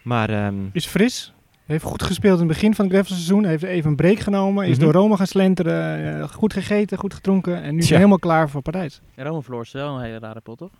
Maar 0.02 0.30
ehm, 0.30 0.54
Is 0.72 0.86
fris. 0.86 1.32
Heeft 1.66 1.84
goed 1.84 2.02
gespeeld 2.02 2.40
in 2.40 2.46
het 2.48 2.52
begin 2.54 2.74
van 2.74 2.84
het 2.84 2.94
gravelseizoen. 2.94 3.44
Heeft 3.44 3.62
even 3.62 3.90
een 3.90 3.96
break 3.96 4.18
genomen. 4.18 4.66
Is 4.66 4.76
Mhm. 4.76 4.84
door 4.84 4.92
Rome 4.92 5.16
gaan 5.16 5.26
slenteren. 5.26 6.20
eh, 6.20 6.28
goed 6.28 6.52
gegeten, 6.52 6.98
goed 6.98 7.14
gedronken. 7.14 7.62
En 7.62 7.74
nu 7.74 7.80
is 7.80 7.90
helemaal 7.90 8.18
klaar 8.18 8.48
voor 8.50 8.62
Parijs. 8.62 9.00
Ja, 9.16 9.22
Rome 9.24 9.42
verloor 9.42 9.66
ze 9.66 9.76
wel 9.78 9.94
een 9.96 10.02
hele 10.02 10.18
rare 10.18 10.40
pot, 10.40 10.58
toch? 10.58 10.70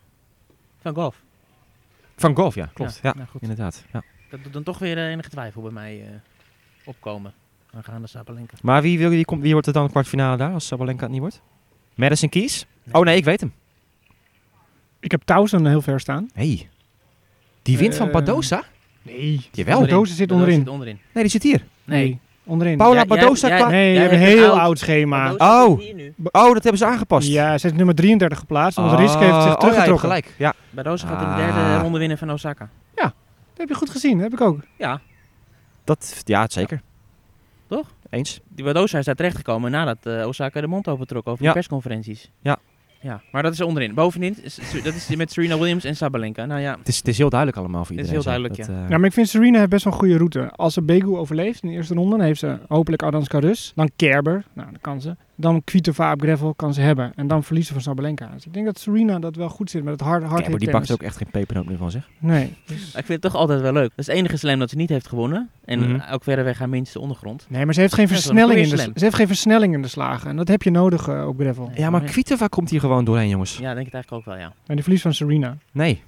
Van 0.83 0.95
golf. 0.95 1.23
Van 2.21 2.37
golf, 2.37 2.55
ja, 2.55 2.71
klopt. 2.75 2.99
Ja, 3.03 3.13
nou 3.17 3.29
goed. 3.29 3.43
inderdaad. 3.43 3.85
Ja. 3.93 4.03
Dat 4.31 4.43
doet 4.43 4.53
dan 4.53 4.63
toch 4.63 4.79
weer 4.79 4.99
eh, 4.99 5.11
enige 5.11 5.29
twijfel 5.31 5.63
bij 5.63 5.71
mij 5.71 6.01
eh, 6.03 6.09
opkomen. 6.85 7.33
Aangaande 7.75 8.07
Sabalenka. 8.07 8.55
Maar 8.63 8.83
wie, 8.83 8.99
wie, 8.99 9.09
wie, 9.09 9.25
komt- 9.25 9.43
wie 9.43 9.53
wordt 9.53 9.67
er 9.67 9.73
dan 9.73 9.91
kwartfinale 9.91 10.37
daar 10.37 10.53
als 10.53 10.67
Sabalenka 10.67 11.03
het 11.03 11.11
niet 11.13 11.21
wordt? 11.21 11.41
Madison 11.95 12.29
Keys? 12.29 12.67
Oh 12.93 13.05
nee, 13.05 13.17
ik 13.17 13.25
weet 13.25 13.41
hem. 13.41 13.53
Ik 15.01 15.11
heb 15.11 15.23
Towson 15.25 15.67
heel 15.67 15.83
ver 15.83 16.01
staan. 16.01 16.31
hey. 16.35 16.69
die 17.63 17.79
wint 17.79 17.95
van 17.97 18.07
Eh, 18.07 18.13
Badosa? 18.13 18.65
Nee. 19.03 19.41
Jawel. 19.53 20.07
Zit 20.07 20.33
onderin. 20.33 20.55
zit 20.59 20.69
onderin. 20.69 20.99
Nee, 21.15 21.23
die 21.23 21.33
zit 21.33 21.43
hier. 21.43 21.65
Nee. 21.85 22.19
Onderin. 22.45 22.77
Paula 22.77 22.99
Ja, 23.01 23.05
Badosa 23.07 23.49
jij- 23.49 23.57
kwa- 23.59 23.69
Nee, 23.69 23.87
je 23.89 23.93
Jij 23.93 24.01
hebt 24.03 24.13
een 24.15 24.19
bent 24.21 24.33
heel 24.33 24.49
oud. 24.51 24.59
oud 24.59 24.79
schema. 24.79 25.33
Oh. 25.37 25.81
Oh, 26.33 26.53
dat 26.53 26.63
hebben 26.63 26.77
ze 26.79 26.87
aangepast. 26.87 27.29
Ja, 27.29 27.59
ze 27.59 27.67
is 27.67 27.73
nummer 27.73 27.95
33 27.95 28.39
geplaatst. 28.39 28.77
Want 28.79 28.93
Oh, 28.93 28.99
Risk 28.99 29.19
heeft 29.19 29.35
zich 29.35 29.43
oh 29.43 29.49
ja, 29.49 29.55
teruggetrokken. 29.55 30.09
gelijk. 30.09 30.35
Ja. 30.37 30.53
Badoza 30.71 31.07
gaat 31.07 31.21
in 31.23 31.27
de 31.29 31.33
Ah. 31.33 31.37
derde 31.39 31.79
ronde 31.79 31.99
winnen 31.99 32.19
van 32.19 32.31
Osaka. 32.31 32.69
dat 32.95 33.69
heb 33.69 33.69
je 33.69 33.75
goed 33.75 33.91
gezien. 33.91 34.19
Dat 34.19 34.31
heb 34.31 34.41
ik 34.41 34.47
ook. 34.47 34.61
Ja, 34.77 35.01
Dat, 35.85 36.23
ja, 36.25 36.47
zeker. 36.49 36.81
Toch? 37.69 37.87
Eens. 38.11 38.41
die 38.49 38.65
Badoza 38.65 38.99
is 38.99 39.05
daar 39.05 39.15
terechtgekomen 39.15 39.71
nadat 39.71 39.97
eh, 40.03 40.27
Osaka 40.27 40.61
de 40.61 40.67
mond 40.67 40.89
opentrok 40.89 41.27
over 41.29 41.43
Ja. 41.43 41.49
de 41.49 41.55
persconferenties. 41.55 42.31
Ja. 42.41 42.57
Ja, 43.03 43.21
maar 43.33 43.43
dat 43.43 43.53
is 43.53 43.61
onderin. 43.61 43.95
Bovenin, 43.95 44.37
is- 44.43 44.59
dat 44.85 44.95
is 44.95 45.17
met 45.17 45.33
Serena 45.33 45.59
Williams 45.59 45.85
en 45.85 45.97
Sabalenka. 45.97 46.45
Nou 46.47 46.61
ja, 46.61 46.77
Het 46.79 46.89
is, 46.89 46.97
het 46.97 47.09
is 47.09 47.19
heel 47.19 47.29
duidelijk 47.31 47.59
allemaal 47.61 47.85
voor 47.85 47.97
Het 47.97 48.05
is 48.05 48.11
iedereen. 48.13 48.33
heel 48.33 48.43
duidelijk, 48.43 48.75
Dat, 48.77 48.85
eh, 48.85 48.91
Ja, 48.91 48.99
maar 48.99 49.07
ik 49.09 49.13
vind 49.15 49.29
Serena 49.29 49.59
heeft 49.59 49.71
best 49.71 49.85
wel 49.85 49.93
een 49.93 49.99
goede 49.99 50.17
route. 50.17 50.51
Als 50.51 50.75
ze 50.75 50.83
Begu 50.83 51.17
overleeft 51.17 51.63
in 51.63 51.69
de 51.69 51.75
eerste 51.75 51.95
ronde, 51.95 52.17
dan 52.17 52.27
heeft 52.27 52.41
ze 52.41 52.59
hopelijk 52.69 53.03
Ardanska 53.03 53.39
Rus. 53.39 53.73
Dan 53.75 53.91
Kerber, 53.97 54.45
nou 54.53 54.71
dat 54.71 54.81
kan 54.81 55.01
ze. 55.01 55.17
Dan 55.41 55.65
Kvitova 55.65 56.13
op 56.13 56.21
gravel 56.21 56.55
kan 56.55 56.75
ze 56.75 56.81
hebben. 56.81 57.13
En 57.17 57.27
dan 57.27 57.45
verliezen 57.45 57.73
van 57.73 57.83
Sabalenka. 57.83 58.27
Dus 58.35 58.47
ik 58.47 58.53
denk 58.53 58.67
dat 58.67 58.79
Serena 58.79 59.19
dat 59.19 59.37
wel 59.37 59.49
goed 59.49 59.71
zit 59.71 59.83
met 59.85 59.93
het 59.93 60.01
hard, 60.03 60.23
hard 60.23 60.41
Kerber, 60.43 60.59
die 60.61 60.71
bakt 60.71 60.91
ook 60.93 61.03
echt 61.03 61.17
geen 61.17 61.31
pepernoot 61.31 61.67
meer 61.67 61.77
van, 61.77 61.91
zeg. 61.91 62.09
Nee. 62.19 62.55
Dus- 62.67 62.87
ik 62.87 62.93
vind 62.93 63.09
het 63.09 63.21
toch 63.21 63.35
altijd 63.35 63.61
wel 63.61 63.73
leuk. 63.73 63.89
Dat 63.89 63.99
is 63.99 64.07
de 64.07 64.13
enige 64.13 64.37
slam 64.37 64.59
dat 64.59 64.71
ze 64.71 64.77
niet 64.77 64.89
heeft 64.89 65.09
gewonnen. 65.09 65.51
En 65.65 65.79
Mhm. 65.79 66.13
ook 66.13 66.23
verreweg 66.25 66.59
haar 66.59 66.69
minste 66.69 67.01
ondergrond. 67.01 67.47
Nee, 67.49 67.65
maar 67.65 67.75
ze 67.75 67.81
heeft 67.81 67.95
geen 67.95 68.07
Ja, 68.07 68.13
versnelling 68.15 68.59
in 68.61 68.69
de 68.69 68.77
Ze 68.77 68.91
heeft 69.05 69.15
geen 69.15 69.27
versnelling 69.27 69.75
in 69.75 69.83
de 69.83 69.89
slagen. 69.89 70.31
En 70.31 70.37
dat 70.37 70.49
heb 70.49 70.63
je 70.63 70.71
nodig 70.71 71.09
eh, 71.09 71.27
op 71.29 71.41
gravel. 71.41 71.67
Nee. 71.67 71.79
Ja, 71.79 71.91
maar 71.91 72.01
maar- 72.01 72.11
Kvitova 72.11 72.47
komt 72.47 72.71
hier 72.71 72.81
gewoon 72.81 73.05
doorheen, 73.05 73.29
jongens. 73.29 73.57
Ja, 73.59 73.75
denk 73.75 73.87
ik 73.87 73.93
het 73.93 73.95
eigenlijk 73.95 74.13
ook 74.29 74.35
wel, 74.35 74.43
ja. 74.45 74.53
En 74.67 74.75
die 74.75 74.83
verlies 74.83 75.03
van 75.03 75.15
Serena. 75.15 75.57
Nee. 75.73 76.03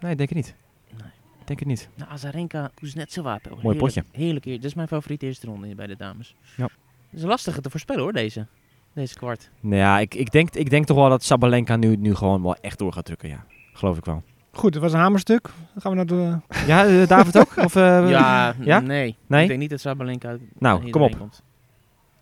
Nee, 0.00 0.16
denk 0.16 0.28
ik 0.30 0.36
niet. 0.36 0.54
Nee. 0.90 1.10
Denk 1.44 1.58
het 1.58 1.68
niet. 1.68 1.88
Nou, 1.94 2.10
Azarenka, 2.10 2.70
Kuznetsova. 2.74 3.38
Mooi 3.44 3.56
Heerlijk- 3.60 3.78
potje. 3.78 4.04
Heerlijk. 4.12 4.44
eer- 4.44 4.54
Dit 4.56 4.64
is 4.64 4.74
mijn 4.74 4.88
favoriete 4.88 5.26
eerste 5.26 5.46
ronde 5.46 5.74
bij 5.74 5.86
de 5.86 5.96
dames. 5.96 6.34
Ja. 6.56 6.68
Het 7.10 7.20
is 7.20 7.24
lastig 7.26 7.60
te 7.60 7.70
voorspellen 7.70 8.02
hoor, 8.02 8.12
deze. 8.12 8.46
Deze 8.94 9.14
kwart. 9.14 9.50
Nou 9.60 9.76
ja, 9.76 9.98
ik, 9.98 10.14
ik, 10.14 10.30
denk, 10.32 10.54
ik 10.54 10.70
denk 10.70 10.86
toch 10.86 10.96
wel 10.96 11.08
dat 11.08 11.22
Sabalenka 11.22 11.76
nu, 11.76 11.96
nu 11.96 12.14
gewoon 12.14 12.42
wel 12.42 12.56
echt 12.56 12.78
door 12.78 12.92
gaat 12.92 13.04
drukken, 13.04 13.28
ja. 13.28 13.44
Geloof 13.72 13.98
ik 13.98 14.04
wel. 14.04 14.22
Goed, 14.52 14.74
het 14.74 14.82
was 14.82 14.92
een 14.92 14.98
hamerstuk. 14.98 15.42
Dan 15.72 15.82
gaan 15.82 15.90
we 15.90 15.96
naar 15.96 16.06
de... 16.06 16.38
Ja, 16.66 16.86
eh, 16.86 17.06
David 17.08 17.38
ook? 17.38 17.56
Of, 17.56 17.76
eh, 17.76 18.10
ja, 18.10 18.54
ja? 18.60 18.80
nee. 18.80 19.16
Nee? 19.26 19.42
Ik 19.42 19.48
denk 19.48 19.60
niet 19.60 19.70
dat 19.70 19.80
Sabalenka 19.80 20.36
Nou, 20.58 20.90
kom 20.90 21.02
op. 21.02 21.18
komt. 21.18 21.42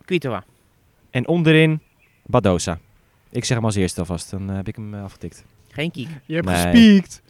Kvitova. 0.05 0.43
En 1.09 1.27
onderin 1.27 1.81
Badosa. 2.25 2.79
Ik 3.29 3.45
zeg 3.45 3.57
hem 3.57 3.65
als 3.65 3.75
eerste 3.75 3.99
alvast, 3.99 4.29
dan 4.31 4.49
eh, 4.49 4.55
heb 4.55 4.67
ik 4.67 4.75
hem 4.75 4.93
afgetikt. 4.93 5.43
Geen 5.69 5.91
kiek. 5.91 6.09
Je 6.25 6.33
hebt 6.35 6.45
Nee. 6.47 6.55
gespiekt. 6.55 7.21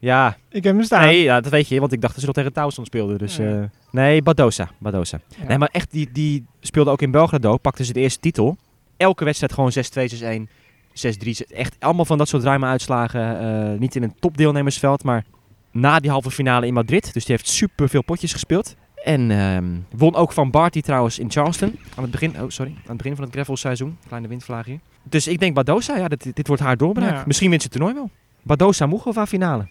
Ja, 0.00 0.36
Ik 0.48 0.64
heb 0.64 0.74
hem 0.74 0.84
staan. 0.84 1.04
nee, 1.04 1.22
ja, 1.22 1.40
dat 1.40 1.52
weet 1.52 1.68
je, 1.68 1.80
want 1.80 1.92
ik 1.92 2.00
dacht 2.00 2.12
dat 2.12 2.20
ze 2.20 2.26
nog 2.26 2.34
tegen 2.36 2.52
Towson 2.52 2.84
speelden. 2.84 3.18
Dus, 3.18 3.36
Ja. 3.36 3.60
eh, 3.60 3.64
nee, 3.90 4.22
Badosa. 4.22 4.70
Badosa. 4.78 5.20
Ja. 5.40 5.46
Nee, 5.46 5.58
maar 5.58 5.68
echt, 5.72 5.90
die, 5.90 6.08
die 6.12 6.46
speelde 6.60 6.90
ook 6.90 7.02
in 7.02 7.10
Belgrado, 7.10 7.56
pakte 7.56 7.84
ze 7.84 7.92
de 7.92 8.00
eerste 8.00 8.20
titel. 8.20 8.56
Elke 8.96 9.24
wedstrijd 9.24 9.52
gewoon 9.52 9.72
6-2, 9.72 10.08
6-1, 10.08 10.48
6-3. 10.92 11.46
Echt 11.48 11.76
allemaal 11.78 12.04
van 12.04 12.18
dat 12.18 12.28
soort 12.28 12.42
ruime 12.42 12.66
uitslagen. 12.66 13.40
eh, 13.72 13.78
niet 13.78 13.96
in 13.96 14.02
een 14.02 14.14
topdeelnemersveld, 14.20 15.04
maar 15.04 15.24
na 15.72 16.00
die 16.00 16.10
halve 16.10 16.30
finale 16.30 16.66
in 16.66 16.74
Madrid. 16.74 17.12
Dus 17.12 17.24
die 17.24 17.34
heeft 17.36 17.48
super 17.48 17.88
veel 17.88 18.02
potjes 18.02 18.32
gespeeld. 18.32 18.74
En 19.04 19.30
ehm, 19.30 19.64
won 19.96 20.14
ook 20.14 20.32
van 20.32 20.50
Barty 20.50 20.80
trouwens 20.80 21.18
in 21.18 21.30
Charleston. 21.30 21.78
Aan 21.96 22.02
het 22.02 22.10
begin, 22.12 22.40
oh 22.40 22.48
sorry, 22.48 22.72
aan 22.72 22.82
het 22.86 22.96
begin 22.96 23.14
van 23.14 23.24
het 23.24 23.32
gravelseizoen. 23.34 23.96
Kleine 24.06 24.28
windvlaag 24.28 24.66
hier. 24.66 24.78
Dus 25.02 25.26
ik 25.28 25.38
denk 25.40 25.54
Badosa, 25.54 25.96
ja, 25.96 26.08
dit, 26.08 26.36
dit 26.36 26.46
wordt 26.46 26.62
haar 26.62 26.76
doorbraak. 26.76 27.10
Ja. 27.10 27.22
Misschien 27.26 27.48
wint 27.50 27.62
ze 27.62 27.68
het 27.68 27.76
toernooi 27.76 27.98
wel. 27.98 28.10
Badosa 28.42 28.86
Mugova 28.86 29.26
finale. 29.26 29.68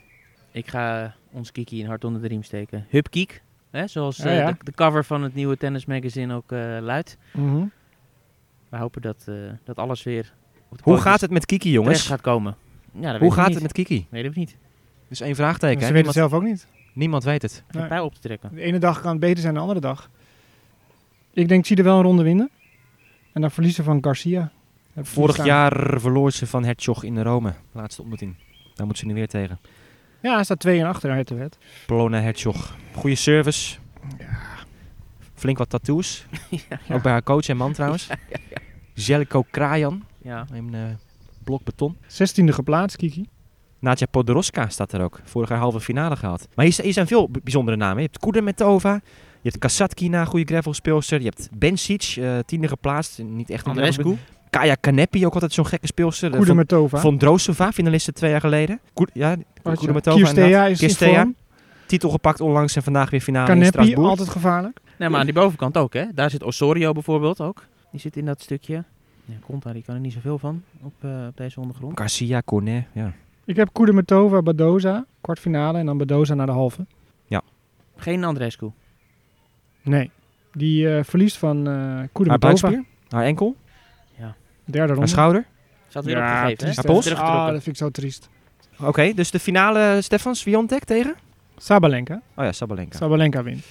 Ik 0.51 0.67
ga 0.67 1.15
ons 1.31 1.51
Kiki 1.51 1.81
een 1.81 1.87
hart 1.87 2.03
onder 2.03 2.21
de 2.21 2.27
riem 2.27 2.43
steken. 2.43 2.85
Hup 2.89 3.09
Kiek. 3.09 3.41
Hè, 3.69 3.87
zoals 3.87 4.17
Ja, 4.17 4.25
eh, 4.25 4.37
ja. 4.37 4.51
De, 4.51 4.57
de 4.63 4.71
cover 4.71 5.05
van 5.05 5.23
het 5.23 5.33
nieuwe 5.35 5.57
tennismagazine 5.57 6.33
ook 6.35 6.51
eh, 6.51 6.77
luidt. 6.81 7.17
Mhm. 7.33 7.63
We 8.69 8.77
hopen 8.77 9.01
dat, 9.01 9.23
eh, 9.27 9.35
dat 9.63 9.77
alles 9.77 10.03
weer 10.03 10.33
Hoe 10.81 10.97
gaat 10.97 11.21
het 11.21 11.31
met 11.31 11.45
Kiki, 11.45 11.71
jongens? 11.71 12.07
gaat 12.07 12.21
komen. 12.21 12.55
Ja, 12.99 13.11
dat 13.11 13.21
Hoe 13.21 13.33
gaat 13.33 13.45
niet. 13.45 13.53
het 13.53 13.63
met 13.63 13.71
Kiki? 13.73 14.07
Weet 14.09 14.25
ik 14.25 14.35
niet. 14.35 14.57
Dus 15.07 15.19
één 15.21 15.35
vraagteken. 15.35 15.81
Ze 15.87 15.93
weten 15.93 16.05
het 16.07 16.15
Niemand, 16.15 16.31
zelf 16.31 16.33
ook 16.33 16.47
niet. 16.49 16.67
niemand 16.93 17.23
weet 17.23 17.41
het. 17.41 17.63
Nee. 17.71 17.87
pijl 17.87 18.05
op 18.05 18.13
te 18.13 18.19
trekken. 18.19 18.49
De 18.55 18.61
ene 18.61 18.77
dag 18.79 19.01
kan 19.01 19.11
het 19.11 19.19
beter 19.19 19.37
zijn 19.41 19.53
dan 19.53 19.63
de 19.63 19.69
andere 19.69 19.87
dag. 19.87 20.09
Ik 21.33 21.47
denk, 21.47 21.65
zie 21.65 21.77
er 21.77 21.83
wel 21.83 21.97
een 21.97 22.03
ronde 22.03 22.23
winnen. 22.23 22.49
En 23.33 23.41
dan 23.41 23.51
verliezen 23.51 23.83
van 23.83 24.03
Garcia. 24.03 24.51
Vorig 24.95 25.45
jaar 25.45 25.99
verloor 25.99 26.31
ze 26.31 26.47
van 26.47 26.63
Hertog 26.65 27.03
in 27.03 27.21
Rome. 27.21 27.53
Laatste 27.71 28.01
ontmoeting. 28.01 28.35
Daar 28.75 28.85
moet 28.87 28.97
ze 28.97 29.05
nu 29.05 29.13
weer 29.13 29.27
tegen. 29.27 29.59
Ja, 30.21 30.33
hij 30.33 30.43
staat 30.43 30.59
2 30.59 30.79
en 30.79 30.85
achter 30.85 31.11
uit 31.11 31.27
de 31.27 31.35
wet. 31.35 31.57
Polona 31.85 32.19
Hertog. 32.21 32.75
Goede 32.93 33.15
service. 33.15 33.77
Flink 35.33 35.57
wat 35.57 35.69
tattoos. 35.69 36.25
ja, 36.49 36.79
Ook 36.91 37.01
bij 37.01 37.11
haar 37.11 37.23
coach 37.23 37.47
en 37.49 37.57
man 37.57 37.73
trouwens. 37.73 38.07
Zeljko 38.93 39.43
Krajan. 39.51 40.03
ja. 40.21 40.45
In 40.53 40.73
eh 40.73 40.81
blok 41.43 41.63
beton. 41.63 41.97
16e 42.03 42.43
geplaatst, 42.43 42.97
Kiki. 42.97 43.27
Nadja 43.79 44.05
Podoroska 44.05 44.69
staat 44.69 44.91
er 44.91 45.01
ook. 45.01 45.19
Vorig 45.23 45.49
jaar 45.49 45.57
halve 45.57 45.79
finale 45.79 46.15
gehaald. 46.15 46.47
Maar 46.55 46.65
hier, 46.65 46.79
hier 46.81 46.93
zijn 46.93 47.07
veel 47.07 47.29
bijzondere 47.29 47.77
namen. 47.77 47.95
Je 48.01 48.05
hebt 48.11 48.19
Kudermetova. 48.19 48.93
Je 49.41 49.49
hebt 49.49 49.57
Kasatkina, 49.57 50.25
goede 50.25 50.45
gravelspeelster. 50.45 51.19
Je 51.19 51.25
hebt 51.25 51.49
Bencic, 51.53 52.15
eh 52.17 52.37
tiende 52.45 52.67
geplaatst. 52.67 53.19
Niet 53.23 53.49
echt 53.49 53.65
een 53.65 53.71
Andrescu. 53.71 54.17
Kaya 54.49 54.75
Kanepi, 54.75 55.25
ook 55.25 55.33
altijd 55.33 55.53
zo'n 55.53 55.65
gekke 55.65 55.87
speelster. 55.87 56.29
Koede 56.29 56.65
Van-. 56.67 56.99
Von 56.99 57.17
Drosova, 57.17 57.71
finaliste 57.71 58.11
twee 58.11 58.31
jaar 58.31 58.39
geleden. 58.39 58.79
Koer, 58.93 59.09
ja, 59.13 59.35
Kudermetova 59.63 60.17
Kirstea 60.17 60.65
is 60.65 60.81
in 60.81 60.87
Kirstea. 60.87 61.31
Titel 61.85 62.09
gepakt 62.09 62.41
onlangs 62.41 62.75
en 62.75 62.83
vandaag 62.83 63.09
weer 63.09 63.21
finale 63.21 63.47
in 63.47 63.53
Canepi, 63.53 63.71
Strasbourg. 63.71 64.09
altijd 64.09 64.29
gevaarlijk. 64.29 64.79
Nee, 64.97 65.09
maar 65.09 65.19
aan 65.19 65.25
die 65.25 65.35
bovenkant 65.35 65.77
ook, 65.77 65.93
hè. 65.93 66.05
Daar 66.13 66.29
zit 66.29 66.43
Osorio 66.43 66.91
bijvoorbeeld 66.91 67.41
ook. 67.41 67.65
Die 67.91 67.99
zit 67.99 68.17
in 68.17 68.25
dat 68.25 68.41
stukje. 68.41 68.83
Ja, 69.25 69.35
Conta, 69.45 69.73
die 69.73 69.83
kan 69.83 69.95
er 69.95 70.01
niet 70.01 70.13
zoveel 70.13 70.37
van 70.37 70.63
op, 70.81 70.93
eh, 70.99 71.25
op 71.27 71.37
deze 71.37 71.59
ondergrond. 71.59 71.99
Garcia, 71.99 72.41
Cornet, 72.45 72.85
ja. 72.91 73.13
Ik 73.45 73.55
heb 73.55 73.69
Koede 73.71 73.93
met 73.93 74.07
Tova, 74.07 74.41
Badoza. 74.41 75.05
Kwartfinale 75.21 75.77
en 75.77 75.85
dan 75.85 75.97
Badoza 75.97 76.33
naar 76.33 76.45
de 76.45 76.51
halve. 76.51 76.85
Geen 77.95 78.23
Andrescu. 78.23 78.71
Nee. 79.81 80.11
Die 80.53 80.95
eh, 80.95 81.03
verliest 81.03 81.37
van 81.37 81.67
eh 81.67 81.99
Koede 82.11 82.29
Haar 82.29 82.39
buikspier, 82.39 82.83
haar 83.09 83.23
enkel, 83.23 83.55
Derde 84.71 84.93
ronde. 84.93 84.99
haar 84.99 85.07
schouder. 85.07 85.45
Zat 85.87 86.05
weer 86.05 86.17
Ja, 86.17 86.23
opgegeven, 86.49 87.15
hè? 87.15 87.15
Ah, 87.21 87.45
dat 87.45 87.51
vind 87.63 87.67
ik 87.67 87.75
zo 87.77 87.89
triest. 87.89 88.29
Oké, 88.79 89.13
dus 89.13 89.31
de 89.31 89.39
finale, 89.39 90.01
Stefans, 90.01 90.43
wie 90.43 90.57
ontdekt 90.57 90.87
tegen? 90.87 91.15
Sabalenka. 91.57 92.21
Oh 92.35 92.43
ja, 92.45 92.51
Sabalenka. 92.51 92.97
Sabalenka 92.97 93.43
wint. 93.43 93.65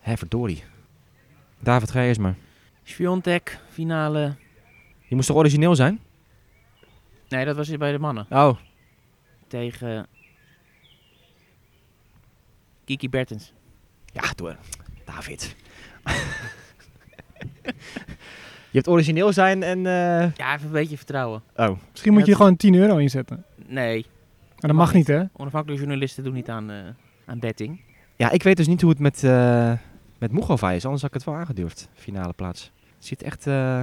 Hé, 0.00 0.16
verdorie. 0.16 0.62
David, 1.58 1.90
ga 1.90 2.00
je 2.00 2.08
eerst 2.08 2.20
maar. 2.20 2.34
Sviontek, 2.82 3.58
finale. 3.70 4.34
Die 5.06 5.14
moest 5.16 5.26
toch 5.28 5.36
origineel 5.36 5.74
zijn? 5.74 6.00
Nee, 7.28 7.44
dat 7.44 7.56
was 7.56 7.76
bij 7.76 7.92
de 7.92 7.98
mannen. 7.98 8.26
Oh, 8.30 8.56
Tegen 9.48 10.06
Kiki 12.84 13.08
Bertens. 13.08 13.52
ja, 14.12 14.22
door. 14.36 14.56
David. 15.04 15.56
je 18.70 18.76
hebt 18.76 18.88
origineel 18.88 19.32
zijn 19.32 19.62
en... 19.62 19.78
eh, 19.78 20.32
Ja, 20.36 20.54
even 20.54 20.66
een 20.66 20.72
beetje 20.72 20.96
vertrouwen. 20.96 21.42
Oh, 21.56 21.68
Misschien 21.90 22.12
moet 22.12 22.24
je 22.24 22.28
het- 22.30 22.36
gewoon 22.40 22.56
10 22.56 22.74
euro 22.74 22.96
inzetten. 22.96 23.44
Nee, 23.66 24.06
Maar 24.48 24.70
dat 24.70 24.72
mag 24.78 24.92
niet, 24.94 25.06
hè? 25.06 25.22
onafhankelijke 25.36 25.82
journalisten 25.84 26.24
doen 26.24 26.32
niet 26.34 26.48
aan, 26.48 26.70
eh, 26.70 26.76
aan 27.26 27.38
betting. 27.38 27.80
Ja, 28.16 28.30
ik 28.30 28.42
weet 28.42 28.56
dus 28.56 28.66
niet 28.66 28.80
hoe 28.80 28.90
het 28.90 28.98
met, 28.98 29.24
eh 29.24 29.72
met 30.18 30.32
Mugova 30.32 30.70
is. 30.70 30.84
Anders 30.84 31.02
had 31.02 31.10
ik 31.10 31.16
het 31.16 31.26
wel 31.26 31.34
aangedurfd. 31.40 31.88
Finale 31.94 32.32
plaats. 32.32 32.72
Er 32.80 33.06
zit 33.06 33.22
echt, 33.22 33.46
eh, 33.46 33.82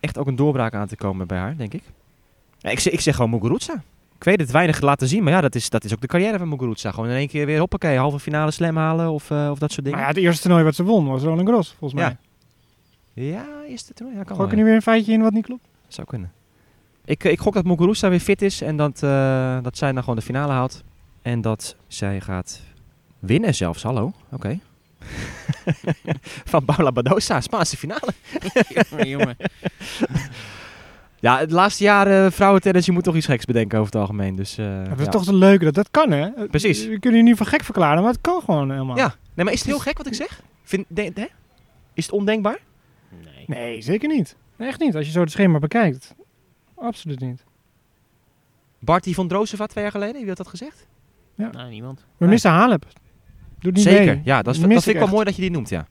echt 0.00 0.18
ook 0.18 0.26
een 0.26 0.36
doorbraak 0.36 0.74
aan 0.74 0.86
te 0.86 0.96
komen 0.96 1.26
bij 1.26 1.38
haar, 1.38 1.56
denk 1.56 1.74
ik. 1.74 1.82
Ja, 2.58 2.70
ik, 2.70 2.78
zeg, 2.78 2.92
ik 2.92 3.00
zeg 3.00 3.14
gewoon 3.14 3.30
Muguruza. 3.30 3.82
Ik 4.16 4.24
weet 4.24 4.40
het 4.40 4.50
weinig 4.50 4.80
laten 4.80 5.08
zien, 5.08 5.22
maar 5.22 5.32
ja, 5.32 5.40
dat 5.40 5.54
is, 5.54 5.70
dat 5.70 5.84
is 5.84 5.92
ook 5.92 6.00
de 6.00 6.06
carrière 6.06 6.38
van 6.38 6.48
Muguruza. 6.48 6.90
Gewoon 6.90 7.08
in 7.08 7.16
één 7.16 7.28
keer 7.28 7.46
weer, 7.46 7.58
hoppakee, 7.58 7.96
halve 7.98 8.18
finale 8.18 8.50
slam 8.50 8.76
halen 8.76 9.10
of, 9.10 9.30
eh, 9.30 9.48
of 9.50 9.58
dat 9.58 9.72
soort 9.72 9.84
dingen. 9.84 10.00
Ja, 10.00 10.06
het 10.06 10.16
eerste 10.16 10.42
toernooi 10.42 10.64
wat 10.64 10.74
ze 10.74 10.82
won 10.84 11.06
was 11.06 11.22
Roland 11.22 11.48
Garros, 11.48 11.68
volgens 11.78 12.00
mij. 12.00 12.08
Ja. 12.10 12.16
Ja, 13.24 13.44
is 13.66 13.86
het 13.86 13.96
toernooi? 13.96 14.18
Ja, 14.18 14.24
kan 14.24 14.36
wel, 14.36 14.48
er 14.48 14.52
nu 14.52 14.58
ja. 14.58 14.64
weer 14.64 14.74
een 14.74 14.82
feitje 14.82 15.12
in 15.12 15.22
wat 15.22 15.32
niet 15.32 15.44
klopt? 15.44 15.68
Zou 15.88 16.06
kunnen. 16.06 16.32
Ik, 17.04 17.24
eh, 17.24 17.30
ik 17.30 17.38
gok 17.38 17.54
dat 17.54 17.64
Muguruza 17.64 18.08
weer 18.08 18.20
fit 18.20 18.42
is 18.42 18.60
en 18.60 18.76
dat, 18.76 19.02
eh, 19.02 19.58
dat 19.62 19.76
zij 19.76 19.92
dan 19.92 20.00
gewoon 20.00 20.16
de 20.16 20.24
finale 20.24 20.52
haalt. 20.52 20.84
En 21.22 21.40
dat 21.40 21.76
zij 21.86 22.20
gaat 22.20 22.60
winnen 23.18 23.54
zelfs, 23.54 23.82
hallo. 23.82 24.12
Oké. 24.32 24.58
van 26.52 26.64
Paula 26.64 26.92
Badosa, 26.92 27.40
Spaanse 27.40 27.76
finale. 27.76 28.12
jongen, 28.68 29.08
jongen. 29.08 29.36
Ja, 31.20 31.38
het 31.38 31.50
laatste 31.50 31.84
jaar 31.84 32.08
uh, 32.08 32.30
vrouwentennis, 32.30 32.86
je 32.86 32.92
moet 32.92 33.04
toch 33.04 33.16
iets 33.16 33.26
geks 33.26 33.44
bedenken 33.44 33.78
over 33.78 33.92
het 33.92 34.00
algemeen. 34.00 34.36
Dus, 34.36 34.58
eh, 34.58 34.84
dat 34.88 34.98
is 34.98 35.04
ja. 35.04 35.10
toch 35.10 35.24
de 35.24 35.34
leuke 35.34 35.64
dat 35.64 35.74
dat 35.74 35.90
kan, 35.90 36.10
hè? 36.10 36.30
Precies. 36.30 36.86
We 36.86 36.98
kunnen 36.98 37.20
je 37.20 37.26
niet 37.26 37.36
voor 37.36 37.46
gek 37.46 37.64
verklaren, 37.64 38.02
maar 38.02 38.12
het 38.12 38.20
kan 38.20 38.40
gewoon 38.44 38.70
helemaal. 38.70 38.96
Ja, 38.96 39.14
nee, 39.34 39.44
maar 39.44 39.54
is 39.54 39.58
het 39.58 39.68
heel 39.68 39.78
gek 39.78 39.96
wat 39.96 40.06
ik 40.06 40.14
zeg? 40.14 40.42
Vind, 40.62 40.84
de? 40.88 41.30
Is 41.94 42.04
het 42.04 42.12
ondenkbaar? 42.12 42.58
Nee. 43.48 43.80
Zeker 43.82 44.08
niet. 44.08 44.36
Nee, 44.56 44.68
echt 44.68 44.80
niet. 44.80 44.96
Als 44.96 45.06
je 45.06 45.12
zo 45.12 45.20
het 45.20 45.30
schema 45.30 45.58
bekijkt. 45.58 46.14
Absoluut 46.74 47.20
niet. 47.20 47.44
Barty 48.78 49.14
van 49.14 49.28
Drozeva 49.28 49.66
twee 49.66 49.82
jaar 49.82 49.92
geleden, 49.92 50.18
wie 50.20 50.28
had 50.28 50.36
dat 50.36 50.48
gezegd? 50.48 50.86
Nou, 51.34 51.70
niemand. 51.70 51.98
We 51.98 52.04
Nee. 52.18 52.28
missen 52.28 52.50
Halep. 52.50 52.86
Doet 53.58 53.74
niet 53.74 53.82
Zeker, 53.82 54.14
mee. 54.14 54.20
ja, 54.24 54.42
dat, 54.42 54.54
is, 54.54 54.60
dat 54.60 54.70
vind 54.70 54.86
ik 54.86 54.96
wel 54.98 55.06
mooi 55.08 55.24
dat 55.24 55.34
je 55.34 55.40
die 55.42 55.50
noemt, 55.50 55.68
ja. 55.68 55.86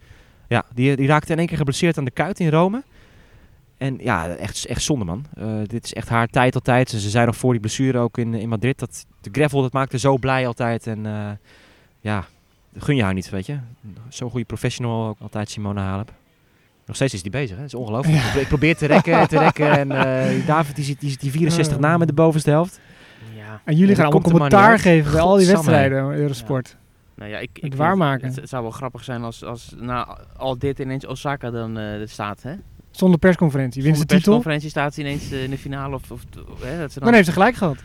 Ja, 0.48 0.64
die, 0.74 0.96
die 0.96 1.08
raakte 1.08 1.32
in 1.32 1.38
één 1.38 1.48
keer 1.48 1.58
geblesseerd 1.58 1.98
aan 1.98 2.06
de 2.06 2.12
kuit 2.12 2.40
in 2.40 2.50
Rome. 2.50 2.84
En 3.78 3.98
ja, 4.00 4.28
echt, 4.36 4.66
echt 4.66 4.84
zonde 4.84 5.06
man. 5.06 5.26
Eh, 5.34 5.48
dit 5.68 5.84
is 5.86 5.94
echt 5.94 6.10
haar 6.10 6.28
tijd 6.28 6.56
altijd. 6.56 6.90
Ze 6.90 7.10
zei 7.10 7.26
nog 7.26 7.36
voor 7.36 7.52
die 7.52 7.62
blessure 7.62 7.98
ook 7.98 8.18
in, 8.18 8.34
in 8.34 8.50
Madrid. 8.50 8.80
Dat 8.80 9.06
de 9.22 9.30
gravel, 9.32 9.62
dat 9.62 9.74
maakte 9.74 10.00
zo 10.00 10.18
blij 10.18 10.48
altijd. 10.48 10.88
En 10.88 11.06
eh, 11.06 11.32
ja, 12.00 12.26
dat 12.70 12.84
gun 12.84 12.96
je 12.96 13.04
haar 13.04 13.14
niet, 13.14 13.30
weet 13.30 13.46
je. 13.46 13.58
Zo'n 14.10 14.30
goede 14.30 14.46
professional 14.46 15.08
ook 15.08 15.20
altijd, 15.20 15.50
Simone 15.50 15.80
Halep. 15.80 16.14
Nog 16.86 16.96
steeds 16.96 17.14
is 17.14 17.22
die 17.22 17.32
bezig, 17.32 17.50
hè? 17.56 17.62
Dat 17.62 17.66
is 17.66 17.74
ongelooflijk. 17.74 18.18
Ik 18.24 18.32
pro- 18.32 18.40
Ik 18.42 18.48
probeer 18.48 18.76
te 18.76 18.86
rekken, 18.86 19.28
te 19.28 19.40
rekken. 19.40 19.72
En 19.78 19.92
eh, 19.92 20.48
David, 20.48 20.76
die 20.76 20.86
zit, 20.86 21.00
die 21.00 21.18
die 21.18 21.32
64 21.32 21.76
Eh. 21.76 21.82
namen 21.82 22.02
in 22.02 22.08
de 22.08 22.14
bovenste 22.14 22.50
helft. 22.50 22.80
Ja, 23.36 23.62
En 23.64 23.74
jullie 23.76 23.90
Ja, 23.90 23.96
gaan 23.96 24.04
allemaal 24.12 24.22
commentaar 24.32 24.80
geven 24.80 25.12
bij 25.12 25.22
al 25.22 25.36
die 25.38 25.48
wedstrijden, 25.48 25.98
Eurosport. 26.14 26.78
nou 27.16 27.30
ja, 27.30 27.38
ik, 27.38 27.50
ik 27.54 27.64
Het 27.64 27.76
waarmaken. 27.76 28.28
Het, 28.28 28.36
het 28.36 28.50
zou 28.50 28.62
wel 28.64 28.72
grappig 28.72 29.04
zijn 29.04 29.24
als, 29.24 29.44
als 29.44 29.74
na 29.78 30.18
al 30.38 30.58
dit 30.58 30.80
ineens 30.80 31.06
Osaka 31.06 31.52
dan 31.52 31.78
eh, 31.78 31.86
staat, 32.06 32.42
hè? 32.44 32.54
Zonder 32.92 33.20
persconferentie. 33.20 33.84
Wint 33.84 33.96
ze 33.96 34.00
Zonder 34.02 34.18
titel. 34.18 34.32
persconferentie 34.34 34.70
staat 34.70 34.94
ze 34.94 35.00
ineens 35.00 35.32
eh, 35.32 35.44
in 35.44 35.50
de 35.50 35.58
finale 35.58 35.96
of, 35.96 36.12
of 36.12 36.22
hè, 36.64 36.80
dat 36.80 36.92
ze 36.92 36.96
dan... 37.00 37.04
Dan 37.08 37.14
heeft 37.14 37.26
ze 37.28 37.32
gelijk 37.34 37.56
gehad. 37.56 37.78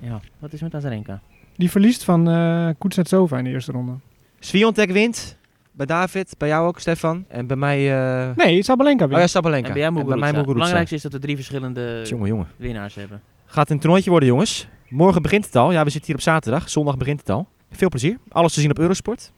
Ja, 0.00 0.20
wat 0.38 0.52
is 0.52 0.60
met 0.60 0.74
Azarenka? 0.74 1.20
Die 1.56 1.70
verliest 1.70 2.04
van 2.04 2.28
eh 2.30 2.68
Kuznetsova 2.78 3.38
in 3.38 3.44
de 3.44 3.50
eerste 3.50 3.72
ronde. 3.72 3.92
Sviontek 4.40 4.90
wint. 4.90 5.36
Bij 5.78 5.86
David, 5.86 6.34
bij 6.38 6.48
jou 6.48 6.66
ook, 6.66 6.78
Stefan. 6.80 7.24
En 7.28 7.46
bij 7.46 7.56
mij... 7.56 8.00
eh 8.28 8.36
Nee, 8.36 8.62
Sabalenka 8.62 9.04
Oh 9.04 9.10
ja, 9.10 9.26
Sabalenka. 9.26 9.66
En 9.68 9.72
bij 9.72 9.82
jou 9.82 9.94
En 9.94 9.94
bij 9.94 10.04
Muguruza. 10.04 10.18
mij 10.18 10.28
Het 10.28 10.36
Muguruza. 10.36 10.52
belangrijkste 10.54 10.94
is 10.94 11.02
dat 11.02 11.12
we 11.12 11.18
drie 11.18 11.34
verschillende 11.36 12.02
Jongen, 12.04 12.26
jongen. 12.28 12.46
winnaars 12.56 12.94
hebben. 12.94 13.22
Gaat 13.46 13.70
een 13.70 13.78
toernooitje 13.78 14.10
worden, 14.10 14.28
jongens. 14.28 14.68
Morgen 14.88 15.22
begint 15.22 15.44
het 15.44 15.56
al. 15.56 15.72
Ja, 15.72 15.84
we 15.84 15.90
zitten 15.90 16.06
hier 16.06 16.16
op 16.16 16.22
zaterdag. 16.22 16.70
Zondag 16.70 16.96
begint 16.96 17.20
het 17.20 17.30
al. 17.30 17.46
Veel 17.70 17.88
plezier. 17.88 18.18
Alles 18.28 18.54
te 18.54 18.60
zien 18.60 18.70
op 18.70 18.78
Eurosport. 18.78 19.32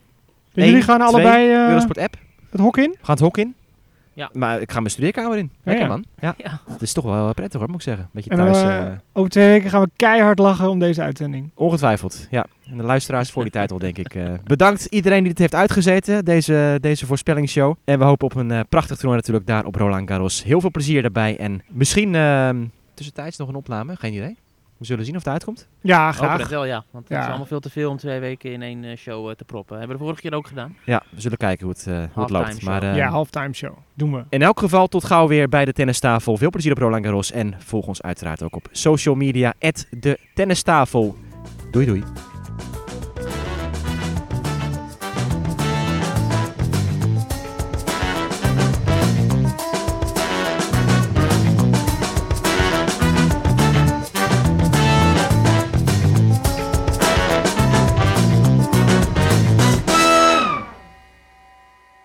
En 0.55 0.67
jullie 0.67 0.83
gaan 0.83 0.97
twee, 0.99 1.09
allebei 1.09 1.51
eh, 1.53 1.69
Eurosport 1.69 1.99
app. 1.99 2.15
het 2.51 2.61
hok 2.61 2.77
in? 2.77 2.91
We 2.91 2.97
gaan 3.05 3.15
het 3.15 3.25
hok 3.25 3.39
in. 3.39 3.55
Ja. 4.13 4.31
Maar 4.33 4.61
ik 4.61 4.73
ga 4.73 4.79
mijn 4.79 4.91
studeerkamer 4.91 5.39
in. 5.39 5.51
Lekker 5.63 5.85
ja. 5.85 5.91
man. 5.91 6.05
Ja. 6.21 6.35
Ja. 6.39 6.61
Het 6.71 6.83
is 6.83 6.93
toch 6.93 7.05
wel 7.05 7.33
prettig 7.35 7.59
hoor, 7.61 7.69
moet 7.69 7.77
ik 7.79 7.83
zeggen. 7.83 8.09
Beetje 8.13 8.31
En, 8.31 8.37
thuis. 8.37 8.63
eh, 8.63 8.87
eh, 8.87 8.93
Over 9.13 9.31
twee 9.31 9.49
weken 9.49 9.71
gaan 9.71 9.83
we 9.83 9.91
keihard 9.97 10.39
lachen 10.39 10.69
om 10.71 10.79
deze 10.79 11.03
uitzending. 11.03 11.51
ongetwijfeld. 11.55 12.27
Ja. 12.31 12.47
En 12.71 12.77
de 12.77 12.83
luisteraars 12.83 13.31
voor 13.31 13.43
die 13.43 13.53
tijd 13.53 13.73
al, 13.73 13.79
denk 13.79 13.99
ik. 13.99 14.15
eh. 14.15 14.33
bedankt 14.45 14.85
iedereen 14.85 15.19
die 15.21 15.29
dit 15.29 15.39
heeft 15.39 15.55
uitgezeten. 15.55 16.25
Deze, 16.25 16.79
deze 16.81 17.07
voorspellingsshow. 17.07 17.75
En 17.85 17.99
we 17.99 18.05
hopen 18.05 18.27
op 18.27 18.35
een 18.35 18.67
prachtig 18.69 18.97
toernooi 18.97 19.17
natuurlijk 19.17 19.47
daar 19.47 19.65
op 19.65 19.75
Roland 19.75 20.09
Garros. 20.09 20.43
Heel 20.43 20.61
veel 20.61 20.71
plezier 20.71 21.03
daarbij. 21.03 21.37
En 21.37 21.63
misschien 21.69 22.15
ehm, 22.15 22.65
tussentijds 22.95 23.37
nog 23.37 23.49
een 23.49 23.55
opname. 23.55 23.97
Geen 23.97 24.13
idee. 24.15 24.37
We 24.81 24.87
zullen 24.87 25.05
zien 25.05 25.17
of 25.17 25.25
het 25.25 25.33
uitkomt. 25.33 25.69
Ja, 25.81 26.13
graag. 26.13 26.49
wel, 26.49 26.65
ja. 26.65 26.85
Want 26.91 27.09
het 27.09 27.13
Ja. 27.17 27.23
is 27.23 27.29
allemaal 27.29 27.47
veel 27.47 27.61
te 27.61 27.71
veel 27.71 27.91
om 27.91 27.97
twee 27.97 28.21
weken 28.21 28.53
in 28.53 28.63
één 28.63 28.85
eh, 28.85 28.97
show 28.97 29.29
eh, 29.29 29.35
te 29.35 29.45
proppen. 29.45 29.79
Hebben 29.79 29.97
we 29.97 30.03
de 30.03 30.09
vorige 30.09 30.29
keer 30.29 30.35
ook 30.39 30.47
gedaan. 30.47 30.77
Ja, 30.85 31.03
we 31.11 31.21
zullen 31.21 31.39
kijken 31.39 31.67
hoe 31.67 31.75
het, 31.75 31.87
eh, 31.87 31.93
hoe 31.95 32.03
het 32.03 32.13
Halftime 32.15 32.39
loopt. 32.41 32.55
show. 32.59 32.69
Maar, 32.69 32.83
eh, 32.83 32.97
Ja, 32.97 33.09
halftime 33.09 33.53
show. 33.55 33.77
Doen 33.95 34.13
we. 34.13 34.25
In 34.29 34.43
elk 34.43 34.59
geval 34.59 34.87
tot 34.87 35.05
gauw 35.05 35.29
weer 35.29 35.49
bij 35.49 35.65
de 35.65 35.73
tennistafel. 35.73 36.37
Veel 36.37 36.51
plezier 36.51 36.73
op 36.73 36.79
Roland 36.79 37.05
Garros. 37.05 37.31
En 37.33 37.55
volg 37.59 37.87
ons 37.87 38.03
uiteraard 38.03 38.43
ook 38.43 38.57
op 38.57 38.69
social 38.71 39.15
media. 39.15 39.55
de 39.91 40.19
tennistafel. 40.35 41.17
Doei 41.71 41.87
doei. 41.87 42.03